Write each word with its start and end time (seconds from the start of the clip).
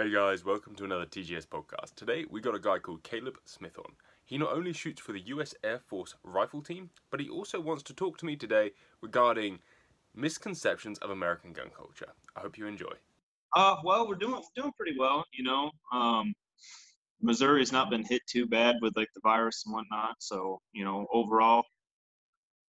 Hey 0.00 0.10
guys, 0.10 0.44
welcome 0.44 0.76
to 0.76 0.84
another 0.84 1.06
TGS 1.06 1.48
podcast. 1.48 1.96
Today 1.96 2.24
we 2.30 2.40
got 2.40 2.54
a 2.54 2.60
guy 2.60 2.78
called 2.78 3.02
Caleb 3.02 3.36
Smith 3.44 3.76
on. 3.80 3.94
He 4.24 4.38
not 4.38 4.52
only 4.52 4.72
shoots 4.72 5.00
for 5.00 5.10
the 5.10 5.18
US 5.22 5.56
Air 5.64 5.80
Force 5.80 6.14
rifle 6.22 6.62
team, 6.62 6.90
but 7.10 7.18
he 7.18 7.28
also 7.28 7.58
wants 7.58 7.82
to 7.82 7.92
talk 7.92 8.16
to 8.18 8.24
me 8.24 8.36
today 8.36 8.70
regarding 9.00 9.58
misconceptions 10.14 11.00
of 11.00 11.10
American 11.10 11.52
gun 11.52 11.70
culture. 11.76 12.12
I 12.36 12.42
hope 12.42 12.56
you 12.56 12.68
enjoy. 12.68 12.92
Uh, 13.56 13.74
well, 13.82 14.06
we're 14.06 14.14
doing 14.14 14.40
doing 14.54 14.70
pretty 14.76 14.96
well. 14.96 15.24
You 15.36 15.42
know, 15.42 15.72
um, 15.92 16.32
Missouri 17.20 17.60
has 17.60 17.72
not 17.72 17.90
been 17.90 18.04
hit 18.04 18.22
too 18.28 18.46
bad 18.46 18.76
with 18.80 18.96
like 18.96 19.08
the 19.16 19.20
virus 19.24 19.64
and 19.66 19.74
whatnot. 19.74 20.14
So 20.20 20.60
you 20.72 20.84
know, 20.84 21.08
overall, 21.12 21.64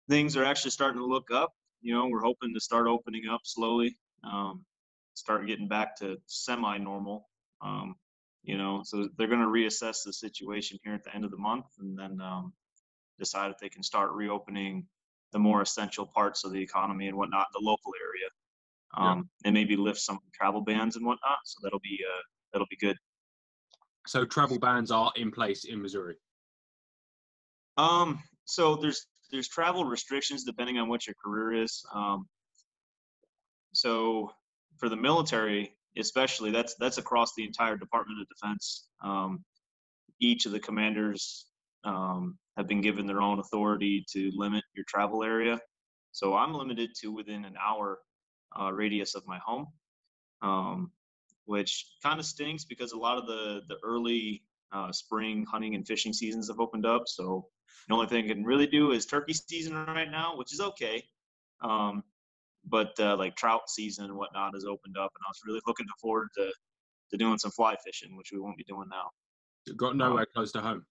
things 0.10 0.38
are 0.38 0.46
actually 0.46 0.72
starting 0.72 1.00
to 1.00 1.08
look 1.08 1.32
up. 1.32 1.54
You 1.82 1.96
know, 1.96 2.06
we're 2.06 2.22
hoping 2.22 2.54
to 2.54 2.60
start 2.60 2.86
opening 2.86 3.24
up 3.28 3.42
slowly, 3.46 3.98
um, 4.24 4.64
start 5.16 5.48
getting 5.48 5.68
back 5.68 5.98
to 5.98 6.18
semi-normal. 6.28 7.28
Um, 7.62 7.96
you 8.44 8.58
know, 8.58 8.82
so 8.84 9.10
they're 9.18 9.28
going 9.28 9.42
to 9.42 9.48
reassess 9.48 10.04
the 10.06 10.14
situation 10.14 10.78
here 10.84 10.94
at 10.94 11.04
the 11.04 11.14
end 11.16 11.26
of 11.26 11.32
the 11.32 11.38
month, 11.38 11.66
and 11.80 11.98
then 11.98 12.22
um, 12.22 12.54
decide 13.18 13.50
if 13.50 13.58
they 13.58 13.70
can 13.70 13.82
start 13.82 14.12
reopening 14.12 14.86
the 15.32 15.40
more 15.40 15.62
essential 15.62 16.06
parts 16.06 16.46
of 16.46 16.52
the 16.52 16.62
economy 16.62 17.08
and 17.08 17.18
whatnot, 17.18 17.48
the 17.54 17.60
local 17.60 17.92
area, 18.02 18.30
um, 18.96 19.18
yeah. 19.18 19.48
and 19.48 19.54
maybe 19.54 19.76
lift 19.76 20.00
some 20.00 20.20
travel 20.34 20.62
bans 20.62 20.96
and 20.96 21.06
whatnot. 21.06 21.40
So 21.44 21.60
that'll 21.64 21.80
be 21.80 22.00
uh, 22.08 22.22
that'll 22.54 22.68
be 22.70 22.78
good. 22.78 22.98
So 24.06 24.26
travel 24.26 24.60
bans 24.60 24.92
are 24.92 25.12
in 25.16 25.32
place 25.32 25.66
in 25.66 25.82
Missouri. 25.82 26.16
Um, 27.78 28.22
so 28.46 28.76
there's 28.76 29.08
there's 29.32 29.48
travel 29.48 29.86
restrictions 29.86 30.44
depending 30.44 30.78
on 30.78 30.88
what 30.88 31.08
your 31.08 31.16
career 31.24 31.64
is. 31.64 31.84
Um, 31.94 32.28
so 33.74 34.32
for 34.78 34.90
the 34.90 34.96
military, 34.96 35.76
especially, 35.98 36.52
that's 36.52 36.76
that's 36.76 36.98
across 36.98 37.34
the 37.36 37.44
entire 37.44 37.78
Department 37.78 38.22
of 38.22 38.28
Defense. 38.28 38.88
Um, 39.04 39.44
each 40.20 40.46
of 40.46 40.52
the 40.52 40.60
commanders 40.60 41.46
um, 41.84 42.38
have 42.58 42.68
been 42.68 42.82
given 42.82 43.06
their 43.06 43.22
own 43.22 43.40
authority 43.40 44.06
to 44.12 44.32
limit 44.36 44.64
your 44.76 44.86
travel 44.88 45.24
area. 45.24 45.60
So 46.12 46.36
I'm 46.36 46.54
limited 46.54 46.92
to 47.02 47.12
within 47.12 47.44
an 47.46 47.56
hour 47.62 48.00
uh, 48.60 48.72
radius 48.72 49.16
of 49.16 49.28
my 49.28 49.40
home, 49.46 49.68
um, 50.42 50.92
which 51.46 51.86
kind 52.02 52.20
of 52.20 52.26
stinks 52.26 52.64
because 52.64 52.94
a 52.94 52.98
lot 52.98 53.18
of 53.18 53.28
the 53.28 53.62
the 53.68 53.78
early 53.84 54.44
uh, 54.72 54.92
spring 54.92 55.46
hunting 55.50 55.76
and 55.76 55.86
fishing 55.86 56.14
seasons 56.14 56.48
have 56.48 56.60
opened 56.60 56.86
up. 56.86 57.04
So 57.08 57.48
the 57.88 57.94
only 57.94 58.08
thing 58.08 58.26
I 58.26 58.28
can 58.28 58.44
really 58.44 58.68
do 58.68 58.92
is 58.92 59.06
turkey 59.06 59.34
season 59.34 59.76
right 59.86 60.10
now, 60.10 60.38
which 60.38 60.54
is 60.54 60.60
okay. 60.60 61.04
Um, 61.62 62.04
but 62.68 62.92
uh, 63.00 63.16
like 63.18 63.36
trout 63.36 63.70
season 63.70 64.06
and 64.06 64.16
whatnot 64.16 64.54
has 64.54 64.66
opened 64.66 64.98
up, 64.98 65.12
and 65.16 65.24
I 65.26 65.30
was 65.30 65.42
really 65.46 65.62
looking 65.68 65.88
forward 66.02 66.30
to 66.38 66.52
to 67.12 67.18
doing 67.18 67.38
some 67.38 67.52
fly 67.52 67.76
fishing, 67.86 68.18
which 68.18 68.30
we 68.32 68.40
won't 68.40 68.58
be 68.58 68.64
doing 68.64 68.88
now. 68.90 69.10
got 69.78 69.96
nowhere 69.96 70.22
um, 70.22 70.28
close 70.34 70.52
to 70.54 70.62
home. 70.62 70.86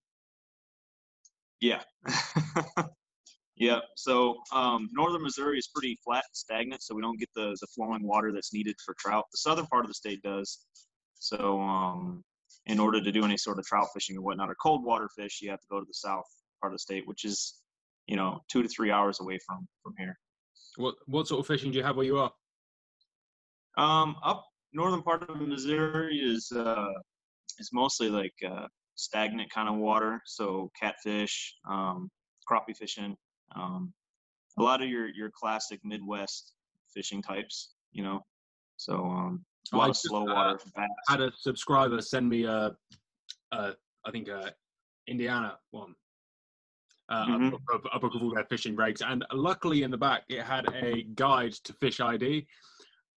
Yeah. 1.60 1.82
yeah. 3.56 3.80
So 3.96 4.36
um, 4.52 4.88
northern 4.92 5.22
Missouri 5.22 5.58
is 5.58 5.68
pretty 5.74 5.98
flat 6.04 6.24
and 6.28 6.36
stagnant, 6.36 6.82
so 6.82 6.94
we 6.94 7.02
don't 7.02 7.18
get 7.18 7.30
the 7.34 7.56
the 7.60 7.66
flowing 7.74 8.06
water 8.06 8.32
that's 8.32 8.52
needed 8.52 8.76
for 8.84 8.94
trout. 8.98 9.24
The 9.32 9.38
southern 9.38 9.66
part 9.66 9.84
of 9.84 9.90
the 9.90 9.94
state 9.94 10.22
does. 10.22 10.60
So 11.18 11.60
um, 11.60 12.22
in 12.66 12.78
order 12.78 13.02
to 13.02 13.12
do 13.12 13.24
any 13.24 13.36
sort 13.36 13.58
of 13.58 13.64
trout 13.64 13.88
fishing 13.94 14.16
or 14.16 14.22
whatnot, 14.22 14.50
or 14.50 14.56
cold 14.62 14.84
water 14.84 15.08
fish, 15.16 15.40
you 15.42 15.50
have 15.50 15.60
to 15.60 15.66
go 15.70 15.80
to 15.80 15.86
the 15.86 15.94
south 15.94 16.26
part 16.60 16.72
of 16.72 16.76
the 16.76 16.82
state, 16.82 17.06
which 17.06 17.24
is 17.24 17.60
you 18.06 18.16
know 18.16 18.40
two 18.48 18.62
to 18.62 18.68
three 18.68 18.90
hours 18.90 19.20
away 19.20 19.38
from 19.46 19.66
from 19.82 19.94
here. 19.98 20.18
What 20.76 20.96
what 21.06 21.28
sort 21.28 21.40
of 21.40 21.46
fishing 21.46 21.70
do 21.70 21.78
you 21.78 21.84
have 21.84 21.96
where 21.96 22.06
you 22.06 22.18
are? 22.18 22.32
Um, 23.76 24.16
up 24.24 24.44
northern 24.72 25.02
part 25.02 25.28
of 25.28 25.40
Missouri 25.40 26.18
is 26.18 26.50
uh, 26.52 26.92
is 27.58 27.70
mostly 27.72 28.08
like 28.08 28.34
uh, 28.48 28.66
stagnant 28.94 29.50
kind 29.50 29.68
of 29.68 29.76
water, 29.76 30.20
so 30.26 30.70
catfish, 30.80 31.54
um, 31.68 32.10
crappie 32.48 32.76
fishing, 32.76 33.16
um, 33.56 33.92
a 34.58 34.62
lot 34.62 34.82
of 34.82 34.88
your 34.88 35.08
your 35.08 35.30
classic 35.30 35.80
Midwest 35.84 36.52
fishing 36.92 37.22
types, 37.22 37.74
you 37.92 38.02
know. 38.02 38.20
So 38.76 39.04
um, 39.04 39.44
a 39.72 39.76
lot 39.76 39.86
I 39.86 39.88
of 39.90 39.96
slow 39.96 40.22
uh, 40.22 40.34
water. 40.34 40.58
Uh, 40.76 40.86
had 41.08 41.20
a 41.20 41.32
subscriber 41.36 42.00
send 42.00 42.28
me 42.28 42.44
a, 42.44 42.72
a 43.52 43.74
I 44.04 44.10
think 44.10 44.28
a 44.28 44.52
Indiana 45.06 45.58
one 45.70 45.94
uh, 47.08 47.26
mm-hmm. 47.26 47.54
a, 47.72 47.96
a, 47.96 48.00
book 48.00 48.14
of 48.14 48.22
all 48.22 48.34
their 48.34 48.44
fishing 48.44 48.76
rigs. 48.76 49.02
And 49.02 49.24
luckily, 49.32 49.82
in 49.82 49.90
the 49.90 49.98
back, 49.98 50.22
it 50.28 50.42
had 50.42 50.66
a 50.74 51.02
guide 51.14 51.52
to 51.64 51.72
Fish 51.74 52.00
ID. 52.00 52.46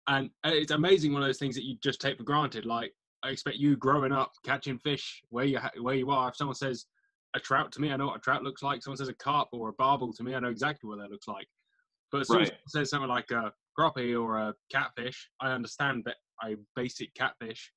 And 0.08 0.30
it's 0.44 0.72
amazing 0.72 1.12
one 1.12 1.22
of 1.22 1.28
those 1.28 1.38
things 1.38 1.54
that 1.56 1.64
you 1.64 1.76
just 1.82 2.00
take 2.00 2.16
for 2.16 2.24
granted. 2.24 2.64
Like 2.64 2.92
I 3.24 3.30
expect 3.30 3.56
you 3.56 3.76
growing 3.76 4.12
up 4.12 4.32
catching 4.44 4.78
fish 4.78 5.22
where 5.30 5.44
you 5.44 5.58
ha- 5.58 5.72
where 5.80 5.96
you 5.96 6.10
are. 6.10 6.28
If 6.28 6.36
someone 6.36 6.54
says 6.54 6.86
a 7.34 7.40
trout 7.40 7.72
to 7.72 7.80
me, 7.80 7.90
I 7.90 7.96
know 7.96 8.06
what 8.06 8.16
a 8.16 8.20
trout 8.20 8.44
looks 8.44 8.62
like. 8.62 8.82
Someone 8.82 8.98
says 8.98 9.08
a 9.08 9.14
carp 9.14 9.48
or 9.52 9.68
a 9.68 9.72
barbel 9.72 10.12
to 10.12 10.22
me, 10.22 10.34
I 10.34 10.40
know 10.40 10.48
exactly 10.48 10.88
what 10.88 10.98
that 11.00 11.10
looks 11.10 11.26
like. 11.26 11.46
But 12.12 12.20
as 12.20 12.28
soon 12.28 12.38
right. 12.38 12.52
as 12.52 12.72
says 12.72 12.90
something 12.90 13.08
like 13.08 13.30
a 13.32 13.52
crappie 13.78 14.20
or 14.20 14.38
a 14.38 14.54
catfish, 14.70 15.28
I 15.40 15.50
understand 15.50 16.04
that 16.06 16.16
a 16.44 16.54
basic 16.76 17.12
catfish, 17.14 17.72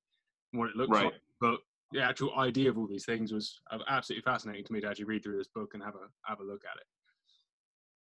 what 0.51 0.69
it 0.69 0.75
looks 0.75 0.91
right. 0.91 1.05
like. 1.05 1.21
But 1.41 1.57
the 1.91 2.01
actual 2.01 2.37
idea 2.37 2.69
of 2.69 2.77
all 2.77 2.87
these 2.87 3.05
things 3.05 3.31
was 3.31 3.59
absolutely 3.87 4.23
fascinating 4.23 4.63
to 4.65 4.73
me 4.73 4.81
to 4.81 4.87
actually 4.87 5.05
read 5.05 5.23
through 5.23 5.37
this 5.37 5.47
book 5.47 5.71
and 5.73 5.83
have 5.83 5.95
a 5.95 6.07
have 6.23 6.39
a 6.39 6.43
look 6.43 6.61
at 6.65 6.77
it. 6.77 6.85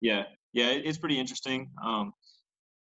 Yeah, 0.01 0.23
yeah, 0.53 0.69
it's 0.69 0.97
pretty 0.97 1.19
interesting. 1.19 1.69
Um, 1.83 2.13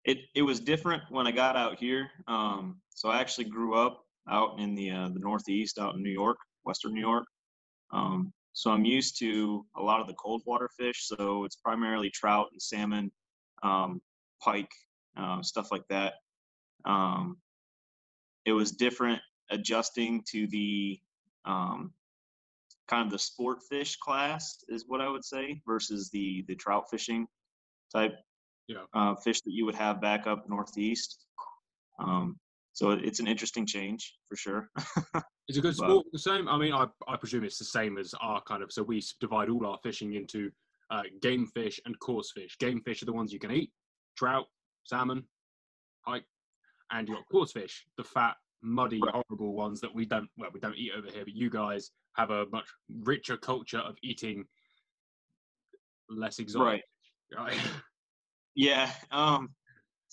it 0.03 0.19
it 0.33 0.41
was 0.41 0.59
different 0.59 1.03
when 1.09 1.27
I 1.27 1.31
got 1.31 1.55
out 1.55 1.77
here. 1.77 2.09
Um, 2.27 2.81
so 2.93 3.09
I 3.09 3.19
actually 3.19 3.45
grew 3.45 3.75
up 3.75 4.03
out 4.29 4.59
in 4.59 4.75
the 4.75 4.91
uh, 4.91 5.09
the 5.09 5.19
Northeast, 5.19 5.79
out 5.79 5.95
in 5.95 6.03
New 6.03 6.11
York, 6.11 6.37
Western 6.63 6.93
New 6.93 7.01
York. 7.01 7.25
Um, 7.91 8.33
so 8.53 8.71
I'm 8.71 8.85
used 8.85 9.19
to 9.19 9.65
a 9.75 9.81
lot 9.81 9.99
of 9.99 10.07
the 10.07 10.13
cold 10.13 10.41
water 10.45 10.69
fish. 10.77 11.07
So 11.07 11.43
it's 11.43 11.57
primarily 11.57 12.09
trout 12.09 12.47
and 12.51 12.61
salmon, 12.61 13.11
um, 13.63 14.01
pike, 14.41 14.71
uh, 15.17 15.41
stuff 15.41 15.71
like 15.71 15.83
that. 15.89 16.13
Um, 16.85 17.37
it 18.45 18.53
was 18.53 18.71
different 18.71 19.21
adjusting 19.51 20.23
to 20.31 20.47
the 20.47 20.99
um, 21.45 21.91
kind 22.87 23.05
of 23.05 23.11
the 23.11 23.19
sport 23.19 23.59
fish 23.69 23.97
class 23.97 24.63
is 24.69 24.85
what 24.87 25.01
I 25.01 25.09
would 25.09 25.25
say 25.25 25.61
versus 25.65 26.09
the 26.09 26.43
the 26.47 26.55
trout 26.55 26.85
fishing 26.89 27.27
type 27.93 28.15
yeah. 28.67 28.83
uh, 28.93 29.15
fish 29.15 29.41
that 29.41 29.51
you 29.51 29.65
would 29.65 29.75
have 29.75 30.01
back 30.01 30.27
up 30.27 30.49
northeast. 30.49 31.25
Um, 31.99 32.37
so 32.73 32.91
it's 32.91 33.21
an 33.21 33.27
interesting 33.27 33.65
change 33.65 34.15
for 34.27 34.35
sure. 34.35 34.69
is 35.47 35.57
a 35.57 35.61
good 35.61 35.75
sport 35.75 36.05
the 36.11 36.19
same? 36.19 36.49
I 36.49 36.57
mean, 36.57 36.73
I, 36.73 36.87
I 37.07 37.15
presume 37.15 37.45
it's 37.45 37.57
the 37.57 37.63
same 37.63 37.97
as 37.97 38.13
our 38.21 38.41
kind 38.41 38.61
of. 38.61 38.71
So 38.71 38.83
we 38.83 39.01
divide 39.21 39.49
all 39.49 39.65
our 39.65 39.77
fishing 39.81 40.13
into 40.13 40.51
uh, 40.91 41.03
game 41.21 41.47
fish 41.47 41.79
and 41.85 41.97
coarse 41.99 42.31
fish. 42.35 42.57
Game 42.59 42.81
fish 42.81 43.01
are 43.01 43.05
the 43.05 43.13
ones 43.13 43.31
you 43.31 43.39
can 43.39 43.51
eat: 43.51 43.71
trout, 44.17 44.47
salmon, 44.83 45.23
pike, 46.05 46.25
and 46.91 47.07
you 47.07 47.15
got 47.15 47.23
coarse 47.31 47.53
fish, 47.53 47.85
the 47.97 48.03
fat, 48.03 48.35
muddy, 48.61 48.99
right. 49.03 49.13
horrible 49.13 49.53
ones 49.53 49.81
that 49.81 49.93
we 49.93 50.05
don't 50.05 50.29
well 50.37 50.49
we 50.53 50.59
don't 50.59 50.75
eat 50.77 50.91
over 50.97 51.07
here. 51.09 51.23
But 51.23 51.35
you 51.35 51.49
guys 51.49 51.91
have 52.15 52.31
a 52.31 52.45
much 52.51 52.65
richer 53.01 53.37
culture 53.37 53.79
of 53.79 53.95
eating 54.03 54.45
less 56.09 56.39
exotic. 56.39 56.83
Right. 57.35 57.53
right? 57.53 57.59
Yeah. 58.57 58.89
Um, 59.11 59.49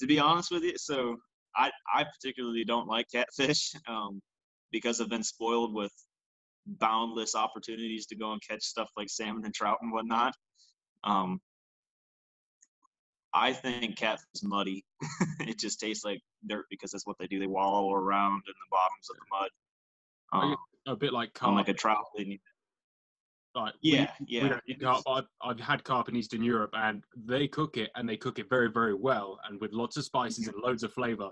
to 0.00 0.06
be 0.08 0.18
honest 0.18 0.50
with 0.50 0.64
you, 0.64 0.76
so 0.76 1.16
I 1.54 1.70
I 1.94 2.04
particularly 2.04 2.64
don't 2.64 2.88
like 2.88 3.06
catfish 3.12 3.72
um, 3.86 4.20
because 4.72 5.00
I've 5.00 5.08
been 5.08 5.22
spoiled 5.22 5.74
with 5.74 5.92
boundless 6.66 7.34
opportunities 7.34 8.06
to 8.06 8.16
go 8.16 8.32
and 8.32 8.42
catch 8.42 8.62
stuff 8.64 8.90
like 8.96 9.10
salmon 9.10 9.44
and 9.44 9.54
trout 9.54 9.78
and 9.80 9.92
whatnot. 9.92 10.34
Um, 11.04 11.40
I 13.34 13.52
think 13.52 13.96
catfish 13.96 14.26
is 14.34 14.42
muddy. 14.42 14.84
it 15.40 15.58
just 15.58 15.80
tastes 15.80 16.04
like 16.04 16.20
dirt 16.46 16.66
because 16.70 16.90
that's 16.90 17.06
what 17.06 17.16
they 17.18 17.26
do. 17.26 17.38
They 17.38 17.46
wallow 17.46 17.92
around 17.92 18.42
in 18.46 18.54
the 18.54 18.70
bottoms 18.70 19.08
of 19.10 19.16
the 19.16 19.24
mud. 19.30 19.50
Um, 20.32 20.56
a 20.86 20.96
bit 20.96 21.12
like 21.12 21.32
carp. 21.34 21.54
like 21.54 21.68
a 21.68 21.74
trout. 21.74 22.06
Right. 23.54 23.72
Yeah, 23.82 24.10
we, 24.20 24.26
yeah. 24.28 24.58
We 24.66 24.74
carp. 24.74 25.02
I've, 25.06 25.26
I've 25.42 25.60
had 25.60 25.84
carp 25.84 26.08
in 26.08 26.16
Eastern 26.16 26.42
Europe, 26.42 26.70
and 26.74 27.04
they 27.16 27.48
cook 27.48 27.76
it, 27.76 27.90
and 27.96 28.08
they 28.08 28.16
cook 28.16 28.38
it 28.38 28.48
very, 28.48 28.70
very 28.70 28.94
well, 28.94 29.38
and 29.48 29.60
with 29.60 29.72
lots 29.72 29.96
of 29.96 30.04
spices 30.04 30.48
and 30.48 30.56
loads 30.62 30.82
of 30.82 30.92
flavor. 30.92 31.30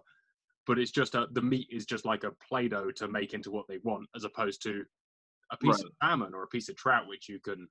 But 0.66 0.78
it's 0.78 0.90
just 0.90 1.14
a, 1.14 1.26
the 1.32 1.42
meat 1.42 1.68
is 1.70 1.86
just 1.86 2.04
like 2.04 2.24
a 2.24 2.32
play-doh 2.46 2.92
to 2.92 3.08
make 3.08 3.32
into 3.32 3.50
what 3.50 3.66
they 3.68 3.78
want, 3.82 4.08
as 4.14 4.24
opposed 4.24 4.62
to 4.62 4.84
a 5.50 5.56
piece 5.56 5.76
right. 5.76 5.84
of 5.84 5.92
salmon 6.02 6.34
or 6.34 6.42
a 6.42 6.48
piece 6.48 6.68
of 6.68 6.76
trout, 6.76 7.08
which 7.08 7.28
you 7.28 7.40
can 7.40 7.66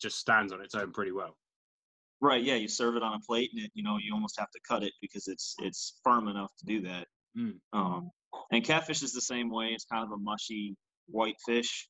just 0.00 0.18
stands 0.18 0.52
on 0.52 0.60
its 0.60 0.74
own 0.74 0.92
pretty 0.92 1.12
well. 1.12 1.36
Right. 2.20 2.42
Yeah. 2.42 2.56
You 2.56 2.68
serve 2.68 2.96
it 2.96 3.02
on 3.02 3.14
a 3.14 3.20
plate, 3.20 3.50
and 3.54 3.64
it, 3.64 3.70
you 3.74 3.82
know 3.82 3.98
you 4.00 4.12
almost 4.12 4.38
have 4.38 4.50
to 4.50 4.60
cut 4.66 4.82
it 4.82 4.92
because 5.00 5.28
it's 5.28 5.54
it's 5.60 5.98
firm 6.02 6.28
enough 6.28 6.50
to 6.58 6.66
do 6.66 6.82
that. 6.82 7.06
Mm. 7.36 7.54
Um, 7.72 8.10
and 8.50 8.64
catfish 8.64 9.02
is 9.02 9.12
the 9.12 9.20
same 9.20 9.50
way. 9.50 9.68
It's 9.68 9.84
kind 9.84 10.04
of 10.04 10.12
a 10.12 10.16
mushy 10.16 10.76
white 11.06 11.36
fish. 11.46 11.88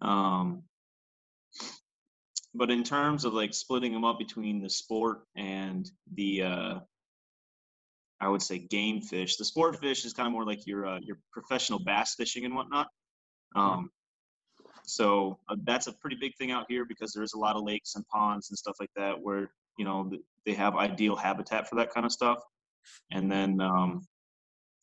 Um, 0.00 0.62
but 2.54 2.70
in 2.70 2.84
terms 2.84 3.24
of 3.24 3.34
like 3.34 3.52
splitting 3.52 3.92
them 3.92 4.04
up 4.04 4.18
between 4.18 4.62
the 4.62 4.70
sport 4.70 5.22
and 5.36 5.90
the 6.14 6.42
uh, 6.42 6.78
I 8.20 8.28
would 8.28 8.42
say 8.42 8.58
game 8.58 9.00
fish. 9.00 9.36
The 9.36 9.44
sport 9.44 9.78
fish 9.80 10.04
is 10.04 10.12
kind 10.12 10.26
of 10.26 10.32
more 10.32 10.46
like 10.46 10.66
your 10.66 10.86
uh, 10.86 10.98
your 11.00 11.18
professional 11.32 11.78
bass 11.78 12.14
fishing 12.14 12.44
and 12.44 12.54
whatnot. 12.54 12.88
Um, 13.56 13.90
so 14.86 15.38
uh, 15.48 15.56
that's 15.64 15.86
a 15.86 15.92
pretty 15.92 16.16
big 16.16 16.36
thing 16.36 16.50
out 16.50 16.66
here 16.68 16.84
because 16.84 17.12
there's 17.12 17.34
a 17.34 17.38
lot 17.38 17.56
of 17.56 17.64
lakes 17.64 17.94
and 17.94 18.06
ponds 18.08 18.50
and 18.50 18.58
stuff 18.58 18.76
like 18.78 18.90
that 18.96 19.20
where 19.20 19.50
you 19.78 19.84
know 19.84 20.10
they 20.44 20.52
have 20.52 20.76
ideal 20.76 21.16
habitat 21.16 21.68
for 21.68 21.76
that 21.76 21.92
kind 21.92 22.06
of 22.06 22.12
stuff. 22.12 22.38
And 23.10 23.32
then 23.32 23.60
um, 23.60 24.06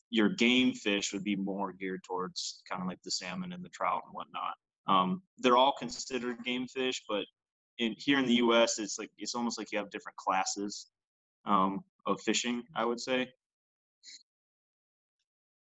your 0.10 0.30
game 0.30 0.74
fish 0.74 1.14
would 1.14 1.24
be 1.24 1.36
more 1.36 1.72
geared 1.72 2.04
towards 2.04 2.64
kind 2.70 2.82
of 2.82 2.88
like 2.88 3.02
the 3.04 3.12
salmon 3.12 3.54
and 3.54 3.64
the 3.64 3.70
trout 3.70 4.02
and 4.06 4.14
whatnot. 4.14 4.56
Um, 4.88 5.22
they're 5.38 5.58
all 5.58 5.74
considered 5.78 6.44
game 6.44 6.68
fish, 6.68 7.04
but 7.08 7.26
in 7.78 7.96
here 7.98 8.18
in 8.18 8.26
the 8.26 8.36
U.S., 8.36 8.80
it's 8.80 8.98
like 8.98 9.12
it's 9.18 9.36
almost 9.36 9.58
like 9.58 9.72
you 9.72 9.78
have 9.78 9.92
different 9.92 10.18
classes 10.18 10.88
um, 11.46 11.84
of 12.08 12.20
fishing. 12.22 12.64
I 12.76 12.86
would 12.86 13.00
say. 13.00 13.30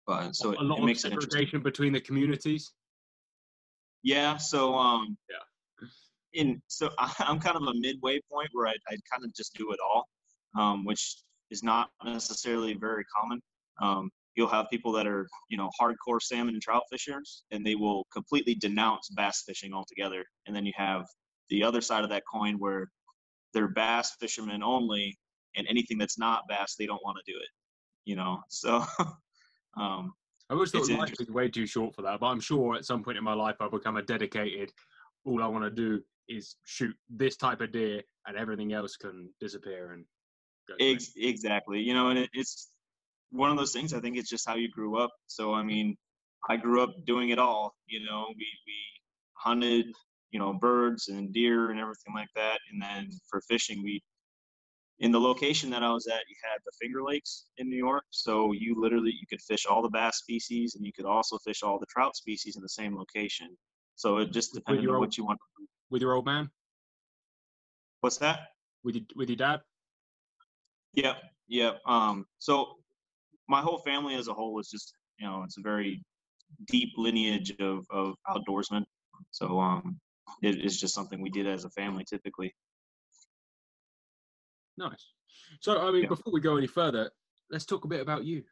But 0.07 0.35
so 0.35 0.51
a 0.59 0.63
lot 0.63 0.79
it, 0.79 0.81
of 0.81 0.87
makes 0.87 1.05
it 1.05 1.11
segregation 1.11 1.63
between 1.63 1.93
the 1.93 2.01
communities. 2.01 2.73
Yeah. 4.03 4.37
So 4.37 4.75
um. 4.75 5.17
Yeah. 5.29 5.37
In 6.33 6.63
so 6.69 6.91
I'm 6.99 7.41
kind 7.41 7.57
of 7.57 7.63
a 7.63 7.75
midway 7.75 8.21
point 8.31 8.49
where 8.53 8.67
I 8.69 8.75
I 8.89 8.97
kind 9.11 9.25
of 9.25 9.35
just 9.35 9.55
do 9.55 9.73
it 9.73 9.79
all, 9.81 10.09
um, 10.59 10.85
which 10.85 11.17
is 11.51 11.63
not 11.63 11.91
necessarily 12.05 12.75
very 12.75 13.05
common. 13.05 13.41
Um, 13.83 14.11
you'll 14.37 14.49
have 14.49 14.71
people 14.71 14.93
that 14.93 15.07
are 15.07 15.29
you 15.49 15.57
know 15.57 15.71
hardcore 15.81 16.21
salmon 16.21 16.55
and 16.55 16.63
trout 16.63 16.85
fishers 16.91 17.45
and 17.51 17.65
they 17.65 17.75
will 17.75 18.07
completely 18.13 18.55
denounce 18.55 19.09
bass 19.11 19.43
fishing 19.47 19.73
altogether 19.73 20.25
and 20.47 20.55
then 20.55 20.65
you 20.65 20.73
have 20.77 21.07
the 21.51 21.63
other 21.63 21.81
side 21.81 22.05
of 22.05 22.11
that 22.11 22.23
coin 22.33 22.55
where 22.59 22.89
they're 23.53 23.69
bass 23.69 24.17
fishermen 24.21 24.63
only 24.63 25.19
and 25.57 25.67
anything 25.69 25.99
that's 25.99 26.19
not 26.19 26.45
bass 26.49 26.75
they 26.79 26.87
don't 26.87 27.05
want 27.05 27.17
to 27.19 27.33
do 27.33 27.39
it 27.39 27.49
you 28.05 28.17
know 28.17 28.41
so 28.49 28.85
um 29.77 30.13
I 30.51 30.55
always 30.55 30.73
thought 30.73 30.81
It's 30.81 30.91
life 30.91 31.15
was 31.19 31.29
way 31.29 31.49
too 31.49 31.67
short 31.67 31.95
for 31.95 32.03
that, 32.03 32.21
but 32.21 32.27
I'm 32.27 32.41
sure 32.41 32.75
at 32.75 32.85
some 32.85 33.03
point 33.05 33.17
in 33.17 33.25
my 33.25 33.35
life 33.35 33.57
I'll 33.61 33.71
become 33.71 33.97
a 33.97 34.03
dedicated. 34.03 34.73
All 35.25 35.43
I 35.43 35.47
want 35.47 35.65
to 35.65 35.71
do 35.71 36.03
is 36.29 36.57
shoot 36.65 36.95
this 37.09 37.37
type 37.37 37.61
of 37.61 37.73
deer, 37.73 38.03
and 38.27 38.37
everything 38.37 38.73
else 38.73 38.97
can 38.97 39.31
disappear 39.41 39.93
and 39.93 40.05
go. 40.69 40.75
ex- 40.85 41.13
exactly 41.17 41.81
you 41.81 41.95
know 41.95 42.09
and 42.11 42.19
it, 42.19 42.31
it's 42.33 42.71
one 43.31 43.51
of 43.51 43.57
those 43.57 43.73
things 43.73 43.93
i 43.95 44.01
think 44.01 44.17
it's 44.17 44.29
just 44.29 44.49
how 44.49 44.55
you 44.55 44.69
grew 44.71 44.99
up 44.99 45.11
so 45.27 45.55
i 45.55 45.63
mean 45.63 45.97
i 46.49 46.57
grew 46.57 46.83
up 46.83 46.91
doing 47.07 47.31
it 47.31 47.39
all 47.39 47.75
you 47.87 48.05
know 48.05 48.27
we 48.29 48.47
we 48.67 48.75
hunted 49.35 49.87
you 50.31 50.39
know 50.39 50.53
birds 50.53 51.09
and 51.09 51.33
deer 51.33 51.71
and 51.71 51.81
everything 51.81 52.15
like 52.15 52.29
that 52.35 52.59
and 52.71 52.81
then 52.81 53.09
for 53.29 53.41
fishing 53.49 53.83
we 53.83 54.01
in 55.01 55.11
the 55.11 55.21
location 55.21 55.71
that 55.71 55.83
i 55.83 55.91
was 55.93 56.07
at 56.07 56.21
you 56.29 56.37
had 56.43 56.59
the 56.65 56.73
finger 56.81 57.03
lakes 57.03 57.47
in 57.59 57.69
new 57.69 57.77
york 57.77 58.05
so 58.11 58.53
you 58.53 58.75
literally 58.79 59.11
you 59.11 59.27
could 59.29 59.41
fish 59.41 59.67
all 59.67 59.83
the 59.83 59.89
bass 59.89 60.19
species 60.19 60.75
and 60.75 60.85
you 60.87 60.93
could 60.93 61.07
also 61.07 61.39
fish 61.39 61.63
all 61.63 61.79
the 61.79 61.87
trout 61.87 62.15
species 62.17 62.57
in 62.57 62.63
the 62.63 62.69
same 62.69 62.97
location 62.97 63.49
so 63.97 64.19
it 64.19 64.33
just 64.33 64.55
depended 64.55 64.87
on 64.89 64.95
old- 64.95 65.01
what 65.01 65.19
you 65.19 65.25
want 65.25 65.39
with 65.91 66.01
your 66.01 66.15
old 66.15 66.25
man, 66.25 66.49
what's 68.01 68.17
that 68.19 68.39
with 68.85 68.95
your 68.95 69.05
with 69.17 69.29
your 69.29 69.37
dad. 69.37 69.61
Yep, 70.95 71.17
yep. 71.49 71.81
Um, 71.87 72.27
so 72.39 72.77
my 73.49 73.61
whole 73.61 73.79
family 73.79 74.15
as 74.15 74.29
a 74.29 74.35
whole 74.35 74.59
is 74.59 74.69
just, 74.71 74.95
you 75.19 75.27
know, 75.27 75.43
it's 75.45 75.59
a 75.59 75.61
very 75.61 76.03
deep 76.67 76.91
lineage 76.97 77.53
of, 77.61 77.85
of 77.91 78.15
outdoorsmen. 78.29 78.85
So 79.31 79.61
um, 79.61 79.99
it 80.43 80.65
is 80.65 80.81
just 80.81 80.95
something 80.95 81.21
we 81.21 81.31
did 81.31 81.47
as 81.47 81.65
a 81.65 81.71
family 81.71 82.05
typically. 82.09 82.55
Nice. 84.81 85.13
So 85.61 85.79
I 85.79 85.91
mean, 85.93 86.03
Yeah. 86.05 86.09
before 86.09 86.33
we 86.33 86.41
go 86.41 86.57
any 86.57 86.67
further, 86.67 87.11
let's 87.51 87.67
talk 87.67 87.85
a 87.85 87.89
bit 87.89 88.01
about 88.01 88.25
you. 88.25 88.43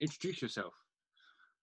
Introduce 0.00 0.42
yourself. 0.42 0.74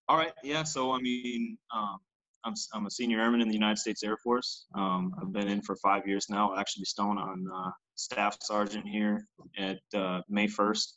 All 0.08 0.16
right, 0.16 0.32
yeah. 0.42 0.64
So 0.64 0.94
I 0.94 1.00
mean, 1.00 1.58
um, 1.76 1.98
I'm 2.46 2.54
I'm 2.74 2.86
a 2.86 2.90
senior 2.92 3.20
airman 3.20 3.42
in 3.42 3.50
the 3.50 3.54
United 3.54 3.78
States 3.78 4.04
Air 4.04 4.16
Force. 4.24 4.68
Um, 4.74 5.14
I've 5.22 5.34
been 5.34 5.50
in 5.50 5.62
for 5.62 5.76
five 5.76 6.08
years 6.08 6.30
now. 6.30 6.56
Actually 6.58 6.86
stone 6.86 7.18
on 7.18 7.46
uh, 7.54 7.72
staff 7.96 8.38
sergeant 8.42 8.88
here 8.88 9.28
at 9.58 9.82
uh, 9.94 10.22
May 10.30 10.48
1st. 10.48 10.94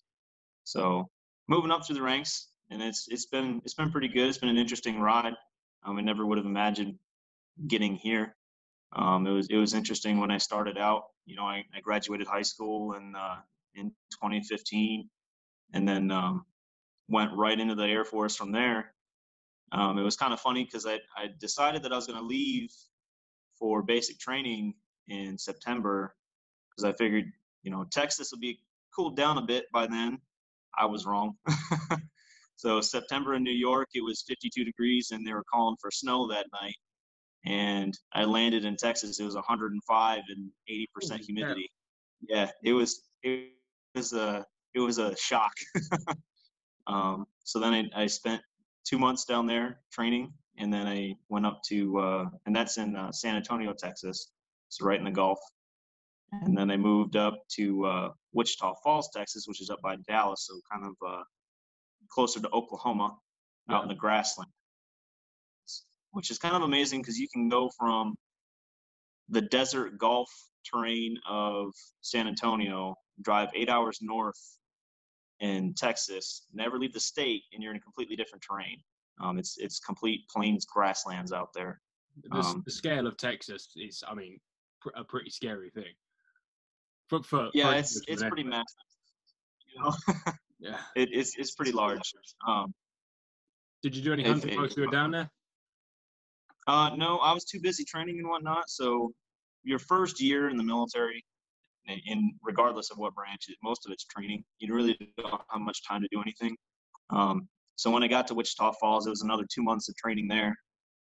So 0.63 1.11
moving 1.49 1.73
up 1.73 1.85
through 1.85 1.97
the 1.97 2.03
ranks, 2.03 2.51
and 2.71 2.81
it's 2.81 3.09
it's 3.09 3.27
been 3.27 3.61
it's 3.65 3.75
been 3.75 3.91
pretty 3.91 4.09
good. 4.09 4.29
It's 4.29 4.39
been 4.39 4.49
an 4.49 4.59
interesting 4.59 5.01
ride. 5.01 5.35
Um, 5.83 5.99
I 5.99 6.03
never 6.03 6.25
would 6.25 6.39
have 6.39 6.47
imagined 6.47 6.99
getting 7.67 7.97
here. 7.97 8.37
Um, 8.95 9.27
it 9.27 9.31
was 9.31 9.49
it 9.49 9.57
was 9.57 9.75
interesting 9.75 10.19
when 10.19 10.31
I 10.31 10.39
started 10.39 10.79
out. 10.79 11.05
You 11.27 11.37
know, 11.37 11.45
I, 11.45 11.65
I 11.75 11.81
graduated 11.81 12.27
high 12.27 12.43
school 12.43 12.95
in 12.95 13.15
uh, 13.15 13.37
in 13.75 13.91
2015, 14.13 15.09
and 15.73 15.89
then 15.89 16.11
um, 16.11 16.45
went 17.09 17.33
right 17.35 17.59
into 17.59 17.75
the 17.75 17.85
Air 17.85 18.05
Force 18.05 18.37
from 18.37 18.53
there. 18.53 18.95
Um, 19.73 19.99
it 19.99 20.03
was 20.03 20.17
kind 20.17 20.33
of 20.33 20.41
funny 20.41 20.65
because 20.65 20.87
I, 20.87 20.95
I 21.17 21.29
decided 21.39 21.83
that 21.83 21.93
I 21.93 21.97
was 21.97 22.07
going 22.07 22.19
to 22.19 22.25
leave 22.25 22.71
for 23.59 23.83
basic 23.83 24.19
training 24.19 24.75
in 25.09 25.39
September 25.39 26.15
because 26.71 26.85
I 26.85 26.97
figured, 26.97 27.27
you 27.63 27.71
know, 27.71 27.85
Texas 27.91 28.31
would 28.33 28.41
be 28.41 28.61
cooled 28.95 29.17
down 29.17 29.39
a 29.39 29.43
bit 29.43 29.67
by 29.73 29.87
then. 29.87 30.19
I 30.79 30.87
was 30.87 31.07
wrong. 31.07 31.37
so 32.57 32.81
September 32.81 33.35
in 33.35 33.43
New 33.43 33.53
York, 33.53 33.89
it 33.95 34.03
was 34.03 34.25
52 34.27 34.65
degrees 34.65 35.11
and 35.11 35.27
they 35.27 35.33
were 35.33 35.45
calling 35.53 35.77
for 35.81 35.91
snow 35.91 36.27
that 36.29 36.47
night. 36.61 36.77
And 37.47 37.99
I 38.13 38.25
landed 38.25 38.65
in 38.65 38.77
Texas. 38.77 39.19
It 39.19 39.25
was 39.25 39.35
105 39.35 40.23
and 40.29 40.51
80% 40.69 41.21
humidity. 41.21 41.71
Yeah, 42.29 42.51
it 42.63 42.73
was 42.73 43.03
it 43.23 43.53
was 43.95 44.13
a 44.13 44.45
it 44.75 44.81
was 44.81 44.99
a 44.99 45.17
shock. 45.17 45.53
um, 46.87 47.27
so 47.45 47.59
then 47.59 47.91
I, 47.95 48.03
I 48.03 48.07
spent 48.07 48.43
two 48.85 48.99
months 48.99 49.25
down 49.25 49.47
there 49.47 49.81
training, 49.93 50.33
and 50.59 50.73
then 50.73 50.87
I 50.87 51.17
went 51.29 51.47
up 51.47 51.63
to, 51.69 51.99
uh, 51.99 52.25
and 52.47 52.55
that's 52.55 52.77
in 52.79 52.95
uh, 52.95 53.11
San 53.11 53.37
Antonio, 53.37 53.73
Texas, 53.73 54.33
so 54.69 54.85
right 54.85 54.99
in 54.99 55.05
the 55.05 55.11
Gulf. 55.11 55.39
And 56.33 56.57
then 56.57 56.71
I 56.71 56.77
moved 56.77 57.17
up 57.17 57.43
to 57.57 57.85
uh, 57.87 58.09
Wichita 58.33 58.75
Falls, 58.85 59.11
Texas, 59.13 59.47
which 59.47 59.61
is 59.61 59.71
up 59.71 59.81
by 59.83 59.97
Dallas, 60.09 60.47
so 60.47 60.61
kind 60.71 60.85
of 60.85 60.95
uh, 61.07 61.23
closer 62.09 62.41
to 62.41 62.51
Oklahoma, 62.53 63.17
out 63.69 63.83
in 63.83 63.89
the 63.89 63.95
grassland, 63.95 64.51
which 66.13 66.31
is 66.31 66.39
kind 66.39 66.57
of 66.57 66.63
amazing 66.63 67.01
because 67.01 67.19
you 67.19 67.29
can 67.33 67.49
go 67.49 67.71
from 67.79 68.15
the 69.29 69.41
desert 69.41 69.99
Gulf 69.99 70.31
terrain 70.71 71.17
of 71.29 71.73
San 72.01 72.27
Antonio, 72.27 72.95
drive 73.23 73.49
eight 73.55 73.69
hours 73.69 73.99
north 74.03 74.59
in 75.41 75.73
Texas, 75.75 76.47
never 76.53 76.79
leave 76.79 76.93
the 76.93 77.01
state, 77.01 77.43
and 77.53 77.63
you're 77.63 77.73
in 77.73 77.79
a 77.79 77.81
completely 77.81 78.17
different 78.17 78.43
terrain. 78.49 78.79
Um, 79.21 79.39
it's 79.39 79.57
it's 79.59 79.79
complete 79.79 80.21
plains 80.29 80.67
grasslands 80.67 81.33
out 81.33 81.53
there. 81.55 81.81
The, 82.25 82.37
Um, 82.37 82.63
the 82.65 82.73
scale 82.73 83.07
of 83.07 83.17
Texas 83.17 83.69
is, 83.77 84.03
I 84.07 84.15
mean, 84.15 84.39
pr- 84.81 84.91
a 84.97 85.05
pretty 85.05 85.31
scary 85.31 85.71
thing. 85.71 85.95
For, 87.09 87.23
for, 87.23 87.51
Yeah, 87.55 87.73
it's 87.75 88.01
it's 88.09 88.23
pretty 88.23 88.45
massive. 88.45 88.67
You 89.75 89.83
know, 89.83 89.95
Yeah. 90.59 90.79
it, 90.97 91.09
it's 91.13 91.37
it's 91.39 91.53
pretty 91.55 91.73
large. 91.73 92.13
Um, 92.47 92.75
Did 93.83 93.95
you 93.97 94.03
do 94.03 94.13
any 94.13 94.25
hunting 94.25 94.51
it- 94.51 94.59
whilst 94.59 94.77
you 94.77 94.83
were 94.85 94.91
down 95.01 95.11
there? 95.13 95.31
Uh, 96.67 96.91
no, 96.97 97.19
I 97.19 97.33
was 97.33 97.45
too 97.45 97.61
busy 97.61 97.85
training 97.85 98.19
and 98.19 98.29
whatnot. 98.29 98.69
So 98.69 99.13
your 99.63 99.79
first 99.79 100.21
year 100.21 100.49
in 100.49 100.57
the 100.57 100.65
military, 100.65 101.25
in- 101.87 102.01
in 102.07 102.39
regardless 102.43 102.91
of 102.91 102.99
what 102.99 103.15
branch, 103.15 103.49
most 103.63 103.87
of 103.87 103.93
it's 103.93 104.05
training. 104.05 104.45
You 104.59 104.75
really 104.75 104.99
don't 105.17 105.43
have 105.51 105.61
much 105.61 105.83
time 105.87 106.03
to 106.03 106.09
do 106.11 106.21
anything. 106.21 106.57
Um, 107.11 107.49
so 107.77 107.91
when 107.91 108.03
I 108.03 108.09
got 108.09 108.27
to 108.29 108.35
Wichita 108.35 108.73
Falls, 108.73 109.07
it 109.07 109.11
was 109.11 109.23
another 109.23 109.47
two 109.53 109.63
months 109.63 109.89
of 109.89 109.97
training 109.97 110.29
there. 110.29 110.57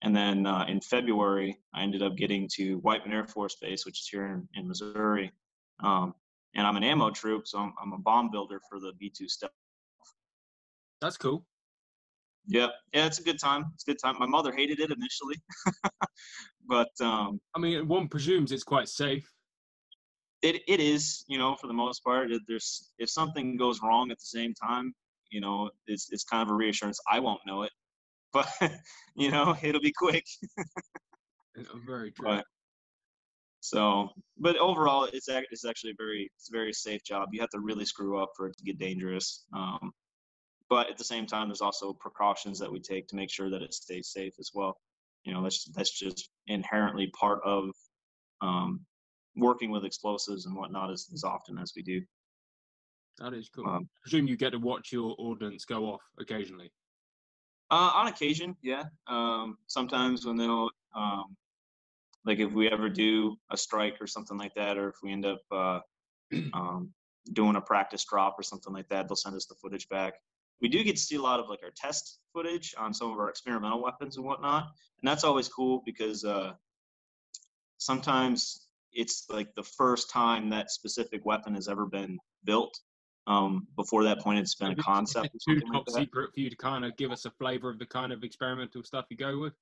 And 0.02 0.14
then 0.14 0.46
uh, 0.46 0.64
in 0.68 0.80
February, 0.80 1.58
I 1.74 1.82
ended 1.82 2.02
up 2.02 2.16
getting 2.16 2.48
to 2.54 2.76
Whiteman 2.78 3.12
Air 3.12 3.26
Force 3.26 3.56
Base, 3.60 3.86
which 3.86 4.00
is 4.00 4.08
here 4.08 4.26
in, 4.26 4.48
in 4.54 4.68
Missouri. 4.68 5.32
Um, 5.80 6.14
and 6.54 6.66
I'm 6.66 6.76
an 6.76 6.84
ammo 6.84 7.10
troop, 7.10 7.46
so 7.46 7.58
I'm, 7.58 7.74
I'm 7.80 7.92
a 7.92 7.98
bomb 7.98 8.30
builder 8.30 8.60
for 8.68 8.80
the 8.80 8.92
B2 9.00 9.28
stuff. 9.30 9.50
That's 11.00 11.16
cool. 11.16 11.44
Yep. 12.46 12.70
Yeah, 12.92 13.06
it's 13.06 13.18
a 13.18 13.22
good 13.22 13.38
time. 13.38 13.64
It's 13.74 13.84
a 13.86 13.90
good 13.90 13.98
time. 14.02 14.16
My 14.18 14.26
mother 14.26 14.52
hated 14.52 14.80
it 14.80 14.90
initially, 14.90 15.36
but 16.66 16.90
um, 17.00 17.40
I 17.54 17.58
mean, 17.58 17.88
one 17.88 18.08
presumes 18.08 18.52
it's 18.52 18.64
quite 18.64 18.88
safe. 18.88 19.26
it 20.42 20.62
it 20.68 20.80
is. 20.80 21.24
You 21.26 21.38
know, 21.38 21.56
for 21.56 21.66
the 21.66 21.72
most 21.72 22.04
part, 22.04 22.30
if 22.30 22.42
there's 22.46 22.90
if 22.98 23.10
something 23.10 23.56
goes 23.56 23.80
wrong 23.82 24.10
at 24.10 24.18
the 24.18 24.26
same 24.26 24.52
time, 24.54 24.94
you 25.30 25.40
know, 25.40 25.70
it's 25.86 26.08
it's 26.12 26.24
kind 26.24 26.42
of 26.42 26.50
a 26.50 26.54
reassurance. 26.54 27.00
I 27.10 27.20
won't 27.20 27.40
know 27.46 27.62
it, 27.62 27.72
but 28.32 28.48
you 29.16 29.30
know, 29.30 29.56
it'll 29.62 29.80
be 29.80 29.94
quick. 29.96 30.24
Uh, 31.58 31.62
Very 31.86 32.12
true. 32.12 32.26
But 32.26 32.44
so, 33.60 34.10
but 34.36 34.58
overall, 34.58 35.08
it's 35.12 35.28
it's 35.28 35.64
actually 35.64 35.92
a 35.92 35.96
very 35.98 36.30
it's 36.36 36.50
a 36.50 36.56
very 36.56 36.72
safe 36.72 37.02
job. 37.04 37.30
You 37.32 37.40
have 37.40 37.50
to 37.50 37.60
really 37.60 37.86
screw 37.86 38.22
up 38.22 38.32
for 38.36 38.48
it 38.48 38.56
to 38.58 38.64
get 38.64 38.78
dangerous. 38.78 39.44
Um, 39.54 39.92
but 40.68 40.88
at 40.88 40.99
the 40.99 41.04
same 41.04 41.26
time, 41.26 41.49
there's 41.49 41.61
also 41.61 41.92
precautions 41.92 42.59
that 42.59 42.71
we 42.71 42.80
take 42.80 43.06
to 43.09 43.16
make 43.16 43.30
sure 43.30 43.50
that 43.50 43.62
it 43.62 43.75
stays 43.75 44.09
safe 44.09 44.35
as 44.38 44.50
well. 44.54 44.76
You 45.25 45.33
know, 45.33 45.42
that's 45.42 45.64
that's 45.75 45.90
just 45.90 46.30
inherently 46.47 47.09
part 47.18 47.40
of 47.44 47.71
um, 48.40 48.80
working 49.37 49.71
with 49.71 49.85
explosives 49.85 50.47
and 50.47 50.56
whatnot 50.56 50.90
as, 50.90 51.09
as 51.12 51.25
often 51.25 51.59
as 51.59 51.73
we 51.76 51.83
do. 51.83 52.02
That 53.18 53.33
is 53.33 53.49
cool. 53.49 53.66
Um, 53.66 53.88
I 53.97 54.00
presume 54.02 54.26
you 54.26 54.37
get 54.37 54.50
to 54.50 54.59
watch 54.59 54.92
your 54.92 55.14
ordnance 55.18 55.64
go 55.64 55.87
off 55.87 56.02
occasionally. 56.18 56.71
Uh, 57.71 57.90
on 57.94 58.09
occasion, 58.09 58.56
yeah. 58.62 58.85
Um, 59.06 59.59
sometimes 59.66 60.26
when 60.26 60.37
they'll, 60.37 60.71
um, 60.94 61.37
like 62.25 62.38
if 62.38 62.52
we 62.52 62.68
ever 62.68 62.88
do 62.88 63.37
a 63.50 63.56
strike 63.56 63.97
or 64.00 64.06
something 64.06 64.37
like 64.37 64.54
that, 64.54 64.76
or 64.76 64.88
if 64.88 64.97
we 65.02 65.12
end 65.12 65.25
up 65.25 65.40
uh, 65.50 65.80
um, 66.52 66.92
doing 67.33 67.56
a 67.56 67.61
practice 67.61 68.04
drop 68.04 68.37
or 68.38 68.42
something 68.42 68.73
like 68.73 68.88
that, 68.88 69.09
they'll 69.09 69.16
send 69.16 69.37
us 69.37 69.47
the 69.47 69.54
footage 69.54 69.88
back. 69.88 70.14
We 70.61 70.68
do 70.68 70.82
get 70.84 70.96
to 70.96 71.02
see 71.02 71.16
a 71.16 71.23
lot 71.23 71.40
of 71.40 71.49
like 71.49 71.61
our 71.62 71.73
test 71.76 72.20
footage 72.32 72.75
on 72.78 72.94
some 72.94 73.11
of 73.12 73.18
our 73.18 73.28
experimental 73.28 73.82
weapons 73.82 74.16
and 74.16 74.25
whatnot, 74.25 74.64
and 75.00 75.08
that's 75.08 75.25
always 75.25 75.49
cool 75.49 75.82
because 75.84 76.25
uh, 76.25 76.52
sometimes 77.78 78.66
it's 78.92 79.26
like 79.28 79.54
the 79.54 79.62
first 79.62 80.11
time 80.11 80.49
that 80.50 80.70
specific 80.70 81.25
weapon 81.26 81.54
has 81.54 81.68
ever 81.68 81.87
been 81.87 82.18
built. 82.44 82.78
Um, 83.26 83.66
before 83.76 84.04
that 84.04 84.20
point, 84.20 84.38
it's 84.38 84.54
been 84.54 84.73
a 84.73 84.76
concept. 84.76 85.26
or 85.34 85.38
Too 85.54 85.61
something 85.61 85.68
like 85.73 85.84
top 85.87 85.87
that. 85.87 85.94
secret 85.94 86.30
for 86.34 86.40
you 86.40 86.50
to 86.50 86.56
kind 86.56 86.84
of 86.84 86.96
give 86.96 87.11
us 87.11 87.25
a 87.25 87.30
flavor 87.30 87.70
of 87.70 87.78
the 87.78 87.87
kind 87.87 88.12
of 88.12 88.23
experimental 88.23 88.82
stuff 88.82 89.06
you 89.11 89.16
go 89.16 89.38
with. 89.40 89.54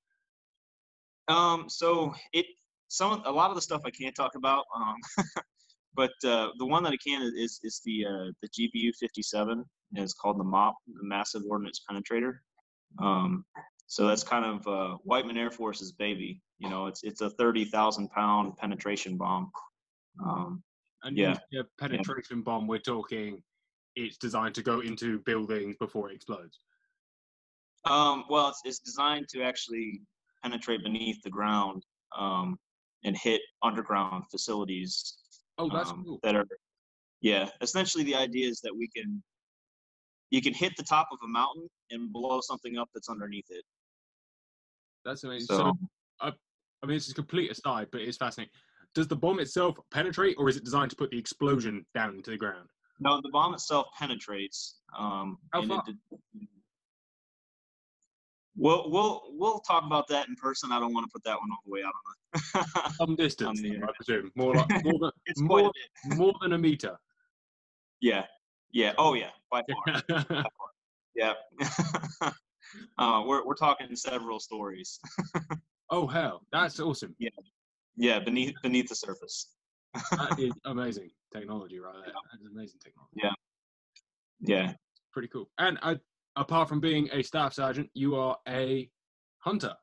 Um, 1.29 1.69
so 1.69 2.13
it 2.33 2.45
some 2.89 3.13
of- 3.13 3.25
a 3.25 3.31
lot 3.31 3.49
of 3.49 3.55
the 3.55 3.61
stuff 3.61 3.81
I 3.85 3.89
can't 3.89 4.13
talk 4.15 4.35
about. 4.35 4.65
Um, 4.75 4.95
but 5.95 6.11
uh, 6.25 6.49
the 6.57 6.65
one 6.65 6.83
that 6.83 6.93
I 6.93 6.97
can 6.97 7.21
is 7.35 7.59
is 7.63 7.81
the 7.85 8.05
uh, 8.05 8.31
the 8.41 8.49
GBU 8.49 8.95
57. 8.99 9.51
and 9.51 10.03
It's 10.03 10.13
called 10.13 10.39
the 10.39 10.43
MOP, 10.43 10.75
the 10.87 11.03
Massive 11.03 11.43
Ordnance 11.49 11.81
Penetrator. 11.89 12.39
Um, 13.01 13.45
so 13.87 14.07
that's 14.07 14.23
kind 14.23 14.45
of 14.45 14.67
uh, 14.67 14.97
Whiteman 15.03 15.37
Air 15.37 15.51
Force's 15.51 15.91
baby. 15.91 16.41
You 16.59 16.69
know, 16.69 16.87
it's 16.87 17.03
it's 17.03 17.21
a 17.21 17.29
30,000 17.29 18.09
pound 18.09 18.57
penetration 18.57 19.17
bomb. 19.17 19.51
Um, 20.25 20.63
And 21.03 21.17
Yeah. 21.17 21.37
penetration 21.77 22.41
bomb, 22.41 22.65
we're 22.67 22.79
talking, 22.79 23.43
it's 23.95 24.17
designed 24.17 24.55
to 24.55 24.63
go 24.63 24.79
into 24.79 25.19
buildings 25.19 25.75
before 25.77 26.09
it 26.09 26.15
explodes. 26.15 26.59
Um, 27.85 28.23
well, 28.29 28.47
it's, 28.47 28.61
it's 28.63 28.79
designed 28.79 29.27
to 29.29 29.43
actually 29.43 30.01
penetrate 30.41 30.81
beneath 30.83 31.21
the 31.21 31.29
ground 31.29 31.85
um, 32.17 32.57
and 33.03 33.17
hit 33.17 33.41
underground 33.61 34.23
facilities 34.31 35.22
Oh, 35.57 35.69
that's 35.69 35.91
um, 35.91 36.03
cool. 36.03 36.19
that 36.23 36.35
are 36.35 36.45
yeah 37.21 37.49
essentially 37.61 38.03
the 38.03 38.15
idea 38.15 38.47
is 38.47 38.59
that 38.61 38.75
we 38.75 38.87
can 38.87 39.21
you 40.31 40.41
can 40.41 40.53
hit 40.53 40.73
the 40.77 40.83
top 40.83 41.07
of 41.11 41.19
a 41.23 41.27
mountain 41.27 41.67
and 41.91 42.11
blow 42.11 42.41
something 42.41 42.77
up 42.77 42.89
that's 42.93 43.09
underneath 43.09 43.45
it 43.49 43.63
That's 45.05 45.23
amazing. 45.23 45.47
so, 45.47 45.77
So, 46.19 46.31
I 46.83 46.85
mean, 46.85 46.97
it's 46.97 47.09
a 47.11 47.13
complete 47.13 47.51
aside, 47.51 47.87
but 47.91 48.01
it's 48.01 48.17
fascinating. 48.17 48.51
Does 48.93 49.07
the 49.07 49.15
bomb 49.15 49.39
itself 49.39 49.77
penetrate, 49.91 50.35
or 50.37 50.49
is 50.49 50.57
it 50.57 50.63
designed 50.65 50.89
to 50.91 50.95
put 50.95 51.11
the 51.11 51.17
explosion 51.17 51.85
down 51.95 52.15
into 52.15 52.31
the 52.31 52.37
ground? 52.37 52.69
no 52.99 53.19
the 53.21 53.29
bomb 53.29 53.53
itself 53.53 53.87
penetrates 53.97 54.79
um 54.97 55.37
How 55.51 55.61
it 55.61 55.67
far? 55.67 55.83
did- 55.85 55.97
we'll 58.55 58.89
we'll 58.91 59.23
we'll 59.29 59.59
talk 59.59 59.83
about 59.85 60.07
that 60.07 60.27
in 60.27 60.35
person 60.35 60.71
i 60.71 60.79
don't 60.79 60.93
want 60.93 61.05
to 61.05 61.11
put 61.11 61.23
that 61.23 61.37
one 61.39 61.49
all 61.51 61.59
the 61.65 61.71
way 61.71 61.81
out 61.81 61.87
on 61.87 62.03
the 62.13 62.93
Some 62.97 63.15
distance, 63.15 63.61
the 63.61 63.77
I 63.83 63.87
presume. 63.95 64.31
More, 64.35 64.55
like, 64.55 64.83
more, 64.83 64.99
than, 64.99 65.11
more, 65.45 65.71
more 66.15 66.33
than 66.41 66.53
a 66.53 66.57
meter. 66.57 66.97
yeah 68.01 68.25
yeah 68.71 68.93
oh 68.97 69.13
yeah 69.13 69.29
by 69.51 69.61
far 69.85 70.43
yeah 71.15 71.33
uh 72.97 73.23
we're, 73.25 73.45
we're 73.45 73.53
talking 73.53 73.95
several 73.95 74.39
stories 74.39 74.99
oh, 75.91 76.07
hell. 76.07 76.41
That's 76.51 76.79
awesome. 76.79 77.15
yeah 77.19 77.29
Yeah. 77.95 78.19
beneath 78.19 78.55
beneath 78.63 78.89
the 78.89 78.95
surface 78.95 79.49
That 80.11 80.39
is 80.39 80.53
amazing 80.65 81.11
technology 81.31 81.79
right 81.79 81.93
there. 82.03 82.13
That's 82.31 82.45
amazing 82.51 82.79
technology. 82.83 83.13
yeah 83.23 83.33
Yeah. 84.39 84.73
Pretty 85.11 85.27
cool. 85.27 85.47
And 85.59 85.77
uh, 85.83 85.95
apart 86.35 86.69
from 86.69 86.79
being 86.79 87.09
a 87.11 87.23
staff 87.23 87.53
sergeant, 87.53 87.89
you 87.93 88.15
are 88.15 88.37
a 88.47 88.89
hunter. 89.39 89.73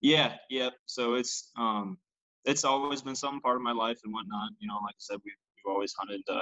Yeah, 0.00 0.34
yeah. 0.48 0.70
So 0.86 1.14
it's 1.14 1.50
um, 1.58 1.98
it's 2.44 2.64
always 2.64 3.02
been 3.02 3.16
some 3.16 3.40
part 3.40 3.56
of 3.56 3.62
my 3.62 3.72
life 3.72 3.98
and 4.04 4.12
whatnot. 4.12 4.50
You 4.58 4.68
know, 4.68 4.78
like 4.82 4.94
I 4.94 5.00
said, 5.00 5.18
we've 5.24 5.34
we've 5.56 5.72
always 5.72 5.92
hunted 5.98 6.22
uh, 6.30 6.40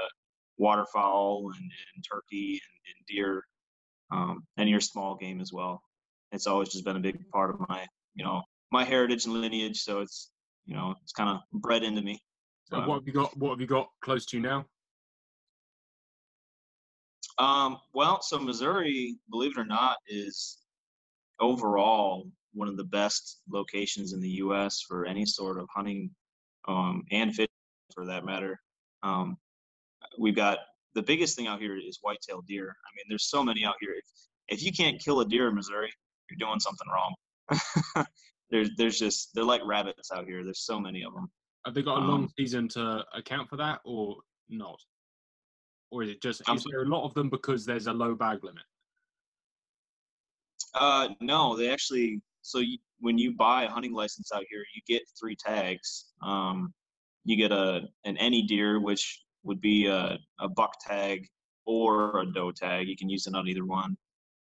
waterfowl 0.58 1.50
and, 1.54 1.70
and 1.94 2.04
turkey 2.10 2.60
and, 2.62 2.94
and 2.96 3.06
deer, 3.08 3.44
um, 4.12 4.44
and 4.56 4.68
your 4.68 4.80
small 4.80 5.16
game 5.16 5.40
as 5.40 5.52
well. 5.52 5.82
It's 6.32 6.46
always 6.46 6.68
just 6.68 6.84
been 6.84 6.96
a 6.96 7.00
big 7.00 7.18
part 7.30 7.50
of 7.50 7.60
my 7.68 7.86
you 8.14 8.24
know 8.24 8.42
my 8.70 8.84
heritage 8.84 9.24
and 9.24 9.40
lineage. 9.40 9.80
So 9.82 10.00
it's 10.00 10.30
you 10.66 10.74
know 10.74 10.94
it's 11.02 11.12
kind 11.12 11.30
of 11.30 11.40
bred 11.60 11.82
into 11.82 12.02
me. 12.02 12.20
So 12.64 12.80
what 12.80 12.96
have 12.96 13.06
you 13.06 13.12
got? 13.12 13.36
What 13.36 13.50
have 13.50 13.60
you 13.60 13.66
got 13.66 13.88
close 14.02 14.26
to 14.26 14.36
you 14.36 14.42
now? 14.42 14.66
Um, 17.38 17.78
well, 17.92 18.22
so 18.22 18.38
Missouri, 18.38 19.16
believe 19.30 19.52
it 19.56 19.60
or 19.60 19.64
not, 19.66 19.98
is 20.08 20.58
overall 21.40 22.26
one 22.54 22.68
of 22.68 22.76
the 22.76 22.84
best 22.84 23.40
locations 23.50 24.12
in 24.14 24.20
the 24.20 24.28
U.S. 24.44 24.80
for 24.86 25.04
any 25.04 25.26
sort 25.26 25.58
of 25.58 25.66
hunting 25.74 26.10
um, 26.66 27.02
and 27.10 27.30
fishing, 27.34 27.48
for 27.94 28.06
that 28.06 28.24
matter. 28.24 28.58
Um, 29.02 29.36
we've 30.18 30.34
got 30.36 30.58
the 30.94 31.02
biggest 31.02 31.36
thing 31.36 31.46
out 31.46 31.60
here 31.60 31.76
is 31.76 31.98
whitetail 32.00 32.42
deer. 32.48 32.64
I 32.64 32.90
mean, 32.96 33.04
there's 33.08 33.28
so 33.28 33.44
many 33.44 33.64
out 33.64 33.74
here. 33.80 33.90
If, 33.96 34.58
if 34.58 34.62
you 34.64 34.72
can't 34.72 34.98
kill 34.98 35.20
a 35.20 35.24
deer 35.28 35.48
in 35.48 35.54
Missouri, 35.54 35.92
you're 36.30 36.38
doing 36.38 36.58
something 36.60 36.86
wrong. 36.90 38.06
there's 38.50 38.70
there's 38.76 38.98
just 38.98 39.30
they're 39.34 39.44
like 39.44 39.60
rabbits 39.64 40.10
out 40.10 40.24
here. 40.26 40.42
There's 40.42 40.64
so 40.64 40.80
many 40.80 41.04
of 41.04 41.12
them. 41.12 41.28
Have 41.66 41.74
they 41.74 41.82
got 41.82 41.98
a 41.98 42.00
long 42.00 42.22
Um, 42.24 42.28
season 42.38 42.68
to 42.68 43.04
account 43.14 43.48
for 43.48 43.56
that, 43.56 43.80
or 43.84 44.16
not? 44.48 44.78
Or 45.90 46.02
is 46.02 46.10
it 46.10 46.22
just 46.22 46.42
is 46.48 46.64
there 46.70 46.82
a 46.82 46.88
lot 46.88 47.04
of 47.04 47.14
them 47.14 47.30
because 47.30 47.64
there's 47.64 47.86
a 47.86 47.92
low 47.92 48.14
bag 48.14 48.42
limit? 48.42 48.64
Uh, 50.74 51.08
no, 51.20 51.56
they 51.56 51.70
actually. 51.70 52.20
So 52.42 52.58
you, 52.58 52.78
when 53.00 53.18
you 53.18 53.34
buy 53.34 53.64
a 53.64 53.70
hunting 53.70 53.92
license 53.92 54.30
out 54.32 54.44
here, 54.48 54.64
you 54.74 54.82
get 54.86 55.02
three 55.18 55.36
tags. 55.36 56.06
Um, 56.22 56.72
you 57.24 57.36
get 57.36 57.52
a 57.52 57.82
an 58.04 58.16
any 58.18 58.42
deer, 58.42 58.80
which 58.80 59.22
would 59.42 59.60
be 59.60 59.86
a, 59.86 60.18
a 60.40 60.48
buck 60.48 60.74
tag 60.80 61.26
or 61.64 62.20
a 62.20 62.32
doe 62.32 62.52
tag. 62.52 62.88
You 62.88 62.96
can 62.96 63.08
use 63.08 63.26
it 63.26 63.34
on 63.34 63.48
either 63.48 63.64
one, 63.64 63.96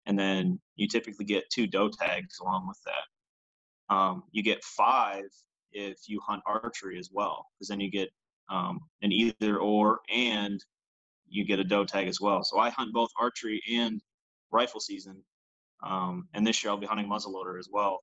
and 0.06 0.18
then 0.18 0.60
you 0.76 0.88
typically 0.88 1.24
get 1.24 1.50
two 1.50 1.66
doe 1.66 1.88
tags 1.88 2.38
along 2.40 2.66
with 2.68 2.80
that. 2.84 3.94
Um, 3.94 4.24
you 4.32 4.42
get 4.42 4.62
five 4.64 5.24
if 5.72 6.08
you 6.08 6.20
hunt 6.20 6.42
archery 6.46 6.98
as 6.98 7.10
well, 7.12 7.46
because 7.54 7.68
then 7.68 7.80
you 7.80 7.90
get 7.90 8.10
um, 8.50 8.80
an 9.02 9.12
either 9.12 9.58
or, 9.58 10.00
and 10.12 10.64
you 11.28 11.44
get 11.44 11.58
a 11.58 11.64
doe 11.64 11.84
tag 11.84 12.08
as 12.08 12.20
well. 12.20 12.42
So 12.42 12.58
I 12.58 12.70
hunt 12.70 12.92
both 12.92 13.10
archery 13.20 13.62
and 13.70 14.00
rifle 14.50 14.80
season 14.80 15.22
um, 15.82 16.28
and 16.34 16.46
this 16.46 16.62
year 16.62 16.70
I'll 16.70 16.76
be 16.78 16.86
hunting 16.86 17.08
muzzleloader 17.08 17.58
as 17.58 17.68
well, 17.70 18.00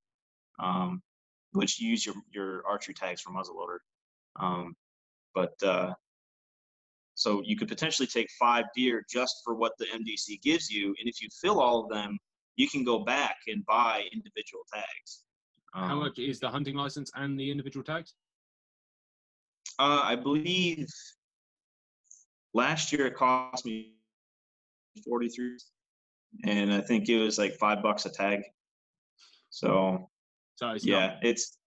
um, 0.59 1.01
which 1.51 1.79
you 1.79 1.89
use 1.89 2.05
your, 2.05 2.15
your 2.33 2.63
archery 2.67 2.93
tags 2.93 3.21
for 3.21 3.31
muzzleloader. 3.31 3.79
Um, 4.39 4.75
but 5.33 5.53
uh, 5.63 5.93
so 7.15 7.41
you 7.43 7.57
could 7.57 7.67
potentially 7.67 8.07
take 8.07 8.27
five 8.39 8.65
deer 8.75 9.03
just 9.09 9.41
for 9.43 9.55
what 9.55 9.73
the 9.77 9.85
MDC 9.85 10.41
gives 10.41 10.69
you, 10.69 10.87
and 10.99 11.07
if 11.09 11.21
you 11.21 11.27
fill 11.41 11.59
all 11.59 11.83
of 11.83 11.89
them, 11.89 12.17
you 12.55 12.69
can 12.69 12.83
go 12.85 12.99
back 12.99 13.35
and 13.47 13.65
buy 13.65 14.03
individual 14.13 14.63
tags. 14.73 15.23
How 15.73 15.93
Um, 15.93 15.99
much 15.99 16.17
is 16.19 16.39
the 16.39 16.49
hunting 16.49 16.75
license 16.75 17.11
and 17.15 17.37
the 17.37 17.51
individual 17.51 17.83
tags? 17.83 18.13
Uh, 19.77 19.99
I 20.03 20.15
believe 20.15 20.87
last 22.55 22.91
year 22.91 23.05
it 23.05 23.15
cost 23.15 23.65
me 23.65 23.93
forty 25.05 25.29
three, 25.29 25.57
and 26.45 26.73
I 26.73 26.81
think 26.81 27.07
it 27.09 27.19
was 27.19 27.37
like 27.37 27.53
five 27.55 27.83
bucks 27.83 28.05
a 28.05 28.09
tag. 28.09 28.41
So 29.51 30.09
So 30.55 30.71
it's 30.71 30.85
yeah 30.85 31.07
not, 31.07 31.17
it's 31.21 31.57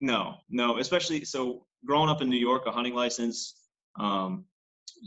no 0.00 0.36
no 0.48 0.78
especially 0.78 1.24
so 1.24 1.66
growing 1.84 2.08
up 2.08 2.22
in 2.22 2.30
new 2.30 2.38
york 2.38 2.62
a 2.66 2.70
hunting 2.70 2.94
license 2.94 3.54
um 3.98 4.44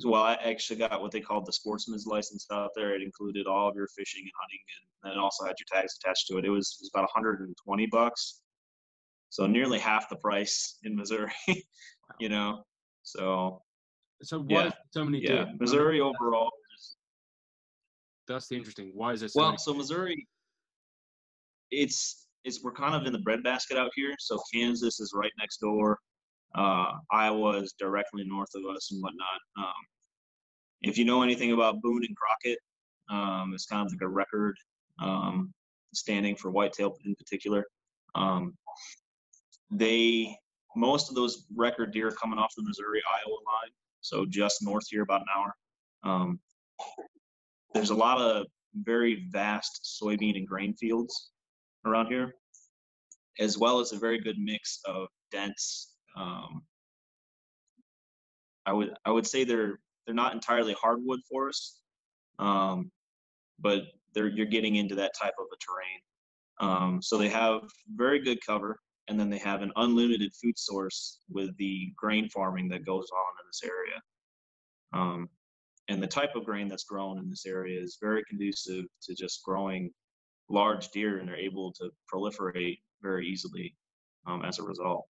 well 0.06 0.22
i 0.24 0.34
actually 0.36 0.78
got 0.78 1.02
what 1.02 1.12
they 1.12 1.20
called 1.22 1.46
the 1.46 1.54
sportsman's 1.54 2.06
license 2.06 2.48
out 2.52 2.72
there. 2.76 2.96
It 2.96 3.02
included 3.02 3.48
all 3.48 3.70
of 3.70 3.76
your 3.76 3.88
fishing 3.88 4.22
and 4.24 4.32
hunting 4.40 4.60
and 4.76 5.12
then 5.12 5.18
it 5.18 5.22
also 5.22 5.46
had 5.46 5.56
your 5.60 5.68
tags 5.72 5.98
attached 6.02 6.28
to 6.28 6.38
it. 6.38 6.46
It 6.46 6.50
was, 6.50 6.78
it 6.80 6.84
was 6.84 6.92
about 6.94 7.04
120 7.04 7.86
bucks. 7.88 8.42
So 9.30 9.46
nearly 9.48 9.80
half 9.80 10.10
the 10.10 10.16
price 10.16 10.78
in 10.84 10.96
missouri 10.96 11.32
you 12.20 12.30
know? 12.30 12.64
So 13.04 13.62
so 14.22 14.40
why 14.40 14.66
yeah, 14.66 14.72
so 14.92 15.04
many 15.06 15.20
yeah 15.22 15.28
deer? 15.30 15.42
I 15.42 15.46
mean, 15.46 15.58
missouri 15.60 16.00
overall 16.02 16.52
is- 16.76 16.96
That's 18.28 18.48
the 18.48 18.56
interesting. 18.56 18.92
Why 18.94 19.14
is 19.14 19.20
there 19.20 19.30
so 19.30 19.40
Well, 19.40 19.50
many? 19.50 19.58
so 19.58 19.74
Missouri, 19.74 20.28
it's 21.72 22.28
it's 22.44 22.64
we're 22.64 22.74
kind 22.74 22.94
of 22.96 23.06
in 23.06 23.14
the 23.14 23.20
breadbasket 23.20 23.78
out 23.78 23.92
here. 23.96 24.14
So 24.20 24.40
Kansas 24.54 25.00
is 25.00 25.12
right 25.16 25.32
next 25.38 25.58
door. 25.58 26.00
Uh, 26.56 26.92
Iowa 27.12 27.58
is 27.62 27.74
directly 27.80 28.24
north 28.26 28.50
of 28.56 28.64
us 28.76 28.92
and 28.92 29.02
whatnot. 29.02 29.40
Um, 29.58 29.74
if 30.82 30.98
you 30.98 31.06
know 31.06 31.24
anything 31.24 31.52
about 31.54 31.82
Boone 31.82 32.04
and 32.06 32.16
Crockett, 32.16 32.60
um, 33.10 33.54
it's 33.54 33.66
kind 33.66 33.86
of 33.86 33.92
like 33.92 34.02
a 34.02 34.08
record 34.08 34.56
um, 35.02 35.52
standing 35.94 36.36
for 36.36 36.52
whitetail 36.52 36.96
in 37.06 37.16
particular. 37.16 37.66
Um, 38.16 38.54
they 39.72 40.38
most 40.76 41.10
of 41.10 41.16
those 41.16 41.46
record 41.56 41.92
deer 41.94 42.12
coming 42.12 42.38
off 42.40 42.54
the 42.58 42.64
Missouri 42.64 43.02
Iowa 43.12 43.36
line, 43.36 43.72
so 44.04 44.26
just 44.26 44.62
north 44.62 44.86
here 44.90 45.02
about 45.02 45.22
an 45.22 45.28
hour. 45.36 45.56
Um, 46.04 46.40
there's 47.74 47.90
a 47.90 47.96
lot 47.96 48.20
of 48.20 48.46
very 48.76 49.28
vast 49.32 50.00
soybean 50.02 50.38
and 50.38 50.48
grain 50.48 50.76
fields 50.76 51.32
around 51.86 52.08
here, 52.08 52.36
as 53.40 53.58
well 53.58 53.80
as 53.80 53.92
a 53.92 53.98
very 53.98 54.20
good 54.20 54.38
mix 54.38 54.80
of 54.86 55.08
dense. 55.32 55.96
Um, 56.16 56.62
I 58.66 58.74
would 58.74 58.94
I 59.06 59.12
would 59.12 59.26
say 59.26 59.44
they're 59.44 59.80
they're 60.06 60.16
not 60.16 60.34
entirely 60.34 60.74
hardwood 60.74 61.20
forests, 61.30 61.82
um, 62.40 62.92
but 63.60 63.84
they're 64.14 64.28
you're 64.28 64.46
getting 64.46 64.76
into 64.76 64.96
that 64.96 65.14
type 65.20 65.34
of 65.40 65.46
a 65.52 65.58
terrain. 65.58 66.00
Um, 66.60 67.02
so 67.02 67.18
they 67.18 67.30
have 67.30 67.62
very 67.96 68.20
good 68.20 68.40
cover, 68.46 68.80
and 69.08 69.20
then 69.20 69.30
they 69.30 69.38
have 69.38 69.62
an 69.62 69.72
unlimited 69.76 70.32
food 70.42 70.58
source 70.58 71.20
with 71.30 71.56
the 71.58 71.92
grain 71.96 72.30
farming 72.30 72.70
that 72.70 72.86
goes 72.86 73.10
on 73.12 73.34
in 73.42 73.48
this 73.48 73.62
area. 73.64 74.02
Um, 74.94 75.30
and 75.90 76.02
the 76.02 76.08
type 76.08 76.36
of 76.36 76.46
grain 76.46 76.70
that's 76.70 76.86
grown 76.86 77.18
in 77.18 77.30
this 77.30 77.46
area 77.46 77.82
is 77.82 77.98
very 78.02 78.24
conducive 78.30 78.86
to 79.02 79.16
just 79.16 79.44
growing 79.44 79.92
large 80.50 80.90
deer, 80.90 81.18
and 81.18 81.28
they're 81.28 81.36
able 81.36 81.74
to 81.74 81.90
proliferate 82.12 82.80
very 83.02 83.28
easily 83.28 83.76
um, 84.26 84.44
as 84.46 84.60
a 84.60 84.64
result. 84.64 85.06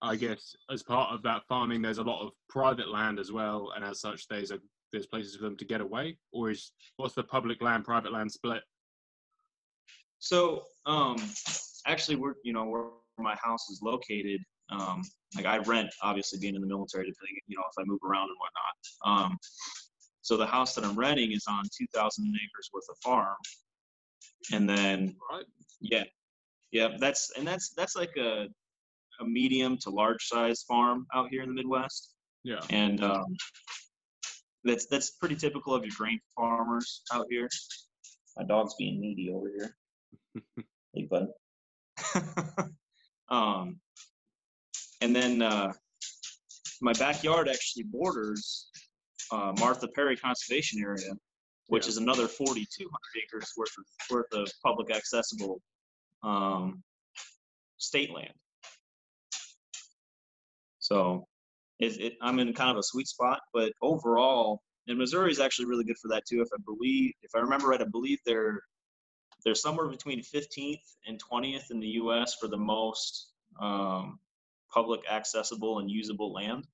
I 0.00 0.16
guess 0.16 0.56
as 0.70 0.82
part 0.82 1.14
of 1.14 1.22
that 1.22 1.42
farming, 1.48 1.82
there's 1.82 1.98
a 1.98 2.02
lot 2.02 2.26
of 2.26 2.32
private 2.48 2.88
land 2.88 3.20
as 3.20 3.30
well, 3.30 3.72
and 3.76 3.84
as 3.84 4.00
such, 4.00 4.26
there's 4.26 4.50
a 4.50 4.58
there's 4.92 5.06
places 5.06 5.36
for 5.36 5.44
them 5.44 5.56
to 5.56 5.64
get 5.64 5.80
away, 5.80 6.18
or 6.32 6.50
is 6.50 6.72
what's 6.96 7.14
the 7.14 7.22
public 7.22 7.62
land 7.62 7.84
private 7.84 8.12
land 8.12 8.30
split? 8.30 8.62
So 10.18 10.64
um, 10.86 11.16
actually, 11.86 12.16
we're 12.16 12.34
you 12.42 12.52
know 12.52 12.92
where 13.22 13.32
my 13.34 13.38
house 13.42 13.68
is 13.70 13.80
located. 13.82 14.40
Um, 14.70 15.02
like 15.36 15.46
I 15.46 15.58
rent, 15.58 15.90
obviously 16.02 16.38
being 16.38 16.54
in 16.54 16.60
the 16.60 16.66
military, 16.66 17.04
depending 17.04 17.36
you 17.46 17.56
know 17.56 17.62
if 17.70 17.78
I 17.78 17.84
move 17.86 18.00
around 18.08 18.28
and 18.28 18.36
whatnot. 18.38 19.24
Um, 19.30 19.38
so 20.22 20.36
the 20.36 20.46
house 20.46 20.74
that 20.74 20.84
I'm 20.84 20.96
renting 20.96 21.32
is 21.32 21.44
on 21.48 21.64
2,000 21.76 22.24
acres 22.26 22.70
worth 22.72 22.84
of 22.90 22.96
farm, 23.02 23.36
and 24.52 24.68
then 24.68 25.16
Right. 25.30 25.44
yeah, 25.80 26.04
yeah, 26.70 26.96
that's 26.98 27.32
and 27.36 27.46
that's 27.46 27.70
that's 27.70 27.96
like 27.96 28.16
a 28.16 28.46
a 29.20 29.24
medium 29.24 29.76
to 29.78 29.90
large 29.90 30.24
size 30.24 30.62
farm 30.62 31.06
out 31.14 31.28
here 31.30 31.42
in 31.42 31.48
the 31.48 31.54
Midwest, 31.54 32.14
Yeah. 32.44 32.60
and 32.70 33.02
um, 33.04 33.36
that's 34.64 34.86
that's 34.86 35.10
pretty 35.10 35.36
typical 35.36 35.74
of 35.74 35.84
your 35.84 35.94
grain 35.96 36.20
farmers 36.36 37.02
out 37.12 37.26
here. 37.30 37.48
My 38.38 38.44
dog's 38.44 38.74
being 38.78 39.00
needy 39.00 39.30
over 39.30 39.50
here. 39.54 39.76
hey, 40.94 41.08
bud. 41.10 41.28
um, 43.32 43.80
and 45.00 45.16
then 45.16 45.42
uh, 45.42 45.72
my 46.80 46.92
backyard 46.92 47.48
actually 47.48 47.84
borders 47.84 48.68
uh, 49.32 49.52
Martha 49.58 49.88
Perry 49.88 50.16
Conservation 50.16 50.80
Area, 50.80 51.12
which 51.68 51.86
Yeah. 51.86 51.90
is 51.90 51.96
another 51.96 52.28
4,200 52.28 52.90
acres 53.24 53.52
worth 53.56 53.72
of 53.78 53.84
worth 54.10 54.32
of 54.32 54.52
public 54.62 54.94
accessible 54.94 55.60
um, 56.22 56.82
state 57.78 58.12
land. 58.12 58.34
So, 60.78 61.26
it, 61.78 61.98
it, 62.00 62.12
I'm 62.20 62.38
in 62.38 62.52
kind 62.52 62.70
of 62.70 62.76
a 62.76 62.82
sweet 62.82 63.08
spot, 63.08 63.40
but 63.54 63.72
overall, 63.80 64.60
and 64.88 64.98
Missouri 64.98 65.30
is 65.30 65.40
actually 65.40 65.66
really 65.66 65.84
good 65.84 65.98
for 65.98 66.08
that 66.08 66.24
too. 66.26 66.42
If 66.42 66.48
I 66.52 66.60
believe, 66.66 67.12
if 67.22 67.30
I 67.34 67.38
remember 67.38 67.68
right, 67.68 67.80
I 67.80 67.86
believe 67.90 68.18
they're 68.26 68.60
they're 69.44 69.54
somewhere 69.54 69.88
between 69.88 70.20
15th 70.20 70.96
and 71.06 71.20
20th 71.22 71.70
in 71.70 71.80
the 71.80 71.88
U.S. 71.88 72.34
for 72.34 72.48
the 72.48 72.56
most 72.56 73.28
um, 73.60 74.18
public 74.72 75.00
accessible 75.10 75.78
and 75.78 75.90
usable 75.90 76.32
land. 76.32 76.66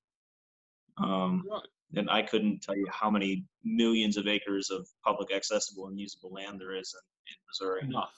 Um, 0.99 1.45
Right. 1.51 1.63
and 1.95 2.11
I 2.11 2.23
couldn't 2.23 2.63
tell 2.63 2.77
you 2.77 2.87
how 2.91 3.11
many 3.11 3.45
millions 3.65 4.17
of 4.17 4.27
acres 4.27 4.71
of 4.71 4.87
public 5.05 5.33
accessible 5.33 5.87
and 5.87 5.99
usable 5.99 6.33
land 6.33 6.61
there 6.61 6.75
is 6.75 6.95
in, 6.95 7.33
in 7.33 7.37
Missouri. 7.49 7.83
Enough. 7.89 8.13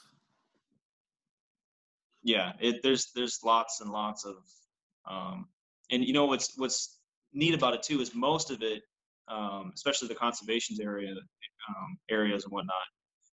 Yeah, 2.23 2.53
it, 2.61 2.83
there's 2.83 3.13
there's 3.15 3.41
lots 3.45 3.81
and 3.81 3.91
lots 3.91 4.25
of, 4.27 4.37
um, 5.11 5.49
and 5.91 6.05
you 6.05 6.13
know 6.13 6.27
what's 6.27 6.59
what's 6.59 6.99
neat 7.33 7.55
about 7.55 7.75
it 7.75 7.83
too 7.83 8.01
is 8.01 8.15
most 8.15 8.51
of 8.51 8.63
it, 8.63 8.83
um, 9.29 9.73
especially 9.75 10.09
the 10.09 10.15
conservation 10.15 10.77
area 10.83 11.13
um, 11.69 11.99
areas 12.11 12.45
and 12.45 12.53
whatnot, 12.53 12.75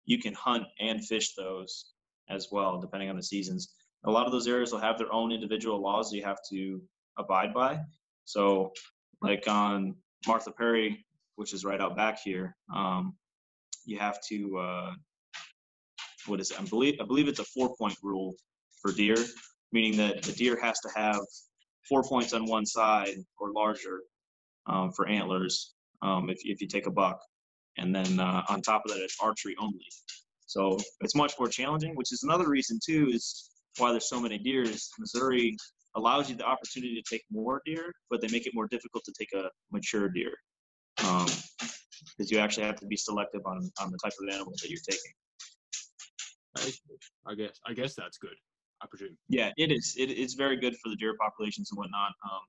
you 0.05 0.19
can 0.19 0.33
hunt 0.33 0.63
and 0.79 1.03
fish 1.05 1.33
those 1.35 1.93
as 2.29 2.47
well 2.51 2.79
depending 2.79 3.09
on 3.09 3.15
the 3.15 3.23
seasons. 3.23 3.73
A 4.05 4.11
lot 4.11 4.25
of 4.25 4.31
those 4.31 4.47
areas 4.47 4.71
will 4.71 4.79
have 4.79 4.97
their 4.97 5.11
own 5.13 5.31
individual 5.31 5.81
laws 5.81 6.11
you 6.11 6.23
have 6.23 6.39
to 6.51 6.81
abide 7.17 7.53
by. 7.53 7.79
So, 8.25 8.71
like 9.21 9.47
on 9.47 9.95
Martha 10.27 10.51
Perry, 10.51 11.05
which 11.35 11.53
is 11.53 11.63
right 11.63 11.79
out 11.79 11.95
back 11.95 12.19
here, 12.23 12.55
um, 12.73 13.15
you 13.85 13.97
have 13.99 14.19
to 14.29 14.57
uh, 14.57 14.93
what 16.27 16.39
is 16.39 16.51
it? 16.51 16.59
I 16.59 16.63
believe 16.63 16.95
I 17.01 17.05
believe 17.05 17.27
it's 17.27 17.39
a 17.39 17.45
four 17.45 17.75
point 17.75 17.95
rule 18.01 18.35
for 18.81 18.91
deer, 18.91 19.17
meaning 19.71 19.97
that 19.97 20.23
the 20.23 20.31
deer 20.33 20.59
has 20.61 20.79
to 20.81 20.89
have 20.95 21.19
four 21.87 22.03
points 22.03 22.33
on 22.33 22.45
one 22.45 22.65
side 22.65 23.15
or 23.39 23.51
larger 23.51 24.01
um, 24.67 24.91
for 24.91 25.07
antlers 25.07 25.73
um, 26.01 26.29
if, 26.29 26.39
if 26.43 26.61
you 26.61 26.67
take 26.67 26.87
a 26.87 26.91
buck. 26.91 27.19
And 27.77 27.95
then 27.95 28.19
uh, 28.19 28.43
on 28.49 28.62
top 28.62 28.83
of 28.86 28.91
that, 28.91 29.01
it's 29.01 29.17
archery 29.19 29.55
only. 29.59 29.88
So 30.45 30.77
it's 31.01 31.15
much 31.15 31.33
more 31.39 31.47
challenging, 31.47 31.95
which 31.95 32.12
is 32.12 32.23
another 32.23 32.49
reason, 32.49 32.79
too, 32.86 33.09
is 33.12 33.49
why 33.77 33.91
there's 33.91 34.07
so 34.07 34.19
many 34.19 34.38
deer. 34.38 34.62
Is 34.62 34.91
Missouri 34.99 35.57
allows 35.95 36.29
you 36.29 36.36
the 36.36 36.45
opportunity 36.45 37.01
to 37.01 37.15
take 37.15 37.23
more 37.31 37.62
deer, 37.65 37.91
but 38.09 38.21
they 38.21 38.27
make 38.27 38.45
it 38.45 38.53
more 38.53 38.67
difficult 38.67 39.03
to 39.05 39.13
take 39.17 39.29
a 39.33 39.49
mature 39.71 40.09
deer. 40.09 40.33
Because 40.97 42.29
you 42.29 42.38
actually 42.38 42.65
have 42.65 42.75
to 42.77 42.86
be 42.86 42.97
selective 42.97 43.41
on, 43.45 43.71
on 43.81 43.91
the 43.91 43.97
type 44.03 44.13
of 44.21 44.33
animal 44.33 44.53
that 44.62 44.69
you're 44.69 44.79
taking. 44.88 45.12
That 46.55 46.67
is 46.67 46.79
good. 46.88 46.97
I 47.25 47.33
guess. 47.33 47.59
I 47.65 47.73
guess 47.73 47.95
that's 47.95 48.17
good. 48.17 48.36
I 48.81 48.86
presume. 48.88 49.17
Yeah, 49.29 49.51
it 49.57 49.71
is. 49.71 49.95
It, 49.97 50.12
it's 50.12 50.36
very 50.36 50.57
good 50.57 50.75
for 50.83 50.89
the 50.89 50.95
deer 50.97 51.15
populations 51.19 51.71
and 51.71 51.77
whatnot, 51.77 52.12
um, 52.25 52.41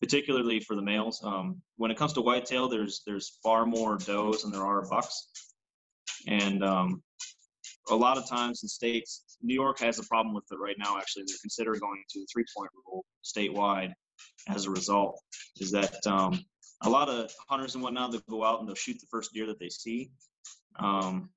particularly 0.00 0.60
for 0.60 0.76
the 0.76 0.82
males. 0.82 1.20
Um, 1.24 1.60
when 1.76 1.90
it 1.90 1.96
comes 1.96 2.12
to 2.14 2.20
whitetail, 2.20 2.68
there's 2.68 3.02
there's 3.06 3.38
far 3.42 3.66
more 3.66 3.96
does 3.96 4.42
than 4.42 4.52
there 4.52 4.64
are 4.64 4.88
bucks, 4.88 5.28
and 6.26 6.62
um, 6.64 7.02
a 7.90 7.96
lot 7.96 8.18
of 8.18 8.28
times 8.28 8.62
in 8.62 8.68
states, 8.68 9.24
New 9.42 9.54
York 9.54 9.80
has 9.80 9.98
a 9.98 10.04
problem 10.04 10.34
with 10.34 10.44
it 10.50 10.58
right 10.58 10.76
now. 10.78 10.98
Actually, 10.98 11.24
they're 11.26 11.36
considering 11.40 11.80
going 11.80 12.02
to 12.10 12.20
a 12.20 12.26
three-point 12.32 12.70
rule 12.86 13.04
statewide. 13.24 13.92
As 14.48 14.66
a 14.66 14.70
result, 14.70 15.20
is 15.60 15.70
that 15.70 16.04
um, 16.06 16.40
a 16.82 16.90
lot 16.90 17.08
of 17.08 17.30
hunters 17.48 17.74
and 17.74 17.84
whatnot 17.84 18.10
they'll 18.10 18.20
go 18.28 18.44
out 18.44 18.58
and 18.58 18.68
they'll 18.68 18.74
shoot 18.74 18.98
the 19.00 19.06
first 19.10 19.32
deer 19.32 19.46
that 19.46 19.60
they 19.60 19.68
see, 19.68 20.10
um, 20.80 21.30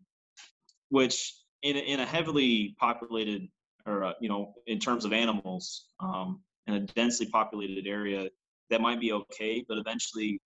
which 0.89 1.35
in 1.61 1.75
a, 1.75 1.79
in 1.79 1.99
a 1.99 2.05
heavily 2.05 2.75
populated 2.79 3.47
or 3.85 4.03
uh, 4.03 4.13
you 4.19 4.29
know 4.29 4.53
in 4.67 4.79
terms 4.79 5.05
of 5.05 5.13
animals 5.13 5.85
um, 5.99 6.41
in 6.67 6.73
a 6.75 6.79
densely 6.79 7.25
populated 7.25 7.87
area 7.87 8.29
that 8.71 8.81
might 8.81 8.99
be 8.99 9.13
okay 9.13 9.63
but 9.67 9.77
eventually 9.77 10.39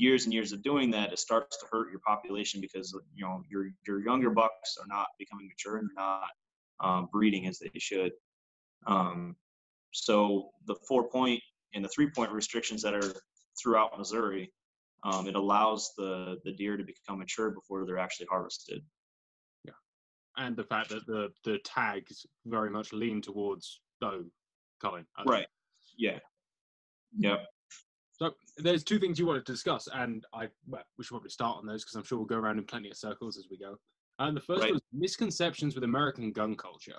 years 0.00 0.24
and 0.24 0.32
years 0.32 0.52
of 0.52 0.62
doing 0.62 0.90
that 0.90 1.12
it 1.12 1.18
starts 1.18 1.58
to 1.58 1.66
hurt 1.70 1.90
your 1.90 2.00
population 2.06 2.60
because 2.60 2.96
you 3.14 3.24
know 3.24 3.42
your 3.48 3.70
your 3.86 4.00
younger 4.00 4.30
bucks 4.30 4.78
are 4.80 4.86
not 4.88 5.06
becoming 5.18 5.46
mature 5.46 5.76
and 5.76 5.88
they're 5.88 6.04
not 6.04 6.30
um, 6.80 7.08
breeding 7.12 7.46
as 7.46 7.58
they 7.58 7.78
should. 7.78 8.12
Um, 8.86 9.36
so 9.92 10.50
the 10.66 10.76
four 10.88 11.08
point 11.10 11.42
and 11.74 11.84
the 11.84 11.88
three 11.88 12.10
point 12.10 12.32
restrictions 12.32 12.82
that 12.82 12.94
are 12.94 13.14
throughout 13.60 13.98
missouri 13.98 14.52
um, 15.02 15.26
it 15.26 15.34
allows 15.34 15.92
the 15.98 16.38
the 16.44 16.52
deer 16.52 16.76
to 16.76 16.84
become 16.84 17.18
mature 17.18 17.50
before 17.50 17.84
they're 17.84 17.98
actually 17.98 18.26
harvested. 18.30 18.82
Yeah, 19.64 19.72
And 20.36 20.56
the 20.56 20.64
fact 20.64 20.88
that 20.90 21.06
the 21.06 21.30
the 21.44 21.58
tags 21.64 22.24
very 22.46 22.70
much 22.70 22.92
lean 22.92 23.20
towards 23.20 23.80
doe 24.00 24.24
culling. 24.80 25.04
Right. 25.26 25.46
Yeah. 25.98 26.18
Yep 27.18 27.46
So 28.20 28.32
there's 28.58 28.84
two 28.84 28.98
things 28.98 29.18
you 29.18 29.24
wanted 29.24 29.46
to 29.46 29.52
discuss, 29.52 29.88
and 29.94 30.26
I 30.34 30.48
well, 30.68 30.82
we 30.98 31.04
should 31.04 31.12
probably 31.12 31.30
start 31.30 31.56
on 31.56 31.66
those 31.66 31.84
because 31.84 31.96
I'm 31.96 32.04
sure 32.04 32.18
we'll 32.18 32.26
go 32.26 32.36
around 32.36 32.58
in 32.58 32.64
plenty 32.64 32.90
of 32.90 32.96
circles 32.96 33.38
as 33.38 33.46
we 33.50 33.56
go. 33.56 33.76
And 34.18 34.36
the 34.36 34.42
first 34.42 34.60
Right. 34.60 34.72
was 34.72 34.82
misconceptions 34.92 35.74
with 35.74 35.84
American 35.84 36.30
gun 36.30 36.54
culture. 36.54 36.98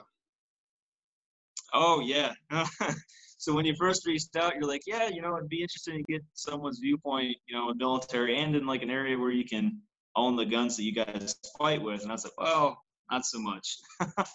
Oh 1.73 1.99
yeah. 1.99 2.33
so 3.37 3.53
when 3.53 3.65
you 3.65 3.75
first 3.75 4.07
reached 4.07 4.35
out, 4.35 4.55
you're 4.55 4.67
like, 4.67 4.81
yeah, 4.87 5.09
you 5.09 5.21
know, 5.21 5.37
it'd 5.37 5.47
be 5.47 5.61
interesting 5.61 5.97
to 6.03 6.11
get 6.11 6.23
someone's 6.33 6.79
viewpoint, 6.79 7.37
you 7.47 7.55
know, 7.55 7.69
in 7.69 7.77
military 7.77 8.39
and 8.39 8.55
in 8.55 8.65
like 8.65 8.81
an 8.81 8.89
area 8.89 9.15
where 9.15 9.31
you 9.31 9.45
can 9.45 9.79
own 10.15 10.35
the 10.35 10.45
guns 10.45 10.75
that 10.77 10.83
you 10.83 10.91
guys 10.91 11.35
fight 11.59 11.81
with. 11.83 12.01
And 12.01 12.09
I 12.09 12.15
was 12.15 12.23
like, 12.23 12.37
well, 12.39 12.81
not 13.11 13.25
so 13.25 13.39
much. 13.39 13.77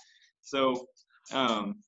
so 0.42 0.86
um, 1.32 1.82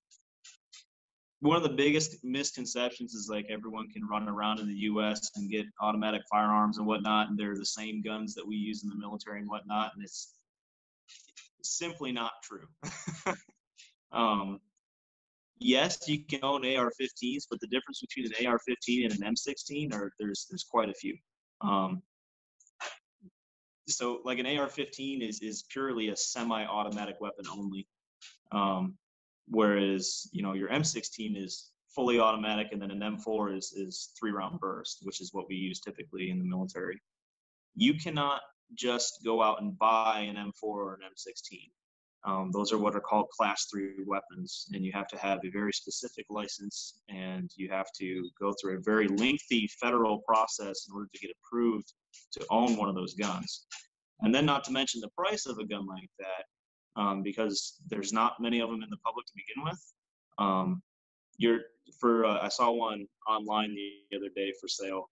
one 1.40 1.56
of 1.56 1.62
the 1.62 1.68
biggest 1.68 2.24
misconceptions 2.24 3.14
is 3.14 3.28
like 3.30 3.46
everyone 3.48 3.88
can 3.88 4.06
run 4.06 4.28
around 4.28 4.58
in 4.58 4.66
the 4.66 4.74
U.S. 4.74 5.30
and 5.36 5.50
get 5.50 5.66
automatic 5.80 6.22
firearms 6.30 6.78
and 6.78 6.86
whatnot, 6.86 7.28
and 7.28 7.38
they're 7.38 7.56
the 7.56 7.64
same 7.64 8.02
guns 8.02 8.34
that 8.34 8.46
we 8.46 8.56
use 8.56 8.82
in 8.82 8.88
the 8.88 8.96
military 8.96 9.40
and 9.40 9.48
whatnot, 9.48 9.92
and 9.94 10.02
it's 10.02 10.34
simply 11.62 12.10
not 12.10 12.32
true. 12.42 12.66
um, 14.12 14.58
yes, 15.58 16.08
you 16.08 16.24
can 16.24 16.40
own 16.42 16.64
AR-15s, 16.64 17.44
but 17.48 17.60
the 17.60 17.68
difference 17.68 18.00
between 18.00 18.26
an 18.26 18.46
AR-15 18.46 19.04
and 19.04 19.22
an 19.22 19.34
M16 19.34 19.94
are 19.94 20.12
there's 20.18 20.46
there's 20.50 20.64
quite 20.68 20.88
a 20.88 20.94
few. 20.94 21.16
Um, 21.60 22.02
so 23.86 24.20
like 24.24 24.38
an 24.38 24.46
AR-15 24.46 25.26
is 25.26 25.40
is 25.40 25.64
purely 25.70 26.08
a 26.08 26.16
semi-automatic 26.16 27.20
weapon 27.20 27.44
only, 27.52 27.86
um, 28.50 28.96
whereas 29.50 30.28
you 30.32 30.42
know 30.42 30.54
your 30.54 30.68
M16 30.68 31.42
is 31.42 31.70
fully 31.94 32.20
automatic, 32.20 32.68
and 32.72 32.80
then 32.80 32.90
an 32.90 33.00
M4 33.00 33.56
is 33.56 33.72
is 33.76 34.10
three 34.18 34.30
round 34.30 34.60
burst, 34.60 34.98
which 35.02 35.20
is 35.20 35.30
what 35.32 35.48
we 35.48 35.56
use 35.56 35.80
typically 35.80 36.30
in 36.30 36.38
the 36.38 36.44
military. 36.44 37.00
You 37.74 37.94
cannot 37.94 38.40
just 38.74 39.20
go 39.24 39.42
out 39.42 39.60
and 39.60 39.78
buy 39.78 40.20
an 40.20 40.36
M4 40.36 40.52
or 40.62 40.94
an 40.94 41.00
M16. 41.12 41.70
Um, 42.24 42.50
those 42.52 42.72
are 42.72 42.78
what 42.78 42.96
are 42.96 43.00
called 43.00 43.28
class 43.30 43.66
three 43.70 43.94
weapons, 44.04 44.66
and 44.72 44.84
you 44.84 44.92
have 44.92 45.06
to 45.08 45.18
have 45.18 45.38
a 45.44 45.50
very 45.50 45.72
specific 45.72 46.26
license, 46.28 47.00
and 47.08 47.50
you 47.56 47.68
have 47.70 47.86
to 47.98 48.28
go 48.40 48.52
through 48.60 48.78
a 48.78 48.82
very 48.82 49.08
lengthy 49.08 49.68
federal 49.80 50.20
process 50.20 50.86
in 50.88 50.94
order 50.94 51.08
to 51.12 51.20
get 51.20 51.30
approved 51.42 51.92
to 52.32 52.44
own 52.50 52.76
one 52.76 52.88
of 52.88 52.96
those 52.96 53.14
guns. 53.14 53.66
And 54.20 54.34
then, 54.34 54.44
not 54.44 54.64
to 54.64 54.72
mention 54.72 55.00
the 55.00 55.10
price 55.16 55.46
of 55.46 55.58
a 55.58 55.66
gun 55.66 55.86
like 55.86 56.10
that, 56.18 56.44
um, 56.98 57.22
because 57.22 57.76
there's 57.88 58.12
not 58.12 58.34
many 58.40 58.60
of 58.60 58.68
them 58.68 58.82
in 58.82 58.90
the 58.90 58.98
public 58.98 59.24
to 59.26 59.32
begin 59.34 59.64
with. 59.64 59.94
Um, 60.38 60.82
you're 61.38 61.60
for 61.98 62.26
uh, 62.26 62.40
I 62.42 62.48
saw 62.48 62.70
one 62.70 63.06
online 63.26 63.74
the 63.74 64.16
other 64.16 64.28
day 64.34 64.52
for 64.60 64.68
sale, 64.68 65.08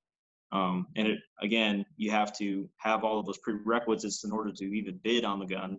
um, 0.53 0.87
and 0.97 1.09
it 1.09 1.19
again 1.41 1.87
you 1.97 2.11
have 2.11 2.37
to 2.39 2.69
have 2.79 3.05
all 3.05 3.19
of 3.19 3.27
those 3.27 3.39
prerequisites 3.39 4.25
in 4.25 4.33
order 4.33 4.53
to 4.53 4.65
even 4.65 5.01
bid 5.03 5.25
on 5.25 5.39
the 5.39 5.47
gun, 5.47 5.79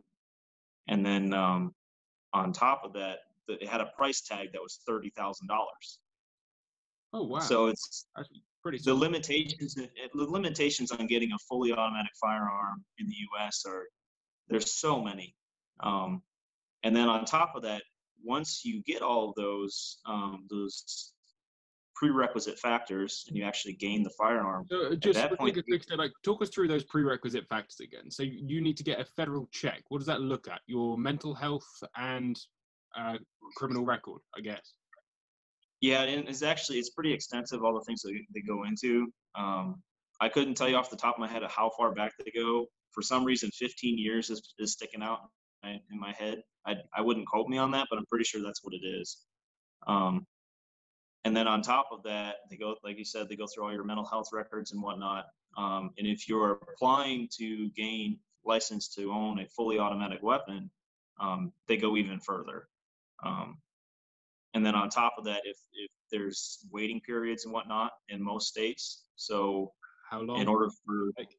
and 0.88 1.06
then 1.06 1.34
um, 1.34 1.76
on 2.34 2.54
top 2.54 2.82
of 2.84 2.94
that, 2.94 3.20
it 3.50 3.68
had 3.68 3.82
a 3.82 3.92
price 3.98 4.22
tag 4.22 4.54
that 4.54 4.62
was 4.62 4.80
thirty 4.88 5.12
thousand 5.16 5.48
dollars. 5.48 6.00
Oh 7.14 7.24
wow! 7.24 7.40
So 7.40 7.68
it's 7.68 8.08
That's 8.16 8.30
pretty. 8.64 8.80
the 8.84 8.94
limitations 8.94 9.76
the 9.76 9.90
limitations 10.14 10.92
on 10.92 11.06
getting 11.08 11.34
a 11.34 11.38
fully 11.50 11.74
automatic 11.74 12.12
firearm 12.20 12.84
in 12.98 13.08
the 13.08 13.16
U.S. 13.16 13.64
are 13.68 13.84
there's 14.50 14.74
so 14.80 15.02
many, 15.02 15.36
um, 15.82 16.22
and 16.84 16.96
then 16.96 17.10
on 17.10 17.26
top 17.26 17.56
of 17.56 17.64
that, 17.64 17.82
once 18.24 18.64
you 18.66 18.82
get 18.84 19.02
all 19.02 19.30
of 19.30 19.36
those 19.36 20.00
um, 20.06 20.46
those 20.50 21.14
prerequisite 21.96 22.60
factors 22.60 23.26
and 23.28 23.36
you 23.36 23.44
actually 23.44 23.74
gain 23.74 24.04
the 24.04 24.10
firearm, 24.12 24.66
So 24.70 24.92
uh, 24.92 24.96
just 24.96 25.16
that 25.16 25.38
point, 25.38 25.58
step 25.82 26.00
talk 26.24 26.42
us 26.42 26.50
through 26.50 26.68
those 26.68 26.84
prerequisite 26.84 27.48
factors 27.48 27.80
again. 27.80 28.12
So 28.12 28.24
you 28.24 28.62
need 28.62 28.78
to 28.78 28.84
get 28.84 29.00
a 29.00 29.06
federal 29.06 29.48
check. 29.52 29.84
What 29.90 29.98
does 29.98 30.08
that 30.08 30.22
look 30.22 30.48
at? 30.48 30.62
Your 30.68 30.98
mental 30.98 31.34
health 31.34 31.68
and 31.96 32.40
uh, 32.98 33.18
criminal 33.56 33.84
record, 33.84 34.22
I 34.38 34.42
guess. 34.42 34.74
yeah, 35.82 36.04
and 36.04 36.28
it's 36.30 36.44
actually 36.44 36.78
it's 36.80 36.92
pretty 36.92 37.14
extensive 37.14 37.64
all 37.64 37.74
the 37.74 37.86
things 37.86 38.02
that 38.04 38.14
they 38.34 38.42
go 38.42 38.64
into. 38.64 39.08
Um, 39.36 39.82
I 40.20 40.30
couldn't 40.30 40.56
tell 40.56 40.70
you 40.70 40.76
off 40.76 40.90
the 40.90 40.98
top 40.98 41.16
of 41.16 41.20
my 41.20 41.28
head 41.28 41.44
how 41.48 41.72
far 41.78 41.94
back 41.94 42.14
they 42.24 42.32
go. 42.32 42.68
For 42.92 43.02
some 43.02 43.24
reason, 43.24 43.52
15 43.52 43.98
years 43.98 44.30
is, 44.30 44.42
is 44.58 44.74
sticking 44.74 45.04
out 45.04 45.20
my- 45.64 45.82
in 45.92 46.00
my 46.00 46.12
head. 46.14 46.44
I 46.66 46.76
I 46.94 47.02
wouldn't 47.02 47.28
quote 47.28 47.48
me 47.48 47.58
on 47.58 47.72
that, 47.72 47.88
but 47.90 47.98
I'm 48.00 48.06
pretty 48.08 48.26
sure 48.26 48.42
that's 48.42 48.64
what 48.64 48.74
it 48.74 48.86
is. 48.86 49.26
Um, 49.86 50.26
and 51.24 51.36
then 51.36 51.48
on 51.48 51.62
top 51.62 51.90
of 51.92 52.04
that, 52.04 52.38
they 52.50 52.58
go 52.58 52.76
like 52.84 52.98
you 52.98 53.06
said, 53.06 53.30
they 53.30 53.36
go 53.36 53.48
through 53.48 53.66
all 53.66 53.74
your 53.74 53.84
mental 53.84 54.06
health 54.06 54.30
records 54.34 54.72
and 54.72 54.82
whatnot. 54.82 55.26
Um, 55.58 55.92
and 55.98 56.08
if 56.08 56.28
you're 56.30 56.52
applying 56.54 57.28
to 57.38 57.70
gain 57.72 58.20
license 58.46 58.88
to 58.96 59.12
own 59.12 59.40
a 59.40 59.48
fully 59.50 59.80
automatic 59.80 60.22
weapon, 60.22 60.70
um, 61.20 61.52
they 61.68 61.78
go 61.78 61.98
even 61.98 62.20
further. 62.20 62.70
Um, 63.24 63.62
and 64.54 64.66
then 64.66 64.76
on 64.76 64.90
top 64.90 65.16
of 65.18 65.26
that, 65.26 65.42
if 65.46 65.58
if 65.74 65.92
there's 66.12 66.66
waiting 66.72 67.02
periods 67.02 67.46
and 67.46 67.54
whatnot 67.54 67.92
in 68.10 68.22
most 68.22 68.48
states, 68.48 69.06
so 69.16 69.74
How 70.10 70.22
long? 70.22 70.40
in 70.40 70.48
order 70.48 70.70
for 70.86 71.12
Like- 71.18 71.38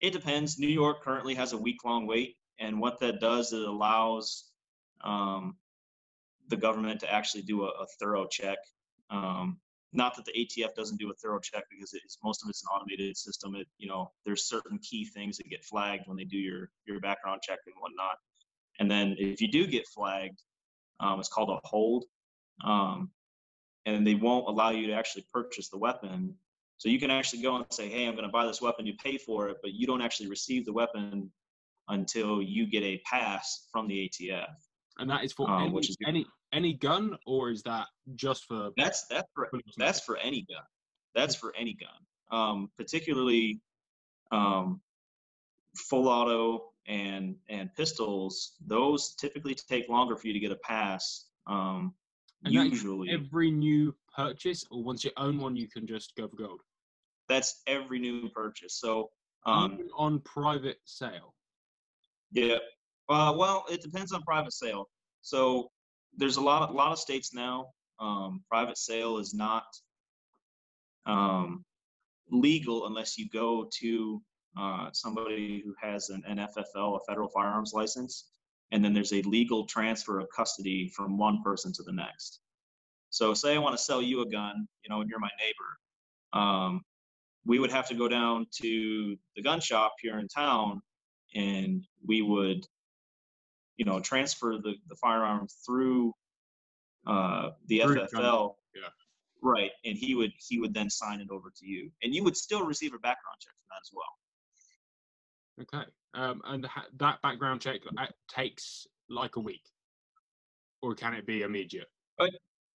it 0.00 0.12
depends 0.12 0.58
new 0.58 0.68
york 0.68 1.02
currently 1.02 1.34
has 1.34 1.52
a 1.52 1.58
week 1.58 1.84
long 1.84 2.06
wait 2.06 2.38
and 2.60 2.80
what 2.80 3.00
that 3.00 3.20
does 3.20 3.52
is 3.52 3.62
it 3.62 3.68
allows 3.68 4.50
um, 5.02 5.56
the 6.48 6.56
government 6.56 7.00
to 7.00 7.12
actually 7.12 7.42
do 7.42 7.64
a, 7.64 7.68
a 7.68 7.86
thorough 7.98 8.26
check. 8.26 8.58
Um, 9.10 9.58
not 9.92 10.14
that 10.16 10.24
the 10.24 10.32
atf 10.32 10.74
doesn't 10.76 10.98
do 10.98 11.10
a 11.10 11.14
thorough 11.14 11.40
check 11.40 11.64
because 11.70 11.92
it's 11.94 12.18
most 12.22 12.44
of 12.44 12.50
it's 12.50 12.62
an 12.62 12.68
automated 12.68 13.16
system. 13.16 13.56
It 13.56 13.66
you 13.78 13.88
know 13.88 14.12
there's 14.24 14.44
certain 14.48 14.78
key 14.78 15.04
things 15.04 15.36
that 15.38 15.50
get 15.50 15.64
flagged 15.64 16.04
when 16.06 16.16
they 16.16 16.24
do 16.24 16.38
your 16.38 16.70
your 16.86 17.00
background 17.00 17.40
check 17.42 17.58
and 17.66 17.74
whatnot. 17.80 18.16
And 18.78 18.90
then 18.90 19.16
if 19.18 19.40
you 19.40 19.50
do 19.50 19.66
get 19.66 19.86
flagged 19.88 20.40
um, 21.00 21.18
it's 21.18 21.28
called 21.28 21.50
a 21.50 21.66
hold 21.66 22.04
um, 22.64 23.10
and 23.86 24.06
they 24.06 24.14
won't 24.14 24.46
allow 24.48 24.70
you 24.70 24.86
to 24.88 24.92
actually 24.92 25.26
purchase 25.32 25.68
the 25.68 25.78
weapon. 25.78 26.34
So 26.76 26.88
you 26.88 26.98
can 26.98 27.10
actually 27.10 27.42
go 27.42 27.56
and 27.56 27.66
say, 27.70 27.88
"Hey, 27.88 28.06
I'm 28.06 28.14
going 28.14 28.24
to 28.26 28.32
buy 28.32 28.46
this 28.46 28.62
weapon." 28.62 28.86
You 28.86 28.94
pay 29.02 29.18
for 29.18 29.48
it, 29.48 29.58
but 29.62 29.72
you 29.72 29.86
don't 29.86 30.02
actually 30.02 30.28
receive 30.28 30.64
the 30.64 30.72
weapon 30.72 31.30
until 31.90 32.40
you 32.40 32.66
get 32.66 32.82
a 32.82 33.00
pass 33.04 33.68
from 33.72 33.86
the 33.88 34.08
ATF. 34.08 34.46
and 34.98 35.08
that 35.10 35.24
is 35.24 35.32
for 35.32 35.48
um, 35.50 35.62
any, 35.64 35.72
which 35.72 35.90
is- 35.90 35.96
any 36.06 36.26
any 36.52 36.72
gun, 36.72 37.16
or 37.26 37.50
is 37.50 37.62
that 37.62 37.86
just 38.16 38.44
for? 38.46 38.70
That's 38.76 39.06
that's 39.06 39.28
for 39.34 39.48
that's 39.76 40.00
for 40.00 40.16
any 40.16 40.42
gun. 40.48 40.64
That's 41.14 41.34
for 41.36 41.54
any 41.56 41.74
gun, 41.74 42.00
um, 42.38 42.70
particularly 42.76 43.60
um, 44.32 44.80
full 45.76 46.08
auto 46.08 46.72
and 46.86 47.36
and 47.48 47.72
pistols. 47.76 48.52
Those 48.66 49.14
typically 49.14 49.54
take 49.54 49.88
longer 49.88 50.16
for 50.16 50.26
you 50.26 50.32
to 50.32 50.40
get 50.40 50.52
a 50.52 50.56
pass. 50.56 51.26
Um, 51.46 51.94
And 52.44 52.52
usually, 52.54 53.10
every 53.10 53.50
new 53.50 53.94
purchase, 54.16 54.64
or 54.70 54.82
once 54.82 55.04
you 55.04 55.10
own 55.16 55.38
one, 55.38 55.54
you 55.56 55.68
can 55.68 55.86
just 55.86 56.14
go 56.16 56.26
for 56.28 56.36
gold. 56.36 56.60
that's 57.28 57.62
every 57.68 57.98
new 58.00 58.28
purchase. 58.30 58.74
So 58.80 59.10
um, 59.46 59.72
Even 59.74 59.88
on 59.96 60.20
private 60.20 60.78
sale. 60.84 61.34
Yeah. 62.32 62.58
Uh, 63.08 63.34
well, 63.36 63.64
it 63.68 63.82
depends 63.82 64.12
on 64.12 64.22
private 64.22 64.52
sale. 64.52 64.88
So 65.22 65.70
there's 66.16 66.36
a 66.36 66.40
lot 66.40 66.62
of 66.62 66.70
a 66.70 66.72
lot 66.72 66.92
of 66.92 66.98
states 66.98 67.34
now. 67.34 67.66
Um, 67.98 68.42
private 68.48 68.78
sale 68.78 69.18
is 69.18 69.34
not 69.34 69.64
um, 71.06 71.64
legal 72.30 72.86
unless 72.86 73.18
you 73.18 73.28
go 73.28 73.68
to 73.80 74.22
uh, 74.58 74.88
somebody 74.92 75.62
who 75.64 75.74
has 75.80 76.08
an, 76.08 76.22
an 76.26 76.38
FFL, 76.38 76.96
a 76.96 77.00
federal 77.06 77.28
firearms 77.28 77.72
license, 77.74 78.28
and 78.72 78.84
then 78.84 78.94
there's 78.94 79.12
a 79.12 79.22
legal 79.22 79.66
transfer 79.66 80.18
of 80.18 80.28
custody 80.34 80.88
from 80.88 81.18
one 81.18 81.42
person 81.42 81.72
to 81.74 81.82
the 81.82 81.92
next. 81.92 82.40
So, 83.10 83.34
say 83.34 83.54
I 83.54 83.58
want 83.58 83.76
to 83.76 83.82
sell 83.82 84.00
you 84.00 84.22
a 84.22 84.30
gun, 84.30 84.68
you 84.82 84.88
know, 84.88 85.00
and 85.00 85.10
you're 85.10 85.18
my 85.18 85.30
neighbor. 85.38 86.44
Um, 86.44 86.82
we 87.44 87.58
would 87.58 87.72
have 87.72 87.88
to 87.88 87.94
go 87.94 88.06
down 88.06 88.46
to 88.62 89.16
the 89.34 89.42
gun 89.42 89.60
shop 89.60 89.94
here 90.00 90.18
in 90.18 90.28
town 90.28 90.80
and 91.34 91.84
we 92.06 92.22
would 92.22 92.66
you 93.76 93.84
know 93.84 94.00
transfer 94.00 94.58
the, 94.62 94.74
the 94.88 94.96
firearm 94.96 95.46
through 95.64 96.12
uh, 97.06 97.50
the 97.66 97.80
Through 97.80 97.96
FFL 97.96 98.54
yeah. 98.74 98.88
right 99.42 99.70
and 99.84 99.96
he 99.96 100.14
would 100.14 100.32
he 100.48 100.58
would 100.58 100.74
then 100.74 100.90
sign 100.90 101.20
it 101.20 101.28
over 101.30 101.50
to 101.56 101.66
you 101.66 101.90
and 102.02 102.14
you 102.14 102.22
would 102.24 102.36
still 102.36 102.64
receive 102.64 102.92
a 102.92 102.98
background 102.98 103.36
check 103.40 103.54
for 103.54 103.66
that 103.70 103.80
as 103.82 103.90
well 103.94 104.04
Okay. 105.60 105.84
Um, 106.14 106.40
and 106.46 106.64
ha- 106.64 106.86
that 106.98 107.20
background 107.22 107.60
check 107.60 107.80
uh, 107.98 108.06
takes 108.28 108.86
like 109.10 109.36
a 109.36 109.40
week, 109.40 109.60
or 110.80 110.94
can 110.94 111.12
it 111.12 111.26
be 111.26 111.42
immediate? 111.42 111.88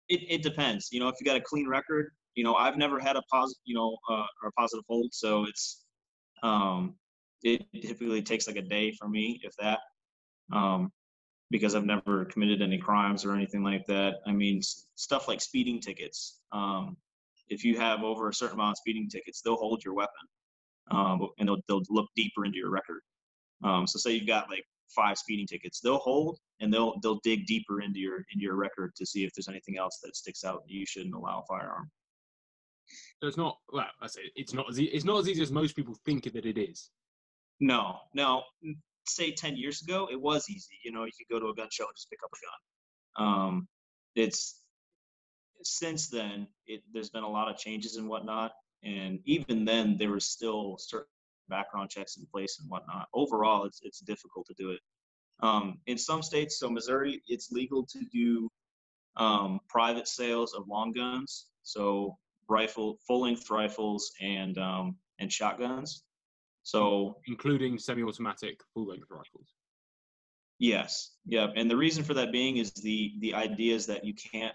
it, 0.09 0.21
it 0.29 0.43
depends 0.43 0.89
you 0.93 1.01
know 1.01 1.09
if 1.09 1.15
you 1.21 1.25
got 1.27 1.37
a 1.37 1.41
clean 1.41 1.69
record 1.69 2.11
you 2.35 2.45
know 2.45 2.55
I've 2.55 2.77
never 2.77 2.99
had 2.99 3.17
a 3.17 3.23
positive 3.23 3.61
you 3.65 3.75
know 3.75 3.97
uh, 4.11 4.27
or 4.43 4.49
a 4.49 4.53
positive 4.53 4.85
hold 4.89 5.13
so 5.13 5.45
it's 5.45 5.85
um 6.43 6.95
it 7.45 7.67
typically 7.83 8.23
takes 8.23 8.47
like 8.47 8.57
a 8.57 8.63
day 8.63 8.91
for 8.93 9.09
me 9.09 9.41
if 9.45 9.55
that 9.57 9.79
um 10.53 10.91
because 11.51 11.75
I've 11.75 11.85
never 11.85 12.25
committed 12.25 12.63
any 12.63 12.79
crimes 12.79 13.25
or 13.25 13.33
anything 13.33 13.63
like 13.63 13.87
that. 13.87 14.15
I 14.27 14.33
mean, 14.33 14.61
stuff 14.97 15.29
like 15.29 15.41
speeding 15.41 15.81
tickets. 15.81 16.41
Um, 16.51 16.97
if 17.49 17.65
you 17.65 17.79
have 17.79 18.03
over 18.03 18.29
a 18.29 18.35
certain 18.35 18.55
amount 18.55 18.73
of 18.73 18.79
speeding 18.79 19.09
tickets, 19.09 19.41
they'll 19.41 19.55
hold 19.57 19.85
your 19.85 19.95
weapon, 19.95 20.27
um, 20.91 21.29
and 21.39 21.49
they'll 21.49 21.61
they'll 21.69 21.83
look 21.91 22.09
deeper 22.17 22.45
into 22.45 22.59
your 22.59 22.71
record. 22.71 23.03
Um, 23.63 23.87
so 23.87 23.99
say 23.99 24.13
you've 24.13 24.27
got 24.27 24.51
like 24.51 24.65
five 24.89 25.19
speeding 25.19 25.47
tickets, 25.47 25.81
they'll 25.81 25.99
hold 25.99 26.39
and 26.61 26.73
they'll 26.73 26.99
they'll 27.03 27.21
dig 27.23 27.47
deeper 27.47 27.83
into 27.83 28.01
your 28.01 28.17
into 28.33 28.43
your 28.43 28.57
record 28.57 28.95
to 28.97 29.07
see 29.07 29.25
if 29.25 29.33
there's 29.35 29.49
anything 29.49 29.79
else 29.79 30.01
that 30.03 30.17
sticks 30.17 30.45
out 30.45 30.63
that 30.67 30.73
you 30.73 30.87
shouldn't 30.87 31.15
allow 31.15 31.41
a 31.41 31.47
firearm. 31.47 31.91
So 33.23 33.29
it's 33.29 33.37
not. 33.37 33.59
Well, 33.73 33.87
I 34.01 34.07
say 34.07 34.23
it's 34.35 34.55
not 34.55 34.67
as 34.71 34.81
e- 34.81 34.91
it's 34.93 35.05
not 35.05 35.19
as 35.19 35.29
easy 35.29 35.43
as 35.43 35.53
most 35.53 35.77
people 35.77 35.97
think 36.05 36.25
that 36.33 36.47
it 36.47 36.59
is. 36.59 36.91
No, 37.65 38.01
now 38.13 38.45
say 39.07 39.33
ten 39.33 39.57
years 39.57 39.81
ago, 39.81 40.07
it 40.13 40.21
was 40.21 40.51
easy. 40.51 40.79
You 40.85 40.93
know, 40.93 41.07
you 41.07 41.13
could 41.17 41.33
go 41.33 41.41
to 41.41 41.51
a 41.51 41.55
gun 41.55 41.69
show 41.71 41.85
and 41.85 41.97
just 41.97 42.11
pick 42.11 42.19
up 42.23 42.31
a 42.31 43.25
gun. 43.25 43.27
Um, 43.27 43.69
it's 44.15 44.61
since 45.63 46.11
then, 46.11 46.47
it 46.67 46.83
there's 46.93 47.09
been 47.09 47.23
a 47.23 47.29
lot 47.29 47.51
of 47.51 47.57
changes 47.57 47.97
and 47.97 48.07
whatnot, 48.07 48.53
and 48.83 49.19
even 49.25 49.65
then, 49.65 49.97
there 49.97 50.11
was 50.11 50.27
still 50.27 50.77
certain 50.79 51.09
background 51.49 51.89
checks 51.89 52.19
in 52.19 52.27
place 52.27 52.59
and 52.61 52.69
whatnot. 52.69 53.09
Overall, 53.15 53.65
it's 53.65 53.81
it's 53.83 54.01
difficult 54.01 54.47
to 54.49 54.55
do 54.59 54.73
it. 54.73 54.81
Um, 55.41 55.79
in 55.87 55.97
some 55.97 56.23
states, 56.23 56.59
so 56.59 56.69
Missouri, 56.69 57.23
it's 57.29 57.51
legal 57.51 57.87
to 57.87 58.05
do 58.13 58.51
um, 59.17 59.59
private 59.71 60.07
sales 60.07 60.53
of 60.53 60.69
long 60.69 60.93
guns, 60.93 61.47
so 61.63 62.19
rifle, 62.47 62.99
full 63.07 63.23
length 63.23 63.49
rifles, 63.51 64.13
and 64.21 64.59
um, 64.59 64.97
and 65.19 65.33
shotguns 65.33 66.05
So 66.65 67.19
including 67.27 67.79
semi-automatic 67.79 68.59
full-length 68.73 69.07
rifles. 69.11 69.55
Yes. 70.59 71.11
Yeah. 71.27 71.49
And 71.55 71.71
the 71.71 71.77
reason 71.77 72.03
for 72.05 72.15
that 72.15 72.33
being 72.33 72.57
is 72.57 72.73
the 72.73 73.13
the 73.21 73.35
idea 73.35 73.75
is 73.75 73.87
that 73.87 74.05
you 74.05 74.15
can't, 74.15 74.55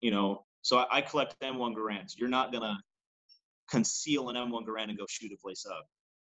you 0.00 0.10
know, 0.10 0.44
so 0.62 0.78
I, 0.78 0.98
I 0.98 1.00
collect 1.00 1.38
M1 1.40 1.74
Garands. 1.74 2.14
You're 2.16 2.28
not 2.28 2.52
gonna 2.52 2.78
conceal 3.70 4.28
an 4.28 4.36
M1 4.36 4.64
Garand 4.64 4.90
and 4.90 4.98
go 4.98 5.06
shoot 5.08 5.32
a 5.32 5.36
place 5.36 5.66
up. 5.68 5.84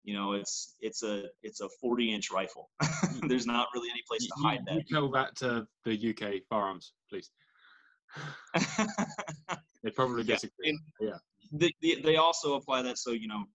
You 0.03 0.13
know, 0.15 0.33
it's 0.33 0.75
it's 0.79 1.03
a 1.03 1.25
it's 1.41 1.61
a 1.61 1.69
40 1.79 2.13
inch 2.13 2.31
rifle. 2.31 2.69
There's 3.27 3.47
not 3.47 3.67
really 3.73 3.89
any 3.89 4.01
place 4.07 4.25
to 4.27 4.33
hide 4.37 4.61
that. 4.67 4.75
You 4.75 4.83
tell 4.91 5.11
that 5.11 5.35
to 5.37 5.67
the 5.85 6.09
UK 6.09 6.43
firearms, 6.49 6.93
please. 7.09 7.29
they 9.83 9.89
probably 9.91 10.23
disagree. 10.23 10.69
and- 10.69 10.79
yeah. 10.99 11.17
they, 11.51 11.71
they, 11.81 12.01
they 12.01 12.15
also 12.17 12.55
apply 12.55 12.81
that 12.81 12.97
so 12.97 13.11
you 13.11 13.27
know 13.27 13.45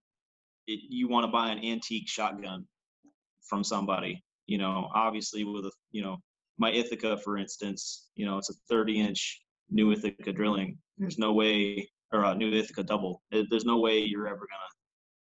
it, 0.66 0.81
you 0.88 1.09
want 1.09 1.24
to 1.24 1.33
buy 1.33 1.50
an 1.50 1.64
antique 1.64 2.09
shotgun 2.09 2.66
from 3.42 3.62
somebody 3.62 4.22
you 4.46 4.59
know 4.59 4.88
obviously 4.94 5.44
with 5.44 5.64
a 5.66 5.70
you 5.92 6.02
know 6.02 6.16
my 6.59 6.70
ithaca 6.70 7.16
for 7.18 7.37
instance 7.37 8.09
you 8.14 8.26
know 8.26 8.38
it's 8.38 8.50
a 8.50 8.55
30 8.68 9.00
inch 9.00 9.40
new 9.70 9.92
ithaca 9.92 10.33
drilling. 10.33 10.79
There's 10.98 11.18
no 11.18 11.33
way 11.33 11.88
or 12.12 12.24
a 12.24 12.35
new 12.35 12.52
ithaca 12.52 12.83
double. 12.83 13.22
There's 13.31 13.64
no 13.64 13.79
way 13.79 13.98
you're 13.98 14.29
ever 14.29 14.46
gonna 14.50 14.72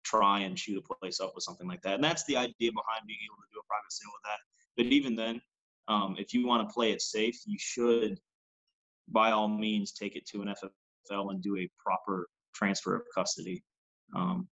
try 0.04 0.40
and 0.40 0.58
shoot 0.58 0.82
a 0.82 0.94
place 0.94 1.20
up 1.20 1.32
with 1.34 1.44
something 1.44 1.68
like 1.68 1.82
that. 1.82 1.94
And 1.94 2.04
that's 2.04 2.24
the 2.24 2.36
idea 2.36 2.72
behind 2.72 3.06
being 3.06 3.18
able 3.24 3.36
to 3.36 3.48
do 3.52 3.60
a 3.60 3.66
private 3.66 3.92
sale 3.92 4.10
with 4.12 4.22
that. 4.24 4.38
But 4.76 4.86
even 4.86 5.16
then 5.16 5.40
um, 5.88 6.16
if 6.18 6.34
you 6.34 6.46
want 6.46 6.68
to 6.68 6.72
play 6.72 6.92
it 6.92 7.02
safe 7.02 7.40
you 7.46 7.58
should 7.58 8.18
by 9.10 9.30
all 9.30 9.48
means 9.48 9.92
take 9.92 10.16
it 10.16 10.26
to 10.26 10.42
an 10.42 10.48
ffl 10.48 11.30
and 11.30 11.42
do 11.42 11.56
a 11.56 11.68
proper 11.78 12.28
transfer 12.54 12.94
of 12.96 13.02
custody. 13.14 13.62
Um, 14.14 14.46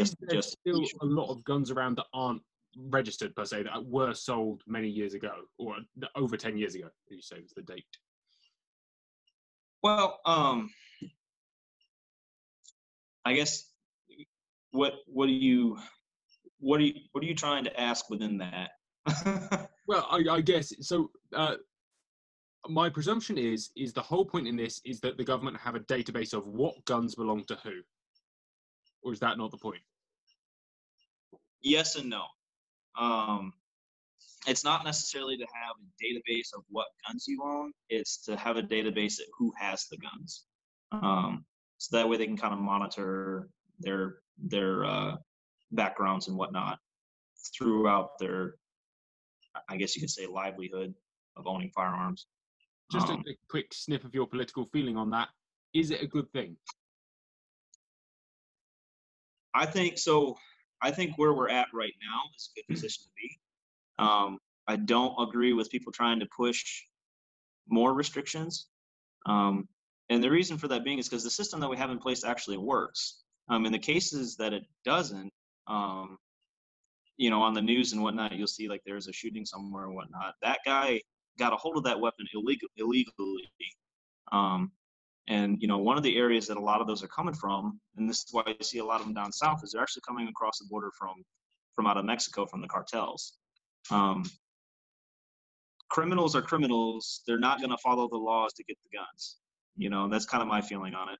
just, 0.00 0.12
Is 0.12 0.18
there 0.28 0.36
just 0.36 0.56
still 0.60 0.84
a 1.02 1.06
lot 1.06 1.30
of 1.30 1.44
guns 1.44 1.70
around 1.70 1.96
that 1.96 2.06
aren't 2.12 2.42
registered 2.78 3.34
per 3.34 3.44
se 3.44 3.62
that 3.62 3.86
were 3.86 4.12
sold 4.12 4.62
many 4.66 4.88
years 4.88 5.14
ago 5.14 5.32
or 5.58 5.76
over 6.14 6.36
10 6.36 6.58
years 6.58 6.74
ago 6.74 6.88
you 7.08 7.22
say 7.22 7.40
was 7.40 7.52
the 7.54 7.62
date 7.62 7.84
well. 9.86 10.20
Um, 10.26 10.70
I 13.24 13.34
guess 13.34 13.70
what 14.72 14.94
what 15.06 15.26
do 15.26 15.32
you 15.32 15.78
what 16.58 16.80
are 16.80 16.84
you 16.84 16.94
what 17.12 17.22
are 17.22 17.26
you 17.26 17.34
trying 17.34 17.64
to 17.64 17.80
ask 17.80 18.10
within 18.10 18.38
that? 18.38 18.70
well 19.86 20.08
I, 20.10 20.24
I 20.28 20.40
guess 20.40 20.72
so 20.80 21.10
uh, 21.34 21.56
my 22.68 22.88
presumption 22.88 23.38
is 23.38 23.70
is 23.76 23.92
the 23.92 24.02
whole 24.02 24.24
point 24.24 24.48
in 24.48 24.56
this 24.56 24.80
is 24.84 25.00
that 25.00 25.16
the 25.16 25.24
government 25.24 25.56
have 25.58 25.76
a 25.76 25.80
database 25.80 26.34
of 26.34 26.46
what 26.48 26.84
guns 26.84 27.14
belong 27.14 27.44
to 27.44 27.56
who 27.62 27.80
or 29.06 29.12
is 29.12 29.20
that 29.20 29.38
not 29.38 29.50
the 29.50 29.56
point 29.56 29.80
yes 31.66 31.96
and 31.96 32.08
no. 32.08 32.22
Um, 32.98 33.52
it's 34.46 34.64
not 34.64 34.84
necessarily 34.84 35.36
to 35.36 35.46
have 35.52 35.76
a 35.82 36.04
database 36.04 36.54
of 36.56 36.62
what 36.68 36.86
guns 37.06 37.24
you 37.26 37.42
own. 37.44 37.72
It's 37.88 38.24
to 38.24 38.36
have 38.36 38.56
a 38.56 38.62
database 38.62 39.18
of 39.18 39.26
who 39.36 39.52
has 39.58 39.86
the 39.90 39.98
guns. 39.98 40.44
Um, 40.92 41.44
so 41.78 41.96
that 41.96 42.08
way 42.08 42.16
they 42.16 42.26
can 42.26 42.36
kind 42.36 42.54
of 42.54 42.60
monitor 42.60 43.48
their 43.80 44.16
their 44.38 44.84
uh, 44.84 45.16
backgrounds 45.72 46.28
and 46.28 46.36
whatnot 46.36 46.78
throughout 47.56 48.18
their, 48.18 48.54
I 49.68 49.76
guess 49.76 49.96
you 49.96 50.00
could 50.00 50.10
say, 50.10 50.26
livelihood 50.26 50.94
of 51.36 51.46
owning 51.46 51.70
firearms. 51.74 52.26
just 52.92 53.08
Um, 53.08 53.24
a, 53.26 53.30
a 53.30 53.36
quick 53.50 53.74
sniff 53.74 54.04
of 54.04 54.14
your 54.14 54.26
political 54.26 54.66
feeling 54.72 54.96
on 54.96 55.10
that 55.10 55.28
is 55.74 55.90
it 55.90 56.02
a 56.02 56.06
good 56.06 56.30
thing 56.32 56.56
I 59.56 59.66
think 59.66 59.98
so. 59.98 60.36
I 60.82 60.90
think 60.90 61.16
where 61.16 61.32
we're 61.32 61.48
at 61.48 61.68
right 61.72 61.94
now 62.02 62.20
is 62.36 62.50
a 62.50 62.60
good 62.60 62.74
position 62.74 63.04
to 63.04 63.10
be. 63.16 63.38
Um, 63.98 64.38
I 64.68 64.76
don't 64.76 65.14
agree 65.18 65.52
with 65.52 65.70
people 65.70 65.92
trying 65.92 66.20
to 66.20 66.26
push 66.36 66.82
more 67.68 67.94
restrictions. 67.94 68.66
Um, 69.26 69.68
and 70.10 70.22
the 70.22 70.30
reason 70.30 70.58
for 70.58 70.68
that 70.68 70.84
being 70.84 70.98
is 70.98 71.08
because 71.08 71.24
the 71.24 71.30
system 71.30 71.60
that 71.60 71.70
we 71.70 71.76
have 71.76 71.90
in 71.90 71.98
place 71.98 72.24
actually 72.24 72.58
works. 72.58 73.22
Um, 73.48 73.64
in 73.64 73.72
the 73.72 73.78
cases 73.78 74.36
that 74.36 74.52
it 74.52 74.64
doesn't, 74.84 75.32
um, 75.66 76.18
you 77.16 77.30
know, 77.30 77.40
on 77.40 77.54
the 77.54 77.62
news 77.62 77.92
and 77.92 78.02
whatnot, 78.02 78.36
you'll 78.36 78.46
see 78.46 78.68
like 78.68 78.82
there's 78.84 79.08
a 79.08 79.12
shooting 79.12 79.46
somewhere 79.46 79.86
and 79.86 79.94
whatnot. 79.94 80.34
That 80.42 80.58
guy 80.64 81.00
got 81.38 81.52
a 81.52 81.56
hold 81.56 81.76
of 81.76 81.84
that 81.84 81.98
weapon 81.98 82.26
illegal, 82.34 82.68
illegally. 82.76 83.48
Um, 84.32 84.72
and 85.28 85.60
you 85.60 85.68
know, 85.68 85.78
one 85.78 85.96
of 85.96 86.02
the 86.02 86.16
areas 86.16 86.46
that 86.46 86.56
a 86.56 86.60
lot 86.60 86.80
of 86.80 86.86
those 86.86 87.02
are 87.02 87.08
coming 87.08 87.34
from, 87.34 87.80
and 87.96 88.08
this 88.08 88.18
is 88.18 88.28
why 88.32 88.42
you 88.46 88.54
see 88.62 88.78
a 88.78 88.84
lot 88.84 89.00
of 89.00 89.06
them 89.06 89.14
down 89.14 89.32
south, 89.32 89.62
is 89.64 89.72
they're 89.72 89.82
actually 89.82 90.02
coming 90.06 90.28
across 90.28 90.58
the 90.58 90.66
border 90.66 90.90
from 90.98 91.24
from 91.74 91.86
out 91.86 91.96
of 91.96 92.04
Mexico 92.04 92.46
from 92.46 92.60
the 92.60 92.68
cartels. 92.68 93.34
Um, 93.90 94.24
criminals 95.90 96.34
are 96.34 96.42
criminals. 96.42 97.22
They're 97.26 97.38
not 97.38 97.58
going 97.58 97.70
to 97.70 97.78
follow 97.78 98.08
the 98.08 98.16
laws 98.16 98.52
to 98.54 98.64
get 98.64 98.76
the 98.82 98.96
guns. 98.96 99.36
You 99.76 99.90
know, 99.90 100.08
that's 100.08 100.24
kind 100.24 100.42
of 100.42 100.48
my 100.48 100.60
feeling 100.62 100.94
on 100.94 101.10
it. 101.10 101.18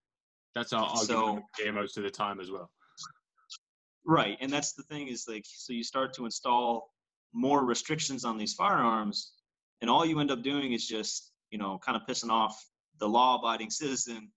that's 0.54 0.72
our 0.72 0.84
argument 0.84 1.06
So- 1.06 1.42
here 1.62 1.72
most 1.72 1.98
of 1.98 2.02
the 2.04 2.10
time 2.10 2.40
as 2.40 2.50
well 2.50 2.70
Right, 4.06 4.38
and 4.40 4.50
that's 4.52 4.72
the 4.72 4.84
thing 4.84 5.08
is 5.08 5.26
like, 5.28 5.44
so 5.46 5.72
you 5.72 5.82
start 5.82 6.14
to 6.14 6.24
install 6.26 6.92
more 7.32 7.64
restrictions 7.64 8.24
on 8.24 8.38
these 8.38 8.54
firearms, 8.54 9.32
and 9.80 9.90
all 9.90 10.06
you 10.06 10.20
end 10.20 10.30
up 10.30 10.42
doing 10.42 10.72
is 10.72 10.86
just, 10.86 11.32
you 11.50 11.58
know, 11.58 11.78
kind 11.84 11.96
of 11.96 12.06
pissing 12.06 12.30
off 12.30 12.64
the 12.98 13.08
law-abiding 13.08 13.70
citizen 13.70 14.30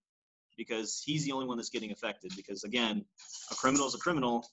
because 0.58 1.02
he's 1.06 1.26
the 1.26 1.32
only 1.32 1.48
one 1.48 1.58
that's 1.58 1.70
getting 1.70 1.92
affected. 1.92 2.32
Because 2.36 2.64
again, 2.64 3.06
a 3.52 3.56
criminal 3.56 3.88
is 3.88 3.96
a 3.96 4.00
criminal. 4.00 4.46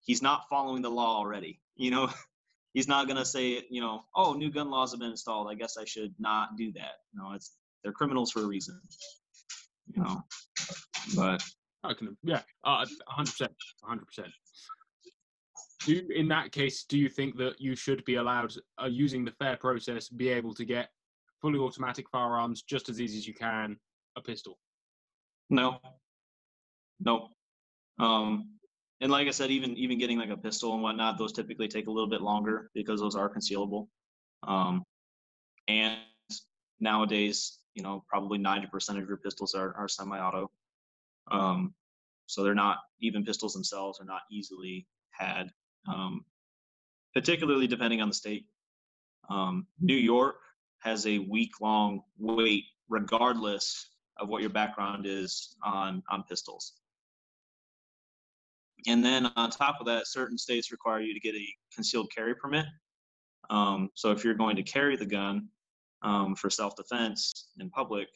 He's 0.00 0.22
not 0.22 0.44
following 0.48 0.82
the 0.82 0.90
law 0.90 1.16
already. 1.16 1.60
You 1.74 1.90
know, 1.90 2.10
he's 2.74 2.88
not 2.88 3.08
gonna 3.08 3.24
say, 3.24 3.64
you 3.68 3.80
know, 3.80 4.04
oh, 4.14 4.34
new 4.34 4.50
gun 4.50 4.70
laws 4.70 4.92
have 4.92 5.00
been 5.00 5.10
installed. 5.10 5.48
I 5.50 5.54
guess 5.54 5.76
I 5.76 5.84
should 5.84 6.14
not 6.18 6.56
do 6.56 6.72
that. 6.72 7.00
No, 7.12 7.32
it's 7.32 7.56
they're 7.82 7.92
criminals 7.92 8.30
for 8.30 8.42
a 8.42 8.46
reason. 8.46 8.80
You 9.94 10.02
know, 10.02 10.22
but 11.14 11.42
can, 11.94 12.16
yeah, 12.24 12.40
uh, 12.64 12.84
100%. 13.16 13.48
100%. 13.88 14.00
Do 15.84 16.02
in 16.14 16.26
that 16.28 16.50
case, 16.50 16.84
do 16.84 16.98
you 16.98 17.08
think 17.08 17.36
that 17.36 17.60
you 17.60 17.76
should 17.76 18.04
be 18.04 18.16
allowed, 18.16 18.52
uh, 18.82 18.86
using 18.86 19.24
the 19.24 19.30
fair 19.32 19.56
process, 19.56 20.08
be 20.08 20.28
able 20.28 20.52
to 20.54 20.64
get 20.64 20.88
fully 21.46 21.58
automatic 21.60 22.08
firearms 22.10 22.62
just 22.62 22.88
as 22.88 23.00
easy 23.00 23.18
as 23.18 23.26
you 23.26 23.34
can 23.34 23.76
a 24.16 24.20
pistol? 24.20 24.58
No. 25.48 25.78
No. 26.98 27.28
Um, 28.00 28.50
and 29.00 29.12
like 29.12 29.28
I 29.28 29.30
said, 29.30 29.50
even 29.50 29.76
even 29.76 29.98
getting 29.98 30.18
like 30.18 30.30
a 30.30 30.36
pistol 30.36 30.74
and 30.74 30.82
whatnot, 30.82 31.18
those 31.18 31.32
typically 31.32 31.68
take 31.68 31.86
a 31.86 31.90
little 31.90 32.08
bit 32.08 32.22
longer 32.22 32.70
because 32.74 33.00
those 33.00 33.14
are 33.14 33.32
concealable. 33.32 33.88
Um, 34.42 34.82
and 35.68 35.98
nowadays, 36.80 37.58
you 37.74 37.82
know, 37.82 38.04
probably 38.08 38.38
ninety 38.38 38.66
percent 38.66 38.98
of 38.98 39.06
your 39.06 39.18
pistols 39.18 39.54
are 39.54 39.74
are 39.76 39.88
semi-auto. 39.88 40.50
Um, 41.30 41.74
so 42.26 42.42
they're 42.42 42.54
not 42.54 42.78
even 43.00 43.24
pistols 43.24 43.52
themselves 43.52 44.00
are 44.00 44.04
not 44.04 44.22
easily 44.32 44.86
had. 45.10 45.50
Um, 45.86 46.24
particularly 47.14 47.66
depending 47.66 48.00
on 48.00 48.08
the 48.08 48.14
state. 48.14 48.46
Um, 49.28 49.66
New 49.80 49.96
York 49.96 50.36
has 50.86 51.06
a 51.06 51.18
week-long 51.18 52.00
wait, 52.18 52.64
regardless 52.88 53.90
of 54.20 54.28
what 54.28 54.40
your 54.40 54.50
background 54.50 55.04
is 55.04 55.56
on 55.64 56.02
on 56.08 56.22
pistols. 56.22 56.74
And 58.86 59.04
then 59.04 59.26
on 59.34 59.50
top 59.50 59.76
of 59.80 59.86
that, 59.86 60.06
certain 60.06 60.38
states 60.38 60.70
require 60.70 61.00
you 61.00 61.12
to 61.12 61.20
get 61.20 61.34
a 61.34 61.46
concealed 61.74 62.08
carry 62.14 62.34
permit. 62.36 62.66
Um, 63.50 63.90
so 63.94 64.12
if 64.12 64.24
you're 64.24 64.34
going 64.34 64.56
to 64.56 64.62
carry 64.62 64.96
the 64.96 65.06
gun 65.06 65.48
um, 66.02 66.36
for 66.36 66.50
self-defense 66.50 67.48
in 67.58 67.68
public, 67.70 68.08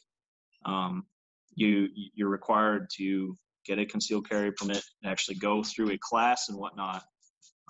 um, 0.65 1.07
you 1.55 1.89
you're 2.15 2.29
required 2.29 2.89
to 2.99 3.37
get 3.67 3.79
a 3.79 3.85
concealed 3.85 4.29
carry 4.29 4.53
permit 4.53 4.83
and 5.03 5.11
actually 5.11 5.37
go 5.37 5.63
through 5.63 5.91
a 5.91 5.99
class 5.99 6.49
and 6.49 6.57
whatnot. 6.59 7.03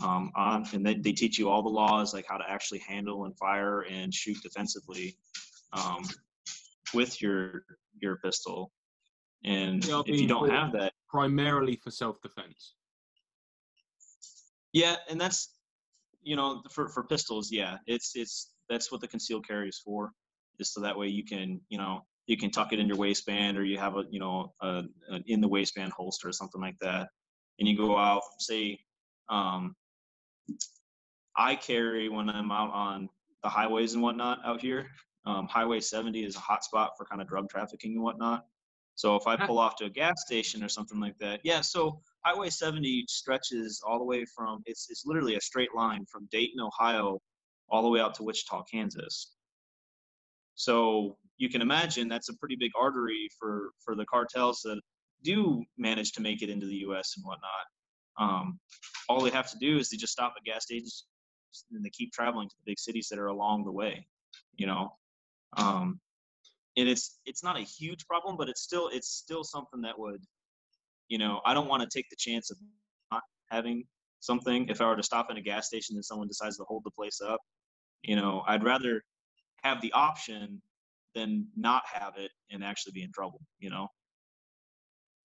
Um, 0.03 0.33
on 0.35 0.67
and 0.73 0.85
they, 0.85 0.95
they 0.95 1.13
teach 1.13 1.39
you 1.39 1.51
all 1.51 1.63
the 1.63 1.69
laws 1.69 2.15
like 2.15 2.25
how 2.27 2.39
to 2.39 2.45
actually 2.49 2.79
handle 2.79 3.27
and 3.27 3.37
fire 3.37 3.83
and 3.83 4.15
shoot 4.15 4.39
defensively 4.43 5.17
um, 5.73 6.03
with 6.95 7.21
your 7.21 7.65
your 8.01 8.17
pistol. 8.17 8.73
And 9.45 9.85
are 9.91 10.03
if 10.07 10.21
you 10.21 10.27
don't 10.27 10.51
have 10.51 10.73
that, 10.73 10.93
Primarily 11.09 11.77
for 11.77 11.91
self-defense. 11.91 12.75
yeah, 14.73 14.97
and 15.09 15.21
that's 15.21 15.57
you 16.23 16.37
know 16.37 16.63
for 16.71 16.89
for 16.89 17.05
pistols, 17.05 17.51
yeah, 17.51 17.79
it's 17.87 18.13
it's 18.15 18.53
that's 18.69 18.91
what 18.93 19.01
the 19.01 19.09
concealed 19.09 19.47
carry 19.47 19.69
is 19.69 19.79
for, 19.79 20.13
is 20.59 20.73
so 20.73 20.81
that 20.81 20.97
way 20.97 21.09
you 21.09 21.25
can 21.25 21.61
you 21.69 21.79
know 21.79 22.07
you 22.27 22.37
can 22.37 22.51
tuck 22.51 22.73
it 22.73 22.79
in 22.79 22.87
your 22.87 22.97
waistband 22.97 23.59
or 23.59 23.65
you 23.65 23.77
have 23.77 23.97
a 23.97 24.05
you 24.11 24.21
know 24.21 24.55
a, 24.63 24.85
an 25.09 25.25
in 25.27 25.41
the 25.41 25.49
waistband 25.49 25.93
holster 25.93 26.29
or 26.29 26.33
something 26.33 26.61
like 26.61 26.79
that, 26.81 27.09
and 27.59 27.69
you 27.69 27.77
go 27.77 27.99
out 27.99 28.23
say. 28.39 28.79
Um, 29.29 29.77
I 31.37 31.57
carry 31.57 32.09
when 32.09 32.29
I'm 32.29 32.51
out 32.51 32.73
on 32.73 33.09
the 33.43 33.49
highways 33.49 33.95
and 33.95 34.03
whatnot 34.03 34.41
out 34.45 34.61
here. 34.61 34.87
Um, 35.27 35.47
Highway 35.47 35.81
70 35.81 36.25
is 36.25 36.37
a 36.37 36.41
hot 36.41 36.65
spot 36.65 36.93
for 36.97 37.05
kind 37.05 37.21
of 37.21 37.29
drug 37.29 37.49
trafficking 37.51 37.95
and 37.95 38.03
whatnot. 38.03 38.47
So 38.95 39.17
if 39.17 39.27
I 39.27 39.37
pull 39.37 39.59
off 39.59 39.77
to 39.77 39.87
a 39.87 39.91
gas 39.91 40.23
station 40.27 40.63
or 40.63 40.69
something 40.69 41.01
like 41.01 41.17
that, 41.19 41.41
yeah. 41.43 41.63
So 41.63 42.01
Highway 42.25 42.51
70 42.51 43.07
stretches 43.09 43.83
all 43.87 43.99
the 43.99 44.05
way 44.05 44.25
from 44.37 44.63
it's 44.67 44.89
it's 44.91 45.07
literally 45.07 45.37
a 45.37 45.41
straight 45.41 45.75
line 45.75 46.05
from 46.05 46.29
Dayton, 46.31 46.61
Ohio, 46.61 47.19
all 47.71 47.83
the 47.83 47.89
way 47.89 48.01
out 48.01 48.15
to 48.17 48.23
Wichita, 48.23 48.63
Kansas. 48.65 49.35
So 50.55 51.17
you 51.39 51.49
can 51.49 51.63
imagine 51.63 52.09
that's 52.09 52.29
a 52.29 52.37
pretty 52.37 52.57
big 52.57 52.73
artery 52.79 53.29
for 53.39 53.71
for 53.83 53.95
the 53.95 54.05
cartels 54.05 54.61
that 54.65 54.81
do 55.23 55.65
manage 55.79 56.13
to 56.13 56.21
make 56.21 56.43
it 56.43 56.51
into 56.51 56.67
the 56.67 56.77
U.S. 56.87 57.15
and 57.17 57.25
whatnot. 57.25 57.67
Um, 58.21 58.61
all 59.09 59.21
they 59.21 59.31
have 59.31 59.51
to 59.51 59.59
do 59.59 59.79
is 59.79 59.89
they 59.89 59.97
just 59.97 60.13
stop 60.13 60.35
at 60.37 60.45
gas 60.45 60.65
stations 60.65 61.07
and 61.73 61.85
they 61.85 61.91
keep 61.91 62.13
traveling 62.13 62.49
to 62.49 62.55
the 62.59 62.71
big 62.71 62.79
cities 62.79 63.09
that 63.11 63.19
are 63.19 63.27
along 63.27 63.65
the 63.65 63.73
way. 63.73 64.07
You 64.57 64.67
know, 64.67 64.93
um, 65.57 65.99
and 66.77 66.89
it's 66.89 67.19
it's 67.25 67.43
not 67.43 67.57
a 67.57 67.63
huge 67.63 68.07
problem, 68.07 68.37
but 68.37 68.49
it's 68.49 68.63
still 68.63 68.89
it's 68.93 69.09
still 69.09 69.43
something 69.43 69.81
that 69.81 69.99
would, 69.99 70.23
you 71.09 71.19
know, 71.19 71.41
I 71.45 71.55
don't 71.55 71.69
want 71.69 71.83
to 71.83 71.89
take 71.89 72.09
the 72.11 72.17
chance 72.17 72.51
of 72.51 72.59
not 73.11 73.23
having 73.51 73.85
something 74.21 74.69
if 74.69 74.81
I 74.81 74.87
were 74.87 74.97
to 74.97 75.03
stop 75.03 75.29
at 75.31 75.39
a 75.39 75.41
gas 75.41 75.67
station 75.67 75.97
and 75.97 76.05
someone 76.05 76.29
decides 76.29 76.59
to 76.59 76.65
hold 76.65 76.83
the 76.85 76.91
place 76.91 77.21
up. 77.21 77.41
You 78.03 78.17
know, 78.17 78.43
I'd 78.47 78.65
rather 78.65 79.03
have 79.63 79.81
the 79.81 79.93
option 79.93 80.61
than 81.15 81.47
not 81.57 81.83
have 81.93 82.15
it 82.17 82.31
and 82.51 82.63
actually 82.63 82.93
be 82.93 83.03
in 83.03 83.13
trouble. 83.13 83.41
You 83.59 83.71
know, 83.71 83.89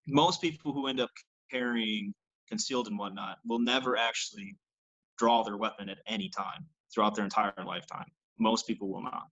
most 0.07 0.41
people 0.41 0.73
who 0.73 0.87
end 0.87 0.99
up 0.99 1.09
carrying 1.51 2.13
concealed 2.47 2.87
and 2.87 2.97
whatnot 2.97 3.37
will 3.45 3.59
never 3.59 3.97
actually 3.97 4.55
draw 5.17 5.43
their 5.43 5.57
weapon 5.57 5.89
at 5.89 5.97
any 6.07 6.29
time 6.29 6.65
throughout 6.93 7.15
their 7.15 7.25
entire 7.25 7.53
lifetime. 7.65 8.05
Most 8.39 8.67
people 8.67 8.89
will 8.89 9.03
not. 9.03 9.27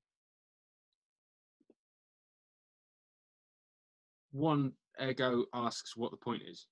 One 4.32 4.74
ego 5.02 5.46
asks 5.54 5.96
what 5.96 6.12
the 6.12 6.18
point 6.18 6.42
is. 6.50 6.66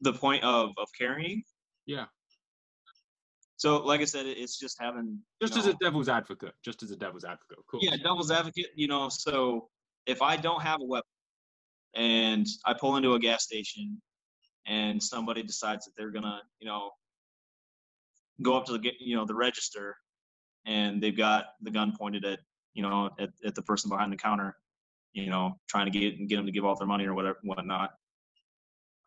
The 0.00 0.12
point 0.12 0.42
of 0.42 0.70
of 0.76 0.88
carrying. 0.98 1.44
Yeah. 1.86 2.06
So, 3.56 3.76
like 3.84 4.00
I 4.00 4.06
said, 4.06 4.26
it's 4.26 4.58
just 4.58 4.76
having 4.80 5.20
just 5.40 5.56
as 5.56 5.66
a 5.68 5.74
devil's 5.74 6.08
advocate. 6.08 6.54
Just 6.64 6.82
as 6.82 6.90
a 6.90 6.96
devil's 6.96 7.24
advocate, 7.24 7.58
of 7.58 7.66
course. 7.66 7.84
Yeah, 7.84 7.96
devil's 7.96 8.32
advocate. 8.32 8.70
You 8.74 8.88
know, 8.88 9.08
so 9.08 9.68
if 10.06 10.20
I 10.20 10.36
don't 10.36 10.62
have 10.62 10.80
a 10.80 10.84
weapon 10.84 11.06
and 11.94 12.46
I 12.64 12.74
pull 12.74 12.96
into 12.96 13.14
a 13.14 13.18
gas 13.18 13.44
station 13.44 14.00
and 14.66 15.02
somebody 15.02 15.42
decides 15.42 15.84
that 15.84 15.92
they're 15.96 16.10
gonna, 16.10 16.40
you 16.60 16.66
know, 16.66 16.90
go 18.42 18.56
up 18.56 18.64
to 18.66 18.78
the 18.78 18.92
you 18.98 19.16
know 19.16 19.24
the 19.24 19.34
register 19.34 19.96
and 20.66 21.02
they've 21.02 21.16
got 21.16 21.46
the 21.62 21.70
gun 21.70 21.94
pointed 21.96 22.24
at 22.24 22.40
you 22.74 22.82
know 22.82 23.10
at, 23.18 23.30
at 23.44 23.54
the 23.54 23.62
person 23.62 23.88
behind 23.88 24.12
the 24.12 24.16
counter 24.16 24.56
you 25.12 25.28
know, 25.28 25.58
trying 25.68 25.90
to 25.90 25.98
get 25.98 26.28
get 26.28 26.36
them 26.36 26.46
to 26.46 26.52
give 26.52 26.64
all 26.64 26.76
their 26.76 26.86
money 26.86 27.06
or 27.06 27.14
whatever, 27.14 27.38
whatnot. 27.42 27.90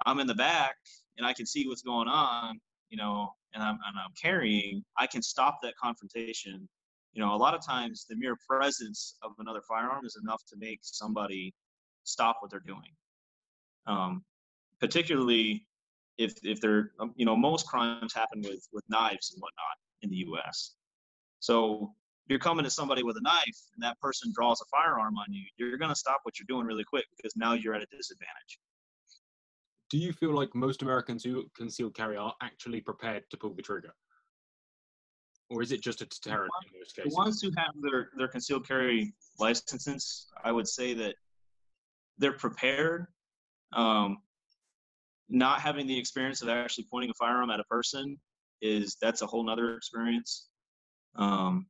I'm 0.05 0.19
in 0.19 0.27
the 0.27 0.35
back 0.35 0.75
and 1.17 1.25
I 1.25 1.33
can 1.33 1.45
see 1.45 1.67
what's 1.67 1.81
going 1.81 2.07
on, 2.07 2.59
you 2.89 2.97
know, 2.97 3.29
and 3.53 3.63
I'm 3.63 3.75
and 3.87 3.97
I'm 3.97 4.11
carrying. 4.21 4.83
I 4.97 5.07
can 5.07 5.21
stop 5.21 5.57
that 5.63 5.73
confrontation. 5.81 6.67
You 7.13 7.21
know, 7.23 7.33
a 7.33 7.37
lot 7.37 7.53
of 7.53 7.65
times 7.65 8.05
the 8.09 8.15
mere 8.15 8.35
presence 8.47 9.15
of 9.23 9.31
another 9.39 9.61
firearm 9.67 10.05
is 10.05 10.17
enough 10.21 10.43
to 10.49 10.57
make 10.57 10.79
somebody 10.81 11.53
stop 12.05 12.37
what 12.39 12.51
they're 12.51 12.63
doing. 12.65 12.95
Um, 13.87 14.23
particularly 14.79 15.67
if 16.17 16.33
if 16.43 16.61
they're, 16.61 16.91
um, 16.99 17.13
you 17.15 17.25
know, 17.25 17.35
most 17.35 17.67
crimes 17.67 18.13
happen 18.13 18.41
with 18.41 18.67
with 18.71 18.83
knives 18.89 19.31
and 19.33 19.41
whatnot 19.41 19.77
in 20.01 20.09
the 20.09 20.17
U.S. 20.27 20.75
So 21.39 21.93
if 22.25 22.29
you're 22.31 22.39
coming 22.39 22.63
to 22.63 22.71
somebody 22.71 23.03
with 23.03 23.17
a 23.17 23.21
knife 23.21 23.59
and 23.75 23.83
that 23.83 23.99
person 23.99 24.31
draws 24.35 24.59
a 24.61 24.65
firearm 24.65 25.17
on 25.17 25.25
you, 25.29 25.43
you're 25.57 25.77
going 25.77 25.89
to 25.89 25.95
stop 25.95 26.21
what 26.23 26.39
you're 26.39 26.47
doing 26.47 26.65
really 26.65 26.83
quick 26.83 27.05
because 27.15 27.35
now 27.35 27.53
you're 27.53 27.75
at 27.75 27.83
a 27.83 27.87
disadvantage. 27.95 28.59
Do 29.91 29.99
you 29.99 30.11
feel 30.11 30.33
like 30.33 30.55
most 30.55 30.81
Americans 30.81 31.23
who 31.23 31.45
conceal 31.55 31.91
carry 31.91 32.17
are 32.17 32.33
actually 32.41 32.81
prepared 32.81 33.23
to 33.29 33.37
pull 33.37 33.53
the 33.53 33.61
trigger? 33.61 33.93
Or 35.51 35.61
is 35.61 35.71
it 35.71 35.81
just 35.81 36.01
a 36.01 36.05
deterrent 36.05 36.51
in 36.65 36.79
most 36.79 36.95
cases? 36.95 37.13
The 37.13 37.15
ones 37.15 37.41
who 37.41 37.51
have 37.55 37.73
their, 37.79 38.09
their 38.17 38.27
concealed 38.27 38.67
carry 38.67 39.13
licenses, 39.37 40.27
I 40.43 40.51
would 40.51 40.67
say 40.67 40.95
that 40.95 41.13
they're 42.17 42.33
prepared. 42.33 43.07
Um, 43.73 44.17
not 45.27 45.61
having 45.61 45.87
the 45.87 45.97
experience 45.97 46.41
of 46.41 46.49
actually 46.49 46.85
pointing 46.89 47.09
a 47.09 47.13
firearm 47.15 47.49
at 47.49 47.59
a 47.59 47.63
person 47.65 48.17
is 48.61 48.97
that's 49.01 49.21
a 49.21 49.25
whole 49.25 49.43
nother 49.43 49.75
experience. 49.75 50.47
Um, 51.15 51.67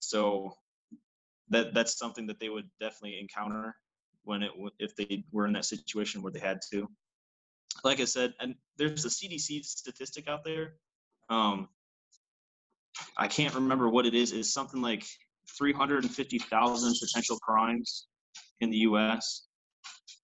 so 0.00 0.54
that 1.48 1.74
that's 1.74 1.98
something 1.98 2.26
that 2.26 2.38
they 2.40 2.48
would 2.48 2.68
definitely 2.80 3.18
encounter 3.20 3.74
when 4.24 4.42
it 4.42 4.50
if 4.78 4.94
they 4.96 5.24
were 5.32 5.46
in 5.46 5.52
that 5.54 5.64
situation 5.64 6.22
where 6.22 6.32
they 6.32 6.40
had 6.40 6.60
to. 6.72 6.88
Like 7.82 8.00
I 8.00 8.04
said, 8.04 8.34
and 8.40 8.54
there's 8.76 9.04
a 9.04 9.08
CDC 9.08 9.64
statistic 9.64 10.28
out 10.28 10.44
there. 10.44 10.74
Um, 11.28 11.68
I 13.16 13.28
can't 13.28 13.54
remember 13.54 13.88
what 13.88 14.06
it 14.06 14.14
is. 14.14 14.32
It's 14.32 14.52
something 14.52 14.80
like 14.80 15.04
350,000 15.58 16.94
potential 17.00 17.38
crimes 17.38 18.06
in 18.60 18.70
the 18.70 18.78
U.S. 18.78 19.46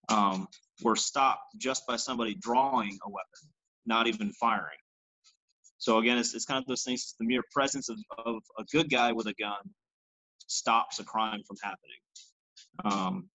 Um, 0.09 0.47
were 0.83 0.97
stopped 0.97 1.57
just 1.59 1.87
by 1.87 1.97
somebody 1.97 2.35
drawing 2.41 2.99
a 3.05 3.09
weapon, 3.09 3.49
not 3.87 4.07
even 4.07 4.33
firing. 4.33 4.79
So 5.79 5.99
again, 5.99 6.19
it's, 6.19 6.35
it's 6.35 6.45
kind 6.45 6.59
of 6.59 6.67
those 6.67 6.83
things. 6.83 7.15
The 7.19 7.27
mere 7.27 7.43
presence 7.53 7.89
of, 7.89 7.99
of 8.25 8.43
a 8.59 8.65
good 8.73 8.91
guy 8.91 9.13
with 9.13 9.27
a 9.27 9.35
gun 9.35 9.61
stops 10.47 10.99
a 10.99 11.05
crime 11.05 11.43
from 11.47 11.57
happening. 11.63 12.01
Um, 12.85 13.29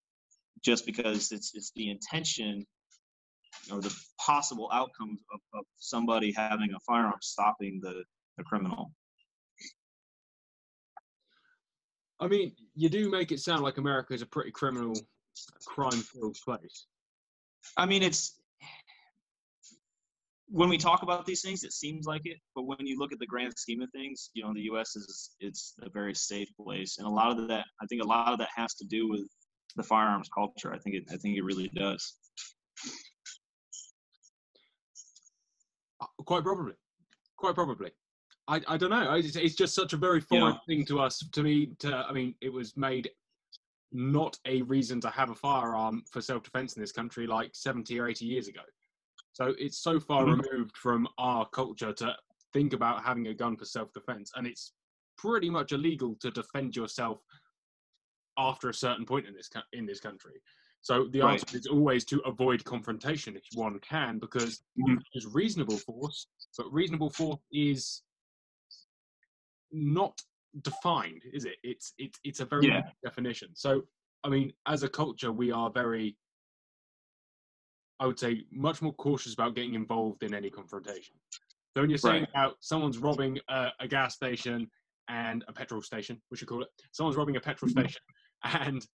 just 0.64 0.86
because 0.86 1.32
it's 1.32 1.54
it's 1.54 1.72
the 1.76 1.90
intention 1.90 2.66
or 3.72 3.82
the 3.82 3.96
possible 4.20 4.70
outcomes 4.74 5.20
of, 5.34 5.40
of 5.54 5.66
somebody 5.78 6.32
having 6.32 6.74
a 6.76 6.80
firearm 6.80 7.20
stopping 7.22 7.80
the, 7.82 8.04
the 8.38 8.44
criminal. 8.44 8.92
I 12.20 12.28
mean, 12.28 12.54
you 12.76 12.90
do 12.90 13.10
make 13.10 13.32
it 13.32 13.40
sound 13.40 13.62
like 13.62 13.78
America 13.78 14.14
is 14.14 14.22
a 14.22 14.26
pretty 14.26 14.52
criminal, 14.52 14.96
crime-filled 15.66 16.38
place. 16.44 16.86
I 17.78 17.86
mean, 17.86 18.04
it's 18.04 18.40
when 20.48 20.70
we 20.70 20.78
talk 20.78 21.02
about 21.02 21.26
these 21.26 21.42
things, 21.42 21.64
it 21.64 21.74
seems 21.74 22.06
like 22.06 22.22
it, 22.26 22.38
but 22.54 22.64
when 22.64 22.86
you 22.86 22.98
look 22.98 23.12
at 23.12 23.20
the 23.20 23.26
grand 23.26 23.54
scheme 23.58 23.82
of 23.82 23.90
things, 23.92 24.30
you 24.34 24.44
know, 24.44 24.54
the 24.54 24.62
U.S. 24.62 24.96
is 24.96 25.32
it's 25.40 25.74
a 25.82 25.90
very 25.90 26.14
safe 26.14 26.50
place, 26.56 26.98
and 26.98 27.08
a 27.08 27.10
lot 27.10 27.38
of 27.38 27.48
that, 27.48 27.66
I 27.82 27.86
think, 27.88 28.04
a 28.04 28.08
lot 28.08 28.32
of 28.32 28.40
that 28.40 28.50
has 28.56 28.74
to 28.76 28.86
do 28.86 29.10
with 29.10 29.28
the 29.76 29.84
firearms 29.84 30.30
culture. 30.34 30.74
I 30.74 30.80
think 30.80 30.96
it, 30.96 31.04
I 31.12 31.18
think 31.18 31.38
it 31.38 31.44
really 31.44 31.70
does. 31.76 32.14
Uh, 36.00 36.06
quite 36.26 36.44
probably, 36.44 36.74
quite 37.38 37.56
probably. 37.56 37.92
I, 38.48 38.62
I 38.68 38.78
don't 38.78 38.92
know. 38.92 39.14
It's, 39.14 39.36
it's 39.36 39.56
just 39.56 39.74
such 39.74 39.94
a 39.94 39.98
very 39.98 40.22
foreign 40.22 40.54
yeah. 40.54 40.60
thing 40.68 40.86
to 40.86 41.00
us. 41.00 41.20
To 41.20 41.44
me, 41.44 41.72
to 41.80 42.06
I 42.08 42.12
mean, 42.14 42.36
it 42.42 42.52
was 42.52 42.78
made 42.78 43.10
not 43.92 44.38
a 44.46 44.62
reason 44.64 45.00
to 45.02 45.10
have 45.10 45.30
a 45.30 45.36
firearm 45.36 46.04
for 46.12 46.22
self-defense 46.22 46.76
in 46.76 46.82
this 46.82 46.92
country 46.92 47.26
like 47.26 47.52
70 47.54 48.00
or 48.00 48.10
80 48.10 48.26
years 48.26 48.48
ago. 48.48 48.62
So 49.34 49.54
it's 49.58 49.80
so 49.80 50.00
far 50.00 50.24
mm-hmm. 50.24 50.42
removed 50.42 50.78
from 50.78 51.08
our 51.18 51.48
culture 51.50 51.94
to 51.94 52.16
think 52.54 52.74
about 52.74 53.04
having 53.04 53.28
a 53.28 53.34
gun 53.34 53.58
for 53.58 53.66
self-defense, 53.66 54.32
and 54.36 54.48
it's 54.48 54.74
pretty 55.18 55.50
much 55.50 55.72
illegal 55.72 56.16
to 56.22 56.32
defend 56.32 56.76
yourself 56.76 57.20
after 58.38 58.70
a 58.70 58.74
certain 58.74 59.06
point 59.06 59.26
in 59.28 59.34
this 59.34 59.50
in 59.74 59.86
this 59.86 60.00
country. 60.00 60.42
So 60.82 61.08
the 61.12 61.22
right. 61.22 61.34
answer 61.34 61.58
is 61.58 61.66
always 61.66 62.06
to 62.06 62.20
avoid 62.22 62.64
confrontation 62.64 63.36
if 63.36 63.44
one 63.56 63.80
can, 63.80 64.20
because 64.20 64.62
mm-hmm. 64.80 64.96
there's 65.14 65.26
reasonable 65.34 65.78
force, 65.78 66.28
but 66.58 66.72
reasonable 66.72 67.10
force 67.10 67.40
is 67.52 68.04
not 69.72 70.20
defined, 70.62 71.22
is 71.34 71.46
it? 71.46 71.56
It's 71.64 71.94
it's 71.98 72.20
it's 72.24 72.40
a 72.40 72.46
very 72.46 72.68
yeah. 72.68 72.84
definition. 73.04 73.50
So 73.54 73.82
I 74.24 74.30
mean, 74.30 74.54
as 74.68 74.84
a 74.84 74.90
culture, 74.90 75.32
we 75.32 75.52
are 75.52 75.70
very 75.70 76.18
I 78.00 78.06
would 78.06 78.20
say, 78.20 78.46
much 78.52 78.82
more 78.82 78.94
cautious 78.94 79.34
about 79.34 79.56
getting 79.56 79.74
involved 79.74 80.24
in 80.24 80.34
any 80.34 80.50
confrontation. 80.50 81.16
So 81.76 81.82
when 81.82 81.90
you're 81.90 81.98
saying 81.98 82.22
right. 82.22 82.30
about 82.30 82.58
someone's 82.60 82.98
robbing 82.98 83.40
a, 83.50 83.70
a, 83.80 83.88
gas 83.88 84.16
station 84.16 84.70
and 85.10 85.44
a 85.48 85.54
petrol 85.54 85.82
station, 85.82 86.22
we 86.30 86.38
should 86.38 86.48
call 86.48 86.62
it, 86.62 86.70
someone's 86.92 87.18
robbing 87.18 87.36
a 87.38 87.42
petrol 87.42 87.70
mm-hmm. 87.70 87.82
station, 87.82 88.02
and 88.44 88.86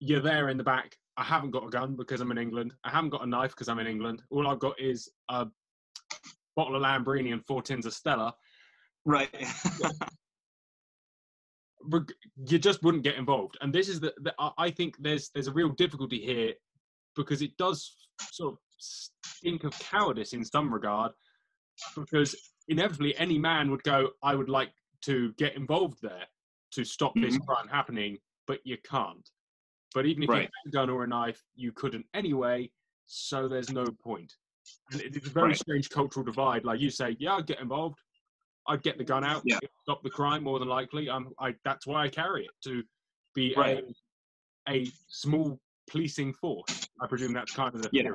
you're 0.00 0.20
there 0.20 0.48
in 0.48 0.56
the 0.56 0.64
back. 0.64 0.96
I 1.16 1.24
haven't 1.24 1.50
got 1.50 1.66
a 1.66 1.70
gun 1.70 1.94
because 1.94 2.20
I'm 2.20 2.30
in 2.30 2.38
England. 2.38 2.74
I 2.84 2.90
haven't 2.90 3.10
got 3.10 3.24
a 3.24 3.26
knife 3.26 3.50
because 3.50 3.68
I'm 3.68 3.78
in 3.78 3.86
England. 3.86 4.22
All 4.30 4.48
I've 4.48 4.58
got 4.58 4.80
is 4.80 5.08
a 5.28 5.46
bottle 6.56 6.76
of 6.76 6.82
Lambrini 6.82 7.32
and 7.32 7.44
four 7.46 7.62
tins 7.62 7.86
of 7.86 7.92
Stella. 7.92 8.34
Right. 9.04 9.30
you 12.46 12.58
just 12.58 12.82
wouldn't 12.82 13.02
get 13.02 13.16
involved, 13.16 13.58
and 13.60 13.72
this 13.72 13.88
is 13.88 14.00
the, 14.00 14.14
the 14.20 14.34
I 14.58 14.70
think 14.70 14.96
there's 15.00 15.30
there's 15.34 15.48
a 15.48 15.52
real 15.52 15.70
difficulty 15.70 16.20
here 16.20 16.54
because 17.16 17.42
it 17.42 17.56
does 17.56 17.96
sort 18.30 18.54
of 18.54 18.58
stink 18.78 19.64
of 19.64 19.78
cowardice 19.78 20.32
in 20.32 20.44
some 20.44 20.72
regard. 20.72 21.12
Because 21.96 22.36
inevitably, 22.68 23.16
any 23.16 23.38
man 23.38 23.70
would 23.70 23.82
go, 23.82 24.10
"I 24.22 24.34
would 24.34 24.48
like 24.48 24.72
to 25.02 25.32
get 25.38 25.56
involved 25.56 25.98
there 26.02 26.26
to 26.72 26.84
stop 26.84 27.14
mm-hmm. 27.14 27.24
this 27.24 27.38
crime 27.38 27.68
happening," 27.68 28.18
but 28.46 28.60
you 28.64 28.76
can't. 28.88 29.28
But 29.94 30.06
even 30.06 30.22
if 30.22 30.28
Right. 30.28 30.42
you 30.42 30.48
had 30.64 30.68
a 30.68 30.70
gun 30.70 30.90
or 30.90 31.04
a 31.04 31.06
knife, 31.06 31.42
you 31.54 31.72
couldn't 31.72 32.06
anyway. 32.14 32.70
So 33.06 33.48
there's 33.48 33.70
no 33.70 33.84
point. 34.02 34.32
And 34.90 35.00
it's 35.00 35.26
a 35.26 35.30
very 35.30 35.48
Right. 35.48 35.58
strange 35.58 35.90
cultural 35.90 36.24
divide. 36.24 36.64
Like 36.64 36.80
you 36.80 36.90
say, 36.90 37.16
yeah, 37.18 37.36
I'd 37.36 37.46
get 37.46 37.60
involved. 37.60 38.00
I'd 38.68 38.82
get 38.82 38.98
the 38.98 39.04
gun 39.04 39.24
out. 39.24 39.42
Yeah. 39.44 39.58
Stop 39.82 40.02
the 40.02 40.10
crime 40.10 40.44
more 40.44 40.58
than 40.58 40.68
likely. 40.68 41.08
Um, 41.08 41.32
I 41.38 41.54
that's 41.64 41.86
why 41.86 42.04
I 42.04 42.08
carry 42.08 42.44
it 42.44 42.50
to 42.64 42.82
be 43.34 43.54
Right. 43.56 43.84
a 44.68 44.72
a 44.72 44.86
small 45.08 45.60
policing 45.88 46.32
force. 46.34 46.88
I 47.00 47.06
presume 47.06 47.32
that's 47.32 47.52
kind 47.52 47.74
of 47.74 47.82
the 47.82 47.90
Yeah. 47.92 48.02
theory. 48.02 48.14